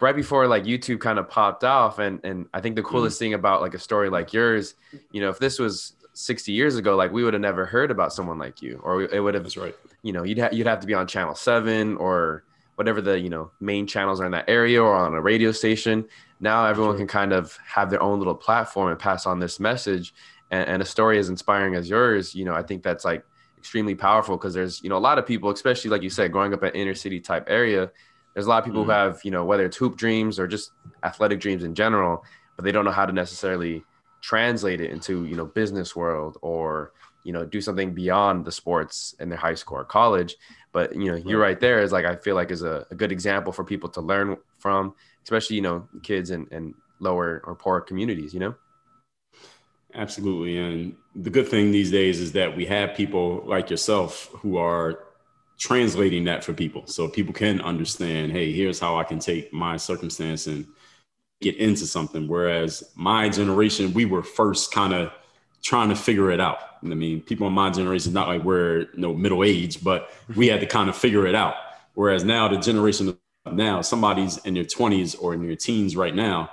right 0.00 0.16
before 0.16 0.46
like 0.46 0.64
YouTube 0.64 1.00
kind 1.00 1.18
of 1.18 1.28
popped 1.28 1.64
off, 1.64 1.98
and 1.98 2.20
and 2.24 2.46
I 2.54 2.60
think 2.60 2.76
the 2.76 2.82
coolest 2.82 3.16
mm. 3.16 3.20
thing 3.20 3.34
about 3.34 3.60
like 3.60 3.74
a 3.74 3.78
story 3.78 4.10
like 4.10 4.32
yours, 4.32 4.74
you 5.12 5.20
know, 5.20 5.28
if 5.28 5.38
this 5.38 5.58
was 5.58 5.94
60 6.14 6.52
years 6.52 6.76
ago, 6.76 6.96
like 6.96 7.12
we 7.12 7.24
would 7.24 7.34
have 7.34 7.40
never 7.40 7.66
heard 7.66 7.90
about 7.90 8.12
someone 8.12 8.38
like 8.38 8.62
you, 8.62 8.80
or 8.82 9.02
it 9.02 9.20
would 9.20 9.34
have. 9.34 9.42
That's 9.42 9.56
right. 9.56 9.76
You 10.02 10.12
know, 10.12 10.22
you'd 10.22 10.38
ha- 10.38 10.50
you'd 10.52 10.66
have 10.66 10.80
to 10.80 10.86
be 10.86 10.94
on 10.94 11.06
Channel 11.06 11.34
Seven 11.34 11.96
or 11.96 12.44
whatever 12.76 13.00
the 13.02 13.18
you 13.18 13.28
know 13.28 13.50
main 13.60 13.86
channels 13.86 14.20
are 14.20 14.26
in 14.26 14.32
that 14.32 14.48
area 14.48 14.82
or 14.82 14.94
on 14.94 15.14
a 15.14 15.20
radio 15.20 15.52
station. 15.52 16.06
Now 16.40 16.64
everyone 16.64 16.96
can 16.96 17.06
kind 17.06 17.32
of 17.32 17.58
have 17.66 17.90
their 17.90 18.02
own 18.02 18.18
little 18.18 18.34
platform 18.34 18.90
and 18.90 18.98
pass 18.98 19.26
on 19.26 19.38
this 19.38 19.60
message. 19.60 20.14
And, 20.50 20.68
and 20.68 20.82
a 20.82 20.84
story 20.84 21.18
as 21.18 21.28
inspiring 21.28 21.76
as 21.76 21.88
yours, 21.88 22.34
you 22.34 22.44
know, 22.44 22.54
I 22.54 22.64
think 22.64 22.82
that's 22.82 23.04
like 23.04 23.24
extremely 23.60 23.94
powerful 23.94 24.36
because 24.36 24.54
there's 24.54 24.82
you 24.82 24.88
know 24.88 24.96
a 24.96 25.06
lot 25.08 25.18
of 25.18 25.26
people 25.26 25.50
especially 25.50 25.90
like 25.90 26.02
you 26.02 26.10
said 26.10 26.32
growing 26.32 26.52
up 26.52 26.62
in 26.62 26.70
inner 26.70 26.94
city 26.94 27.20
type 27.20 27.44
area 27.48 27.90
there's 28.34 28.46
a 28.46 28.48
lot 28.48 28.58
of 28.58 28.64
people 28.64 28.82
mm-hmm. 28.82 28.90
who 28.90 28.96
have 28.96 29.20
you 29.24 29.30
know 29.30 29.44
whether 29.44 29.64
it's 29.64 29.76
hoop 29.76 29.96
dreams 29.96 30.38
or 30.38 30.46
just 30.46 30.72
athletic 31.04 31.40
dreams 31.40 31.62
in 31.62 31.74
general 31.74 32.24
but 32.56 32.64
they 32.64 32.72
don't 32.72 32.84
know 32.84 32.90
how 32.90 33.06
to 33.06 33.12
necessarily 33.12 33.84
translate 34.20 34.80
it 34.80 34.90
into 34.90 35.24
you 35.26 35.36
know 35.36 35.46
business 35.46 35.94
world 35.94 36.38
or 36.42 36.92
you 37.24 37.32
know 37.32 37.44
do 37.44 37.60
something 37.60 37.94
beyond 37.94 38.44
the 38.44 38.52
sports 38.52 39.14
in 39.20 39.28
their 39.28 39.38
high 39.38 39.54
school 39.54 39.78
or 39.78 39.84
college 39.84 40.36
but 40.72 40.94
you 40.94 41.10
know 41.10 41.16
you're 41.16 41.40
right 41.40 41.60
there 41.60 41.82
is 41.82 41.92
like 41.92 42.04
i 42.04 42.16
feel 42.16 42.34
like 42.34 42.50
is 42.50 42.62
a, 42.62 42.86
a 42.90 42.94
good 42.94 43.12
example 43.12 43.52
for 43.52 43.64
people 43.64 43.88
to 43.88 44.00
learn 44.00 44.36
from 44.58 44.94
especially 45.22 45.56
you 45.56 45.62
know 45.62 45.86
kids 46.02 46.30
and, 46.30 46.50
and 46.50 46.74
lower 47.00 47.42
or 47.44 47.54
poor 47.54 47.80
communities, 47.80 48.32
you 48.32 48.40
know? 48.40 48.54
Absolutely. 49.94 50.58
And 50.58 50.96
the 51.14 51.30
good 51.30 51.48
thing 51.48 51.72
these 51.72 51.90
days 51.90 52.20
is 52.20 52.32
that 52.32 52.56
we 52.56 52.64
have 52.66 52.94
people 52.94 53.42
like 53.46 53.70
yourself 53.70 54.28
who 54.32 54.56
are 54.56 55.00
translating 55.58 56.24
that 56.24 56.44
for 56.44 56.52
people. 56.52 56.86
So 56.86 57.08
people 57.08 57.34
can 57.34 57.60
understand, 57.60 58.32
hey, 58.32 58.52
here's 58.52 58.78
how 58.78 58.96
I 58.96 59.04
can 59.04 59.18
take 59.18 59.52
my 59.52 59.76
circumstance 59.76 60.46
and 60.46 60.66
get 61.40 61.56
into 61.56 61.86
something. 61.86 62.28
Whereas 62.28 62.84
my 62.94 63.28
generation, 63.28 63.92
we 63.92 64.04
were 64.04 64.22
first 64.22 64.72
kind 64.72 64.92
of 64.94 65.12
trying 65.62 65.88
to 65.90 65.96
figure 65.96 66.30
it 66.30 66.40
out. 66.40 66.58
I 66.82 66.86
mean, 66.86 67.20
people 67.20 67.46
in 67.46 67.52
my 67.52 67.70
generation, 67.70 68.12
not 68.12 68.28
like 68.28 68.42
we're 68.44 68.80
you 68.80 68.88
know 68.96 69.14
middle 69.14 69.44
age, 69.44 69.82
but 69.82 70.10
we 70.36 70.46
had 70.46 70.60
to 70.60 70.66
kind 70.66 70.88
of 70.88 70.96
figure 70.96 71.26
it 71.26 71.34
out. 71.34 71.54
Whereas 71.94 72.24
now 72.24 72.48
the 72.48 72.56
generation 72.56 73.18
now, 73.50 73.82
somebody's 73.82 74.38
in 74.38 74.54
their 74.54 74.64
20s 74.64 75.16
or 75.20 75.34
in 75.34 75.46
their 75.46 75.56
teens 75.56 75.96
right 75.96 76.14
now, 76.14 76.50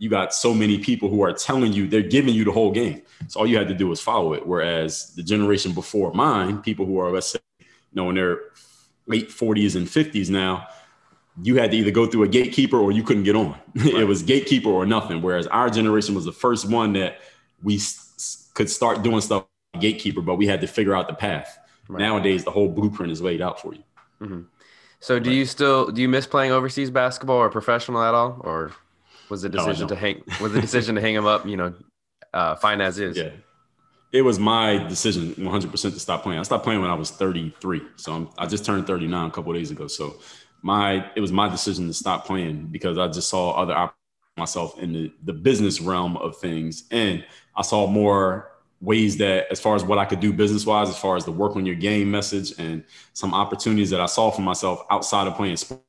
you 0.00 0.08
got 0.08 0.32
so 0.32 0.54
many 0.54 0.78
people 0.78 1.10
who 1.10 1.20
are 1.22 1.32
telling 1.32 1.74
you 1.74 1.86
they're 1.86 2.00
giving 2.00 2.34
you 2.34 2.42
the 2.42 2.50
whole 2.50 2.72
game. 2.72 3.02
So 3.28 3.40
all 3.40 3.46
you 3.46 3.58
had 3.58 3.68
to 3.68 3.74
do 3.74 3.86
was 3.86 4.00
follow 4.00 4.32
it. 4.32 4.46
Whereas 4.46 5.14
the 5.14 5.22
generation 5.22 5.72
before 5.72 6.10
mine, 6.14 6.62
people 6.62 6.86
who 6.86 6.98
are 6.98 7.10
let's 7.12 7.32
say, 7.32 7.38
you 7.60 7.66
know, 7.92 8.08
in 8.08 8.16
their 8.16 8.40
late 9.06 9.28
40s 9.28 9.76
and 9.76 9.86
50s 9.86 10.30
now, 10.30 10.66
you 11.42 11.56
had 11.56 11.70
to 11.72 11.76
either 11.76 11.90
go 11.90 12.06
through 12.06 12.22
a 12.22 12.28
gatekeeper 12.28 12.78
or 12.78 12.92
you 12.92 13.02
couldn't 13.02 13.24
get 13.24 13.36
on. 13.36 13.54
Right. 13.74 13.94
it 13.94 14.04
was 14.04 14.22
gatekeeper 14.22 14.70
or 14.70 14.86
nothing. 14.86 15.20
Whereas 15.20 15.46
our 15.48 15.68
generation 15.68 16.14
was 16.14 16.24
the 16.24 16.32
first 16.32 16.66
one 16.66 16.94
that 16.94 17.18
we 17.62 17.76
s- 17.76 18.48
could 18.54 18.70
start 18.70 19.02
doing 19.02 19.20
stuff 19.20 19.44
gatekeeper, 19.78 20.22
but 20.22 20.36
we 20.36 20.46
had 20.46 20.62
to 20.62 20.66
figure 20.66 20.94
out 20.94 21.08
the 21.08 21.14
path. 21.14 21.58
Right. 21.88 22.00
Nowadays, 22.00 22.42
the 22.42 22.50
whole 22.50 22.68
blueprint 22.70 23.12
is 23.12 23.20
laid 23.20 23.42
out 23.42 23.60
for 23.60 23.74
you. 23.74 23.82
Mm-hmm. 24.22 24.40
So, 25.00 25.18
do 25.18 25.28
right. 25.28 25.36
you 25.36 25.44
still 25.44 25.90
do 25.90 26.00
you 26.00 26.08
miss 26.08 26.26
playing 26.26 26.52
overseas 26.52 26.90
basketball 26.90 27.36
or 27.36 27.50
professional 27.50 28.02
at 28.02 28.14
all, 28.14 28.40
or 28.40 28.72
was 29.30 29.42
the 29.42 29.48
decision 29.48 29.82
no, 29.82 29.88
to 29.88 29.96
hang 29.96 30.22
was 30.40 30.52
the 30.52 30.60
decision 30.60 30.94
to 30.96 31.00
hang 31.00 31.14
him 31.14 31.26
up? 31.26 31.46
You 31.46 31.56
know, 31.56 31.74
uh, 32.34 32.56
fine 32.56 32.80
as 32.80 32.98
is. 32.98 33.16
Yeah, 33.16 33.30
it 34.12 34.22
was 34.22 34.38
my 34.38 34.78
decision 34.88 35.34
100 35.36 35.70
percent 35.70 35.94
to 35.94 36.00
stop 36.00 36.22
playing. 36.22 36.38
I 36.38 36.42
stopped 36.42 36.64
playing 36.64 36.80
when 36.80 36.90
I 36.90 36.94
was 36.94 37.10
33, 37.10 37.82
so 37.96 38.12
I'm, 38.12 38.28
i 38.38 38.46
just 38.46 38.64
turned 38.64 38.86
39 38.86 39.28
a 39.28 39.30
couple 39.30 39.52
days 39.52 39.70
ago. 39.70 39.86
So 39.86 40.16
my 40.62 41.10
it 41.16 41.20
was 41.20 41.32
my 41.32 41.48
decision 41.48 41.86
to 41.86 41.94
stop 41.94 42.26
playing 42.26 42.66
because 42.66 42.98
I 42.98 43.08
just 43.08 43.28
saw 43.28 43.52
other 43.52 43.90
myself 44.36 44.78
in 44.78 44.92
the, 44.92 45.12
the 45.24 45.32
business 45.32 45.80
realm 45.80 46.16
of 46.16 46.36
things 46.38 46.84
and 46.90 47.24
I 47.54 47.62
saw 47.62 47.86
more 47.86 48.50
ways 48.80 49.18
that 49.18 49.46
as 49.50 49.60
far 49.60 49.76
as 49.76 49.84
what 49.84 49.98
I 49.98 50.06
could 50.06 50.20
do 50.20 50.32
business 50.32 50.64
wise, 50.64 50.88
as 50.88 50.98
far 50.98 51.16
as 51.16 51.24
the 51.24 51.32
work 51.32 51.56
on 51.56 51.66
your 51.66 51.74
game 51.74 52.10
message 52.10 52.54
and 52.58 52.82
some 53.12 53.34
opportunities 53.34 53.90
that 53.90 54.00
I 54.00 54.06
saw 54.06 54.30
for 54.30 54.40
myself 54.40 54.82
outside 54.90 55.26
of 55.26 55.34
playing 55.34 55.56
sports, 55.56 55.84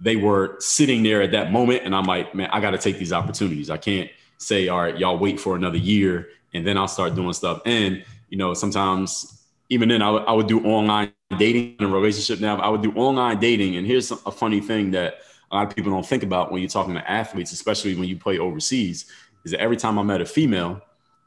they 0.00 0.16
were 0.16 0.56
sitting 0.60 1.02
there 1.02 1.22
at 1.22 1.32
that 1.32 1.52
moment. 1.52 1.82
And 1.84 1.94
I'm 1.94 2.04
like, 2.04 2.34
man, 2.34 2.48
I 2.52 2.60
got 2.60 2.72
to 2.72 2.78
take 2.78 2.98
these 2.98 3.12
opportunities. 3.12 3.70
I 3.70 3.76
can't 3.76 4.10
say, 4.38 4.68
all 4.68 4.80
right, 4.80 4.98
y'all 4.98 5.18
wait 5.18 5.40
for 5.40 5.56
another 5.56 5.78
year 5.78 6.28
and 6.54 6.66
then 6.66 6.76
I'll 6.76 6.88
start 6.88 7.14
doing 7.14 7.32
stuff. 7.32 7.62
And, 7.64 8.04
you 8.28 8.38
know, 8.38 8.54
sometimes 8.54 9.44
even 9.68 9.88
then 9.88 10.02
I, 10.02 10.06
w- 10.06 10.24
I 10.24 10.32
would 10.32 10.46
do 10.46 10.64
online 10.64 11.12
dating 11.38 11.76
and 11.80 11.92
relationship 11.92 12.40
now. 12.40 12.58
I 12.58 12.68
would 12.68 12.82
do 12.82 12.92
online 12.92 13.40
dating. 13.40 13.76
And 13.76 13.86
here's 13.86 14.10
a 14.10 14.30
funny 14.30 14.60
thing 14.60 14.90
that 14.92 15.18
a 15.50 15.56
lot 15.56 15.66
of 15.68 15.74
people 15.74 15.92
don't 15.92 16.06
think 16.06 16.22
about 16.22 16.52
when 16.52 16.60
you're 16.60 16.68
talking 16.68 16.94
to 16.94 17.10
athletes, 17.10 17.52
especially 17.52 17.94
when 17.94 18.08
you 18.08 18.16
play 18.16 18.38
overseas, 18.38 19.06
is 19.44 19.52
that 19.52 19.60
every 19.60 19.76
time 19.76 19.98
I 19.98 20.02
met 20.02 20.20
a 20.20 20.26
female 20.26 20.82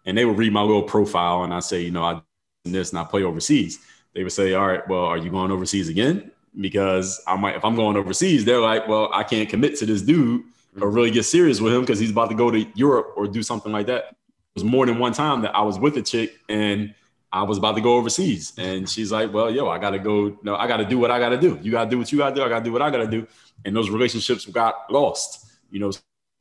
and 0.05 0.17
they 0.17 0.26
would 0.26 0.38
read 0.38 0.53
my 0.53 0.61
little 0.61 0.84
profile 0.84 1.43
and 1.43 1.53
I 1.53 1.59
say, 1.59 1.82
you 1.82 1.91
know, 1.91 2.03
I 2.03 2.22
this 2.65 2.89
and 2.91 2.99
I 2.99 3.03
play 3.03 3.24
overseas, 3.24 3.80
they 4.13 4.24
would 4.24 4.34
say, 4.34 4.53
all 4.53 4.67
right, 4.67 4.88
well, 4.88 5.05
are 5.05 5.17
you 5.17 5.30
going 5.30 5.51
overseas 5.51 5.88
again? 5.89 6.32
Because 6.60 7.22
I 7.28 7.36
might, 7.36 7.56
if 7.56 7.64
I'm 7.64 7.76
going 7.76 7.95
overseas, 7.95 8.45
they're 8.45 8.62
like, 8.62 8.88
well, 8.88 9.10
I 9.14 9.24
can't 9.24 9.47
commit 9.50 9.78
to 9.78 9.86
this 9.86 10.02
dude 10.02 10.41
or 10.76 10.88
mm-hmm. 10.88 10.95
really 10.95 11.12
get 11.12 11.24
serious 11.24 11.62
with 11.62 11.74
him 11.74 11.82
because 11.82 12.00
he's 12.00 12.12
about 12.12 12.30
to 12.30 12.36
go 12.36 12.52
to 12.52 12.66
Europe 12.76 13.14
or 13.16 13.28
do 13.28 13.43
something 13.43 13.72
like 13.72 13.88
that. 13.88 14.06
It 14.10 14.16
was 14.56 14.64
more 14.64 14.86
than 14.86 15.00
one 15.00 15.14
time 15.14 15.41
that 15.41 15.56
I 15.56 15.62
was 15.62 15.80
with 15.80 15.97
a 15.97 16.02
chick 16.02 16.39
and 16.50 16.93
I 17.32 17.43
was 17.43 17.58
about 17.58 17.76
to 17.76 17.82
go 17.82 17.95
overseas. 17.95 18.54
And 18.58 18.89
she's 18.89 19.12
like, 19.12 19.32
well, 19.32 19.52
yo, 19.52 19.70
I 19.70 19.78
got 19.78 19.91
to 19.91 20.00
go. 20.00 20.38
No, 20.41 20.56
I 20.56 20.68
got 20.68 20.78
to 20.78 20.86
do 20.86 20.97
what 20.97 21.12
I 21.12 21.20
got 21.20 21.30
to 21.30 21.39
do. 21.39 21.60
You 21.62 21.72
got 21.72 21.86
to 21.86 21.89
do 21.89 22.00
what 22.00 22.12
you 22.12 22.18
got 22.18 22.30
to 22.30 22.36
do. 22.36 22.43
I 22.43 22.50
got 22.50 22.60
to 22.60 22.66
do 22.66 22.72
what 22.72 22.82
I 22.82 22.89
got 22.89 22.97
to 22.97 23.08
do. 23.08 23.28
And 23.66 23.76
those 23.76 23.89
relationships 23.89 24.45
got 24.45 24.91
lost. 24.91 25.45
You 25.70 25.80
know, 25.80 25.91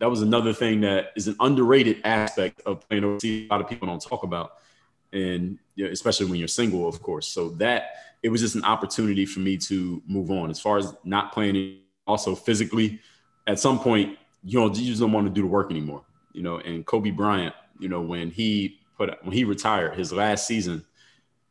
that 0.01 0.09
was 0.09 0.23
another 0.23 0.53
thing 0.53 0.81
that 0.83 1.13
is 1.17 1.29
an 1.29 1.37
underrated 1.41 2.01
aspect 2.05 2.63
of 2.65 2.89
playing 2.89 3.05
overseas. 3.05 3.47
A 3.51 3.53
lot 3.53 3.61
of 3.61 3.69
people 3.69 3.87
don't 3.87 4.03
talk 4.03 4.23
about. 4.23 4.53
And 5.13 5.59
you 5.75 5.85
know, 5.85 5.91
especially 5.91 6.27
when 6.27 6.39
you're 6.39 6.49
single, 6.49 6.89
of 6.89 7.03
course. 7.03 7.27
So 7.27 7.51
that 7.51 8.08
it 8.23 8.31
was 8.31 8.41
just 8.41 8.55
an 8.55 8.65
opportunity 8.65 9.27
for 9.27 9.41
me 9.41 9.57
to 9.57 10.03
move 10.07 10.31
on. 10.31 10.51
As 10.51 10.61
far 10.61 10.79
as 10.79 10.95
not 11.05 11.33
playing, 11.33 11.81
also 12.07 12.35
physically, 12.35 13.01
at 13.47 13.59
some 13.59 13.79
point, 13.79 14.19
you 14.45 14.59
know, 14.59 14.67
you 14.67 14.87
just 14.87 15.01
don't 15.01 15.13
want 15.13 15.27
to 15.27 15.33
do 15.33 15.43
the 15.43 15.47
work 15.47 15.71
anymore. 15.71 16.05
You 16.33 16.43
know, 16.43 16.59
and 16.59 16.85
Kobe 16.87 17.11
Bryant, 17.11 17.55
you 17.79 17.89
know, 17.89 18.01
when 18.01 18.31
he 18.31 18.79
put 18.99 19.25
when 19.25 19.33
he 19.33 19.45
retired 19.45 19.97
his 19.97 20.13
last 20.13 20.47
season 20.47 20.85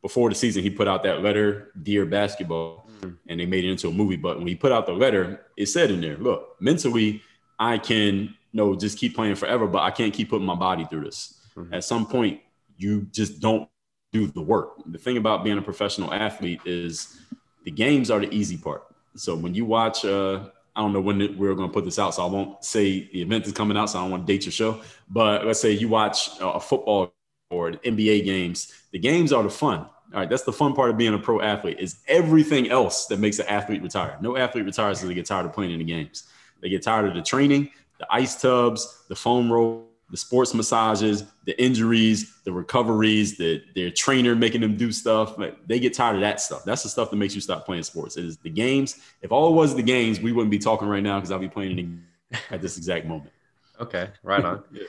before 0.02 0.28
the 0.28 0.34
season 0.34 0.62
he 0.62 0.70
put 0.70 0.86
out 0.86 1.02
that 1.02 1.22
letter 1.22 1.72
dear 1.82 2.06
basketball 2.06 2.88
and 3.28 3.40
they 3.40 3.46
made 3.46 3.64
it 3.64 3.70
into 3.70 3.88
a 3.88 3.92
movie 3.92 4.16
but 4.16 4.38
when 4.38 4.46
he 4.46 4.54
put 4.54 4.70
out 4.70 4.86
the 4.86 4.92
letter 4.92 5.40
it 5.56 5.66
said 5.66 5.90
in 5.90 6.00
there 6.00 6.16
look 6.18 6.56
mentally 6.60 7.22
i 7.58 7.78
can 7.78 8.14
you 8.16 8.28
know 8.52 8.76
just 8.76 8.98
keep 8.98 9.14
playing 9.14 9.34
forever 9.34 9.66
but 9.66 9.82
i 9.82 9.90
can't 9.90 10.12
keep 10.12 10.30
putting 10.30 10.46
my 10.46 10.54
body 10.54 10.84
through 10.84 11.04
this 11.04 11.40
mm-hmm. 11.56 11.72
at 11.72 11.82
some 11.82 12.06
point 12.06 12.40
you 12.76 13.02
just 13.12 13.40
don't 13.40 13.68
do 14.12 14.26
the 14.26 14.40
work 14.40 14.74
the 14.86 14.98
thing 14.98 15.16
about 15.16 15.44
being 15.44 15.58
a 15.58 15.62
professional 15.62 16.12
athlete 16.12 16.60
is 16.64 17.20
the 17.64 17.70
games 17.70 18.10
are 18.10 18.20
the 18.20 18.32
easy 18.34 18.56
part 18.56 18.84
so 19.16 19.34
when 19.34 19.54
you 19.54 19.64
watch 19.64 20.04
uh 20.04 20.40
I 20.78 20.80
don't 20.80 20.92
know 20.92 21.00
when 21.00 21.36
we're 21.36 21.56
going 21.56 21.68
to 21.68 21.72
put 21.72 21.84
this 21.84 21.98
out, 21.98 22.14
so 22.14 22.22
I 22.24 22.30
won't 22.30 22.64
say 22.64 23.10
the 23.12 23.20
event 23.20 23.48
is 23.48 23.52
coming 23.52 23.76
out, 23.76 23.90
so 23.90 23.98
I 23.98 24.02
don't 24.02 24.12
want 24.12 24.28
to 24.28 24.32
date 24.32 24.44
your 24.44 24.52
show. 24.52 24.80
But 25.10 25.44
let's 25.44 25.60
say 25.60 25.72
you 25.72 25.88
watch 25.88 26.30
a 26.40 26.60
football 26.60 27.12
or 27.50 27.72
NBA 27.72 28.24
games. 28.24 28.72
The 28.92 29.00
games 29.00 29.32
are 29.32 29.42
the 29.42 29.50
fun. 29.50 29.80
All 29.80 29.90
right, 30.20 30.30
that's 30.30 30.44
the 30.44 30.52
fun 30.52 30.74
part 30.74 30.90
of 30.90 30.96
being 30.96 31.14
a 31.14 31.18
pro 31.18 31.40
athlete 31.40 31.80
is 31.80 31.98
everything 32.06 32.70
else 32.70 33.06
that 33.06 33.18
makes 33.18 33.40
an 33.40 33.46
athlete 33.48 33.82
retire. 33.82 34.18
No 34.20 34.36
athlete 34.36 34.64
retires 34.64 34.98
because 34.98 35.08
they 35.08 35.14
get 35.14 35.26
tired 35.26 35.46
of 35.46 35.52
playing 35.52 35.72
in 35.72 35.80
the 35.80 35.84
games. 35.84 36.28
They 36.60 36.68
get 36.68 36.84
tired 36.84 37.06
of 37.06 37.14
the 37.14 37.22
training, 37.22 37.70
the 37.98 38.06
ice 38.08 38.40
tubs, 38.40 39.04
the 39.08 39.16
foam 39.16 39.50
roll, 39.50 39.87
the 40.10 40.16
sports 40.16 40.54
massages, 40.54 41.24
the 41.44 41.60
injuries, 41.62 42.34
the 42.44 42.52
recoveries, 42.52 43.36
the 43.36 43.62
their 43.74 43.90
trainer 43.90 44.34
making 44.34 44.60
them 44.60 44.76
do 44.76 44.90
stuff. 44.90 45.36
They 45.66 45.78
get 45.78 45.94
tired 45.94 46.16
of 46.16 46.20
that 46.22 46.40
stuff. 46.40 46.64
That's 46.64 46.82
the 46.82 46.88
stuff 46.88 47.10
that 47.10 47.16
makes 47.16 47.34
you 47.34 47.40
stop 47.40 47.66
playing 47.66 47.82
sports. 47.82 48.16
It 48.16 48.24
is 48.24 48.38
the 48.38 48.50
games. 48.50 49.00
If 49.22 49.32
all 49.32 49.50
it 49.50 49.54
was 49.54 49.74
the 49.74 49.82
games, 49.82 50.20
we 50.20 50.32
wouldn't 50.32 50.50
be 50.50 50.58
talking 50.58 50.88
right 50.88 51.02
now 51.02 51.18
because 51.18 51.30
I'll 51.30 51.38
be 51.38 51.48
playing 51.48 52.02
at 52.50 52.62
this 52.62 52.78
exact 52.78 53.06
moment. 53.06 53.32
Okay, 53.80 54.08
right 54.22 54.44
on. 54.44 54.64
yeah. 54.72 54.84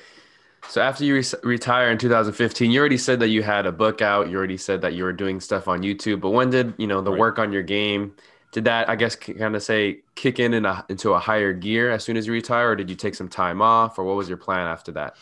So 0.67 0.81
after 0.81 1.03
you 1.03 1.15
re- 1.15 1.23
retire 1.43 1.89
in 1.89 1.97
2015, 1.97 2.69
you 2.69 2.79
already 2.79 2.97
said 2.97 3.19
that 3.21 3.29
you 3.29 3.41
had 3.41 3.65
a 3.65 3.71
book 3.71 4.01
out. 4.01 4.29
You 4.29 4.37
already 4.37 4.57
said 4.57 4.81
that 4.81 4.93
you 4.93 5.03
were 5.03 5.13
doing 5.13 5.39
stuff 5.39 5.67
on 5.67 5.81
YouTube. 5.81 6.21
But 6.21 6.31
when 6.31 6.49
did 6.49 6.73
you 6.77 6.87
know 6.87 7.01
the 7.01 7.11
right. 7.11 7.19
work 7.19 7.39
on 7.39 7.51
your 7.51 7.63
game? 7.63 8.15
Did 8.51 8.65
that, 8.65 8.89
I 8.89 8.95
guess, 8.95 9.15
kind 9.15 9.55
of 9.55 9.61
say 9.61 9.99
kick 10.15 10.39
in, 10.39 10.53
in 10.53 10.65
a, 10.65 10.83
into 10.89 11.11
a 11.11 11.19
higher 11.19 11.53
gear 11.53 11.91
as 11.91 12.03
soon 12.03 12.17
as 12.17 12.25
you 12.25 12.33
retire, 12.33 12.71
or 12.71 12.75
did 12.75 12.89
you 12.89 12.95
take 12.95 13.15
some 13.15 13.29
time 13.29 13.61
off, 13.61 13.99
or 13.99 14.03
what 14.03 14.15
was 14.15 14.27
your 14.27 14.37
plan 14.37 14.67
after 14.67 14.91
that? 14.93 15.15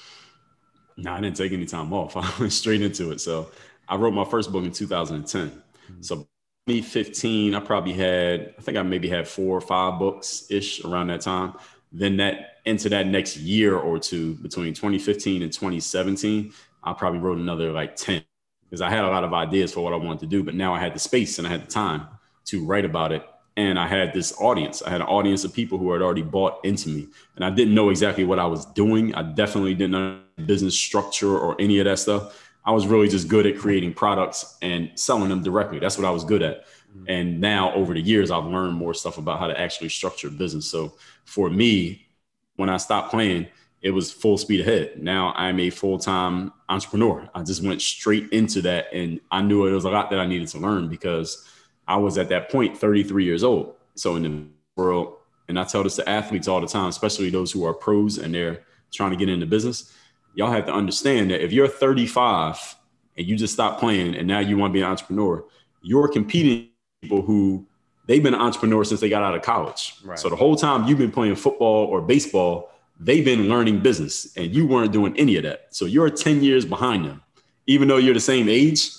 No, 0.95 1.11
I 1.11 1.21
didn't 1.21 1.35
take 1.35 1.51
any 1.51 1.65
time 1.65 1.91
off. 1.93 2.15
I 2.17 2.29
went 2.39 2.53
straight 2.53 2.81
into 2.81 3.11
it. 3.11 3.19
So 3.19 3.51
I 3.89 3.95
wrote 3.95 4.13
my 4.13 4.25
first 4.25 4.51
book 4.51 4.63
in 4.63 4.71
2010. 4.71 5.49
Mm-hmm. 5.49 6.01
So 6.01 6.27
2015, 6.67 7.53
I 7.53 7.59
probably 7.59 7.93
had, 7.93 8.55
I 8.57 8.61
think 8.61 8.77
I 8.77 8.81
maybe 8.81 9.09
had 9.09 9.27
four 9.27 9.57
or 9.57 9.61
five 9.61 9.99
books 9.99 10.47
ish 10.49 10.83
around 10.83 11.07
that 11.07 11.21
time 11.21 11.53
then 11.91 12.17
that 12.17 12.57
into 12.65 12.89
that 12.89 13.07
next 13.07 13.37
year 13.37 13.75
or 13.75 13.99
two 13.99 14.35
between 14.35 14.73
2015 14.73 15.41
and 15.41 15.51
2017 15.51 16.51
i 16.83 16.93
probably 16.93 17.19
wrote 17.19 17.37
another 17.37 17.71
like 17.71 17.95
10 17.95 18.23
because 18.63 18.81
i 18.81 18.89
had 18.89 19.03
a 19.03 19.07
lot 19.07 19.23
of 19.23 19.33
ideas 19.33 19.73
for 19.73 19.81
what 19.81 19.93
i 19.93 19.95
wanted 19.95 20.19
to 20.19 20.25
do 20.25 20.43
but 20.43 20.53
now 20.53 20.73
i 20.73 20.79
had 20.79 20.93
the 20.93 20.99
space 20.99 21.37
and 21.37 21.47
i 21.47 21.49
had 21.49 21.61
the 21.61 21.71
time 21.71 22.07
to 22.47 22.65
write 22.65 22.85
about 22.85 23.11
it 23.11 23.23
and 23.55 23.79
i 23.79 23.87
had 23.87 24.13
this 24.13 24.33
audience 24.39 24.81
i 24.81 24.89
had 24.89 25.01
an 25.01 25.07
audience 25.07 25.43
of 25.43 25.53
people 25.53 25.77
who 25.77 25.91
had 25.91 26.01
already 26.01 26.21
bought 26.21 26.63
into 26.65 26.89
me 26.89 27.07
and 27.35 27.45
i 27.45 27.49
didn't 27.49 27.73
know 27.73 27.89
exactly 27.89 28.23
what 28.23 28.39
i 28.39 28.45
was 28.45 28.65
doing 28.65 29.13
i 29.15 29.21
definitely 29.21 29.73
didn't 29.73 29.91
know 29.91 30.19
business 30.45 30.77
structure 30.77 31.37
or 31.37 31.59
any 31.59 31.79
of 31.79 31.85
that 31.85 31.97
stuff 31.97 32.51
i 32.65 32.71
was 32.71 32.87
really 32.87 33.07
just 33.07 33.27
good 33.27 33.45
at 33.45 33.57
creating 33.57 33.93
products 33.93 34.57
and 34.61 34.91
selling 34.95 35.29
them 35.29 35.43
directly 35.43 35.79
that's 35.79 35.97
what 35.97 36.05
i 36.05 36.11
was 36.11 36.23
good 36.23 36.41
at 36.41 36.65
mm-hmm. 36.95 37.05
and 37.07 37.39
now 37.41 37.73
over 37.73 37.93
the 37.93 38.01
years, 38.01 38.31
I've 38.31 38.45
learned 38.45 38.73
more 38.73 38.93
stuff 38.93 39.17
about 39.17 39.39
how 39.39 39.47
to 39.47 39.59
actually 39.59 39.89
structure 39.89 40.29
business. 40.29 40.69
So 40.69 40.95
for 41.25 41.49
me, 41.49 42.07
when 42.55 42.69
I 42.69 42.77
stopped 42.77 43.11
playing, 43.11 43.47
it 43.81 43.91
was 43.91 44.11
full 44.11 44.37
speed 44.37 44.61
ahead. 44.61 45.01
Now 45.01 45.33
I'm 45.35 45.59
a 45.59 45.69
full 45.69 45.97
time 45.97 46.51
entrepreneur. 46.67 47.29
I 47.33 47.43
just 47.43 47.63
went 47.63 47.81
straight 47.81 48.29
into 48.31 48.61
that. 48.63 48.87
And 48.93 49.19
I 49.31 49.41
knew 49.41 49.65
it 49.65 49.71
was 49.71 49.85
a 49.85 49.89
lot 49.89 50.09
that 50.09 50.19
I 50.19 50.25
needed 50.25 50.47
to 50.49 50.59
learn 50.59 50.89
because 50.89 51.47
I 51.87 51.97
was 51.97 52.17
at 52.17 52.29
that 52.29 52.51
point 52.51 52.77
33 52.77 53.23
years 53.23 53.43
old. 53.43 53.75
So 53.95 54.15
in 54.15 54.23
the 54.23 54.45
world, 54.75 55.15
and 55.47 55.59
I 55.59 55.63
tell 55.63 55.83
this 55.83 55.95
to 55.95 56.07
athletes 56.09 56.47
all 56.47 56.59
the 56.59 56.67
time, 56.67 56.89
especially 56.89 57.29
those 57.29 57.51
who 57.51 57.65
are 57.65 57.73
pros 57.73 58.17
and 58.17 58.33
they're 58.33 58.63
trying 58.91 59.11
to 59.11 59.17
get 59.17 59.29
into 59.29 59.45
business, 59.45 59.93
y'all 60.35 60.51
have 60.51 60.65
to 60.65 60.73
understand 60.73 61.31
that 61.31 61.43
if 61.43 61.51
you're 61.51 61.67
35 61.67 62.75
and 63.17 63.25
you 63.25 63.35
just 63.35 63.53
stop 63.53 63.79
playing 63.79 64.15
and 64.15 64.27
now 64.27 64.39
you 64.39 64.57
want 64.57 64.71
to 64.71 64.73
be 64.73 64.81
an 64.81 64.89
entrepreneur, 64.89 65.43
you're 65.81 66.07
competing 66.07 66.69
people 67.01 67.21
who 67.21 67.65
they've 68.07 68.23
been 68.23 68.33
an 68.33 68.41
entrepreneur 68.41 68.83
since 68.83 68.99
they 68.99 69.09
got 69.09 69.23
out 69.23 69.35
of 69.35 69.41
college. 69.41 69.95
Right. 70.03 70.19
So 70.19 70.29
the 70.29 70.35
whole 70.35 70.55
time 70.55 70.87
you've 70.87 70.97
been 70.97 71.11
playing 71.11 71.35
football 71.35 71.85
or 71.85 72.01
baseball, 72.01 72.71
they've 72.99 73.23
been 73.23 73.47
learning 73.47 73.79
business 73.79 74.35
and 74.35 74.53
you 74.53 74.67
weren't 74.67 74.91
doing 74.91 75.17
any 75.17 75.37
of 75.37 75.43
that. 75.43 75.67
So 75.69 75.85
you're 75.85 76.09
10 76.09 76.43
years 76.43 76.65
behind 76.65 77.05
them, 77.05 77.21
even 77.67 77.87
though 77.87 77.97
you're 77.97 78.13
the 78.13 78.19
same 78.19 78.49
age, 78.49 78.89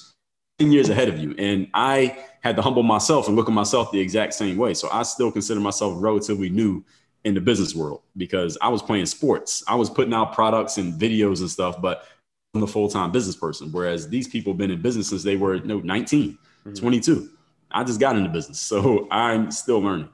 10 0.58 0.72
years 0.72 0.88
ahead 0.88 1.08
of 1.08 1.18
you. 1.18 1.34
And 1.38 1.68
I 1.74 2.16
had 2.40 2.56
to 2.56 2.62
humble 2.62 2.82
myself 2.82 3.26
and 3.26 3.36
look 3.36 3.48
at 3.48 3.54
myself 3.54 3.90
the 3.90 4.00
exact 4.00 4.34
same 4.34 4.56
way. 4.56 4.74
So 4.74 4.88
I 4.92 5.02
still 5.02 5.30
consider 5.32 5.60
myself 5.60 5.94
relatively 5.96 6.48
new 6.48 6.84
in 7.24 7.34
the 7.34 7.40
business 7.40 7.74
world 7.74 8.02
because 8.16 8.56
I 8.62 8.68
was 8.68 8.82
playing 8.82 9.06
sports. 9.06 9.64
I 9.66 9.74
was 9.74 9.90
putting 9.90 10.14
out 10.14 10.32
products 10.32 10.78
and 10.78 10.94
videos 11.00 11.40
and 11.40 11.50
stuff, 11.50 11.80
but 11.80 12.06
I'm 12.54 12.62
a 12.62 12.66
full-time 12.66 13.12
business 13.12 13.36
person. 13.36 13.70
Whereas 13.72 14.08
these 14.08 14.28
people 14.28 14.52
have 14.52 14.58
been 14.58 14.70
in 14.70 14.80
business 14.80 15.08
since 15.08 15.22
they 15.22 15.36
were 15.36 15.56
you 15.56 15.64
know, 15.64 15.80
19, 15.80 16.32
mm-hmm. 16.32 16.74
22. 16.74 17.30
I 17.70 17.84
just 17.84 18.00
got 18.00 18.16
into 18.16 18.30
business. 18.30 18.60
So 18.60 19.08
I'm 19.10 19.50
still 19.50 19.80
learning. 19.80 20.08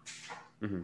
Mm-hmm. 0.62 0.83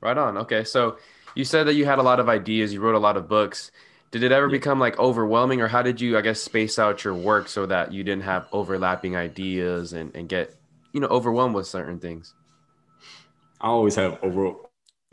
Right 0.00 0.18
on. 0.18 0.36
Okay. 0.38 0.64
So 0.64 0.98
you 1.34 1.44
said 1.44 1.64
that 1.64 1.74
you 1.74 1.84
had 1.86 1.98
a 1.98 2.02
lot 2.02 2.20
of 2.20 2.28
ideas, 2.28 2.72
you 2.72 2.80
wrote 2.80 2.94
a 2.94 2.98
lot 2.98 3.16
of 3.16 3.28
books. 3.28 3.70
Did 4.10 4.22
it 4.22 4.32
ever 4.32 4.46
yeah. 4.46 4.52
become 4.52 4.78
like 4.78 4.98
overwhelming 4.98 5.60
or 5.60 5.68
how 5.68 5.82
did 5.82 6.00
you, 6.00 6.18
I 6.18 6.20
guess, 6.20 6.40
space 6.40 6.78
out 6.78 7.04
your 7.04 7.14
work 7.14 7.48
so 7.48 7.66
that 7.66 7.92
you 7.92 8.04
didn't 8.04 8.22
have 8.24 8.46
overlapping 8.52 9.16
ideas 9.16 9.92
and, 9.92 10.14
and 10.14 10.28
get, 10.28 10.54
you 10.94 11.00
know, 11.00 11.08
overwhelmed 11.08 11.54
with 11.54 11.66
certain 11.66 11.98
things? 11.98 12.32
I 13.60 13.66
always 13.66 13.94
have 13.96 14.22
overwhelming 14.22 14.60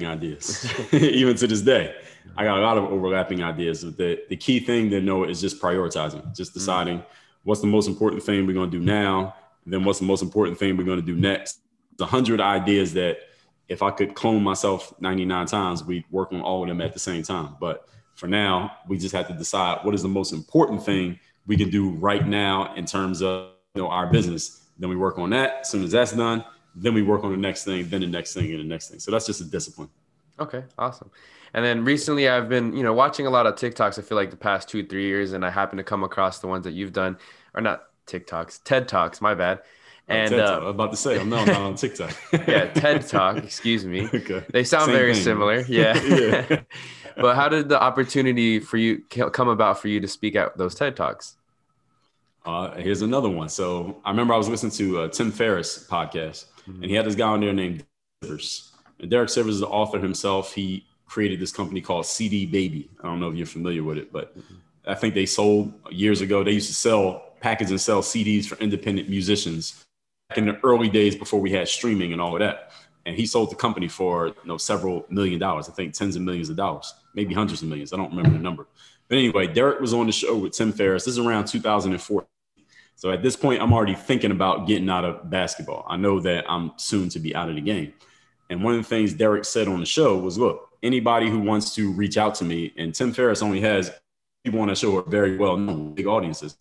ideas, 0.03 0.71
even 0.93 1.35
to 1.35 1.47
this 1.47 1.61
day. 1.61 1.95
I 2.37 2.45
got 2.45 2.59
a 2.59 2.61
lot 2.61 2.77
of 2.77 2.85
overlapping 2.85 3.43
ideas. 3.43 3.81
The, 3.81 4.21
the 4.29 4.37
key 4.37 4.59
thing 4.59 4.89
to 4.91 5.01
know 5.01 5.25
is 5.25 5.41
just 5.41 5.61
prioritizing, 5.61 6.35
just 6.35 6.51
mm. 6.51 6.53
deciding 6.53 6.99
mm-hmm. 6.99 7.09
what's 7.43 7.61
the 7.61 7.67
most 7.67 7.87
important 7.87 8.23
thing 8.23 8.45
we're 8.45 8.53
going 8.53 8.71
to 8.71 8.79
do 8.79 8.83
now, 8.83 9.35
then 9.65 9.83
what's 9.83 9.99
the 9.99 10.05
most 10.05 10.21
important 10.21 10.57
thing 10.57 10.77
we're 10.77 10.85
going 10.85 10.99
to 10.99 11.05
do 11.05 11.15
next. 11.15 11.59
A 11.99 12.05
hundred 12.05 12.39
ideas 12.39 12.93
that 12.93 13.17
if 13.67 13.81
I 13.81 13.89
could 13.89 14.15
clone 14.15 14.43
myself 14.43 14.93
99 14.99 15.45
times, 15.47 15.83
we'd 15.83 16.05
work 16.11 16.31
on 16.31 16.41
all 16.41 16.61
of 16.61 16.69
them 16.69 16.81
at 16.81 16.93
the 16.93 16.99
same 16.99 17.23
time. 17.23 17.55
But 17.59 17.87
for 18.15 18.27
now, 18.27 18.77
we 18.87 18.97
just 18.97 19.15
have 19.15 19.27
to 19.29 19.33
decide 19.33 19.79
what 19.83 19.95
is 19.95 20.01
the 20.03 20.09
most 20.09 20.33
important 20.33 20.83
thing 20.83 21.19
we 21.47 21.57
can 21.57 21.69
do 21.69 21.91
right 21.91 22.27
now 22.27 22.75
in 22.75 22.85
terms 22.85 23.21
of 23.21 23.51
you 23.75 23.81
know 23.81 23.87
our 23.87 24.07
business. 24.07 24.60
Then 24.81 24.89
we 24.89 24.97
work 24.97 25.17
on 25.17 25.29
that. 25.29 25.59
As 25.61 25.69
soon 25.69 25.83
as 25.83 25.91
that's 25.91 26.11
done, 26.11 26.43
then 26.75 26.93
we 26.93 27.03
work 27.03 27.23
on 27.23 27.31
the 27.31 27.37
next 27.37 27.63
thing, 27.63 27.87
then 27.87 28.01
the 28.01 28.07
next 28.07 28.33
thing, 28.33 28.51
and 28.51 28.59
the 28.59 28.63
next 28.63 28.89
thing. 28.89 28.99
So 28.99 29.11
that's 29.11 29.27
just 29.27 29.39
a 29.39 29.45
discipline. 29.45 29.89
Okay, 30.39 30.63
awesome. 30.77 31.11
And 31.53 31.63
then 31.63 31.85
recently, 31.85 32.27
I've 32.27 32.49
been 32.49 32.75
you 32.75 32.83
know 32.83 32.91
watching 32.93 33.27
a 33.27 33.29
lot 33.29 33.45
of 33.45 33.55
TikToks. 33.55 33.99
I 33.99 34.01
feel 34.01 34.17
like 34.17 34.31
the 34.31 34.37
past 34.37 34.67
two 34.67 34.85
three 34.85 35.05
years, 35.05 35.33
and 35.33 35.45
I 35.45 35.51
happen 35.51 35.77
to 35.77 35.83
come 35.83 36.03
across 36.03 36.39
the 36.39 36.47
ones 36.47 36.63
that 36.63 36.71
you've 36.71 36.93
done, 36.93 37.17
or 37.53 37.61
not 37.61 37.83
TikToks, 38.07 38.63
TED 38.63 38.87
Talks. 38.87 39.21
My 39.21 39.35
bad. 39.35 39.61
And 40.07 40.33
uh, 40.33 40.57
I'm 40.61 40.65
about 40.67 40.91
to 40.91 40.97
say, 40.97 41.17
I'm 41.19 41.29
not, 41.29 41.47
not 41.47 41.61
on 41.61 41.75
TikTok. 41.75 42.11
yeah, 42.33 42.65
TED 42.65 43.07
Talk. 43.07 43.37
Excuse 43.37 43.85
me. 43.85 44.07
Okay. 44.13 44.43
They 44.49 44.63
sound 44.63 44.87
Same 44.87 44.95
very 44.95 45.13
thing. 45.13 45.23
similar. 45.23 45.61
Yeah. 45.67 46.01
yeah. 46.03 46.61
but 47.15 47.35
how 47.35 47.47
did 47.47 47.69
the 47.69 47.81
opportunity 47.81 48.59
for 48.59 48.77
you 48.77 49.03
come 49.09 49.47
about 49.47 49.79
for 49.79 49.87
you 49.87 50.01
to 50.01 50.07
speak 50.07 50.35
at 50.35 50.57
those 50.57 50.75
TED 50.75 50.97
Talks? 50.97 51.37
Uh, 52.45 52.75
here's 52.75 53.01
another 53.01 53.29
one. 53.29 53.49
So 53.49 54.01
I 54.03 54.09
remember 54.09 54.33
I 54.33 54.37
was 54.37 54.49
listening 54.49 54.71
to 54.73 55.03
a 55.03 55.09
Tim 55.09 55.31
Ferriss 55.31 55.85
podcast, 55.87 56.45
mm-hmm. 56.61 56.81
and 56.81 56.85
he 56.85 56.93
had 56.93 57.05
this 57.05 57.15
guy 57.15 57.27
on 57.27 57.41
there 57.41 57.53
named 57.53 57.85
Sivers. 58.23 58.71
And 58.99 59.09
Derek 59.09 59.29
Sivers 59.29 59.49
is 59.49 59.59
the 59.59 59.67
author 59.67 59.99
himself. 59.99 60.53
He 60.53 60.85
created 61.05 61.39
this 61.39 61.51
company 61.51 61.81
called 61.81 62.05
CD 62.05 62.45
Baby. 62.45 62.89
I 63.03 63.07
don't 63.07 63.19
know 63.19 63.29
if 63.29 63.35
you're 63.35 63.45
familiar 63.45 63.83
with 63.83 63.97
it, 63.97 64.11
but 64.11 64.37
mm-hmm. 64.37 64.55
I 64.87 64.95
think 64.95 65.13
they 65.13 65.25
sold 65.25 65.73
years 65.91 66.21
ago. 66.21 66.43
They 66.43 66.51
used 66.51 66.69
to 66.69 66.73
sell, 66.73 67.33
package 67.41 67.69
and 67.69 67.81
sell 67.81 68.01
CDs 68.01 68.45
for 68.45 68.55
independent 68.57 69.09
musicians 69.09 69.83
back 70.29 70.37
in 70.37 70.45
the 70.45 70.59
early 70.63 70.89
days 70.89 71.15
before 71.15 71.39
we 71.39 71.51
had 71.51 71.67
streaming 71.67 72.13
and 72.13 72.21
all 72.21 72.33
of 72.33 72.39
that. 72.39 72.71
And 73.05 73.15
he 73.15 73.25
sold 73.25 73.51
the 73.51 73.55
company 73.55 73.87
for 73.87 74.27
you 74.27 74.35
know 74.45 74.57
several 74.57 75.05
million 75.09 75.39
dollars. 75.39 75.67
I 75.67 75.73
think 75.73 75.93
tens 75.93 76.15
of 76.15 76.21
millions 76.21 76.49
of 76.49 76.55
dollars, 76.55 76.93
maybe 77.13 77.33
hundreds 77.33 77.61
of 77.61 77.67
millions. 77.67 77.93
I 77.93 77.97
don't 77.97 78.09
remember 78.09 78.37
the 78.37 78.43
number. 78.43 78.67
But 79.07 79.17
anyway, 79.17 79.47
Derek 79.47 79.81
was 79.81 79.93
on 79.93 80.05
the 80.05 80.11
show 80.11 80.37
with 80.37 80.53
Tim 80.53 80.71
Ferriss. 80.71 81.05
This 81.05 81.17
is 81.17 81.19
around 81.19 81.45
2004. 81.45 82.25
So 82.95 83.11
at 83.11 83.23
this 83.23 83.35
point, 83.35 83.61
I'm 83.61 83.73
already 83.73 83.95
thinking 83.95 84.31
about 84.31 84.67
getting 84.67 84.89
out 84.89 85.05
of 85.05 85.29
basketball. 85.29 85.85
I 85.89 85.97
know 85.97 86.19
that 86.19 86.45
I'm 86.49 86.71
soon 86.77 87.09
to 87.09 87.19
be 87.19 87.35
out 87.35 87.49
of 87.49 87.55
the 87.55 87.61
game. 87.61 87.93
And 88.49 88.63
one 88.63 88.75
of 88.75 88.79
the 88.79 88.87
things 88.87 89.13
Derek 89.13 89.45
said 89.45 89.67
on 89.67 89.79
the 89.79 89.85
show 89.85 90.17
was, 90.17 90.37
look, 90.37 90.69
anybody 90.83 91.29
who 91.29 91.39
wants 91.39 91.73
to 91.75 91.91
reach 91.91 92.17
out 92.17 92.35
to 92.35 92.43
me, 92.43 92.73
and 92.77 92.93
Tim 92.93 93.13
Ferriss 93.13 93.41
only 93.41 93.61
has 93.61 93.91
people 94.43 94.59
on 94.59 94.67
that 94.67 94.77
show 94.77 94.91
who 94.91 94.97
are 94.97 95.09
very 95.09 95.37
well 95.37 95.57
known, 95.57 95.93
big 95.93 96.07
audiences. 96.07 96.57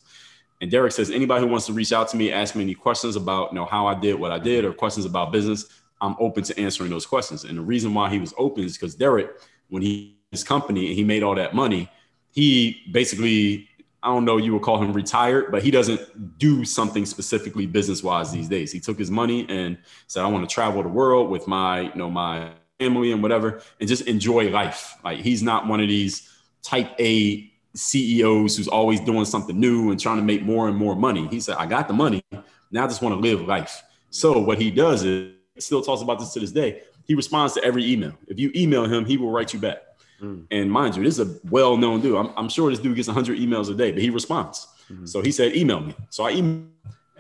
And 0.60 0.70
Derek 0.70 0.92
says, 0.92 1.10
anybody 1.10 1.44
who 1.44 1.50
wants 1.50 1.66
to 1.66 1.72
reach 1.72 1.92
out 1.92 2.08
to 2.08 2.16
me, 2.16 2.32
ask 2.32 2.54
me 2.54 2.62
any 2.62 2.74
questions 2.74 3.16
about, 3.16 3.50
you 3.50 3.56
know, 3.56 3.64
how 3.64 3.86
I 3.86 3.94
did 3.94 4.14
what 4.14 4.30
I 4.30 4.38
did 4.38 4.64
or 4.64 4.72
questions 4.72 5.06
about 5.06 5.32
business, 5.32 5.66
I'm 6.00 6.16
open 6.18 6.44
to 6.44 6.58
answering 6.58 6.90
those 6.90 7.06
questions. 7.06 7.44
And 7.44 7.56
the 7.58 7.62
reason 7.62 7.94
why 7.94 8.10
he 8.10 8.18
was 8.18 8.34
open 8.38 8.64
is 8.64 8.76
because 8.76 8.94
Derek, 8.94 9.30
when 9.68 9.82
he 9.82 10.18
his 10.30 10.44
company 10.44 10.86
and 10.86 10.94
he 10.94 11.02
made 11.02 11.22
all 11.22 11.34
that 11.34 11.54
money, 11.54 11.90
he 12.30 12.82
basically, 12.92 13.68
I 14.02 14.08
don't 14.08 14.24
know, 14.24 14.38
you 14.38 14.54
would 14.54 14.62
call 14.62 14.82
him 14.82 14.92
retired, 14.92 15.50
but 15.50 15.62
he 15.62 15.70
doesn't 15.70 16.38
do 16.38 16.64
something 16.64 17.04
specifically 17.04 17.66
business 17.66 18.02
wise 18.02 18.32
these 18.32 18.48
days. 18.48 18.72
He 18.72 18.80
took 18.80 18.98
his 18.98 19.10
money 19.10 19.46
and 19.48 19.76
said, 20.06 20.24
I 20.24 20.26
want 20.26 20.48
to 20.48 20.52
travel 20.52 20.82
the 20.82 20.88
world 20.88 21.30
with 21.30 21.46
my, 21.46 21.82
you 21.82 21.94
know, 21.94 22.10
my 22.10 22.50
family 22.78 23.12
and 23.12 23.22
whatever, 23.22 23.60
and 23.78 23.88
just 23.88 24.06
enjoy 24.06 24.48
life. 24.50 24.94
Like 25.04 25.18
he's 25.18 25.42
not 25.42 25.66
one 25.66 25.80
of 25.80 25.88
these 25.88 26.28
type 26.62 26.90
A 26.98 27.52
CEOs 27.74 28.56
who's 28.56 28.68
always 28.68 29.00
doing 29.00 29.24
something 29.26 29.58
new 29.58 29.90
and 29.90 30.00
trying 30.00 30.16
to 30.16 30.22
make 30.22 30.42
more 30.42 30.66
and 30.68 30.76
more 30.76 30.96
money. 30.96 31.28
He 31.28 31.38
said, 31.40 31.56
I 31.56 31.66
got 31.66 31.86
the 31.86 31.94
money. 31.94 32.22
Now 32.70 32.84
I 32.84 32.86
just 32.86 33.02
want 33.02 33.14
to 33.14 33.20
live 33.20 33.42
life. 33.42 33.82
So 34.08 34.38
what 34.38 34.60
he 34.60 34.70
does 34.70 35.04
is 35.04 35.34
still 35.58 35.82
talks 35.82 36.02
about 36.02 36.18
this 36.18 36.32
to 36.32 36.40
this 36.40 36.52
day. 36.52 36.82
He 37.04 37.14
responds 37.14 37.54
to 37.54 37.64
every 37.64 37.90
email. 37.90 38.14
If 38.28 38.38
you 38.38 38.50
email 38.56 38.86
him, 38.86 39.04
he 39.04 39.16
will 39.16 39.30
write 39.30 39.52
you 39.52 39.60
back. 39.60 39.78
Mm. 40.20 40.46
And 40.50 40.70
mind 40.70 40.96
you, 40.96 41.02
this 41.02 41.18
is 41.18 41.28
a 41.28 41.40
well-known 41.50 42.00
dude. 42.00 42.16
I'm, 42.16 42.30
I'm, 42.36 42.48
sure 42.48 42.70
this 42.70 42.78
dude 42.78 42.96
gets 42.96 43.08
100 43.08 43.38
emails 43.38 43.70
a 43.70 43.74
day, 43.74 43.90
but 43.90 44.02
he 44.02 44.10
responds. 44.10 44.66
Mm-hmm. 44.90 45.06
So 45.06 45.22
he 45.22 45.32
said, 45.32 45.56
email 45.56 45.80
me. 45.80 45.94
So 46.10 46.24
I 46.24 46.32
email, 46.32 46.66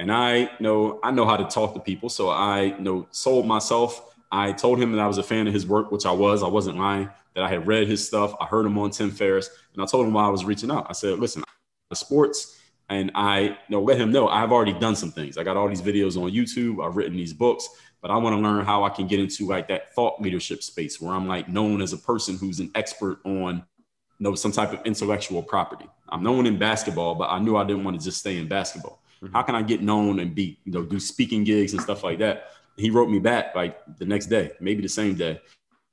and 0.00 0.10
I 0.10 0.50
know 0.60 0.98
I 1.02 1.10
know 1.10 1.26
how 1.26 1.36
to 1.36 1.44
talk 1.44 1.74
to 1.74 1.80
people. 1.80 2.08
So 2.08 2.30
I 2.30 2.62
you 2.62 2.80
know 2.80 3.06
sold 3.10 3.46
myself. 3.46 4.14
I 4.32 4.52
told 4.52 4.80
him 4.80 4.92
that 4.92 5.00
I 5.00 5.06
was 5.06 5.18
a 5.18 5.22
fan 5.22 5.46
of 5.46 5.52
his 5.52 5.66
work, 5.66 5.92
which 5.92 6.06
I 6.06 6.12
was. 6.12 6.42
I 6.42 6.48
wasn't 6.48 6.78
lying 6.78 7.10
that 7.34 7.44
I 7.44 7.48
had 7.48 7.66
read 7.66 7.86
his 7.86 8.06
stuff. 8.06 8.34
I 8.40 8.46
heard 8.46 8.64
him 8.64 8.78
on 8.78 8.90
Tim 8.90 9.10
Ferriss, 9.10 9.50
and 9.74 9.82
I 9.82 9.86
told 9.86 10.06
him 10.06 10.14
why 10.14 10.24
I 10.24 10.30
was 10.30 10.44
reaching 10.44 10.70
out. 10.70 10.86
I 10.88 10.92
said, 10.92 11.18
"Listen, 11.18 11.44
the 11.90 11.96
sports." 11.96 12.56
And 12.88 13.12
I 13.14 13.40
you 13.40 13.56
know, 13.68 13.82
let 13.82 14.00
him 14.00 14.10
know 14.10 14.26
I've 14.26 14.50
already 14.50 14.72
done 14.72 14.96
some 14.96 15.12
things. 15.12 15.38
I 15.38 15.44
got 15.44 15.56
all 15.56 15.68
these 15.68 15.82
videos 15.82 16.20
on 16.20 16.32
YouTube. 16.32 16.84
I've 16.84 16.96
written 16.96 17.16
these 17.16 17.32
books, 17.32 17.68
but 18.00 18.10
I 18.10 18.16
want 18.16 18.34
to 18.36 18.40
learn 18.40 18.64
how 18.64 18.84
I 18.84 18.90
can 18.90 19.06
get 19.06 19.20
into 19.20 19.46
like 19.46 19.68
that 19.68 19.94
thought 19.94 20.20
leadership 20.20 20.62
space 20.62 21.00
where 21.00 21.12
I'm 21.12 21.28
like 21.28 21.48
known 21.48 21.82
as 21.82 21.92
a 21.92 21.98
person 21.98 22.36
who's 22.36 22.60
an 22.60 22.70
expert 22.74 23.20
on 23.24 23.56
you 24.18 24.24
know 24.24 24.34
some 24.34 24.52
type 24.52 24.72
of 24.72 24.80
intellectual 24.84 25.42
property. 25.42 25.86
I'm 26.08 26.22
known 26.22 26.46
in 26.46 26.58
basketball, 26.58 27.14
but 27.14 27.30
I 27.30 27.38
knew 27.38 27.56
I 27.56 27.64
didn't 27.64 27.84
want 27.84 27.98
to 27.98 28.04
just 28.04 28.18
stay 28.18 28.38
in 28.38 28.48
basketball. 28.48 29.02
Mm-hmm. 29.22 29.34
How 29.34 29.42
can 29.42 29.54
I 29.54 29.62
get 29.62 29.82
known 29.82 30.20
and 30.20 30.34
be, 30.34 30.58
you 30.64 30.72
know, 30.72 30.82
do 30.82 30.98
speaking 30.98 31.44
gigs 31.44 31.72
and 31.72 31.80
stuff 31.82 32.02
like 32.02 32.18
that? 32.18 32.50
He 32.76 32.90
wrote 32.90 33.10
me 33.10 33.18
back 33.18 33.54
like 33.54 33.78
the 33.98 34.06
next 34.06 34.26
day, 34.26 34.52
maybe 34.60 34.82
the 34.82 34.88
same 34.88 35.14
day 35.14 35.40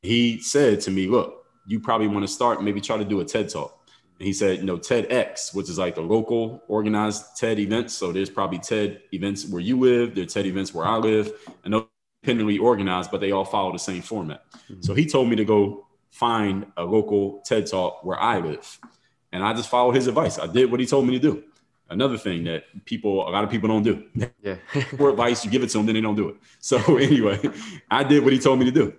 he 0.02 0.40
said 0.40 0.82
to 0.82 0.92
me, 0.92 1.08
look, 1.08 1.46
you 1.66 1.80
probably 1.80 2.08
want 2.08 2.26
to 2.26 2.32
start, 2.32 2.64
maybe 2.64 2.80
try 2.80 2.98
to 2.98 3.06
do 3.06 3.20
a 3.20 3.26
TED 3.26 3.50
talk. 3.50 3.74
And 4.20 4.26
he 4.26 4.34
said, 4.34 4.58
you 4.58 4.64
know, 4.64 4.78
TEDx, 4.78 5.54
which 5.54 5.70
is 5.70 5.78
like 5.78 5.96
the 5.96 6.02
local 6.02 6.64
organized 6.68 7.38
TED 7.38 7.60
events. 7.60 7.94
So 7.94 8.12
there's 8.12 8.30
probably 8.30 8.60
TED 8.60 9.02
events 9.14 9.48
where 9.48 9.62
you 9.62 9.80
live, 9.80 10.16
there's 10.16 10.34
TED 10.34 10.48
events 10.48 10.74
where 10.74 10.86
I 10.86 10.98
live, 10.98 11.32
and 11.64 11.74
they're 11.74 11.84
independently 12.28 12.58
organized, 12.58 13.12
but 13.12 13.22
they 13.22 13.32
all 13.32 13.46
follow 13.46 13.72
the 13.72 13.80
same 13.80 14.02
format. 14.02 14.44
Mm-hmm. 14.52 14.82
So 14.82 14.94
he 14.94 15.06
told 15.06 15.30
me 15.30 15.36
to 15.38 15.46
go 15.46 15.88
find 16.12 16.66
a 16.76 16.84
local 16.84 17.42
TED 17.46 17.68
talk 17.68 18.04
where 18.04 18.20
I 18.20 18.40
live. 18.40 18.80
And 19.32 19.44
I 19.44 19.54
just 19.54 19.70
followed 19.70 19.96
his 19.96 20.08
advice. 20.08 20.38
I 20.40 20.48
did 20.48 20.70
what 20.72 20.80
he 20.80 20.86
told 20.86 21.06
me 21.08 21.14
to 21.14 21.20
do. 21.20 21.44
Another 21.90 22.18
thing 22.18 22.44
that 22.46 22.64
people, 22.86 23.28
a 23.28 23.32
lot 23.32 23.44
of 23.44 23.50
people 23.50 23.70
don't 23.70 23.84
do. 23.84 24.04
Yeah. 24.44 24.56
For 24.98 25.10
advice, 25.10 25.44
you 25.44 25.52
give 25.52 25.64
it 25.64 25.70
to 25.72 25.78
them, 25.78 25.86
then 25.86 25.96
they 25.96 26.02
don't 26.02 26.16
do 26.16 26.30
it. 26.30 26.36
So 26.60 26.78
anyway, 26.98 27.40
I 27.90 28.04
did 28.04 28.24
what 28.24 28.34
he 28.34 28.40
told 28.40 28.60
me 28.60 28.66
to 28.66 28.72
do 28.72 28.94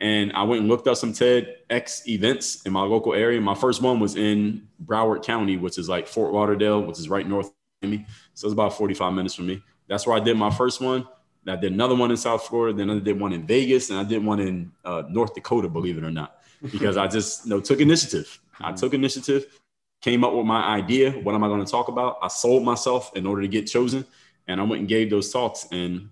and 0.00 0.32
I 0.32 0.42
went 0.42 0.60
and 0.60 0.68
looked 0.68 0.88
up 0.88 0.96
some 0.96 1.12
TEDx 1.12 2.06
events 2.08 2.62
in 2.62 2.72
my 2.72 2.82
local 2.82 3.14
area. 3.14 3.40
My 3.40 3.54
first 3.54 3.80
one 3.80 4.00
was 4.00 4.16
in 4.16 4.66
Broward 4.84 5.22
County, 5.24 5.56
which 5.56 5.78
is 5.78 5.88
like 5.88 6.08
Fort 6.08 6.32
Lauderdale, 6.32 6.82
which 6.82 6.98
is 6.98 7.08
right 7.08 7.26
north 7.26 7.50
of 7.82 7.88
me. 7.88 8.04
So 8.34 8.46
it's 8.46 8.52
about 8.52 8.76
45 8.76 9.12
minutes 9.12 9.34
from 9.34 9.46
me. 9.46 9.62
That's 9.86 10.06
where 10.06 10.16
I 10.16 10.20
did 10.20 10.36
my 10.36 10.50
first 10.50 10.80
one. 10.80 11.06
I 11.46 11.56
did 11.56 11.72
another 11.72 11.94
one 11.94 12.10
in 12.10 12.16
South 12.16 12.46
Florida. 12.46 12.76
Then 12.76 12.90
I 12.90 12.98
did 12.98 13.20
one 13.20 13.32
in 13.32 13.46
Vegas, 13.46 13.90
and 13.90 13.98
I 13.98 14.04
did 14.04 14.24
one 14.24 14.40
in 14.40 14.72
uh, 14.84 15.02
North 15.08 15.34
Dakota, 15.34 15.68
believe 15.68 15.98
it 15.98 16.04
or 16.04 16.10
not, 16.10 16.40
because 16.72 16.96
I 16.96 17.06
just 17.06 17.44
you 17.44 17.50
know 17.50 17.60
took 17.60 17.80
initiative. 17.80 18.40
I 18.60 18.72
took 18.72 18.94
initiative, 18.94 19.60
came 20.00 20.24
up 20.24 20.32
with 20.32 20.46
my 20.46 20.62
idea. 20.62 21.12
What 21.12 21.34
am 21.34 21.44
I 21.44 21.48
going 21.48 21.64
to 21.64 21.70
talk 21.70 21.88
about? 21.88 22.18
I 22.22 22.28
sold 22.28 22.62
myself 22.64 23.14
in 23.16 23.26
order 23.26 23.42
to 23.42 23.48
get 23.48 23.66
chosen, 23.66 24.04
and 24.46 24.60
I 24.60 24.64
went 24.64 24.80
and 24.80 24.88
gave 24.88 25.10
those 25.10 25.32
talks. 25.32 25.66
And 25.72 26.08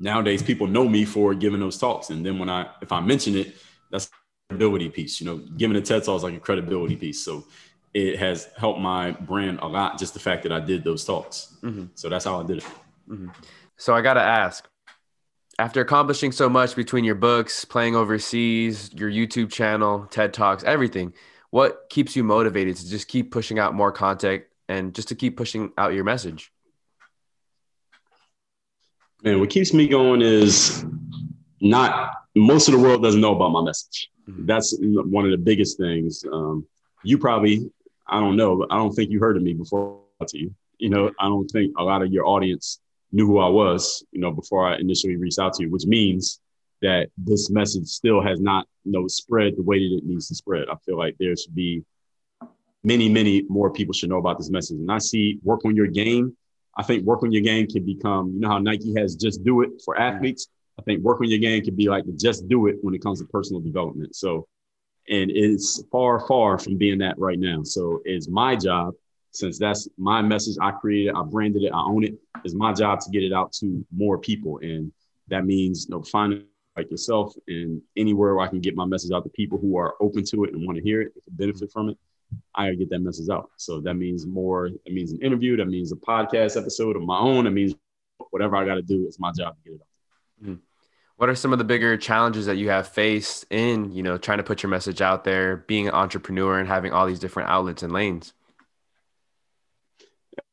nowadays 0.00 0.42
people 0.42 0.66
know 0.66 0.88
me 0.88 1.04
for 1.04 1.34
giving 1.34 1.60
those 1.60 1.78
talks. 1.78 2.10
And 2.10 2.24
then 2.24 2.38
when 2.38 2.48
I, 2.48 2.68
if 2.80 2.92
I 2.92 3.00
mention 3.00 3.36
it, 3.36 3.56
that's 3.90 4.06
a 4.06 4.10
credibility 4.54 4.88
piece, 4.88 5.20
you 5.20 5.26
know, 5.26 5.38
giving 5.56 5.76
a 5.76 5.80
TED 5.80 6.04
talk 6.04 6.16
is 6.16 6.22
like 6.22 6.34
a 6.34 6.40
credibility 6.40 6.96
piece. 6.96 7.24
So 7.24 7.44
it 7.94 8.18
has 8.18 8.48
helped 8.56 8.80
my 8.80 9.12
brand 9.12 9.60
a 9.60 9.66
lot, 9.66 9.98
just 9.98 10.14
the 10.14 10.20
fact 10.20 10.42
that 10.44 10.52
I 10.52 10.60
did 10.60 10.84
those 10.84 11.04
talks. 11.04 11.56
Mm-hmm. 11.62 11.86
So 11.94 12.08
that's 12.08 12.24
how 12.24 12.40
I 12.40 12.46
did 12.46 12.58
it. 12.58 12.64
Mm-hmm. 13.08 13.28
So 13.78 13.94
I 13.94 14.02
got 14.02 14.14
to 14.14 14.22
ask, 14.22 14.68
after 15.58 15.80
accomplishing 15.80 16.32
so 16.32 16.48
much 16.48 16.74
between 16.74 17.04
your 17.04 17.14
books, 17.14 17.64
playing 17.64 17.94
overseas, 17.94 18.90
your 18.92 19.10
YouTube 19.10 19.52
channel, 19.52 20.06
TED 20.10 20.34
Talks, 20.34 20.64
everything, 20.64 21.14
what 21.50 21.88
keeps 21.88 22.16
you 22.16 22.24
motivated 22.24 22.76
to 22.76 22.90
just 22.90 23.06
keep 23.06 23.30
pushing 23.30 23.58
out 23.58 23.74
more 23.74 23.92
content 23.92 24.44
and 24.68 24.94
just 24.94 25.08
to 25.08 25.14
keep 25.14 25.36
pushing 25.36 25.72
out 25.78 25.94
your 25.94 26.02
message? 26.04 26.52
Man, 29.22 29.38
what 29.38 29.50
keeps 29.50 29.72
me 29.72 29.86
going 29.86 30.22
is 30.22 30.84
not 31.60 32.14
most 32.34 32.68
of 32.68 32.74
the 32.74 32.80
world 32.80 33.02
doesn't 33.02 33.20
know 33.20 33.34
about 33.34 33.50
my 33.50 33.62
message. 33.62 34.10
Mm-hmm. 34.28 34.46
That's 34.46 34.76
one 34.80 35.24
of 35.24 35.30
the 35.30 35.38
biggest 35.38 35.78
things. 35.78 36.24
Um, 36.32 36.66
you 37.04 37.16
probably, 37.16 37.70
I 38.08 38.20
don't 38.20 38.36
know, 38.36 38.66
I 38.70 38.76
don't 38.76 38.92
think 38.92 39.10
you 39.10 39.20
heard 39.20 39.36
of 39.36 39.42
me 39.42 39.54
before 39.54 40.00
to 40.26 40.38
you. 40.38 40.54
You 40.78 40.90
know, 40.90 41.12
I 41.18 41.26
don't 41.26 41.48
think 41.48 41.74
a 41.78 41.82
lot 41.82 42.02
of 42.02 42.12
your 42.12 42.26
audience 42.26 42.80
knew 43.12 43.26
who 43.26 43.38
I 43.38 43.48
was, 43.48 44.04
you 44.12 44.20
know, 44.20 44.30
before 44.30 44.66
I 44.66 44.76
initially 44.78 45.16
reached 45.16 45.38
out 45.38 45.54
to 45.54 45.64
you, 45.64 45.70
which 45.70 45.86
means 45.86 46.40
that 46.82 47.08
this 47.16 47.50
message 47.50 47.86
still 47.86 48.22
has 48.22 48.40
not, 48.40 48.66
you 48.84 48.92
know, 48.92 49.08
spread 49.08 49.56
the 49.56 49.62
way 49.62 49.78
that 49.78 49.96
it 49.98 50.06
needs 50.06 50.28
to 50.28 50.34
spread. 50.34 50.68
I 50.70 50.76
feel 50.84 50.98
like 50.98 51.16
there 51.18 51.34
should 51.36 51.54
be 51.54 51.84
many, 52.84 53.08
many 53.08 53.42
more 53.48 53.72
people 53.72 53.92
should 53.92 54.10
know 54.10 54.18
about 54.18 54.38
this 54.38 54.50
message. 54.50 54.78
And 54.78 54.92
I 54.92 54.98
see 54.98 55.38
work 55.42 55.64
on 55.64 55.74
your 55.74 55.86
game. 55.86 56.36
I 56.76 56.82
think 56.82 57.04
work 57.04 57.22
on 57.22 57.32
your 57.32 57.42
game 57.42 57.66
can 57.66 57.84
become, 57.84 58.32
you 58.34 58.40
know, 58.40 58.48
how 58.48 58.58
Nike 58.58 58.94
has 58.96 59.16
just 59.16 59.42
do 59.42 59.62
it 59.62 59.70
for 59.84 59.98
athletes. 59.98 60.48
I 60.78 60.82
think 60.82 61.02
work 61.02 61.20
on 61.20 61.28
your 61.28 61.40
game 61.40 61.64
can 61.64 61.74
be 61.74 61.88
like 61.88 62.06
the 62.06 62.12
just 62.12 62.48
do 62.48 62.68
it 62.68 62.76
when 62.82 62.94
it 62.94 63.02
comes 63.02 63.20
to 63.20 63.26
personal 63.26 63.60
development. 63.60 64.14
So, 64.14 64.46
and 65.08 65.30
it's 65.30 65.82
far, 65.90 66.24
far 66.28 66.58
from 66.58 66.76
being 66.76 66.98
that 66.98 67.18
right 67.18 67.38
now. 67.38 67.64
So 67.64 68.00
it's 68.04 68.28
my 68.28 68.54
job 68.54 68.94
since 69.30 69.58
that's 69.58 69.88
my 69.96 70.22
message 70.22 70.56
I 70.60 70.70
created, 70.72 71.14
I 71.14 71.22
branded 71.22 71.62
it, 71.62 71.72
I 71.72 71.80
own 71.80 72.04
it. 72.04 72.14
It's 72.44 72.54
my 72.54 72.72
job 72.72 73.00
to 73.00 73.10
get 73.10 73.22
it 73.22 73.32
out 73.32 73.52
to 73.54 73.84
more 73.94 74.18
people, 74.18 74.58
and 74.58 74.92
that 75.28 75.44
means 75.44 75.86
you 75.88 75.94
know 75.94 76.02
finding 76.02 76.44
like 76.76 76.90
yourself 76.90 77.34
and 77.48 77.82
anywhere 77.96 78.34
where 78.34 78.44
I 78.44 78.48
can 78.48 78.60
get 78.60 78.76
my 78.76 78.84
message 78.84 79.10
out 79.12 79.24
to 79.24 79.30
people 79.30 79.58
who 79.58 79.76
are 79.76 79.94
open 80.00 80.24
to 80.26 80.44
it 80.44 80.54
and 80.54 80.64
want 80.64 80.78
to 80.78 80.84
hear 80.84 81.02
it, 81.02 81.12
benefit 81.30 81.72
from 81.72 81.88
it. 81.88 81.98
I 82.54 82.72
get 82.74 82.90
that 82.90 83.00
message 83.00 83.28
out. 83.28 83.50
So 83.56 83.80
that 83.80 83.94
means 83.94 84.26
more. 84.26 84.70
That 84.70 84.92
means 84.92 85.12
an 85.12 85.20
interview. 85.20 85.56
That 85.56 85.66
means 85.66 85.92
a 85.92 85.96
podcast 85.96 86.56
episode 86.56 86.96
of 86.96 87.02
my 87.02 87.18
own. 87.18 87.44
That 87.44 87.50
means 87.50 87.74
whatever 88.30 88.56
I 88.56 88.64
got 88.64 88.74
to 88.74 88.82
do. 88.82 89.04
It's 89.06 89.18
my 89.18 89.32
job 89.32 89.56
to 89.56 89.70
get 89.70 89.74
it 89.76 89.80
out. 89.80 90.44
Mm-hmm. 90.44 90.60
What 91.16 91.28
are 91.28 91.34
some 91.34 91.52
of 91.52 91.58
the 91.58 91.64
bigger 91.64 91.96
challenges 91.96 92.46
that 92.46 92.58
you 92.58 92.68
have 92.68 92.86
faced 92.86 93.44
in, 93.50 93.90
you 93.90 94.04
know, 94.04 94.18
trying 94.18 94.38
to 94.38 94.44
put 94.44 94.62
your 94.62 94.70
message 94.70 95.00
out 95.00 95.24
there, 95.24 95.56
being 95.56 95.88
an 95.88 95.94
entrepreneur 95.94 96.60
and 96.60 96.68
having 96.68 96.92
all 96.92 97.06
these 97.06 97.18
different 97.18 97.48
outlets 97.48 97.82
and 97.82 97.92
lanes? 97.92 98.34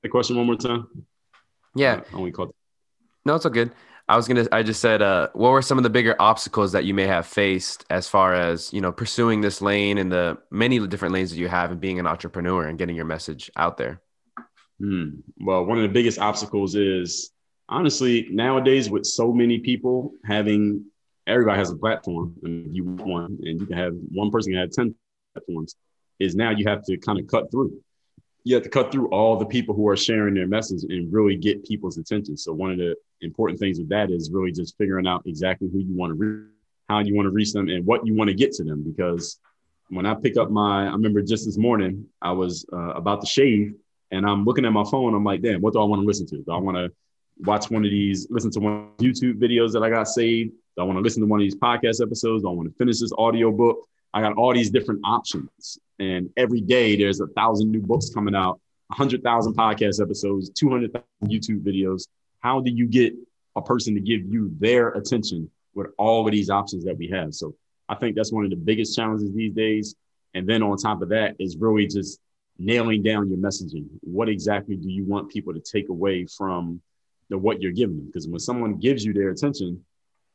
The 0.06 0.10
question 0.10 0.38
one 0.38 0.46
more 0.46 0.56
time? 0.56 0.88
Yeah. 1.74 2.02
Uh, 2.14 2.18
only 2.18 2.32
called. 2.32 2.54
No, 3.26 3.36
it's 3.36 3.46
all 3.46 3.52
good. 3.52 3.72
I 4.08 4.16
was 4.16 4.28
gonna. 4.28 4.46
I 4.52 4.62
just 4.62 4.82
said, 4.82 5.02
uh, 5.02 5.30
what 5.34 5.50
were 5.50 5.64
some 5.64 5.80
of 5.80 5.84
the 5.84 5.90
bigger 5.90 6.16
obstacles 6.20 6.74
that 6.74 6.86
you 6.86 6.94
may 6.94 7.08
have 7.08 7.26
faced 7.26 7.86
as 7.90 8.08
far 8.08 8.36
as 8.36 8.72
you 8.72 8.80
know 8.80 8.92
pursuing 8.92 9.42
this 9.42 9.62
lane 9.62 9.98
and 9.98 10.12
the 10.12 10.38
many 10.52 10.86
different 10.88 11.14
lanes 11.14 11.32
that 11.32 11.38
you 11.38 11.48
have 11.48 11.72
and 11.72 11.82
being 11.82 12.00
an 12.00 12.06
entrepreneur 12.06 12.68
and 12.68 12.78
getting 12.78 12.96
your 12.96 13.06
message 13.06 13.50
out 13.56 13.78
there? 13.78 14.00
Hmm. 14.80 15.22
Well, 15.40 15.66
one 15.66 15.78
of 15.80 15.82
the 15.82 15.90
biggest 15.90 16.20
obstacles 16.20 16.76
is 16.76 17.32
honestly 17.68 18.28
nowadays 18.30 18.92
with 18.92 19.06
so 19.06 19.34
many 19.34 19.58
people 19.58 20.12
having 20.24 20.86
everybody 21.26 21.58
has 21.58 21.72
a 21.72 21.76
platform 21.76 22.36
and 22.44 22.76
you 22.76 22.84
want 22.84 23.08
one 23.08 23.38
and 23.42 23.60
you 23.60 23.66
can 23.66 23.76
have 23.76 23.94
one 24.12 24.30
person 24.30 24.52
can 24.52 24.62
have 24.62 24.70
10 24.70 24.94
platforms 25.34 25.76
is 26.20 26.36
now 26.36 26.52
you 26.52 26.68
have 26.68 26.84
to 26.84 26.96
kind 26.98 27.20
of 27.20 27.26
cut 27.26 27.50
through 27.50 27.72
you 28.46 28.54
have 28.54 28.64
to 28.64 28.70
cut 28.70 28.92
through 28.92 29.08
all 29.10 29.38
the 29.38 29.46
people 29.46 29.74
who 29.74 29.88
are 29.90 29.98
sharing 29.98 30.36
their 30.36 30.48
message 30.48 30.84
and 30.84 31.12
really 31.12 31.36
get 31.36 31.66
people's 31.66 31.98
attention. 31.98 32.38
So 32.38 32.54
one 32.54 32.72
of 32.72 32.78
the 32.78 32.96
important 33.22 33.60
things 33.60 33.80
with 33.80 33.90
that 33.90 34.12
is 34.12 34.30
really 34.32 34.52
just 34.52 34.78
figuring 34.78 35.08
out 35.08 35.24
exactly 35.26 35.68
who 35.68 35.80
you 35.80 35.96
want 35.98 36.12
to 36.12 36.14
reach, 36.14 36.52
how 36.88 37.00
you 37.00 37.16
want 37.16 37.26
to 37.26 37.32
reach 37.32 37.54
them, 37.54 37.70
and 37.70 37.84
what 37.88 38.06
you 38.06 38.14
want 38.14 38.30
to 38.30 38.36
get 38.36 38.52
to 38.54 38.64
them. 38.64 38.84
Because 38.84 39.40
when 39.90 40.06
I 40.06 40.14
pick 40.14 40.38
up 40.38 40.52
my, 40.52 40.88
I 40.88 40.92
remember 40.92 41.24
just 41.24 41.46
this 41.46 41.58
morning 41.58 42.06
I 42.22 42.34
was 42.34 42.68
uh, 42.72 42.94
about 42.94 43.22
to 43.22 43.28
shave, 43.28 43.74
and 44.12 44.28
I'm 44.28 44.46
looking 44.46 44.66
at 44.66 44.72
my 44.72 44.84
phone. 44.84 45.16
I'm 45.16 45.24
like, 45.24 45.42
damn, 45.42 45.60
what 45.60 45.74
do 45.74 45.82
I 45.82 45.86
want 45.86 46.04
to 46.04 46.06
listen 46.06 46.28
to? 46.28 46.38
Do 46.38 46.52
I 46.52 46.58
want 46.58 46.78
to 46.78 46.92
watch 47.40 47.72
one 47.72 47.84
of 47.84 47.90
these, 47.90 48.28
listen 48.30 48.52
to 48.52 48.60
one 48.60 48.90
YouTube 49.00 49.40
videos 49.40 49.74
that 49.74 49.82
I 49.82 49.90
got 49.90 50.08
saved? 50.08 50.52
Do 50.52 50.84
I 50.84 50.86
want 50.86 50.98
to 50.98 51.02
listen 51.02 51.24
to 51.24 51.28
one 51.28 51.40
of 51.40 51.46
these 51.46 51.56
podcast 51.56 52.00
episodes? 52.00 52.44
Do 52.44 52.50
I 52.50 52.54
want 52.54 52.70
to 52.70 52.76
finish 52.78 53.00
this 53.00 53.12
audio 53.18 53.52
book? 53.52 53.88
I 54.16 54.22
got 54.22 54.38
all 54.38 54.54
these 54.54 54.70
different 54.70 55.02
options. 55.04 55.78
And 56.00 56.30
every 56.38 56.62
day 56.62 56.96
there's 56.96 57.20
a 57.20 57.28
thousand 57.28 57.70
new 57.70 57.82
books 57.82 58.10
coming 58.14 58.34
out, 58.34 58.62
100,000 58.88 59.54
podcast 59.54 60.02
episodes, 60.02 60.50
200,000 60.52 61.04
YouTube 61.26 61.64
videos. 61.64 62.08
How 62.40 62.62
do 62.62 62.72
you 62.72 62.88
get 62.88 63.14
a 63.58 63.62
person 63.62 63.94
to 63.94 64.00
give 64.00 64.22
you 64.22 64.56
their 64.58 64.92
attention 64.92 65.52
with 65.74 65.88
all 65.98 66.26
of 66.26 66.32
these 66.32 66.50
options 66.50 66.86
that 66.86 66.98
we 66.98 67.10
have? 67.10 67.34
So 67.34 67.56
I 67.90 67.96
think 67.96 68.16
that's 68.16 68.32
one 68.32 68.46
of 68.46 68.52
the 68.52 68.56
biggest 68.56 68.96
challenges 68.96 69.34
these 69.34 69.54
days. 69.54 69.96
And 70.34 70.48
then 70.48 70.64
on 70.64 70.78
top 70.78 71.02
of 71.02 71.10
that 71.10 71.36
is 71.38 71.58
really 71.58 71.86
just 71.86 72.22
nailing 72.58 73.04
down 73.04 73.30
your 73.30 73.38
messaging. 73.38 73.86
What 74.00 74.30
exactly 74.30 74.78
do 74.78 74.90
you 74.90 75.04
want 75.04 75.30
people 75.30 75.54
to 75.54 75.60
take 75.60 75.90
away 75.90 76.26
from 76.26 76.82
the, 77.30 77.38
what 77.38 77.62
you're 77.62 77.74
giving 77.74 77.98
them? 77.98 78.06
Because 78.06 78.30
when 78.30 78.40
someone 78.40 78.78
gives 78.78 79.04
you 79.04 79.12
their 79.12 79.32
attention, 79.32 79.84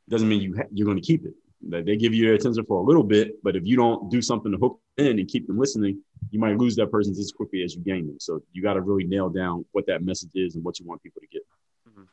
doesn't 0.07 0.29
mean 0.29 0.41
you 0.41 0.55
ha- 0.55 0.69
you're 0.71 0.85
going 0.85 1.01
to 1.01 1.05
keep 1.05 1.25
it 1.25 1.33
they 1.63 1.95
give 1.95 2.13
you 2.13 2.25
their 2.25 2.33
attention 2.33 2.65
for 2.65 2.81
a 2.81 2.83
little 2.83 3.03
bit, 3.03 3.41
but 3.43 3.55
if 3.55 3.65
you 3.65 3.75
don't 3.75 4.09
do 4.09 4.21
something 4.21 4.51
to 4.51 4.57
hook 4.57 4.79
in 4.97 5.19
and 5.19 5.27
keep 5.27 5.47
them 5.47 5.57
listening, 5.57 6.01
you 6.29 6.39
might 6.39 6.57
lose 6.57 6.75
that 6.75 6.91
person 6.91 7.13
as 7.13 7.31
quickly 7.31 7.63
as 7.63 7.75
you 7.75 7.81
gain 7.81 8.07
them. 8.07 8.17
So 8.19 8.41
you 8.53 8.61
got 8.61 8.73
to 8.73 8.81
really 8.81 9.03
nail 9.03 9.29
down 9.29 9.65
what 9.71 9.85
that 9.87 10.03
message 10.03 10.31
is 10.33 10.55
and 10.55 10.63
what 10.63 10.79
you 10.79 10.85
want 10.85 11.03
people 11.03 11.21
to 11.21 11.27
get. 11.27 11.41
Mm-hmm. 11.89 12.03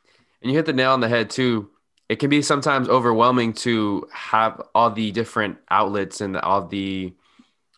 And 0.41 0.51
you 0.51 0.57
hit 0.57 0.65
the 0.65 0.73
nail 0.73 0.91
on 0.91 0.99
the 0.99 1.09
head 1.09 1.29
too. 1.29 1.69
It 2.09 2.17
can 2.17 2.29
be 2.29 2.41
sometimes 2.41 2.89
overwhelming 2.89 3.53
to 3.53 4.07
have 4.11 4.61
all 4.73 4.91
the 4.91 5.11
different 5.11 5.57
outlets 5.69 6.21
and 6.21 6.37
all 6.37 6.67
the 6.67 7.13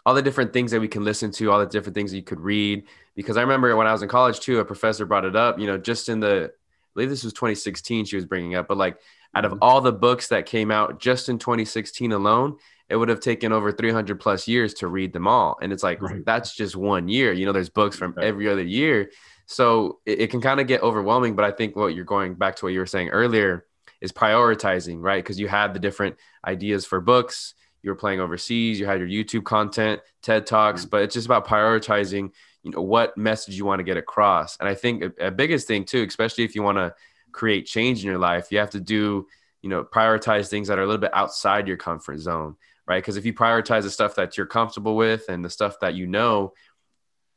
all 0.06 0.16
the 0.16 0.22
different 0.22 0.52
things 0.52 0.72
that 0.72 0.80
we 0.80 0.88
can 0.88 1.04
listen 1.04 1.30
to, 1.30 1.52
all 1.52 1.60
the 1.60 1.68
different 1.68 1.94
things 1.94 2.10
that 2.10 2.18
you 2.18 2.24
could 2.24 2.40
read. 2.40 2.84
Because 3.16 3.38
I 3.38 3.42
remember 3.42 3.76
when 3.76 3.86
I 3.86 3.92
was 3.92 4.02
in 4.02 4.10
college 4.10 4.40
too, 4.40 4.60
a 4.60 4.66
professor 4.66 5.06
brought 5.06 5.26
it 5.26 5.36
up. 5.36 5.60
You 5.60 5.68
know, 5.68 5.78
just 5.78 6.10
in 6.10 6.20
the 6.20 6.52
I 6.92 6.94
believe 6.96 7.10
this 7.10 7.24
was 7.24 7.34
2016, 7.34 8.06
she 8.06 8.16
was 8.18 8.26
bringing 8.26 8.56
up, 8.56 8.68
but 8.68 8.78
like 8.78 8.98
out 9.34 9.46
of 9.46 9.58
all 9.62 9.82
the 9.82 9.92
books 9.92 10.28
that 10.30 10.46
came 10.46 10.72
out 10.72 11.00
just 11.00 11.30
in 11.30 11.40
2016 11.40 12.12
alone, 12.12 12.58
it 12.90 12.98
would 12.98 13.10
have 13.10 13.22
taken 13.22 13.54
over 13.54 13.72
300 13.72 14.20
plus 14.20 14.48
years 14.48 14.74
to 14.76 14.88
read 14.88 15.14
them 15.14 15.28
all. 15.28 15.58
And 15.62 15.72
it's 15.72 15.84
like, 15.84 16.02
right. 16.02 16.26
that's 16.26 16.56
just 16.56 16.76
one 16.76 17.08
year. 17.08 17.32
You 17.32 17.46
know, 17.46 17.54
there's 17.54 17.70
books 17.70 17.96
from 17.96 18.16
every 18.22 18.50
other 18.50 18.64
year. 18.64 19.12
So 19.46 20.00
it, 20.06 20.22
it 20.22 20.32
can 20.32 20.42
kind 20.42 20.60
of 20.60 20.68
get 20.68 20.82
overwhelming. 20.82 21.36
But 21.36 21.46
I 21.46 21.52
think 21.52 21.76
what 21.76 21.96
you're 21.96 22.04
going 22.04 22.34
back 22.34 22.58
to 22.58 22.66
what 22.66 22.74
you 22.74 22.80
were 22.80 22.86
saying 22.86 23.10
earlier 23.10 23.66
is 24.02 24.12
prioritizing, 24.12 24.98
right? 25.02 25.24
Because 25.24 25.40
you 25.40 25.48
had 25.48 25.74
the 25.74 25.80
different 25.80 26.18
ideas 26.46 26.86
for 26.86 27.00
books. 27.00 27.54
You 27.84 27.92
were 27.92 27.96
playing 27.96 28.20
overseas, 28.20 28.80
you 28.80 28.86
had 28.86 29.00
your 29.00 29.08
YouTube 29.08 29.44
content, 29.44 30.02
TED 30.22 30.46
Talks, 30.46 30.82
mm-hmm. 30.82 30.90
but 30.90 31.02
it's 31.02 31.16
just 31.16 31.26
about 31.26 31.48
prioritizing, 31.48 32.32
you 32.64 32.72
know, 32.72 32.82
what 32.82 33.18
message 33.18 33.56
you 33.56 33.66
want 33.66 33.80
to 33.80 33.84
get 33.84 33.98
across. 33.98 34.58
And 34.60 34.70
I 34.70 34.76
think 34.76 35.04
a, 35.04 35.28
a 35.28 35.32
biggest 35.32 35.68
thing 35.68 35.86
too, 35.86 36.06
especially 36.08 36.44
if 36.44 36.54
you 36.54 36.62
want 36.62 36.78
to 36.78 36.94
create 37.32 37.66
change 37.66 38.04
in 38.04 38.10
your 38.10 38.20
life, 38.20 38.52
you 38.52 38.60
have 38.60 38.72
to 38.72 38.80
do, 38.80 39.28
you 39.62 39.70
know, 39.70 39.84
prioritize 39.84 40.50
things 40.50 40.68
that 40.68 40.80
are 40.80 40.84
a 40.84 40.86
little 40.86 41.02
bit 41.02 41.14
outside 41.14 41.68
your 41.68 41.78
comfort 41.78 42.20
zone, 42.20 42.56
right? 42.88 43.02
Because 43.02 43.18
if 43.18 43.26
you 43.26 43.34
prioritize 43.34 43.84
the 43.84 43.90
stuff 43.90 44.16
that 44.16 44.38
you're 44.38 44.46
comfortable 44.46 44.96
with 44.96 45.30
and 45.30 45.44
the 45.44 45.50
stuff 45.50 45.80
that 45.82 45.96
you 45.96 46.08
know, 46.08 46.54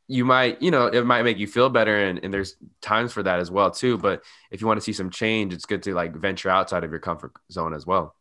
you 0.07 0.23
might, 0.23 0.61
you 0.61 0.69
know, 0.69 0.85
it 0.87 1.05
might 1.05 1.23
make 1.23 1.37
you 1.37 1.47
feel 1.47 1.69
better. 1.69 2.03
And, 2.05 2.19
and 2.23 2.33
there's 2.33 2.55
times 2.81 3.11
for 3.11 3.23
that 3.23 3.39
as 3.39 3.49
well, 3.49 3.71
too. 3.71 3.97
But 3.97 4.23
if 4.51 4.61
you 4.61 4.67
want 4.67 4.77
to 4.77 4.83
see 4.83 4.93
some 4.93 5.09
change, 5.09 5.53
it's 5.53 5.65
good 5.65 5.83
to 5.83 5.93
like 5.93 6.15
venture 6.15 6.49
outside 6.49 6.83
of 6.83 6.91
your 6.91 6.99
comfort 6.99 7.31
zone 7.51 7.73
as 7.73 7.87
well. 7.87 8.15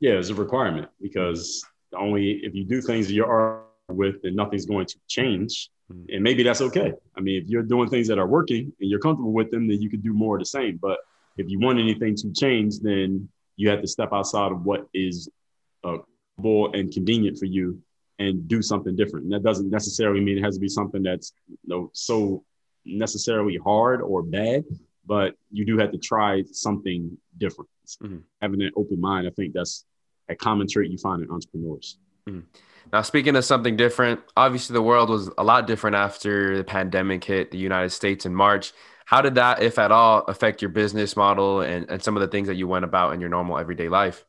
Yeah, 0.00 0.14
it's 0.14 0.30
a 0.30 0.34
requirement 0.34 0.88
because 1.00 1.64
only 1.96 2.40
if 2.42 2.54
you 2.54 2.64
do 2.64 2.80
things 2.80 3.06
that 3.06 3.12
you're 3.12 3.62
with, 3.94 4.22
then 4.22 4.34
nothing's 4.34 4.66
going 4.66 4.86
to 4.86 4.96
change. 5.08 5.70
Mm-hmm. 5.92 6.14
And 6.14 6.22
maybe 6.22 6.42
that's 6.42 6.60
okay. 6.60 6.92
I 7.16 7.20
mean, 7.20 7.42
if 7.42 7.48
you're 7.48 7.62
doing 7.62 7.88
things 7.88 8.08
that 8.08 8.18
are 8.18 8.26
working 8.26 8.72
and 8.80 8.90
you're 8.90 9.00
comfortable 9.00 9.32
with 9.32 9.50
them, 9.50 9.68
then 9.68 9.80
you 9.80 9.90
could 9.90 10.02
do 10.02 10.12
more 10.12 10.36
of 10.36 10.40
the 10.40 10.46
same. 10.46 10.78
But 10.80 10.98
if 11.36 11.48
you 11.48 11.58
want 11.58 11.78
anything 11.78 12.14
to 12.16 12.32
change, 12.32 12.80
then 12.80 13.28
you 13.56 13.68
have 13.70 13.80
to 13.80 13.86
step 13.86 14.10
outside 14.12 14.52
of 14.52 14.64
what 14.64 14.88
is 14.94 15.28
uh, 15.84 15.98
and 16.44 16.92
convenient 16.92 17.38
for 17.38 17.44
you 17.44 17.80
and 18.18 18.48
do 18.48 18.62
something 18.62 18.96
different. 18.96 19.24
And 19.24 19.32
that 19.32 19.42
doesn't 19.42 19.70
necessarily 19.70 20.20
mean 20.20 20.38
it 20.38 20.42
has 20.42 20.54
to 20.54 20.60
be 20.60 20.68
something 20.68 21.02
that's 21.02 21.32
you 21.48 21.56
know, 21.66 21.90
so 21.92 22.44
necessarily 22.84 23.56
hard 23.56 24.02
or 24.02 24.22
bad, 24.22 24.64
but 25.06 25.34
you 25.50 25.64
do 25.64 25.78
have 25.78 25.92
to 25.92 25.98
try 25.98 26.42
something 26.50 27.16
different. 27.38 27.70
Mm-hmm. 28.02 28.18
Having 28.40 28.62
an 28.62 28.70
open 28.76 29.00
mind, 29.00 29.26
I 29.26 29.30
think 29.30 29.52
that's 29.52 29.84
a 30.28 30.34
common 30.34 30.66
trait 30.68 30.90
you 30.90 30.98
find 30.98 31.22
in 31.22 31.30
entrepreneurs. 31.30 31.98
Mm-hmm. 32.28 32.40
Now, 32.92 33.02
speaking 33.02 33.36
of 33.36 33.44
something 33.44 33.76
different, 33.76 34.20
obviously 34.36 34.74
the 34.74 34.82
world 34.82 35.08
was 35.08 35.30
a 35.38 35.44
lot 35.44 35.66
different 35.66 35.96
after 35.96 36.56
the 36.56 36.64
pandemic 36.64 37.24
hit 37.24 37.50
the 37.50 37.58
United 37.58 37.90
States 37.90 38.26
in 38.26 38.34
March. 38.34 38.72
How 39.06 39.22
did 39.22 39.34
that, 39.36 39.62
if 39.62 39.78
at 39.78 39.90
all, 39.90 40.20
affect 40.28 40.62
your 40.62 40.68
business 40.70 41.16
model 41.16 41.60
and, 41.60 41.88
and 41.90 42.02
some 42.02 42.16
of 42.16 42.20
the 42.20 42.28
things 42.28 42.48
that 42.48 42.56
you 42.56 42.68
went 42.68 42.84
about 42.84 43.14
in 43.14 43.20
your 43.20 43.30
normal 43.30 43.58
everyday 43.58 43.88
life? 43.88 44.24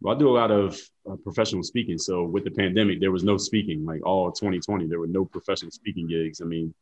Well, 0.00 0.14
I 0.14 0.18
do 0.18 0.28
a 0.28 0.36
lot 0.36 0.50
of 0.50 0.78
uh, 1.10 1.16
professional 1.16 1.62
speaking. 1.62 1.96
So 1.98 2.24
with 2.24 2.44
the 2.44 2.50
pandemic, 2.50 3.00
there 3.00 3.12
was 3.12 3.24
no 3.24 3.38
speaking. 3.38 3.84
Like 3.84 4.04
all 4.04 4.30
2020, 4.30 4.86
there 4.86 5.00
were 5.00 5.06
no 5.06 5.24
professional 5.24 5.70
speaking 5.70 6.06
gigs. 6.06 6.40
I 6.40 6.44
mean, 6.44 6.74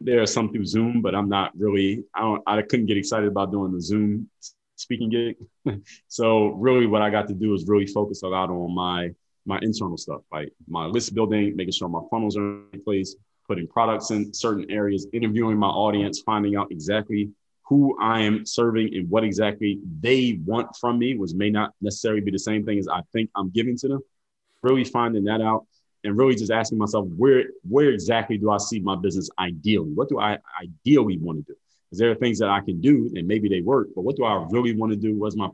there 0.00 0.20
are 0.20 0.26
some 0.26 0.52
through 0.52 0.66
Zoom, 0.66 1.02
but 1.02 1.14
I'm 1.14 1.28
not 1.28 1.52
really. 1.56 2.04
I 2.14 2.20
don't. 2.20 2.42
I 2.46 2.62
couldn't 2.62 2.86
get 2.86 2.96
excited 2.96 3.28
about 3.28 3.52
doing 3.52 3.72
the 3.72 3.80
Zoom 3.80 4.28
speaking 4.76 5.10
gig. 5.10 5.36
so 6.08 6.48
really 6.48 6.86
what 6.86 7.02
I 7.02 7.10
got 7.10 7.28
to 7.28 7.34
do 7.34 7.54
is 7.54 7.66
really 7.66 7.86
focus 7.86 8.22
a 8.22 8.28
lot 8.28 8.50
on 8.50 8.74
my 8.74 9.10
my 9.44 9.58
internal 9.62 9.96
stuff, 9.96 10.22
like 10.30 10.52
my 10.68 10.86
list 10.86 11.14
building, 11.14 11.56
making 11.56 11.72
sure 11.72 11.88
my 11.88 12.02
funnels 12.10 12.36
are 12.36 12.62
in 12.72 12.82
place, 12.84 13.16
putting 13.46 13.66
products 13.66 14.10
in 14.10 14.32
certain 14.32 14.70
areas, 14.70 15.06
interviewing 15.12 15.56
my 15.56 15.68
audience, 15.68 16.20
finding 16.20 16.56
out 16.56 16.70
exactly 16.70 17.30
who 17.64 17.96
I 18.00 18.20
am 18.20 18.44
serving 18.44 18.94
and 18.94 19.08
what 19.08 19.24
exactly 19.24 19.78
they 20.00 20.38
want 20.44 20.76
from 20.76 20.98
me, 20.98 21.16
which 21.16 21.32
may 21.32 21.50
not 21.50 21.72
necessarily 21.80 22.20
be 22.20 22.30
the 22.30 22.38
same 22.38 22.64
thing 22.64 22.78
as 22.78 22.88
I 22.88 23.02
think 23.12 23.30
I'm 23.34 23.50
giving 23.50 23.76
to 23.78 23.88
them. 23.88 24.00
Really 24.62 24.84
finding 24.84 25.24
that 25.24 25.40
out 25.40 25.66
and 26.04 26.16
really 26.16 26.34
just 26.34 26.50
asking 26.50 26.78
myself 26.78 27.06
where 27.16 27.44
where 27.68 27.90
exactly 27.90 28.38
do 28.38 28.50
I 28.50 28.58
see 28.58 28.80
my 28.80 28.96
business 28.96 29.30
ideally? 29.38 29.90
What 29.94 30.08
do 30.08 30.20
I 30.20 30.38
ideally 30.60 31.18
want 31.18 31.38
to 31.46 31.52
do? 31.52 31.58
Is 31.90 31.98
there 31.98 32.14
things 32.14 32.38
that 32.38 32.48
I 32.48 32.60
can 32.60 32.80
do 32.80 33.10
and 33.14 33.26
maybe 33.26 33.48
they 33.48 33.60
work, 33.60 33.88
but 33.94 34.02
what 34.02 34.16
do 34.16 34.24
I 34.24 34.46
really 34.50 34.74
want 34.74 34.92
to 34.92 34.96
do? 34.96 35.18
What's 35.18 35.36
my 35.36 35.48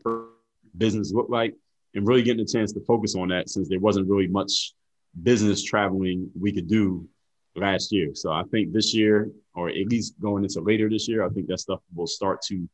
business 0.76 1.12
look 1.12 1.28
like? 1.28 1.54
And 1.98 2.06
really 2.06 2.22
getting 2.22 2.42
a 2.42 2.46
chance 2.46 2.72
to 2.74 2.80
focus 2.86 3.16
on 3.16 3.26
that 3.30 3.48
since 3.48 3.68
there 3.68 3.80
wasn't 3.80 4.08
really 4.08 4.28
much 4.28 4.72
business 5.20 5.64
traveling 5.64 6.30
we 6.40 6.52
could 6.52 6.68
do 6.68 7.08
last 7.56 7.90
year. 7.90 8.14
So 8.14 8.30
I 8.30 8.44
think 8.52 8.72
this 8.72 8.94
year, 8.94 9.32
or 9.52 9.68
at 9.68 9.88
least 9.88 10.14
going 10.20 10.44
into 10.44 10.60
later 10.60 10.88
this 10.88 11.08
year, 11.08 11.26
I 11.26 11.28
think 11.28 11.48
that 11.48 11.58
stuff 11.58 11.80
will 11.92 12.06
start 12.06 12.40
to. 12.42 12.68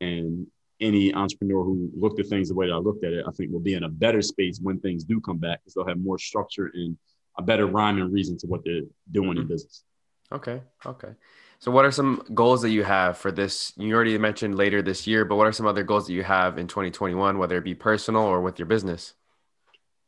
And 0.00 0.48
any 0.80 1.14
entrepreneur 1.14 1.62
who 1.62 1.88
looked 1.96 2.18
at 2.18 2.26
things 2.26 2.48
the 2.48 2.56
way 2.56 2.66
that 2.66 2.72
I 2.72 2.78
looked 2.78 3.04
at 3.04 3.12
it, 3.12 3.24
I 3.24 3.30
think 3.30 3.52
will 3.52 3.60
be 3.60 3.74
in 3.74 3.84
a 3.84 3.88
better 3.88 4.20
space 4.20 4.58
when 4.60 4.80
things 4.80 5.04
do 5.04 5.20
come 5.20 5.38
back 5.38 5.60
because 5.60 5.74
they'll 5.74 5.86
have 5.86 6.00
more 6.00 6.18
structure 6.18 6.72
and 6.74 6.98
a 7.38 7.42
better 7.42 7.68
rhyme 7.68 8.00
and 8.00 8.12
reason 8.12 8.36
to 8.38 8.48
what 8.48 8.64
they're 8.64 8.82
doing 9.12 9.30
mm-hmm. 9.30 9.42
in 9.42 9.46
business. 9.46 9.84
Okay. 10.32 10.60
Okay. 10.84 11.12
So, 11.58 11.70
what 11.70 11.84
are 11.84 11.90
some 11.90 12.22
goals 12.34 12.62
that 12.62 12.70
you 12.70 12.84
have 12.84 13.16
for 13.16 13.32
this? 13.32 13.72
You 13.76 13.94
already 13.94 14.16
mentioned 14.18 14.56
later 14.56 14.82
this 14.82 15.06
year, 15.06 15.24
but 15.24 15.36
what 15.36 15.46
are 15.46 15.52
some 15.52 15.66
other 15.66 15.82
goals 15.82 16.06
that 16.06 16.12
you 16.12 16.22
have 16.22 16.58
in 16.58 16.66
2021, 16.66 17.38
whether 17.38 17.56
it 17.56 17.64
be 17.64 17.74
personal 17.74 18.22
or 18.22 18.40
with 18.40 18.58
your 18.58 18.66
business? 18.66 19.14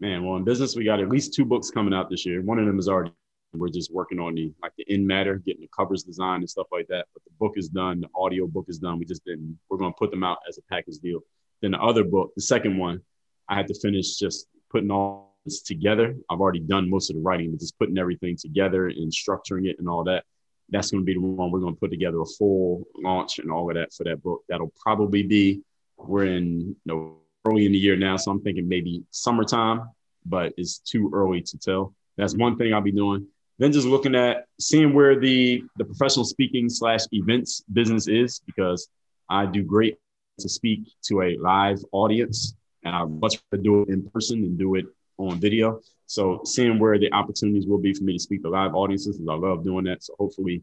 Man, 0.01 0.25
well, 0.25 0.37
in 0.37 0.45
business, 0.45 0.77
we 0.77 0.85
got 0.85 1.01
at 1.01 1.09
least 1.09 1.35
two 1.35 1.45
books 1.45 1.71
coming 1.71 1.95
out 1.95 2.11
this 2.11 2.25
year. 2.25 2.43
One 2.43 2.59
of 2.59 2.67
them 2.67 2.79
is 2.79 2.89
already 2.89 3.13
we're 3.55 3.69
just 3.69 3.93
working 3.93 4.19
on 4.19 4.35
the 4.35 4.53
like 4.63 4.73
the 4.77 4.85
in 4.89 5.07
matter, 5.07 5.39
getting 5.39 5.63
the 5.63 5.71
covers 5.77 6.03
designed 6.03 6.43
and 6.43 6.51
stuff 6.51 6.67
like 6.71 6.87
that. 6.89 7.07
But 7.15 7.25
the 7.25 7.31
book 7.39 7.55
is 7.57 7.69
done, 7.69 8.01
the 8.01 8.09
audio 8.15 8.47
book 8.47 8.67
is 8.69 8.79
done. 8.79 8.99
We 8.99 9.07
just 9.07 9.25
didn't. 9.25 9.59
We're 9.69 9.79
going 9.79 9.93
to 9.93 9.99
put 9.99 10.11
them 10.11 10.23
out 10.23 10.39
as 10.49 10.59
a 10.59 10.63
package 10.63 10.99
deal. 10.99 11.21
Then 11.63 11.73
the 11.73 11.81
other 11.81 12.05
book, 12.05 12.33
the 12.37 12.43
second 12.43 12.79
one, 12.79 13.01
I 13.49 13.57
had 13.57 13.67
to 13.69 13.75
finish 13.81 14.17
just 14.17 14.47
putting 14.71 14.91
all 14.91 15.37
this 15.45 15.63
together. 15.63 16.15
I've 16.31 16.41
already 16.41 16.61
done 16.61 16.91
most 16.91 17.11
of 17.11 17.17
the 17.17 17.23
writing, 17.23 17.51
but 17.51 17.61
just 17.61 17.79
putting 17.79 17.99
everything 17.99 18.37
together 18.37 18.89
and 18.89 19.11
structuring 19.11 19.67
it 19.67 19.77
and 19.79 19.89
all 19.89 20.05
that. 20.05 20.25
That's 20.71 20.91
going 20.91 21.03
to 21.03 21.07
be 21.07 21.15
the 21.15 21.21
one 21.21 21.51
we're 21.51 21.61
going 21.61 21.75
to 21.75 21.81
put 21.81 21.91
together 21.91 22.21
a 22.21 22.27
full 22.27 22.85
launch 22.97 23.39
and 23.39 23.51
all 23.51 23.71
of 23.71 23.77
that 23.77 23.93
for 23.93 24.05
that 24.05 24.23
book. 24.23 24.43
That'll 24.49 24.73
probably 24.81 25.23
be 25.23 25.63
we're 25.97 26.27
in 26.27 26.61
you 26.61 26.77
know 26.85 27.17
early 27.47 27.67
in 27.67 27.73
the 27.73 27.79
year 27.79 27.97
now, 27.97 28.17
so 28.17 28.31
I'm 28.31 28.41
thinking 28.43 28.69
maybe 28.69 29.03
summertime, 29.11 29.89
but 30.27 30.53
it's 30.57 30.79
too 30.79 31.11
early 31.13 31.41
to 31.43 31.59
tell. 31.59 31.95
That's 32.17 32.35
one 32.35 32.57
thing 32.57 32.75
I'll 32.75 32.81
be 32.81 32.93
doing. 32.93 33.27
Then 33.59 33.73
just 33.73 33.87
looking 33.87 34.15
at 34.15 34.47
seeing 34.61 34.93
where 34.93 35.19
the 35.19 35.65
the 35.77 35.85
professional 35.85 36.25
speaking 36.25 36.69
slash 36.69 37.01
events 37.13 37.63
business 37.73 38.07
is 38.07 38.41
because 38.47 38.89
I 39.29 39.47
do 39.47 39.63
great 39.63 39.99
to 40.39 40.49
speak 40.49 40.89
to 41.05 41.23
a 41.23 41.37
live 41.39 41.83
audience 41.93 42.55
and 42.85 42.95
I 42.95 43.05
much 43.05 43.41
rather 43.51 43.63
do 43.63 43.83
it 43.83 43.89
in 43.89 44.09
person 44.11 44.39
and 44.45 44.59
do 44.59 44.77
it 44.77 44.87
on 45.19 45.39
video. 45.41 45.81
So 46.07 46.41
seeing 46.45 46.79
where 46.79 46.99
the 46.99 47.13
opportunities 47.13 47.67
will 47.67 47.79
be 47.79 47.93
for 47.93 48.05
me 48.05 48.15
to 48.15 48.19
speak 48.19 48.43
to 48.43 48.49
live 48.49 48.75
audiences, 48.75 49.21
I 49.29 49.35
love 49.35 49.63
doing 49.63 49.85
that. 49.85 50.03
So 50.03 50.15
hopefully 50.19 50.63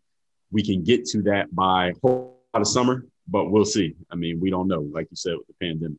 we 0.51 0.63
can 0.63 0.83
get 0.83 1.05
to 1.07 1.21
that 1.23 1.53
by 1.53 1.93
the 2.01 2.65
summer, 2.65 3.05
but 3.27 3.51
we'll 3.51 3.65
see. 3.65 3.95
I 4.11 4.15
mean, 4.15 4.39
we 4.39 4.49
don't 4.49 4.67
know, 4.67 4.81
like 4.81 5.07
you 5.11 5.17
said, 5.17 5.35
with 5.37 5.47
the 5.47 5.53
pandemic. 5.61 5.97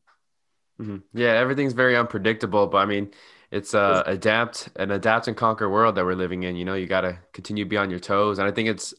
Mm-hmm. 0.81 0.97
Yeah, 1.17 1.31
everything's 1.33 1.73
very 1.73 1.95
unpredictable, 1.95 2.67
but 2.67 2.77
I 2.77 2.85
mean, 2.85 3.11
it's 3.51 3.73
uh 3.73 4.03
adapt 4.05 4.69
an 4.75 4.91
adapt 4.91 5.27
and 5.27 5.37
conquer 5.37 5.69
world 5.69 5.95
that 5.95 6.05
we're 6.05 6.15
living 6.15 6.43
in 6.43 6.55
you 6.55 6.65
know 6.65 6.73
you 6.73 6.85
got 6.85 7.01
to 7.01 7.17
continue 7.33 7.63
to 7.63 7.69
be 7.69 7.77
on 7.77 7.89
your 7.89 7.99
toes 7.99 8.39
and 8.39 8.47
i 8.47 8.51
think 8.51 8.67
it's 8.67 8.93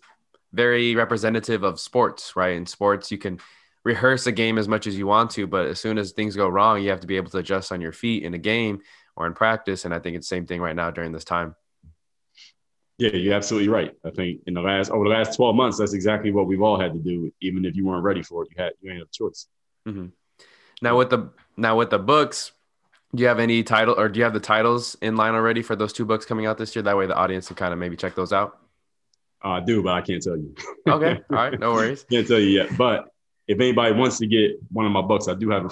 very 0.52 0.94
representative 0.94 1.62
of 1.62 1.78
sports 1.78 2.34
right 2.34 2.54
in 2.54 2.64
sports 2.64 3.10
you 3.10 3.18
can 3.18 3.38
rehearse 3.84 4.26
a 4.26 4.32
game 4.32 4.58
as 4.58 4.66
much 4.66 4.86
as 4.86 4.96
you 4.96 5.06
want 5.06 5.30
to 5.30 5.46
but 5.46 5.66
as 5.66 5.78
soon 5.78 5.98
as 5.98 6.12
things 6.12 6.34
go 6.34 6.48
wrong 6.48 6.80
you 6.80 6.88
have 6.88 7.00
to 7.00 7.06
be 7.06 7.16
able 7.16 7.30
to 7.30 7.38
adjust 7.38 7.72
on 7.72 7.80
your 7.80 7.92
feet 7.92 8.22
in 8.22 8.34
a 8.34 8.38
game 8.38 8.80
or 9.18 9.26
in 9.26 9.34
practice 9.34 9.84
and 9.84 9.92
i 9.92 9.98
think 9.98 10.16
it's 10.16 10.28
the 10.28 10.34
same 10.34 10.46
thing 10.46 10.60
right 10.60 10.76
now 10.76 10.90
during 10.90 11.12
this 11.12 11.24
time 11.24 11.54
yeah 12.96 13.10
you're 13.10 13.34
absolutely 13.34 13.68
right 13.68 13.94
i 14.04 14.10
think 14.10 14.40
in 14.46 14.54
the 14.54 14.60
last 14.60 14.90
over 14.90 15.04
the 15.04 15.10
last 15.10 15.36
12 15.36 15.54
months 15.54 15.78
that's 15.78 15.92
exactly 15.92 16.30
what 16.30 16.46
we've 16.46 16.62
all 16.62 16.80
had 16.80 16.92
to 16.92 16.98
do 16.98 17.30
even 17.40 17.64
if 17.64 17.76
you 17.76 17.84
weren't 17.86 18.04
ready 18.04 18.22
for 18.22 18.42
it 18.42 18.48
you 18.50 18.62
had 18.62 18.72
you 18.80 18.90
ain't 18.90 19.00
have 19.00 19.08
a 19.08 19.10
choice 19.12 19.46
mm-hmm. 19.86 20.06
now 20.80 20.96
with 20.96 21.10
the 21.10 21.30
now 21.56 21.76
with 21.76 21.90
the 21.90 21.98
books 21.98 22.52
do 23.14 23.22
you 23.22 23.28
have 23.28 23.38
any 23.38 23.62
title 23.62 23.94
or 23.98 24.08
do 24.08 24.18
you 24.18 24.24
have 24.24 24.34
the 24.34 24.40
titles 24.40 24.96
in 25.00 25.16
line 25.16 25.34
already 25.34 25.62
for 25.62 25.74
those 25.74 25.92
two 25.92 26.04
books 26.04 26.26
coming 26.26 26.46
out 26.46 26.58
this 26.58 26.76
year? 26.76 26.82
That 26.82 26.96
way 26.96 27.06
the 27.06 27.16
audience 27.16 27.46
can 27.46 27.56
kind 27.56 27.72
of 27.72 27.78
maybe 27.78 27.96
check 27.96 28.14
those 28.14 28.32
out. 28.32 28.58
Uh, 29.42 29.50
I 29.50 29.60
do, 29.60 29.82
but 29.82 29.94
I 29.94 30.02
can't 30.02 30.22
tell 30.22 30.36
you. 30.36 30.54
okay. 30.86 31.20
All 31.30 31.36
right. 31.36 31.58
No 31.58 31.72
worries. 31.72 32.04
can't 32.10 32.26
tell 32.26 32.38
you 32.38 32.48
yet. 32.48 32.76
But 32.76 33.06
if 33.46 33.58
anybody 33.60 33.94
wants 33.94 34.18
to 34.18 34.26
get 34.26 34.58
one 34.70 34.84
of 34.84 34.92
my 34.92 35.00
books, 35.00 35.26
I 35.26 35.34
do 35.34 35.48
have 35.50 35.64
a 35.64 35.70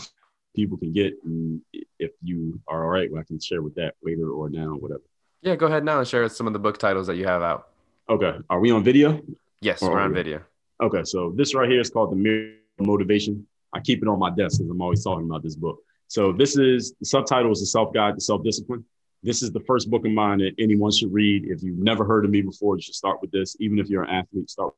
people 0.56 0.76
can 0.76 0.92
get. 0.92 1.14
And 1.24 1.60
if 1.98 2.12
you 2.22 2.58
are 2.66 2.84
all 2.84 2.90
right, 2.90 3.10
well, 3.10 3.20
I 3.20 3.24
can 3.24 3.38
share 3.38 3.62
with 3.62 3.74
that 3.76 3.94
later 4.02 4.30
or 4.30 4.48
now, 4.48 4.70
whatever. 4.74 5.02
Yeah, 5.42 5.54
go 5.54 5.66
ahead 5.66 5.84
now 5.84 5.98
and 5.98 6.08
share 6.08 6.28
some 6.28 6.46
of 6.46 6.52
the 6.52 6.58
book 6.58 6.78
titles 6.78 7.06
that 7.06 7.16
you 7.16 7.26
have 7.26 7.42
out. 7.42 7.68
Okay. 8.08 8.32
Are 8.50 8.58
we 8.58 8.70
on 8.70 8.82
video? 8.82 9.20
Yes, 9.60 9.82
we're 9.82 9.98
on 9.98 10.14
video. 10.14 10.42
Okay. 10.82 11.04
So 11.04 11.32
this 11.36 11.54
right 11.54 11.70
here 11.70 11.80
is 11.80 11.90
called 11.90 12.12
The 12.12 12.16
Mirror 12.16 12.54
Motivation. 12.80 13.46
I 13.72 13.80
keep 13.80 14.02
it 14.02 14.08
on 14.08 14.18
my 14.18 14.30
desk 14.30 14.58
because 14.58 14.70
I'm 14.70 14.80
always 14.80 15.04
talking 15.04 15.26
about 15.26 15.42
this 15.42 15.54
book. 15.54 15.78
So 16.08 16.32
this 16.32 16.56
is 16.56 16.94
the 17.00 17.06
subtitle 17.06 17.52
is 17.52 17.60
the 17.60 17.66
self 17.66 17.92
guide 17.92 18.14
to 18.14 18.20
self 18.20 18.42
discipline. 18.42 18.84
This 19.22 19.42
is 19.42 19.50
the 19.50 19.60
first 19.60 19.90
book 19.90 20.06
of 20.06 20.12
mine 20.12 20.38
that 20.38 20.52
anyone 20.58 20.92
should 20.92 21.12
read. 21.12 21.46
If 21.46 21.62
you've 21.62 21.78
never 21.78 22.04
heard 22.04 22.24
of 22.24 22.30
me 22.30 22.42
before, 22.42 22.76
you 22.76 22.82
should 22.82 22.94
start 22.94 23.20
with 23.20 23.32
this. 23.32 23.56
Even 23.58 23.78
if 23.78 23.88
you're 23.88 24.04
an 24.04 24.10
athlete, 24.10 24.50
start. 24.50 24.74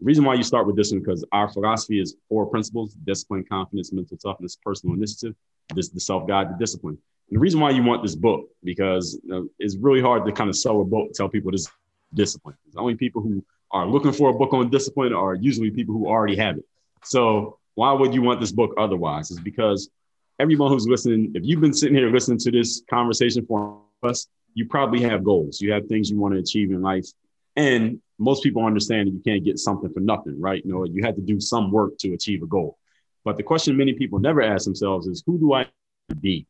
The 0.00 0.06
reason 0.06 0.24
why 0.24 0.34
you 0.34 0.42
start 0.42 0.66
with 0.66 0.76
this 0.76 0.92
one 0.92 1.00
because 1.00 1.24
our 1.30 1.48
philosophy 1.48 2.00
is 2.00 2.16
four 2.28 2.46
principles: 2.46 2.94
discipline, 3.04 3.44
confidence, 3.44 3.92
mental 3.92 4.16
toughness, 4.16 4.56
personal 4.56 4.96
initiative. 4.96 5.34
This 5.74 5.86
is 5.86 5.92
the 5.92 6.00
self 6.00 6.26
guide 6.26 6.48
to 6.48 6.56
discipline. 6.58 6.98
And 7.28 7.36
the 7.36 7.40
reason 7.40 7.60
why 7.60 7.70
you 7.70 7.82
want 7.82 8.02
this 8.02 8.16
book 8.16 8.48
because 8.64 9.20
you 9.22 9.30
know, 9.30 9.48
it's 9.58 9.76
really 9.76 10.00
hard 10.00 10.24
to 10.26 10.32
kind 10.32 10.48
of 10.48 10.56
sell 10.56 10.80
a 10.80 10.84
book, 10.84 11.12
tell 11.12 11.28
people 11.28 11.52
this 11.52 11.68
discipline. 12.14 12.56
The 12.72 12.80
only 12.80 12.94
people 12.94 13.20
who 13.22 13.44
are 13.70 13.86
looking 13.86 14.12
for 14.12 14.30
a 14.30 14.34
book 14.34 14.52
on 14.52 14.70
discipline 14.70 15.12
are 15.12 15.34
usually 15.34 15.70
people 15.70 15.94
who 15.94 16.06
already 16.06 16.36
have 16.36 16.56
it. 16.56 16.64
So 17.04 17.58
why 17.74 17.92
would 17.92 18.14
you 18.14 18.22
want 18.22 18.40
this 18.40 18.52
book 18.52 18.74
otherwise? 18.78 19.30
Is 19.30 19.40
because 19.40 19.90
everyone 20.38 20.72
who's 20.72 20.88
listening, 20.88 21.32
if 21.34 21.44
you've 21.44 21.60
been 21.60 21.74
sitting 21.74 21.94
here 21.94 22.10
listening 22.10 22.38
to 22.38 22.50
this 22.50 22.82
conversation 22.88 23.44
for 23.46 23.80
us, 24.02 24.26
you 24.54 24.66
probably 24.66 25.02
have 25.02 25.22
goals. 25.22 25.60
You 25.60 25.72
have 25.72 25.86
things 25.86 26.10
you 26.10 26.18
want 26.18 26.34
to 26.34 26.40
achieve 26.40 26.70
in 26.70 26.82
life. 26.82 27.06
And 27.54 28.00
most 28.20 28.42
people 28.42 28.64
understand 28.64 29.08
that 29.08 29.12
you 29.12 29.22
can't 29.24 29.44
get 29.44 29.58
something 29.58 29.92
for 29.92 30.00
nothing, 30.00 30.38
right? 30.38 30.62
You 30.64 30.72
know, 30.72 30.84
you 30.84 31.02
had 31.02 31.16
to 31.16 31.22
do 31.22 31.40
some 31.40 31.72
work 31.72 31.96
to 31.98 32.12
achieve 32.12 32.42
a 32.42 32.46
goal. 32.46 32.76
But 33.24 33.36
the 33.36 33.42
question 33.42 33.76
many 33.76 33.94
people 33.94 34.18
never 34.18 34.42
ask 34.42 34.64
themselves 34.64 35.06
is 35.06 35.22
who 35.26 35.38
do 35.38 35.54
I 35.54 35.66
be? 36.20 36.46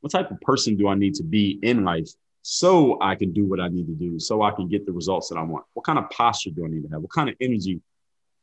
What 0.00 0.12
type 0.12 0.30
of 0.30 0.40
person 0.40 0.76
do 0.76 0.88
I 0.88 0.94
need 0.94 1.14
to 1.14 1.22
be 1.22 1.58
in 1.62 1.84
life 1.84 2.08
so 2.42 2.98
I 3.02 3.14
can 3.16 3.32
do 3.32 3.44
what 3.44 3.60
I 3.60 3.68
need 3.68 3.86
to 3.86 3.94
do, 3.94 4.18
so 4.18 4.40
I 4.40 4.50
can 4.50 4.66
get 4.66 4.86
the 4.86 4.92
results 4.92 5.28
that 5.28 5.36
I 5.36 5.42
want? 5.42 5.66
What 5.74 5.84
kind 5.84 5.98
of 5.98 6.08
posture 6.10 6.50
do 6.50 6.64
I 6.64 6.68
need 6.68 6.84
to 6.84 6.88
have? 6.88 7.02
What 7.02 7.12
kind 7.12 7.28
of 7.28 7.36
energy 7.40 7.80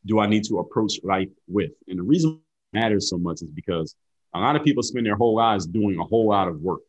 do 0.06 0.20
I 0.20 0.28
need 0.28 0.44
to 0.45 0.60
approach 0.60 0.99
life 1.04 1.30
with? 1.48 1.72
And 1.88 1.98
the 1.98 2.04
reason 2.04 2.40
it 2.74 2.78
matters 2.78 3.10
so 3.10 3.18
much 3.18 3.41
is 3.41 3.49
because 3.49 3.95
a 4.36 4.40
lot 4.40 4.56
of 4.56 4.64
people 4.64 4.84
spend 4.84 5.06
their 5.08 5.16
whole 5.16 5.36
lives 5.36 5.66
doing 5.66 5.98
a 5.99 6.04
whole 6.04 6.30
lot 6.30 6.48
of 6.48 6.62
work. 6.62 6.82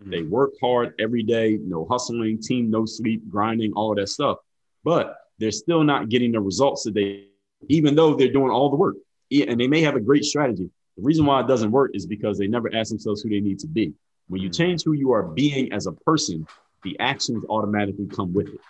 Mm-hmm. 0.00 0.10
They 0.10 0.22
work 0.22 0.54
hard 0.60 0.94
every 0.98 1.22
day, 1.22 1.58
no 1.62 1.86
hustling, 1.88 2.42
team, 2.42 2.68
no 2.68 2.84
sleep, 2.84 3.28
grinding, 3.28 3.72
all 3.74 3.92
of 3.92 3.98
that 3.98 4.08
stuff. 4.08 4.38
But 4.82 5.16
they're 5.38 5.50
still 5.50 5.84
not 5.84 6.08
getting 6.08 6.32
the 6.32 6.40
results 6.40 6.84
that 6.84 6.94
they, 6.94 7.26
even 7.68 7.94
though 7.94 8.14
they're 8.14 8.32
doing 8.32 8.50
all 8.50 8.70
the 8.70 8.76
work. 8.76 8.96
And 9.30 9.58
they 9.58 9.66
may 9.66 9.80
have 9.82 9.96
a 9.96 10.00
great 10.00 10.24
strategy. 10.24 10.70
The 10.96 11.02
reason 11.02 11.26
why 11.26 11.40
it 11.40 11.46
doesn't 11.46 11.70
work 11.70 11.90
is 11.94 12.06
because 12.06 12.38
they 12.38 12.46
never 12.46 12.74
ask 12.74 12.90
themselves 12.90 13.22
who 13.22 13.28
they 13.28 13.40
need 13.40 13.58
to 13.60 13.66
be. 13.66 13.92
When 14.28 14.40
you 14.40 14.48
mm-hmm. 14.48 14.62
change 14.62 14.84
who 14.84 14.92
you 14.92 15.12
are 15.12 15.22
being 15.22 15.72
as 15.72 15.86
a 15.86 15.92
person, 15.92 16.46
the 16.84 16.98
actions 17.00 17.44
automatically 17.48 18.06
come 18.06 18.32
with 18.32 18.48
it. 18.48 18.60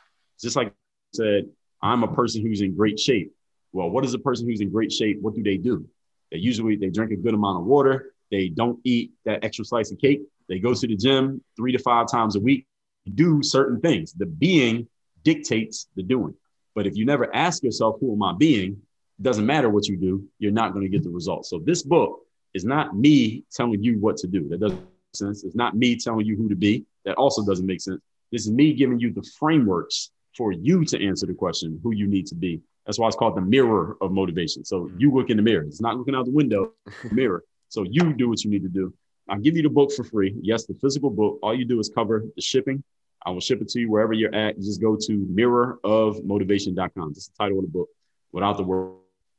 Just 0.41 0.57
like 0.57 0.69
I 0.69 0.73
said, 1.15 1.49
I'm 1.83 2.03
a 2.03 2.15
person 2.15 2.43
who's 2.43 2.63
in 2.63 2.75
great 2.75 2.99
shape. 2.99 3.33
Well, 3.73 3.91
what 3.91 4.05
is 4.05 4.15
a 4.15 4.19
person 4.19 4.47
who's 4.47 4.61
in 4.61 4.71
great 4.71 4.93
shape? 4.93 5.21
What 5.21 5.35
do 5.35 5.43
they 5.43 5.57
do? 5.57 5.87
They 6.33 6.39
usually 6.39 6.77
they 6.77 6.89
drink 6.89 7.13
a 7.13 7.17
good 7.17 7.35
amount 7.35 7.59
of 7.59 7.65
water. 7.65 8.13
They 8.31 8.49
don't 8.49 8.81
eat 8.85 9.13
that 9.25 9.45
extra 9.45 9.65
slice 9.65 9.93
of 9.93 9.99
cake. 9.99 10.23
They 10.49 10.59
go 10.59 10.75
to 10.75 10.87
the 10.87 10.97
gym 10.97 11.43
three 11.57 11.73
to 11.73 11.79
five 11.79 12.11
times 12.11 12.37
a 12.37 12.41
week, 12.41 12.67
do 13.15 13.43
certain 13.43 13.81
things. 13.81 14.13
The 14.13 14.27
being 14.27 14.89
dictates 15.23 15.89
the 15.97 16.03
doing. 16.03 16.35
But 16.77 16.87
if 16.87 16.95
you 16.95 17.07
never 17.07 17.35
ask 17.35 17.65
yourself, 17.65 17.97
who 18.01 18.13
am 18.13 18.23
I 18.23 18.35
being? 18.35 18.73
It 19.19 19.23
doesn't 19.23 19.47
matter 19.47 19.71
what 19.71 19.89
you 19.89 19.97
do, 19.97 20.23
you're 20.39 20.53
not 20.53 20.75
going 20.75 20.85
to 20.85 20.91
get 20.91 21.03
the 21.03 21.11
results. 21.11 21.49
So 21.49 21.59
this 21.59 21.83
book 21.83 22.21
is 22.53 22.67
not 22.67 22.95
me 22.95 23.45
telling 23.51 23.83
you 23.83 23.99
what 23.99 24.19
to 24.19 24.27
do. 24.27 24.47
That 24.51 24.61
doesn't 24.61 24.79
make 24.79 25.15
sense. 25.15 25.43
It's 25.43 25.57
not 25.57 25.75
me 25.75 25.97
telling 25.97 26.27
you 26.27 26.37
who 26.37 26.51
to 26.51 26.55
be. 26.55 26.85
That 27.07 27.17
also 27.17 27.45
doesn't 27.45 27.65
make 27.65 27.81
sense. 27.81 28.01
This 28.31 28.43
is 28.43 28.53
me 28.53 28.75
giving 28.75 29.01
you 29.01 29.11
the 29.11 29.27
frameworks 29.39 30.11
for 30.37 30.53
you 30.53 30.85
to 30.85 31.03
answer 31.03 31.25
the 31.25 31.33
question 31.33 31.81
who 31.83 31.95
you 31.95 32.07
need 32.07 32.27
to 32.27 32.35
be 32.35 32.61
That's 32.85 32.99
why 32.99 33.07
it's 33.07 33.17
called 33.17 33.39
the 33.39 33.41
mirror 33.41 33.97
of 34.03 34.13
motivation. 34.13 34.63
So 34.63 34.83
mm-hmm. 34.83 35.01
you 35.01 35.11
look 35.11 35.31
in 35.31 35.39
the 35.39 35.43
mirror. 35.43 35.63
It's 35.63 35.81
not 35.81 35.97
looking 35.97 36.15
out 36.15 36.27
the 36.27 36.31
window, 36.31 36.73
mirror. 37.11 37.43
So 37.71 37.85
you 37.85 38.13
do 38.13 38.29
what 38.29 38.45
you 38.45 38.51
need 38.51 38.63
to 38.65 38.69
do. 38.69 38.93
I'll 39.31 39.39
give 39.39 39.57
you 39.57 39.63
the 39.63 39.71
book 39.71 39.93
for 39.93 40.05
free. 40.05 40.37
Yes, 40.43 40.67
the 40.67 40.75
physical 40.75 41.09
book. 41.09 41.39
All 41.43 41.55
you 41.55 41.65
do 41.65 41.81
is 41.81 41.89
cover 41.89 42.25
the 42.37 42.43
shipping. 42.43 42.85
I 43.25 43.31
will 43.31 43.41
ship 43.41 43.61
it 43.61 43.69
to 43.71 43.81
you 43.81 43.91
wherever 43.91 44.13
you're 44.13 44.33
at. 44.35 44.59
You 44.59 44.65
just 44.65 44.81
go 44.81 44.97
to 44.97 45.13
mirrorofmotivation.com. 45.13 47.13
That's 47.13 47.29
the 47.29 47.35
title 47.39 47.59
of 47.59 47.65
the 47.65 47.71
book 47.71 47.89
without 48.33 48.57
the 48.57 48.63
word 48.63 48.95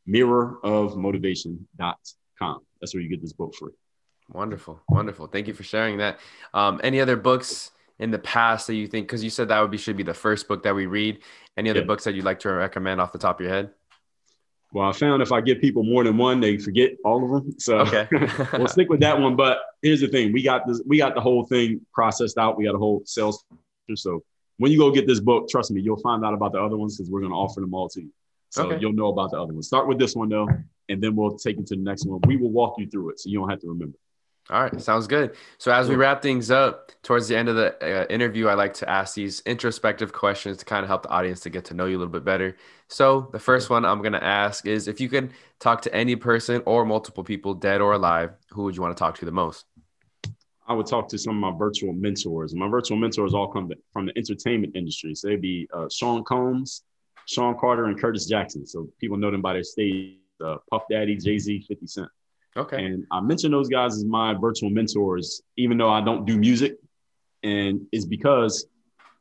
mirrorofmotivation.com. 0.07 2.59
That's 2.79 2.93
where 2.93 3.01
you 3.01 3.09
get 3.09 3.21
this 3.21 3.33
book 3.33 3.55
free. 3.55 3.73
Wonderful. 4.31 4.79
Wonderful. 4.89 5.27
Thank 5.27 5.47
you 5.47 5.53
for 5.53 5.63
sharing 5.63 5.97
that. 5.97 6.19
Um, 6.53 6.79
any 6.83 6.99
other 6.99 7.15
books 7.15 7.71
in 7.99 8.11
the 8.11 8.19
past 8.19 8.67
that 8.67 8.75
you 8.75 8.87
think, 8.87 9.07
because 9.07 9.23
you 9.23 9.29
said 9.29 9.47
that 9.49 9.61
would 9.61 9.71
be, 9.71 9.77
should 9.77 9.97
be 9.97 10.03
the 10.03 10.13
first 10.13 10.47
book 10.47 10.63
that 10.63 10.75
we 10.75 10.85
read. 10.85 11.19
Any 11.55 11.69
other 11.69 11.79
yeah. 11.79 11.85
books 11.85 12.03
that 12.03 12.13
you'd 12.13 12.25
like 12.25 12.39
to 12.41 12.51
recommend 12.51 13.01
off 13.01 13.11
the 13.11 13.19
top 13.19 13.39
of 13.39 13.45
your 13.45 13.53
head? 13.53 13.71
Well, 14.73 14.87
I 14.87 14.91
found 14.91 15.21
if 15.21 15.31
I 15.31 15.39
give 15.39 15.61
people 15.61 15.83
more 15.83 16.03
than 16.03 16.17
one, 16.17 16.41
they 16.41 16.57
forget 16.57 16.91
all 17.05 17.23
of 17.23 17.31
them. 17.31 17.55
So 17.57 17.79
okay. 17.79 18.07
we'll 18.53 18.67
stick 18.67 18.89
with 18.89 18.99
that 18.99 19.19
one. 19.19 19.37
But 19.37 19.59
here's 19.81 20.01
the 20.01 20.09
thing: 20.09 20.33
we 20.33 20.43
got 20.43 20.67
this, 20.67 20.81
we 20.85 20.97
got 20.97 21.15
the 21.15 21.21
whole 21.21 21.45
thing 21.45 21.79
processed 21.93 22.37
out. 22.37 22.57
We 22.57 22.65
got 22.65 22.75
a 22.75 22.77
whole 22.77 23.01
sales. 23.05 23.45
So 23.95 24.23
when 24.57 24.71
you 24.71 24.77
go 24.77 24.91
get 24.91 25.07
this 25.07 25.19
book, 25.19 25.47
trust 25.49 25.71
me, 25.71 25.81
you'll 25.81 25.97
find 25.97 26.25
out 26.25 26.33
about 26.33 26.51
the 26.51 26.61
other 26.61 26.77
ones 26.77 26.97
because 26.97 27.09
we're 27.09 27.21
going 27.21 27.31
to 27.31 27.37
offer 27.37 27.61
them 27.61 27.73
all 27.73 27.89
to 27.89 28.01
you. 28.01 28.11
So 28.49 28.65
okay. 28.65 28.79
you'll 28.79 28.93
know 28.93 29.07
about 29.07 29.31
the 29.31 29.41
other 29.41 29.53
ones. 29.53 29.67
Start 29.67 29.87
with 29.87 29.99
this 29.99 30.15
one 30.15 30.29
though, 30.29 30.47
and 30.89 31.01
then 31.01 31.15
we'll 31.15 31.37
take 31.37 31.57
you 31.57 31.63
to 31.63 31.75
the 31.75 31.81
next 31.81 32.05
one. 32.05 32.21
We 32.25 32.37
will 32.37 32.51
walk 32.51 32.75
you 32.77 32.87
through 32.87 33.11
it, 33.11 33.19
so 33.19 33.29
you 33.29 33.39
don't 33.39 33.49
have 33.49 33.59
to 33.61 33.67
remember. 33.67 33.97
All 34.49 34.61
right, 34.61 34.81
sounds 34.81 35.07
good. 35.07 35.35
So 35.57 35.73
as 35.73 35.89
we 35.89 35.95
wrap 35.95 36.21
things 36.21 36.49
up 36.49 36.93
towards 37.03 37.27
the 37.27 37.35
end 37.35 37.49
of 37.49 37.57
the 37.57 37.75
uh, 38.03 38.05
interview, 38.09 38.47
I 38.47 38.53
like 38.53 38.73
to 38.75 38.89
ask 38.89 39.13
these 39.13 39.41
introspective 39.41 40.13
questions 40.13 40.55
to 40.57 40.65
kind 40.65 40.83
of 40.83 40.87
help 40.87 41.03
the 41.03 41.09
audience 41.09 41.41
to 41.41 41.49
get 41.49 41.65
to 41.65 41.73
know 41.73 41.85
you 41.85 41.97
a 41.97 41.99
little 41.99 42.13
bit 42.13 42.23
better. 42.23 42.55
So 42.87 43.27
the 43.33 43.39
first 43.39 43.69
one 43.69 43.83
I'm 43.83 43.99
going 43.99 44.13
to 44.13 44.23
ask 44.23 44.65
is 44.65 44.87
if 44.87 45.01
you 45.01 45.09
could 45.09 45.33
talk 45.59 45.81
to 45.81 45.93
any 45.93 46.15
person 46.15 46.63
or 46.65 46.85
multiple 46.85 47.25
people, 47.25 47.55
dead 47.55 47.81
or 47.81 47.91
alive, 47.91 48.31
who 48.51 48.63
would 48.63 48.75
you 48.77 48.81
want 48.81 48.95
to 48.95 48.99
talk 48.99 49.17
to 49.17 49.25
the 49.25 49.33
most? 49.33 49.65
I 50.67 50.73
would 50.73 50.85
talk 50.85 51.07
to 51.09 51.17
some 51.17 51.41
of 51.41 51.53
my 51.53 51.57
virtual 51.57 51.93
mentors. 51.93 52.53
My 52.53 52.67
virtual 52.67 52.97
mentors 52.97 53.33
all 53.33 53.47
come 53.47 53.71
from 53.93 54.07
the 54.07 54.17
entertainment 54.17 54.75
industry. 54.75 55.15
So 55.15 55.29
they'd 55.29 55.41
be 55.41 55.67
uh, 55.73 55.87
Sean 55.89 56.23
Combs, 56.25 56.83
Sean 57.25 57.57
Carter, 57.57 57.85
and 57.85 57.99
Curtis 57.99 58.25
Jackson. 58.25 58.65
So 58.65 58.89
people 58.99 59.17
know 59.17 59.31
them 59.31 59.41
by 59.41 59.53
their 59.53 59.63
stage, 59.63 60.15
uh, 60.43 60.57
Puff 60.69 60.83
Daddy, 60.91 61.15
Jay 61.15 61.37
Z, 61.39 61.65
50 61.67 61.87
Cent. 61.87 62.09
Okay. 62.57 62.83
And 62.83 63.05
I 63.11 63.21
mention 63.21 63.51
those 63.51 63.69
guys 63.69 63.95
as 63.95 64.03
my 64.03 64.33
virtual 64.33 64.69
mentors, 64.69 65.41
even 65.57 65.77
though 65.77 65.89
I 65.89 66.01
don't 66.01 66.25
do 66.25 66.37
music. 66.37 66.75
And 67.43 67.85
it's 67.91 68.05
because 68.05 68.67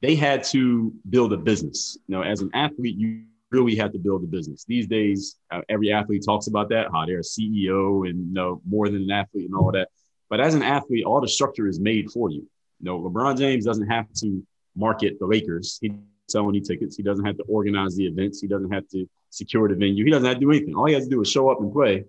they 0.02 0.16
had 0.16 0.42
to 0.44 0.92
build 1.10 1.32
a 1.32 1.36
business. 1.36 1.98
You 2.08 2.16
know, 2.16 2.22
as 2.22 2.40
an 2.40 2.50
athlete, 2.54 2.96
you 2.96 3.24
really 3.50 3.76
have 3.76 3.92
to 3.92 3.98
build 3.98 4.24
a 4.24 4.26
business. 4.26 4.64
These 4.64 4.86
days, 4.86 5.36
uh, 5.50 5.60
every 5.68 5.92
athlete 5.92 6.24
talks 6.24 6.46
about 6.48 6.68
that, 6.70 6.88
how 6.92 7.06
they're 7.06 7.18
a 7.18 7.22
CEO 7.22 8.08
and 8.08 8.28
you 8.28 8.34
know 8.34 8.60
more 8.66 8.88
than 8.88 9.02
an 9.02 9.10
athlete 9.10 9.46
and 9.46 9.54
all 9.54 9.70
that. 9.72 9.88
But 10.28 10.40
as 10.40 10.54
an 10.54 10.62
athlete, 10.62 11.04
all 11.04 11.20
the 11.20 11.28
structure 11.28 11.66
is 11.66 11.78
made 11.78 12.10
for 12.10 12.30
you. 12.30 12.48
You 12.80 12.84
know, 12.84 13.00
LeBron 13.00 13.38
James 13.38 13.64
doesn't 13.64 13.86
have 13.86 14.06
to 14.20 14.44
market 14.74 15.18
the 15.18 15.26
Lakers. 15.26 15.78
He 15.80 15.88
doesn't 15.88 16.06
sell 16.28 16.48
any 16.48 16.60
tickets. 16.60 16.96
He 16.96 17.02
doesn't 17.02 17.24
have 17.24 17.36
to 17.36 17.44
organize 17.44 17.96
the 17.96 18.06
events. 18.06 18.40
He 18.40 18.48
doesn't 18.48 18.72
have 18.72 18.88
to 18.88 19.08
secure 19.30 19.68
the 19.68 19.74
venue. 19.74 20.04
He 20.04 20.10
doesn't 20.10 20.26
have 20.26 20.36
to 20.36 20.40
do 20.40 20.50
anything. 20.50 20.74
All 20.74 20.86
he 20.86 20.94
has 20.94 21.04
to 21.04 21.10
do 21.10 21.20
is 21.22 21.30
show 21.30 21.48
up 21.48 21.60
and 21.60 21.72
play 21.72 22.04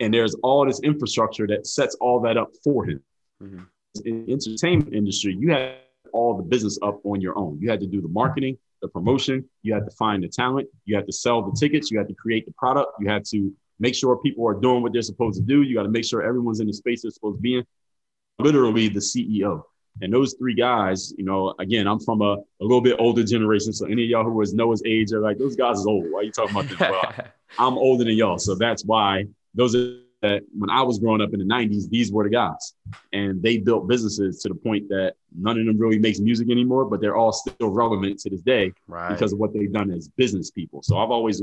and 0.00 0.14
there's 0.14 0.34
all 0.42 0.66
this 0.66 0.80
infrastructure 0.80 1.46
that 1.46 1.66
sets 1.66 1.96
all 2.00 2.20
that 2.20 2.36
up 2.36 2.50
for 2.62 2.84
him. 2.84 3.02
Mm-hmm. 3.42 3.62
In 4.04 4.26
the 4.26 4.32
entertainment 4.32 4.94
industry, 4.94 5.36
you 5.38 5.50
have 5.50 5.76
all 6.12 6.36
the 6.36 6.42
business 6.42 6.78
up 6.82 7.00
on 7.04 7.20
your 7.20 7.36
own. 7.36 7.58
You 7.60 7.70
had 7.70 7.80
to 7.80 7.86
do 7.86 8.00
the 8.00 8.08
marketing, 8.08 8.58
the 8.80 8.88
promotion, 8.88 9.48
you 9.62 9.74
had 9.74 9.84
to 9.84 9.90
find 9.92 10.22
the 10.22 10.28
talent, 10.28 10.68
you 10.84 10.94
had 10.94 11.06
to 11.06 11.12
sell 11.12 11.42
the 11.42 11.56
tickets, 11.58 11.90
you 11.90 11.98
had 11.98 12.08
to 12.08 12.14
create 12.14 12.46
the 12.46 12.52
product, 12.52 12.92
you 13.00 13.08
had 13.08 13.24
to 13.26 13.52
make 13.78 13.94
sure 13.94 14.16
people 14.18 14.46
are 14.48 14.54
doing 14.54 14.82
what 14.82 14.92
they're 14.92 15.02
supposed 15.02 15.38
to 15.38 15.44
do. 15.44 15.62
You 15.62 15.74
got 15.76 15.84
to 15.84 15.88
make 15.88 16.04
sure 16.04 16.22
everyone's 16.22 16.60
in 16.60 16.66
the 16.66 16.72
space 16.72 17.02
they're 17.02 17.10
supposed 17.10 17.38
to 17.38 17.42
be 17.42 17.58
in. 17.58 17.66
Literally 18.38 18.88
the 18.88 19.00
CEO. 19.00 19.62
And 20.00 20.12
those 20.12 20.34
three 20.34 20.54
guys, 20.54 21.12
you 21.18 21.24
know, 21.24 21.54
again, 21.58 21.88
I'm 21.88 21.98
from 21.98 22.22
a, 22.22 22.34
a 22.34 22.44
little 22.60 22.80
bit 22.80 22.96
older 23.00 23.24
generation. 23.24 23.72
So 23.72 23.86
any 23.86 24.04
of 24.04 24.10
y'all 24.10 24.24
who 24.24 24.32
was 24.32 24.54
Noah's 24.54 24.82
age 24.86 25.12
are 25.12 25.20
like, 25.20 25.38
those 25.38 25.56
guys 25.56 25.78
is 25.80 25.86
old. 25.86 26.04
Why 26.10 26.20
are 26.20 26.22
you 26.22 26.30
talking 26.30 26.56
about 26.56 26.68
this? 26.68 26.78
Well, 26.78 27.12
I'm 27.58 27.76
older 27.76 28.04
than 28.04 28.14
y'all. 28.14 28.38
So 28.38 28.54
that's 28.54 28.84
why 28.84 29.24
those 29.54 29.74
are 29.74 29.98
that 30.22 30.42
when 30.56 30.70
I 30.70 30.82
was 30.82 30.98
growing 30.98 31.20
up 31.20 31.32
in 31.32 31.38
the 31.38 31.44
90s, 31.44 31.88
these 31.88 32.10
were 32.10 32.24
the 32.24 32.30
guys. 32.30 32.74
And 33.12 33.42
they 33.42 33.58
built 33.58 33.88
businesses 33.88 34.40
to 34.42 34.48
the 34.48 34.54
point 34.54 34.88
that 34.88 35.14
none 35.36 35.58
of 35.58 35.66
them 35.66 35.78
really 35.78 35.98
makes 35.98 36.18
music 36.18 36.50
anymore, 36.50 36.84
but 36.84 37.00
they're 37.00 37.16
all 37.16 37.32
still 37.32 37.68
relevant 37.68 38.18
to 38.20 38.30
this 38.30 38.42
day 38.42 38.72
right. 38.86 39.10
because 39.10 39.32
of 39.32 39.38
what 39.38 39.52
they've 39.52 39.72
done 39.72 39.90
as 39.90 40.08
business 40.08 40.50
people. 40.50 40.82
So 40.82 40.98
I've 40.98 41.10
always 41.10 41.40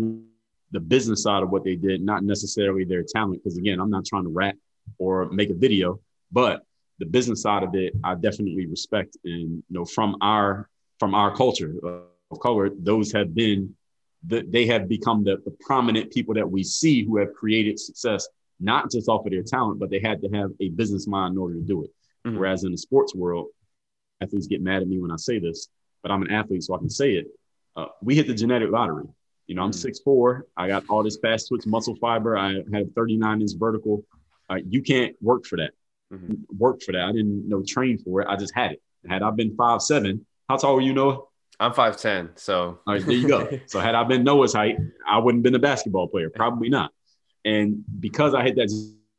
the 0.71 0.79
business 0.79 1.23
side 1.23 1.43
of 1.43 1.49
what 1.49 1.63
they 1.63 1.75
did, 1.75 2.01
not 2.01 2.23
necessarily 2.23 2.83
their 2.83 3.03
talent. 3.03 3.43
Because 3.43 3.57
again, 3.57 3.79
I'm 3.79 3.89
not 3.89 4.05
trying 4.05 4.23
to 4.23 4.29
rap 4.29 4.55
or 4.97 5.29
make 5.29 5.49
a 5.49 5.55
video, 5.55 5.99
but 6.31 6.63
the 6.99 7.05
business 7.05 7.41
side 7.41 7.63
of 7.63 7.75
it, 7.75 7.93
I 8.03 8.15
definitely 8.15 8.65
respect. 8.67 9.17
And 9.23 9.57
you 9.57 9.63
know, 9.69 9.85
from 9.85 10.15
our 10.21 10.69
from 10.99 11.13
our 11.13 11.35
culture 11.35 11.73
of 11.83 12.39
color, 12.39 12.69
those 12.77 13.11
have 13.11 13.35
been 13.35 13.75
the, 14.27 14.43
they 14.47 14.65
have 14.67 14.87
become 14.87 15.23
the, 15.23 15.37
the 15.45 15.55
prominent 15.61 16.11
people 16.11 16.33
that 16.35 16.49
we 16.49 16.63
see 16.63 17.03
who 17.03 17.17
have 17.17 17.33
created 17.33 17.79
success 17.79 18.27
not 18.59 18.89
just 18.91 19.09
off 19.09 19.25
of 19.25 19.31
their 19.31 19.43
talent, 19.43 19.79
but 19.79 19.89
they 19.89 19.99
had 19.99 20.21
to 20.21 20.29
have 20.29 20.51
a 20.59 20.69
business 20.69 21.07
mind 21.07 21.33
in 21.33 21.37
order 21.37 21.55
to 21.55 21.61
do 21.61 21.83
it. 21.83 21.91
Mm-hmm. 22.25 22.37
Whereas 22.37 22.63
in 22.63 22.71
the 22.71 22.77
sports 22.77 23.13
world, 23.13 23.47
athletes 24.21 24.47
get 24.47 24.61
mad 24.61 24.81
at 24.81 24.87
me 24.87 24.99
when 24.99 25.11
I 25.11 25.17
say 25.17 25.39
this, 25.39 25.67
but 26.01 26.11
I'm 26.11 26.21
an 26.21 26.31
athlete, 26.31 26.63
so 26.63 26.75
I 26.75 26.79
can 26.79 26.89
say 26.89 27.13
it. 27.13 27.27
Uh, 27.75 27.87
we 28.01 28.15
hit 28.15 28.27
the 28.27 28.33
genetic 28.33 28.71
lottery. 28.71 29.05
You 29.47 29.55
know, 29.55 29.63
I'm 29.63 29.73
six 29.73 29.99
four. 29.99 30.47
I 30.57 30.67
got 30.67 30.83
all 30.89 31.03
this 31.03 31.17
fast 31.21 31.49
twitch 31.49 31.65
muscle 31.65 31.95
fiber, 31.95 32.37
I 32.37 32.63
have 32.73 32.91
39 32.95 33.41
inch 33.41 33.51
vertical. 33.57 34.03
Uh, 34.49 34.57
you 34.67 34.81
can't 34.81 35.15
work 35.21 35.45
for 35.45 35.57
that. 35.57 35.71
Mm-hmm. 36.13 36.33
Work 36.57 36.81
for 36.81 36.91
that. 36.91 37.01
I 37.01 37.11
didn't 37.11 37.43
you 37.43 37.49
know 37.49 37.63
train 37.67 37.97
for 37.97 38.21
it. 38.21 38.27
I 38.27 38.35
just 38.35 38.53
had 38.55 38.73
it. 38.73 38.81
Had 39.07 39.21
I 39.21 39.31
been 39.31 39.55
five 39.55 39.81
seven, 39.81 40.25
how 40.49 40.57
tall 40.57 40.75
were 40.75 40.81
you, 40.81 40.93
Noah? 40.93 41.19
I'm 41.59 41.71
5'10. 41.71 42.37
So 42.37 42.79
all 42.85 42.93
right, 42.93 43.05
there 43.05 43.15
you 43.15 43.27
go. 43.27 43.49
so 43.67 43.79
had 43.79 43.95
I 43.95 44.03
been 44.03 44.23
Noah's 44.23 44.53
height, 44.53 44.77
I 45.07 45.19
wouldn't 45.19 45.43
been 45.43 45.55
a 45.55 45.59
basketball 45.59 46.07
player. 46.07 46.29
Probably 46.29 46.69
not. 46.69 46.91
And 47.45 47.83
because 47.99 48.33
I 48.33 48.43
hit 48.43 48.55
that, 48.55 48.69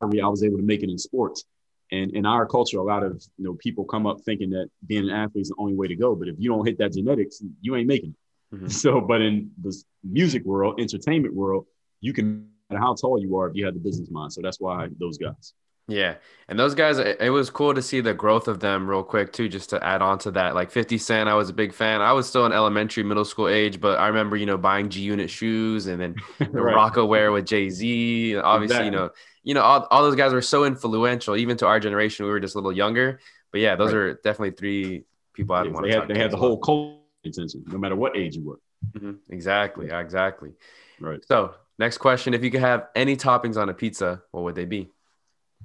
I 0.01 0.05
was 0.27 0.43
able 0.43 0.57
to 0.57 0.63
make 0.63 0.83
it 0.83 0.89
in 0.89 0.97
sports. 0.97 1.45
And 1.91 2.11
in 2.11 2.25
our 2.25 2.45
culture, 2.45 2.79
a 2.79 2.83
lot 2.83 3.03
of 3.03 3.23
you 3.37 3.45
know 3.45 3.53
people 3.53 3.85
come 3.85 4.05
up 4.05 4.17
thinking 4.25 4.49
that 4.51 4.69
being 4.85 5.09
an 5.09 5.15
athlete 5.15 5.43
is 5.43 5.49
the 5.49 5.55
only 5.57 5.73
way 5.73 5.87
to 5.87 5.95
go. 5.95 6.15
But 6.15 6.27
if 6.27 6.35
you 6.37 6.49
don't 6.49 6.65
hit 6.65 6.77
that 6.79 6.93
genetics, 6.93 7.41
you 7.61 7.75
ain't 7.75 7.87
making 7.87 8.09
it. 8.09 8.15
Mm-hmm. 8.53 8.67
So, 8.67 9.01
but 9.01 9.21
in 9.21 9.51
the 9.61 9.75
music 10.03 10.43
world, 10.45 10.79
entertainment 10.79 11.33
world, 11.33 11.65
you 12.01 12.13
can 12.13 12.49
how 12.71 12.95
tall 12.95 13.19
you 13.19 13.35
are 13.37 13.49
if 13.49 13.55
you 13.55 13.65
have 13.65 13.73
the 13.73 13.79
business 13.79 14.09
mind. 14.09 14.33
So 14.33 14.41
that's 14.41 14.59
why 14.59 14.87
those 14.99 15.17
guys. 15.17 15.53
Yeah. 15.89 16.15
And 16.49 16.59
those 16.59 16.75
guys, 16.75 16.97
it 16.97 17.31
was 17.31 17.49
cool 17.49 17.73
to 17.73 17.81
see 17.81 18.01
the 18.01 18.13
growth 18.13 18.49
of 18.49 18.59
them 18.59 18.89
real 18.89 19.03
quick, 19.03 19.31
too, 19.31 19.47
just 19.47 19.69
to 19.69 19.81
add 19.83 20.01
on 20.01 20.19
to 20.19 20.31
that. 20.31 20.53
Like 20.53 20.69
50 20.69 20.97
Cent, 20.97 21.29
I 21.29 21.35
was 21.35 21.49
a 21.49 21.53
big 21.53 21.73
fan. 21.73 22.01
I 22.01 22.11
was 22.11 22.27
still 22.27 22.45
in 22.45 22.51
elementary, 22.51 23.03
middle 23.03 23.23
school 23.23 23.47
age, 23.47 23.79
but 23.79 23.97
I 23.97 24.07
remember, 24.07 24.35
you 24.35 24.45
know, 24.45 24.57
buying 24.57 24.89
G 24.89 25.01
Unit 25.01 25.29
shoes 25.29 25.87
and 25.87 26.01
then 26.01 26.15
the 26.39 26.61
right. 26.61 26.75
Rocawear 26.75 27.31
with 27.31 27.45
Jay 27.45 27.69
Z. 27.69 28.35
Obviously, 28.35 28.75
exactly. 28.75 28.85
you 28.85 28.91
know, 28.91 29.09
you 29.43 29.53
know, 29.53 29.61
all, 29.61 29.87
all 29.89 30.03
those 30.03 30.15
guys 30.15 30.33
were 30.33 30.41
so 30.41 30.65
influential, 30.65 31.37
even 31.37 31.55
to 31.57 31.67
our 31.67 31.79
generation. 31.79 32.25
We 32.25 32.31
were 32.31 32.41
just 32.41 32.55
a 32.55 32.57
little 32.57 32.73
younger. 32.73 33.21
But 33.53 33.61
yeah, 33.61 33.77
those 33.77 33.93
right. 33.93 33.99
are 33.99 34.13
definitely 34.15 34.51
three 34.51 35.05
people 35.33 35.55
I'd 35.55 35.67
yeah, 35.67 35.71
want 35.71 35.85
to 35.85 35.93
talk 35.93 36.07
They 36.09 36.19
had 36.19 36.31
the 36.31 36.37
whole 36.37 36.57
culture 36.57 36.96
attention, 37.27 37.63
no 37.67 37.77
matter 37.77 37.95
what 37.95 38.17
age 38.17 38.35
you 38.35 38.43
were. 38.43 38.59
Mm-hmm. 38.93 39.13
Exactly. 39.29 39.89
Exactly. 39.91 40.51
Right. 40.99 41.23
So, 41.25 41.53
next 41.79 41.97
question 41.99 42.33
If 42.33 42.43
you 42.43 42.51
could 42.51 42.61
have 42.61 42.87
any 42.95 43.15
toppings 43.15 43.57
on 43.57 43.69
a 43.69 43.73
pizza, 43.73 44.21
what 44.31 44.43
would 44.43 44.55
they 44.55 44.65
be? 44.65 44.89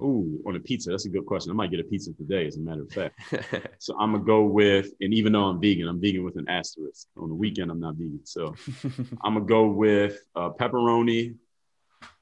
Ooh, 0.01 0.43
on 0.47 0.57
a 0.57 0.61
pizza. 0.61 0.91
That's 0.91 1.05
a 1.05 1.11
good 1.11 1.27
question. 1.27 1.53
I 1.53 1.55
might 1.55 1.71
get 1.71 1.81
a 1.81 1.85
pizza 1.85 2.13
today, 2.15 2.47
as 2.47 2.57
a 2.57 2.61
matter 2.61 2.83
of 2.83 2.91
fact. 2.91 3.21
so 3.79 3.95
I'm 3.99 4.13
gonna 4.13 4.25
go 4.25 4.45
with, 4.45 4.91
and 5.01 5.13
even 5.13 5.33
though 5.33 5.45
I'm 5.45 5.61
vegan, 5.61 5.87
I'm 5.87 6.01
vegan 6.01 6.25
with 6.25 6.37
an 6.37 6.49
asterisk. 6.49 7.09
On 7.17 7.29
the 7.29 7.35
weekend, 7.35 7.71
I'm 7.71 7.81
not 7.81 7.97
vegan. 7.97 8.21
So 8.25 8.55
I'm 9.23 9.35
gonna 9.35 9.45
go 9.45 9.67
with 9.67 10.19
uh, 10.35 10.51
pepperoni, 10.51 11.37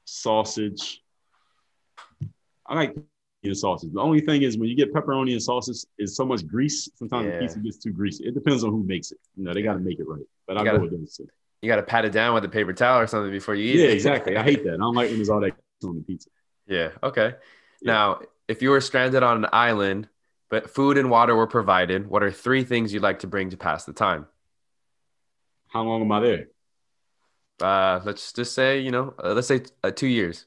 sausage. 0.03 1.01
I 2.67 2.75
like 2.75 2.95
eating 3.43 3.55
sausage. 3.55 3.91
The 3.93 3.99
only 3.99 4.21
thing 4.21 4.43
is 4.43 4.57
when 4.57 4.69
you 4.69 4.75
get 4.75 4.93
pepperoni 4.93 5.31
and 5.31 5.41
sausage, 5.41 5.77
is 5.97 6.15
so 6.15 6.25
much 6.25 6.45
grease. 6.47 6.89
Sometimes 6.95 7.27
yeah. 7.27 7.33
the 7.33 7.39
pizza 7.39 7.59
gets 7.59 7.77
too 7.77 7.91
greasy. 7.91 8.25
It 8.25 8.33
depends 8.33 8.63
on 8.63 8.71
who 8.71 8.83
makes 8.83 9.11
it. 9.11 9.17
You 9.35 9.45
know, 9.45 9.53
they 9.53 9.61
got 9.61 9.73
to 9.73 9.79
make 9.79 9.99
it 9.99 10.07
right. 10.07 10.23
But 10.47 10.57
I 10.57 10.63
go 10.63 10.79
with 10.79 10.91
those 10.91 11.15
two. 11.15 11.27
You 11.61 11.69
got 11.69 11.75
to 11.77 11.83
pat 11.83 12.05
it 12.05 12.11
down 12.11 12.33
with 12.33 12.43
a 12.45 12.49
paper 12.49 12.73
towel 12.73 12.99
or 12.99 13.07
something 13.07 13.31
before 13.31 13.55
you 13.55 13.65
eat 13.65 13.79
yeah, 13.79 13.85
it. 13.85 13.87
Yeah, 13.89 13.93
exactly. 13.93 14.37
I 14.37 14.43
hate 14.43 14.63
that. 14.63 14.73
I 14.73 14.77
don't 14.77 14.95
like 14.95 15.09
when 15.09 15.17
there's 15.17 15.29
all 15.29 15.41
that 15.41 15.53
on 15.83 15.95
the 15.95 16.01
pizza. 16.01 16.29
Yeah. 16.67 16.89
Okay. 17.03 17.35
Now, 17.83 18.21
if 18.47 18.61
you 18.61 18.69
were 18.69 18.81
stranded 18.81 19.23
on 19.23 19.43
an 19.43 19.49
island, 19.51 20.07
but 20.49 20.69
food 20.69 20.97
and 20.97 21.09
water 21.09 21.35
were 21.35 21.47
provided, 21.47 22.07
what 22.07 22.23
are 22.23 22.31
three 22.31 22.63
things 22.63 22.93
you'd 22.93 23.03
like 23.03 23.19
to 23.19 23.27
bring 23.27 23.51
to 23.51 23.57
pass 23.57 23.85
the 23.85 23.93
time? 23.93 24.27
How 25.67 25.83
long 25.83 26.01
am 26.01 26.11
I 26.11 26.19
there? 26.19 26.47
Uh, 27.61 28.01
let's 28.03 28.33
just 28.33 28.53
say, 28.53 28.79
you 28.79 28.91
know, 28.91 29.13
uh, 29.23 29.33
let's 29.33 29.47
say 29.47 29.61
uh, 29.83 29.91
two 29.91 30.07
years. 30.07 30.45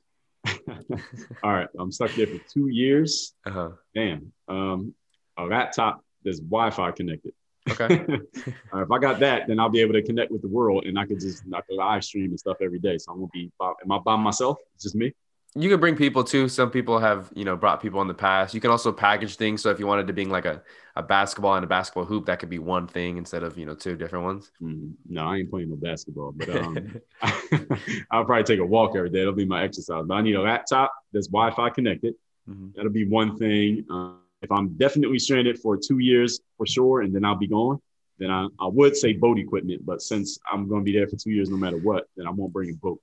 All 1.43 1.53
right, 1.53 1.69
I'm 1.79 1.93
stuck 1.93 2.13
there 2.13 2.27
for 2.27 2.39
two 2.53 2.69
years. 2.69 3.35
Uh-huh. 3.47 3.71
Damn. 3.95 4.33
Um, 4.49 4.95
a 5.37 5.45
laptop 5.45 6.05
that's 6.25 6.41
Wi-Fi 6.41 6.91
connected. 6.93 7.33
Okay. 7.71 8.05
if 8.45 8.91
I 8.91 8.99
got 8.99 9.21
that, 9.21 9.49
then 9.49 9.59
I'll 9.59 9.71
be 9.71 9.81
able 9.81 9.95
to 9.95 10.03
connect 10.03 10.31
with 10.31 10.43
the 10.43 10.49
world, 10.49 10.85
and 10.85 10.99
I 10.99 11.07
could 11.07 11.21
just 11.21 11.45
I 11.55 11.61
could 11.63 11.77
live 11.77 12.05
stream 12.05 12.31
and 12.31 12.39
stuff 12.39 12.59
every 12.61 12.79
day. 12.79 12.99
So 12.99 13.13
I'm 13.13 13.19
gonna 13.19 13.29
be. 13.33 13.51
Am 13.61 13.93
I 13.93 13.99
by 13.99 14.17
myself? 14.17 14.59
It's 14.75 14.85
just 14.85 14.95
me 14.95 15.13
you 15.57 15.71
can 15.71 15.79
bring 15.79 15.95
people 15.95 16.25
too. 16.25 16.49
Some 16.49 16.71
people 16.71 16.99
have, 16.99 17.31
you 17.35 17.45
know, 17.45 17.57
brought 17.57 17.81
people 17.81 18.03
in 18.03 18.09
the 18.09 18.15
past. 18.15 18.55
You 18.55 18.61
can 18.61 18.73
also 18.73 18.91
package 18.91 19.37
things. 19.37 19.63
So 19.63 19.71
if 19.71 19.79
you 19.79 19.87
wanted 19.87 20.09
to 20.09 20.13
being 20.13 20.29
like 20.29 20.47
a, 20.47 20.61
a 20.97 21.03
basketball 21.03 21.55
and 21.55 21.65
a 21.65 21.69
basketball 21.69 22.05
hoop, 22.05 22.27
that 22.27 22.41
could 22.41 22.51
be 22.51 22.59
one 22.59 22.89
thing 22.89 23.19
instead 23.19 23.45
of, 23.45 23.57
you 23.57 23.65
know, 23.65 23.75
two 23.75 23.97
different 23.97 24.25
ones. 24.25 24.51
Mm, 24.61 24.95
no, 25.09 25.25
I 25.25 25.37
ain't 25.37 25.51
playing 25.51 25.71
no 25.71 25.77
basketball, 25.77 26.33
but 26.33 26.49
um, 26.51 27.01
I'll 28.11 28.25
probably 28.25 28.43
take 28.43 28.59
a 28.59 28.67
walk 28.67 28.97
every 28.97 29.11
day. 29.11 29.21
That'll 29.21 29.33
be 29.33 29.45
my 29.45 29.63
exercise. 29.63 30.05
But 30.07 30.15
I 30.15 30.23
need 30.23 30.35
a 30.35 30.43
laptop 30.43 30.93
that's 31.13 31.29
Wi-Fi 31.29 31.71
connected. 31.71 32.15
Mm-hmm. 32.51 32.71
That'll 32.75 32.91
be 32.91 33.07
one 33.07 33.39
thing. 33.39 33.85
Uh, 33.89 34.15
if 34.43 34.51
I'm 34.51 34.71
definitely 34.77 35.21
stranded 35.21 35.61
for 35.61 35.77
two 35.77 36.01
years 36.01 36.41
for 36.57 36.67
sure, 36.67 37.03
and 37.03 37.15
then 37.15 37.25
I'll 37.25 37.37
be 37.37 37.47
gone, 37.47 37.81
then 38.19 38.31
I, 38.31 38.49
I 38.61 38.67
would 38.67 38.97
say 38.97 39.13
boat 39.13 39.39
equipment. 39.39 39.87
But 39.87 40.03
since 40.03 40.39
I'm 40.53 40.69
going 40.69 40.81
to 40.81 40.85
be 40.85 40.97
there 40.97 41.07
for 41.07 41.17
two 41.17 41.31
years 41.31 41.49
no 41.49 41.57
matter 41.57 41.79
what, 41.79 42.09
then 42.17 42.27
I 42.27 42.31
won't 42.31 42.53
bring 42.53 42.71
a 42.71 42.75
boat. 42.75 43.01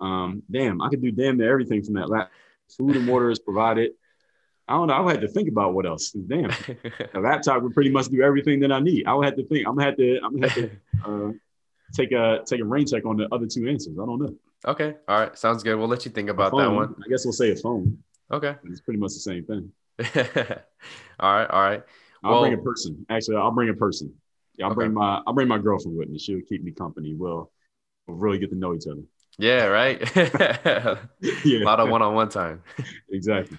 Um, 0.00 0.42
damn, 0.50 0.80
I 0.80 0.88
could 0.88 1.02
do 1.02 1.10
damn 1.10 1.38
near 1.38 1.50
everything 1.50 1.82
from 1.82 1.94
that 1.94 2.08
lap. 2.08 2.30
Food 2.76 2.96
and 2.96 3.08
water 3.08 3.30
is 3.30 3.38
provided. 3.38 3.92
I 4.68 4.74
don't 4.74 4.88
know. 4.88 4.94
I 4.94 5.00
would 5.00 5.12
have 5.12 5.20
to 5.22 5.28
think 5.28 5.48
about 5.48 5.72
what 5.72 5.86
else. 5.86 6.10
Damn, 6.10 6.50
a 7.14 7.20
laptop 7.20 7.62
would 7.62 7.72
pretty 7.72 7.90
much 7.90 8.08
do 8.08 8.22
everything 8.22 8.60
that 8.60 8.70
I 8.70 8.80
need. 8.80 9.06
I 9.06 9.14
would 9.14 9.24
have 9.24 9.36
to 9.36 9.44
think. 9.44 9.66
I'm 9.66 9.74
gonna 9.74 9.86
have 9.86 9.96
to. 9.96 10.20
I'm 10.22 10.34
gonna 10.34 10.48
have 10.48 10.70
to 10.70 10.70
uh, 11.06 11.32
take 11.94 12.12
a 12.12 12.42
take 12.44 12.60
a 12.60 12.64
rain 12.64 12.86
check 12.86 13.06
on 13.06 13.16
the 13.16 13.28
other 13.32 13.46
two 13.46 13.66
answers. 13.68 13.96
I 13.98 14.04
don't 14.04 14.20
know. 14.20 14.34
Okay. 14.66 14.96
All 15.08 15.20
right. 15.20 15.38
Sounds 15.38 15.62
good. 15.62 15.76
We'll 15.76 15.88
let 15.88 16.04
you 16.04 16.10
think 16.10 16.28
about 16.28 16.50
phone, 16.50 16.60
that 16.60 16.70
one. 16.70 16.94
I 17.04 17.08
guess 17.08 17.24
we'll 17.24 17.32
say 17.32 17.50
a 17.52 17.56
phone. 17.56 17.98
Okay. 18.30 18.56
It's 18.64 18.80
pretty 18.80 19.00
much 19.00 19.12
the 19.12 19.20
same 19.20 19.44
thing. 19.44 19.72
all 21.20 21.32
right. 21.32 21.46
All 21.46 21.62
right. 21.62 21.82
I'll 22.22 22.32
well, 22.32 22.40
bring 22.42 22.54
a 22.54 22.58
person. 22.58 23.06
Actually, 23.08 23.36
I'll 23.36 23.52
bring 23.52 23.68
a 23.68 23.74
person. 23.74 24.12
Yeah, 24.56 24.66
I'll 24.66 24.72
okay. 24.72 24.80
bring 24.80 24.94
my 24.94 25.22
I'll 25.26 25.32
bring 25.32 25.48
my 25.48 25.58
girlfriend 25.58 25.96
with 25.96 26.08
me. 26.08 26.18
She'll 26.18 26.40
keep 26.42 26.62
me 26.62 26.72
company. 26.72 27.14
We'll 27.14 27.50
really 28.14 28.38
get 28.38 28.50
to 28.50 28.56
know 28.56 28.74
each 28.74 28.86
other. 28.86 29.02
Yeah, 29.38 29.66
right. 29.66 30.00
yeah. 31.44 31.58
A 31.58 31.64
lot 31.64 31.80
of 31.80 31.88
one-on-one 31.88 32.28
time. 32.28 32.62
exactly. 33.10 33.58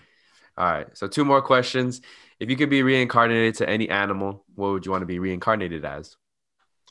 All 0.57 0.65
right. 0.65 0.97
So 0.97 1.07
two 1.07 1.23
more 1.23 1.41
questions. 1.41 2.01
If 2.39 2.49
you 2.49 2.57
could 2.57 2.69
be 2.69 2.83
reincarnated 2.83 3.55
to 3.55 3.69
any 3.69 3.89
animal, 3.89 4.45
what 4.55 4.71
would 4.71 4.85
you 4.85 4.91
want 4.91 5.01
to 5.01 5.05
be 5.05 5.19
reincarnated 5.19 5.85
as? 5.85 6.17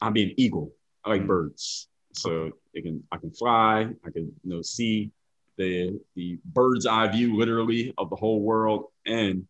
I'd 0.00 0.14
be 0.14 0.22
an 0.24 0.34
eagle. 0.36 0.72
I 1.04 1.10
like 1.10 1.20
mm-hmm. 1.20 1.28
birds. 1.28 1.88
So 2.14 2.50
it 2.72 2.82
can 2.82 3.04
I 3.12 3.18
can 3.18 3.30
fly, 3.30 3.88
I 4.04 4.10
can 4.10 4.32
you 4.42 4.50
know 4.50 4.62
see 4.62 5.10
the 5.56 6.00
the 6.16 6.38
bird's 6.44 6.86
eye 6.86 7.08
view 7.08 7.36
literally 7.36 7.94
of 7.98 8.10
the 8.10 8.16
whole 8.16 8.40
world. 8.40 8.86
And 9.06 9.46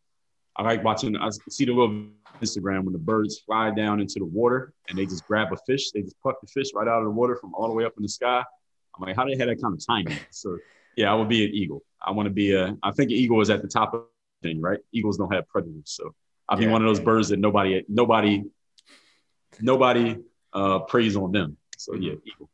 I 0.56 0.64
like 0.64 0.82
watching 0.82 1.16
I 1.16 1.30
see 1.48 1.64
the 1.64 1.72
little 1.72 2.08
Instagram 2.40 2.84
when 2.84 2.92
the 2.92 2.98
birds 2.98 3.38
fly 3.38 3.70
down 3.70 4.00
into 4.00 4.18
the 4.18 4.24
water 4.24 4.72
and 4.88 4.98
they 4.98 5.06
just 5.06 5.26
grab 5.26 5.52
a 5.52 5.56
fish. 5.66 5.90
They 5.90 6.02
just 6.02 6.20
pluck 6.20 6.40
the 6.40 6.46
fish 6.46 6.68
right 6.74 6.88
out 6.88 6.98
of 6.98 7.04
the 7.04 7.10
water 7.10 7.36
from 7.36 7.54
all 7.54 7.68
the 7.68 7.74
way 7.74 7.84
up 7.84 7.94
in 7.96 8.02
the 8.02 8.08
sky. 8.08 8.42
I'm 8.96 9.06
like, 9.06 9.16
how 9.16 9.24
do 9.24 9.30
they 9.30 9.38
have 9.38 9.48
that 9.48 9.62
kind 9.62 9.74
of 9.74 9.84
timing? 9.84 10.18
So 10.30 10.58
yeah, 10.96 11.12
I 11.12 11.14
would 11.14 11.28
be 11.28 11.44
an 11.44 11.52
eagle. 11.52 11.82
I 12.04 12.10
want 12.10 12.26
to 12.26 12.30
be 12.30 12.54
a. 12.54 12.76
I 12.82 12.90
think 12.90 13.10
an 13.10 13.16
eagle 13.16 13.40
is 13.40 13.50
at 13.50 13.62
the 13.62 13.68
top 13.68 13.94
of 13.94 14.04
thing, 14.42 14.60
right? 14.60 14.80
Eagles 14.92 15.16
don't 15.16 15.32
have 15.32 15.48
predators, 15.48 15.84
so 15.84 16.14
I'll 16.48 16.58
be 16.58 16.64
yeah, 16.64 16.72
one 16.72 16.82
of 16.82 16.88
those 16.88 17.00
birds 17.00 17.28
that 17.28 17.38
nobody, 17.38 17.84
nobody, 17.88 18.44
nobody 19.60 20.16
uh, 20.52 20.80
preys 20.80 21.16
on 21.16 21.32
them. 21.32 21.56
So 21.76 21.94
yeah, 21.94 22.12
mm-hmm. 22.12 22.28
eagle. 22.28 22.50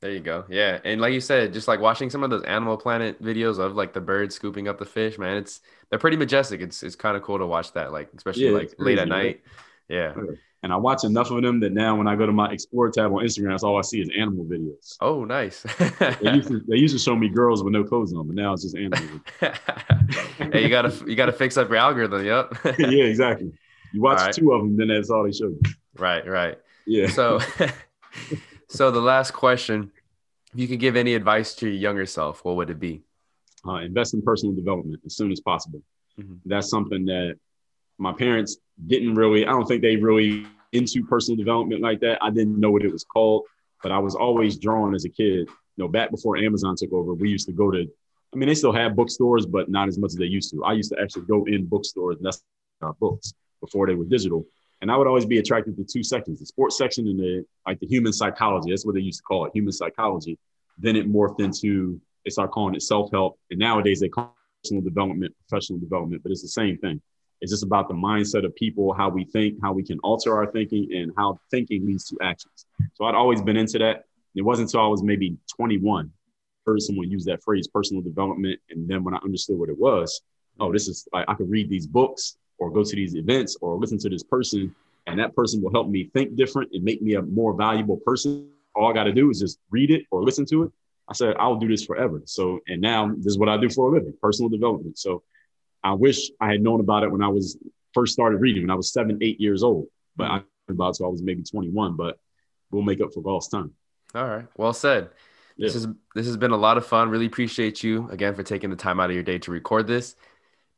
There 0.00 0.12
you 0.12 0.20
go. 0.20 0.44
Yeah, 0.48 0.78
and 0.84 1.00
like 1.00 1.12
you 1.12 1.20
said, 1.20 1.52
just 1.52 1.66
like 1.66 1.80
watching 1.80 2.08
some 2.08 2.22
of 2.22 2.30
those 2.30 2.44
Animal 2.44 2.76
Planet 2.76 3.20
videos 3.22 3.58
of 3.58 3.74
like 3.74 3.92
the 3.92 4.00
birds 4.00 4.34
scooping 4.34 4.68
up 4.68 4.78
the 4.78 4.84
fish, 4.84 5.18
man, 5.18 5.36
it's 5.36 5.60
they're 5.90 5.98
pretty 5.98 6.16
majestic. 6.16 6.60
It's 6.60 6.82
it's 6.82 6.94
kind 6.94 7.16
of 7.16 7.22
cool 7.22 7.38
to 7.38 7.46
watch 7.46 7.72
that, 7.72 7.92
like 7.92 8.10
especially 8.16 8.46
yeah, 8.46 8.52
like 8.52 8.74
late 8.78 8.98
at 8.98 9.08
night. 9.08 9.42
Yeah. 9.88 10.14
And 10.62 10.72
I 10.72 10.76
watch 10.76 11.04
enough 11.04 11.30
of 11.30 11.40
them 11.42 11.60
that 11.60 11.72
now 11.72 11.94
when 11.96 12.08
I 12.08 12.16
go 12.16 12.26
to 12.26 12.32
my 12.32 12.50
explore 12.50 12.90
tab 12.90 13.12
on 13.12 13.24
Instagram, 13.24 13.50
that's 13.50 13.62
all 13.62 13.78
I 13.78 13.82
see 13.82 14.00
is 14.00 14.10
animal 14.18 14.44
videos. 14.44 14.96
Oh, 15.00 15.24
nice. 15.24 15.62
they, 15.62 16.32
used 16.34 16.48
to, 16.48 16.60
they, 16.66 16.76
used 16.76 16.94
to, 16.96 16.98
show 16.98 17.14
me 17.14 17.28
girls 17.28 17.62
with 17.62 17.72
no 17.72 17.84
clothes 17.84 18.12
on, 18.12 18.26
but 18.26 18.34
now 18.34 18.54
it's 18.54 18.62
just 18.62 18.76
animals. 18.76 19.20
hey, 20.52 20.64
you 20.64 20.68
gotta 20.68 20.92
you 21.06 21.14
gotta 21.14 21.32
fix 21.32 21.56
up 21.56 21.68
your 21.68 21.76
algorithm. 21.78 22.24
Yep. 22.24 22.54
yeah, 22.78 23.04
exactly. 23.04 23.52
You 23.92 24.02
watch 24.02 24.18
right. 24.18 24.34
two 24.34 24.52
of 24.52 24.62
them, 24.62 24.76
then 24.76 24.88
that's 24.88 25.10
all 25.10 25.22
they 25.22 25.32
show 25.32 25.46
you. 25.46 25.60
Right, 25.96 26.26
right. 26.26 26.58
Yeah. 26.86 27.08
So, 27.08 27.40
so 28.68 28.90
the 28.90 29.00
last 29.00 29.32
question: 29.32 29.90
If 30.52 30.60
you 30.60 30.68
could 30.68 30.80
give 30.80 30.96
any 30.96 31.14
advice 31.14 31.54
to 31.56 31.66
your 31.68 31.76
younger 31.76 32.06
self, 32.06 32.44
what 32.44 32.56
would 32.56 32.70
it 32.70 32.80
be? 32.80 33.02
Uh, 33.66 33.76
invest 33.76 34.14
in 34.14 34.22
personal 34.22 34.54
development 34.54 35.00
as 35.04 35.16
soon 35.16 35.32
as 35.32 35.40
possible. 35.40 35.82
Mm-hmm. 36.18 36.34
That's 36.46 36.70
something 36.70 37.04
that 37.06 37.36
my 37.98 38.12
parents 38.12 38.58
didn't 38.86 39.14
really, 39.14 39.44
I 39.44 39.50
don't 39.50 39.66
think 39.66 39.82
they 39.82 39.96
really 39.96 40.46
into 40.72 41.04
personal 41.04 41.36
development 41.36 41.82
like 41.82 42.00
that. 42.00 42.18
I 42.22 42.30
didn't 42.30 42.58
know 42.60 42.70
what 42.70 42.84
it 42.84 42.92
was 42.92 43.04
called, 43.04 43.44
but 43.82 43.92
I 43.92 43.98
was 43.98 44.14
always 44.14 44.58
drawn 44.58 44.94
as 44.94 45.04
a 45.04 45.08
kid. 45.08 45.48
You 45.76 45.84
know, 45.84 45.88
back 45.88 46.10
before 46.10 46.36
Amazon 46.36 46.76
took 46.76 46.92
over, 46.92 47.14
we 47.14 47.30
used 47.30 47.46
to 47.46 47.52
go 47.52 47.70
to, 47.70 47.86
I 48.32 48.36
mean, 48.36 48.48
they 48.48 48.54
still 48.54 48.72
have 48.72 48.96
bookstores, 48.96 49.46
but 49.46 49.68
not 49.68 49.88
as 49.88 49.98
much 49.98 50.10
as 50.10 50.16
they 50.16 50.26
used 50.26 50.50
to. 50.52 50.64
I 50.64 50.72
used 50.72 50.92
to 50.92 51.00
actually 51.00 51.26
go 51.26 51.44
in 51.46 51.66
bookstores 51.66 52.16
and 52.16 52.26
that's 52.26 52.42
our 52.82 52.92
books 52.94 53.32
before 53.60 53.86
they 53.86 53.94
were 53.94 54.04
digital. 54.04 54.46
And 54.80 54.90
I 54.90 54.96
would 54.96 55.06
always 55.06 55.26
be 55.26 55.38
attracted 55.38 55.76
to 55.76 55.84
two 55.84 56.02
sections, 56.02 56.38
the 56.40 56.46
sports 56.46 56.78
section 56.78 57.08
and 57.08 57.18
the 57.18 57.44
like 57.66 57.80
the 57.80 57.86
human 57.86 58.12
psychology. 58.12 58.70
That's 58.70 58.86
what 58.86 58.94
they 58.94 59.00
used 59.00 59.18
to 59.18 59.24
call 59.24 59.46
it, 59.46 59.52
human 59.54 59.72
psychology. 59.72 60.38
Then 60.78 60.96
it 60.96 61.10
morphed 61.10 61.40
into 61.40 62.00
they 62.24 62.30
start 62.30 62.50
calling 62.50 62.74
it 62.74 62.82
self-help. 62.82 63.38
And 63.50 63.58
nowadays 63.58 64.00
they 64.00 64.08
call 64.08 64.36
personal 64.62 64.82
development, 64.82 65.34
professional 65.48 65.78
development, 65.78 66.22
but 66.22 66.32
it's 66.32 66.42
the 66.42 66.48
same 66.48 66.78
thing. 66.78 67.00
It's 67.40 67.52
just 67.52 67.62
about 67.62 67.88
the 67.88 67.94
mindset 67.94 68.44
of 68.44 68.54
people, 68.56 68.92
how 68.92 69.08
we 69.08 69.24
think, 69.24 69.58
how 69.62 69.72
we 69.72 69.84
can 69.84 69.98
alter 70.00 70.36
our 70.36 70.50
thinking, 70.50 70.88
and 70.92 71.12
how 71.16 71.40
thinking 71.50 71.86
leads 71.86 72.04
to 72.08 72.18
actions. 72.20 72.66
So 72.94 73.04
I'd 73.04 73.14
always 73.14 73.40
been 73.40 73.56
into 73.56 73.78
that. 73.78 74.04
It 74.34 74.42
wasn't 74.42 74.68
until 74.68 74.80
I 74.80 74.88
was 74.88 75.02
maybe 75.02 75.36
21 75.56 76.10
heard 76.68 76.82
someone 76.82 77.10
use 77.10 77.24
that 77.24 77.42
phrase, 77.42 77.66
personal 77.66 78.02
development, 78.02 78.60
and 78.70 78.86
then 78.86 79.02
when 79.02 79.14
I 79.14 79.18
understood 79.24 79.58
what 79.58 79.70
it 79.70 79.78
was, 79.78 80.20
oh, 80.60 80.72
this 80.72 80.86
is 80.86 81.08
like 81.12 81.24
I 81.26 81.34
could 81.34 81.50
read 81.50 81.70
these 81.70 81.86
books 81.86 82.36
or 82.58 82.70
go 82.70 82.82
to 82.84 82.96
these 82.96 83.14
events 83.14 83.56
or 83.60 83.76
listen 83.76 83.98
to 83.98 84.08
this 84.08 84.22
person, 84.22 84.74
and 85.06 85.18
that 85.18 85.34
person 85.34 85.62
will 85.62 85.72
help 85.72 85.88
me 85.88 86.10
think 86.12 86.36
different 86.36 86.70
and 86.72 86.84
make 86.84 87.00
me 87.00 87.14
a 87.14 87.22
more 87.22 87.54
valuable 87.54 87.96
person. 87.98 88.48
All 88.74 88.90
I 88.90 88.92
got 88.92 89.04
to 89.04 89.12
do 89.12 89.30
is 89.30 89.40
just 89.40 89.58
read 89.70 89.90
it 89.90 90.04
or 90.10 90.22
listen 90.22 90.44
to 90.46 90.64
it. 90.64 90.72
I 91.08 91.14
said, 91.14 91.36
I'll 91.38 91.56
do 91.56 91.68
this 91.68 91.84
forever. 91.84 92.22
So, 92.26 92.60
and 92.68 92.80
now 92.80 93.08
this 93.16 93.26
is 93.26 93.38
what 93.38 93.48
I 93.48 93.56
do 93.56 93.70
for 93.70 93.88
a 93.88 93.94
living, 93.94 94.12
personal 94.20 94.50
development. 94.50 94.98
So 94.98 95.22
I 95.82 95.92
wish 95.92 96.30
I 96.40 96.50
had 96.50 96.62
known 96.62 96.80
about 96.80 97.02
it 97.02 97.10
when 97.10 97.22
I 97.22 97.28
was 97.28 97.56
first 97.94 98.12
started 98.12 98.38
reading 98.38 98.64
when 98.64 98.70
I 98.70 98.74
was 98.74 98.92
seven, 98.92 99.18
eight 99.22 99.40
years 99.40 99.62
old. 99.62 99.86
But 100.16 100.30
I 100.30 100.42
about 100.68 100.96
so 100.96 101.06
I 101.06 101.08
was 101.08 101.22
maybe 101.22 101.42
21. 101.42 101.96
But 101.96 102.18
we'll 102.70 102.82
make 102.82 103.00
up 103.00 103.12
for 103.12 103.20
lost 103.20 103.50
time. 103.50 103.72
All 104.14 104.26
right, 104.26 104.46
well 104.56 104.72
said. 104.72 105.10
Yeah. 105.56 105.66
This 105.66 105.74
is 105.74 105.86
this 106.14 106.26
has 106.26 106.36
been 106.36 106.52
a 106.52 106.56
lot 106.56 106.78
of 106.78 106.86
fun. 106.86 107.10
Really 107.10 107.26
appreciate 107.26 107.82
you 107.82 108.08
again 108.10 108.34
for 108.34 108.42
taking 108.42 108.70
the 108.70 108.76
time 108.76 109.00
out 109.00 109.10
of 109.10 109.14
your 109.14 109.24
day 109.24 109.38
to 109.38 109.50
record 109.50 109.86
this. 109.86 110.14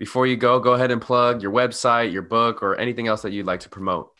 Before 0.00 0.26
you 0.26 0.34
go, 0.34 0.58
go 0.58 0.72
ahead 0.72 0.90
and 0.90 0.98
plug 0.98 1.42
your 1.42 1.52
website, 1.52 2.10
your 2.10 2.22
book, 2.22 2.62
or 2.62 2.74
anything 2.76 3.06
else 3.06 3.20
that 3.20 3.32
you'd 3.32 3.44
like 3.44 3.60
to 3.60 3.68
promote. 3.68 4.18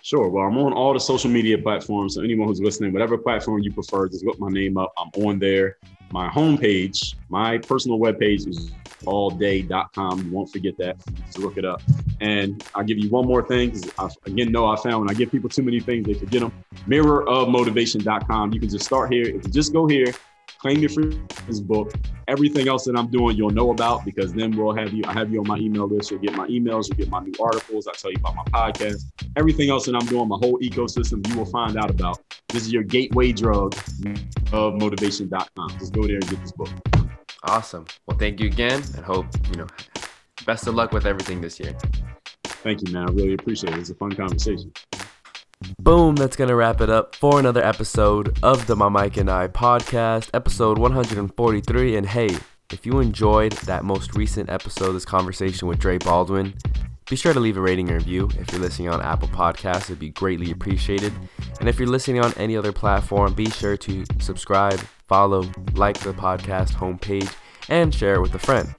Sure. 0.00 0.28
Well, 0.28 0.44
I'm 0.44 0.56
on 0.58 0.72
all 0.72 0.94
the 0.94 1.00
social 1.00 1.28
media 1.28 1.58
platforms. 1.58 2.14
So 2.14 2.22
anyone 2.22 2.46
who's 2.46 2.60
listening, 2.60 2.92
whatever 2.92 3.18
platform 3.18 3.60
you 3.62 3.72
prefer, 3.72 4.08
just 4.08 4.24
look 4.24 4.38
my 4.38 4.48
name 4.48 4.76
up. 4.76 4.92
I'm 4.96 5.10
on 5.24 5.40
there. 5.40 5.78
My 6.12 6.28
homepage, 6.28 7.16
my 7.30 7.58
personal 7.58 7.98
webpage 7.98 8.46
is 8.46 8.70
allday.com. 9.06 10.24
You 10.24 10.30
won't 10.30 10.52
forget 10.52 10.78
that. 10.78 10.96
Just 11.26 11.40
look 11.40 11.56
it 11.56 11.64
up. 11.64 11.82
And 12.20 12.64
I'll 12.76 12.84
give 12.84 12.98
you 12.98 13.10
one 13.10 13.26
more 13.26 13.42
thing 13.42 13.70
because 13.70 13.90
I, 13.98 14.08
again, 14.30 14.52
no, 14.52 14.66
I 14.66 14.76
found 14.76 15.00
when 15.00 15.10
I 15.10 15.14
give 15.14 15.32
people 15.32 15.50
too 15.50 15.64
many 15.64 15.80
things, 15.80 16.06
they 16.06 16.14
forget 16.14 16.42
them. 16.42 16.52
Mirrorofmotivation.com. 16.86 18.52
You 18.52 18.60
can 18.60 18.68
just 18.68 18.84
start 18.84 19.12
here. 19.12 19.24
If 19.24 19.46
you 19.46 19.50
just 19.50 19.72
go 19.72 19.88
here, 19.88 20.14
claim 20.58 20.80
your 20.80 20.90
free 20.90 21.20
this 21.46 21.60
book. 21.60 21.92
Everything 22.26 22.68
else 22.68 22.84
that 22.84 22.96
I'm 22.96 23.10
doing, 23.10 23.36
you'll 23.36 23.50
know 23.50 23.70
about 23.70 24.04
because 24.04 24.32
then 24.32 24.56
we'll 24.56 24.74
have 24.74 24.92
you. 24.92 25.02
I 25.06 25.12
have 25.12 25.32
you 25.32 25.40
on 25.40 25.46
my 25.46 25.56
email 25.56 25.88
list. 25.88 26.10
You'll 26.10 26.20
get 26.20 26.34
my 26.34 26.46
emails. 26.48 26.88
You'll 26.88 26.98
get 26.98 27.08
my 27.08 27.20
new 27.20 27.32
articles. 27.42 27.86
I 27.86 27.92
tell 27.92 28.10
you 28.10 28.18
about 28.18 28.34
my 28.34 28.44
podcast. 28.44 29.06
Everything 29.36 29.70
else 29.70 29.86
that 29.86 29.94
I'm 29.94 30.06
doing, 30.06 30.28
my 30.28 30.36
whole 30.36 30.58
ecosystem, 30.60 31.26
you 31.28 31.38
will 31.38 31.46
find 31.46 31.76
out 31.76 31.90
about. 31.90 32.18
This 32.48 32.62
is 32.62 32.72
your 32.72 32.82
gateway 32.82 33.32
drug 33.32 33.74
of 34.52 34.74
motivation.com. 34.74 35.70
Just 35.78 35.92
go 35.92 36.06
there 36.06 36.16
and 36.16 36.28
get 36.28 36.40
this 36.40 36.52
book. 36.52 36.70
Awesome. 37.44 37.86
Well, 38.06 38.18
thank 38.18 38.40
you 38.40 38.46
again, 38.46 38.82
and 38.96 39.04
hope 39.04 39.26
you 39.50 39.56
know. 39.56 39.66
Best 40.46 40.66
of 40.66 40.74
luck 40.74 40.92
with 40.92 41.06
everything 41.06 41.40
this 41.40 41.60
year. 41.60 41.76
Thank 42.44 42.86
you, 42.86 42.92
man. 42.92 43.08
I 43.08 43.12
really 43.12 43.34
appreciate 43.34 43.74
it. 43.74 43.78
It's 43.78 43.90
a 43.90 43.94
fun 43.94 44.12
conversation. 44.12 44.72
Boom, 45.80 46.14
that's 46.14 46.36
going 46.36 46.48
to 46.48 46.54
wrap 46.54 46.80
it 46.80 46.88
up 46.88 47.16
for 47.16 47.40
another 47.40 47.64
episode 47.64 48.38
of 48.44 48.66
the 48.66 48.76
My 48.76 48.88
Mike 48.88 49.16
and 49.16 49.28
I 49.28 49.48
podcast, 49.48 50.30
episode 50.32 50.78
143. 50.78 51.96
And 51.96 52.06
hey, 52.06 52.36
if 52.70 52.86
you 52.86 53.00
enjoyed 53.00 53.52
that 53.52 53.84
most 53.84 54.14
recent 54.14 54.50
episode, 54.50 54.92
this 54.92 55.04
conversation 55.04 55.66
with 55.66 55.80
Dre 55.80 55.98
Baldwin, 55.98 56.54
be 57.10 57.16
sure 57.16 57.32
to 57.32 57.40
leave 57.40 57.56
a 57.56 57.60
rating 57.60 57.88
and 57.88 57.96
review. 57.96 58.30
If 58.38 58.52
you're 58.52 58.60
listening 58.60 58.90
on 58.90 59.02
Apple 59.02 59.28
Podcasts, 59.28 59.84
it'd 59.84 59.98
be 59.98 60.10
greatly 60.10 60.52
appreciated. 60.52 61.12
And 61.58 61.68
if 61.68 61.78
you're 61.78 61.88
listening 61.88 62.22
on 62.22 62.32
any 62.36 62.56
other 62.56 62.72
platform, 62.72 63.34
be 63.34 63.50
sure 63.50 63.76
to 63.78 64.04
subscribe, 64.20 64.78
follow, 65.08 65.50
like 65.74 65.98
the 66.00 66.12
podcast 66.12 66.74
homepage, 66.74 67.34
and 67.68 67.92
share 67.92 68.14
it 68.14 68.20
with 68.20 68.34
a 68.34 68.38
friend. 68.38 68.74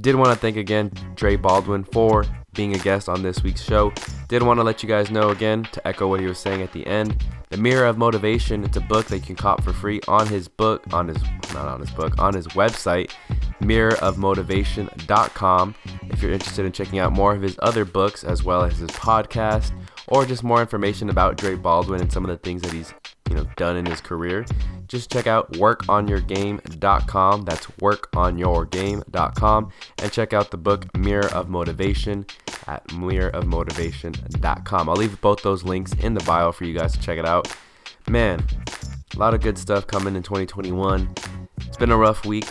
Did 0.00 0.14
want 0.14 0.30
to 0.30 0.36
thank 0.36 0.56
again 0.56 0.92
Dre 1.16 1.34
Baldwin 1.36 1.84
for 1.84 2.24
being 2.54 2.74
a 2.74 2.78
guest 2.78 3.08
on 3.08 3.22
this 3.22 3.42
week's 3.42 3.62
show. 3.62 3.92
Did 4.28 4.42
want 4.42 4.58
to 4.58 4.64
let 4.64 4.82
you 4.82 4.88
guys 4.88 5.10
know 5.10 5.30
again 5.30 5.64
to 5.72 5.86
echo 5.86 6.08
what 6.08 6.20
he 6.20 6.26
was 6.26 6.38
saying 6.38 6.62
at 6.62 6.72
the 6.72 6.86
end. 6.86 7.22
The 7.50 7.58
Mirror 7.58 7.86
of 7.86 7.98
Motivation. 7.98 8.64
It's 8.64 8.76
a 8.76 8.80
book 8.80 9.06
that 9.06 9.18
you 9.18 9.22
can 9.22 9.36
cop 9.36 9.62
for 9.62 9.72
free 9.72 10.00
on 10.08 10.26
his 10.26 10.48
book, 10.48 10.82
on 10.92 11.06
his 11.08 11.22
not 11.52 11.68
on 11.68 11.78
his 11.78 11.90
book, 11.90 12.18
on 12.18 12.34
his 12.34 12.48
website, 12.48 13.12
mirrorofmotivation.com. 13.60 15.74
If 16.10 16.22
you're 16.22 16.32
interested 16.32 16.66
in 16.66 16.72
checking 16.72 16.98
out 16.98 17.12
more 17.12 17.32
of 17.34 17.42
his 17.42 17.56
other 17.62 17.84
books 17.84 18.24
as 18.24 18.42
well 18.42 18.64
as 18.64 18.78
his 18.78 18.90
podcast, 18.90 19.70
or 20.08 20.26
just 20.26 20.42
more 20.42 20.60
information 20.60 21.10
about 21.10 21.36
Dre 21.36 21.54
Baldwin 21.54 22.00
and 22.00 22.12
some 22.12 22.24
of 22.24 22.30
the 22.30 22.38
things 22.38 22.62
that 22.62 22.72
he's 22.72 22.92
you 23.28 23.36
know 23.36 23.46
done 23.56 23.76
in 23.76 23.86
his 23.86 24.00
career, 24.00 24.44
just 24.88 25.12
check 25.12 25.26
out 25.26 25.52
workonyourgame.com. 25.52 27.42
That's 27.42 27.66
workonyourgame.com, 27.66 29.72
and 30.02 30.12
check 30.12 30.32
out 30.32 30.50
the 30.50 30.56
book 30.56 30.96
Mirror 30.96 31.32
of 31.32 31.48
Motivation 31.48 32.26
at 32.66 32.86
mirrorofmotivation.com. 32.88 34.88
I'll 34.88 34.96
leave 34.96 35.20
both 35.20 35.42
those 35.42 35.64
links 35.64 35.92
in 35.94 36.14
the 36.14 36.24
bio 36.24 36.52
for 36.52 36.64
you 36.64 36.76
guys 36.76 36.92
to 36.92 37.00
check 37.00 37.18
it 37.18 37.26
out. 37.26 37.54
Man, 38.08 38.44
a 39.14 39.18
lot 39.18 39.34
of 39.34 39.40
good 39.40 39.58
stuff 39.58 39.86
coming 39.86 40.16
in 40.16 40.22
2021. 40.22 41.14
It's 41.66 41.76
been 41.76 41.90
a 41.90 41.96
rough 41.96 42.24
week. 42.24 42.46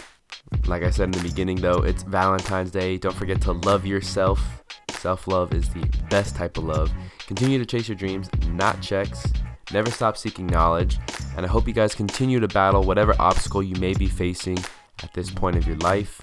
Like 0.68 0.84
I 0.84 0.90
said 0.90 1.06
in 1.06 1.12
the 1.12 1.28
beginning, 1.28 1.58
though, 1.58 1.84
it's 1.84 2.04
Valentine's 2.04 2.72
Day. 2.72 2.98
Don't 2.98 3.16
forget 3.16 3.42
to 3.42 3.54
love 3.54 3.86
yourself. 3.86 4.64
Self 4.92 5.28
love 5.28 5.54
is 5.54 5.70
the 5.70 5.86
best 6.10 6.36
type 6.36 6.58
of 6.58 6.64
love. 6.64 6.92
Continue 7.28 7.60
to 7.60 7.66
chase 7.66 7.90
your 7.90 7.98
dreams, 7.98 8.30
not 8.48 8.82
checks. 8.82 9.32
Never 9.72 9.92
stop 9.92 10.18
seeking 10.18 10.48
knowledge. 10.48 10.98
And 11.36 11.46
I 11.46 11.50
hope 11.50 11.68
you 11.68 11.74
guys 11.74 11.96
continue 11.96 12.40
to 12.40 12.48
battle 12.48 12.84
whatever 12.84 13.16
obstacle 13.20 13.64
you 13.64 13.76
may 13.78 13.94
be 13.94 14.08
facing 14.08 14.58
at 15.02 15.14
this 15.14 15.30
point 15.30 15.58
of 15.58 15.68
your 15.68 15.78
life. 15.78 16.22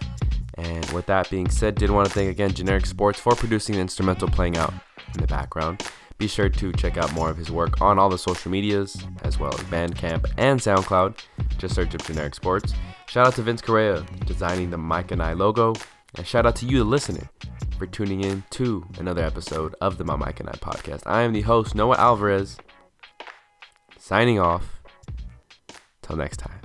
And 0.62 0.84
with 0.92 1.06
that 1.06 1.30
being 1.30 1.48
said, 1.48 1.74
did 1.74 1.90
want 1.90 2.06
to 2.06 2.12
thank 2.12 2.30
again 2.30 2.52
Generic 2.52 2.84
Sports 2.84 3.18
for 3.18 3.34
producing 3.34 3.76
the 3.76 3.80
instrumental 3.80 4.28
playing 4.28 4.56
out 4.56 4.72
in 5.14 5.20
the 5.20 5.26
background. 5.26 5.82
Be 6.18 6.28
sure 6.28 6.50
to 6.50 6.72
check 6.72 6.98
out 6.98 7.12
more 7.14 7.30
of 7.30 7.38
his 7.38 7.50
work 7.50 7.80
on 7.80 7.98
all 7.98 8.10
the 8.10 8.18
social 8.18 8.50
medias, 8.50 9.02
as 9.22 9.38
well 9.38 9.54
as 9.54 9.60
Bandcamp 9.60 10.30
and 10.36 10.60
SoundCloud. 10.60 11.18
Just 11.56 11.74
search 11.74 11.94
up 11.94 12.04
Generic 12.04 12.34
Sports. 12.34 12.74
Shout 13.08 13.26
out 13.26 13.34
to 13.36 13.42
Vince 13.42 13.62
Correa 13.62 14.04
designing 14.26 14.68
the 14.68 14.76
Mike 14.76 15.12
and 15.12 15.22
I 15.22 15.32
logo. 15.32 15.74
And 16.16 16.26
shout 16.26 16.44
out 16.44 16.56
to 16.56 16.66
you, 16.66 16.78
the 16.78 16.84
listener, 16.84 17.30
for 17.78 17.86
tuning 17.86 18.22
in 18.22 18.44
to 18.50 18.86
another 18.98 19.24
episode 19.24 19.74
of 19.80 19.96
the 19.96 20.04
My 20.04 20.16
Mike 20.16 20.40
and 20.40 20.48
I 20.50 20.52
podcast. 20.52 21.02
I 21.06 21.22
am 21.22 21.32
the 21.32 21.40
host, 21.40 21.74
Noah 21.74 21.96
Alvarez, 21.96 22.58
signing 23.96 24.38
off. 24.38 24.82
Till 26.02 26.16
next 26.16 26.38
time. 26.38 26.59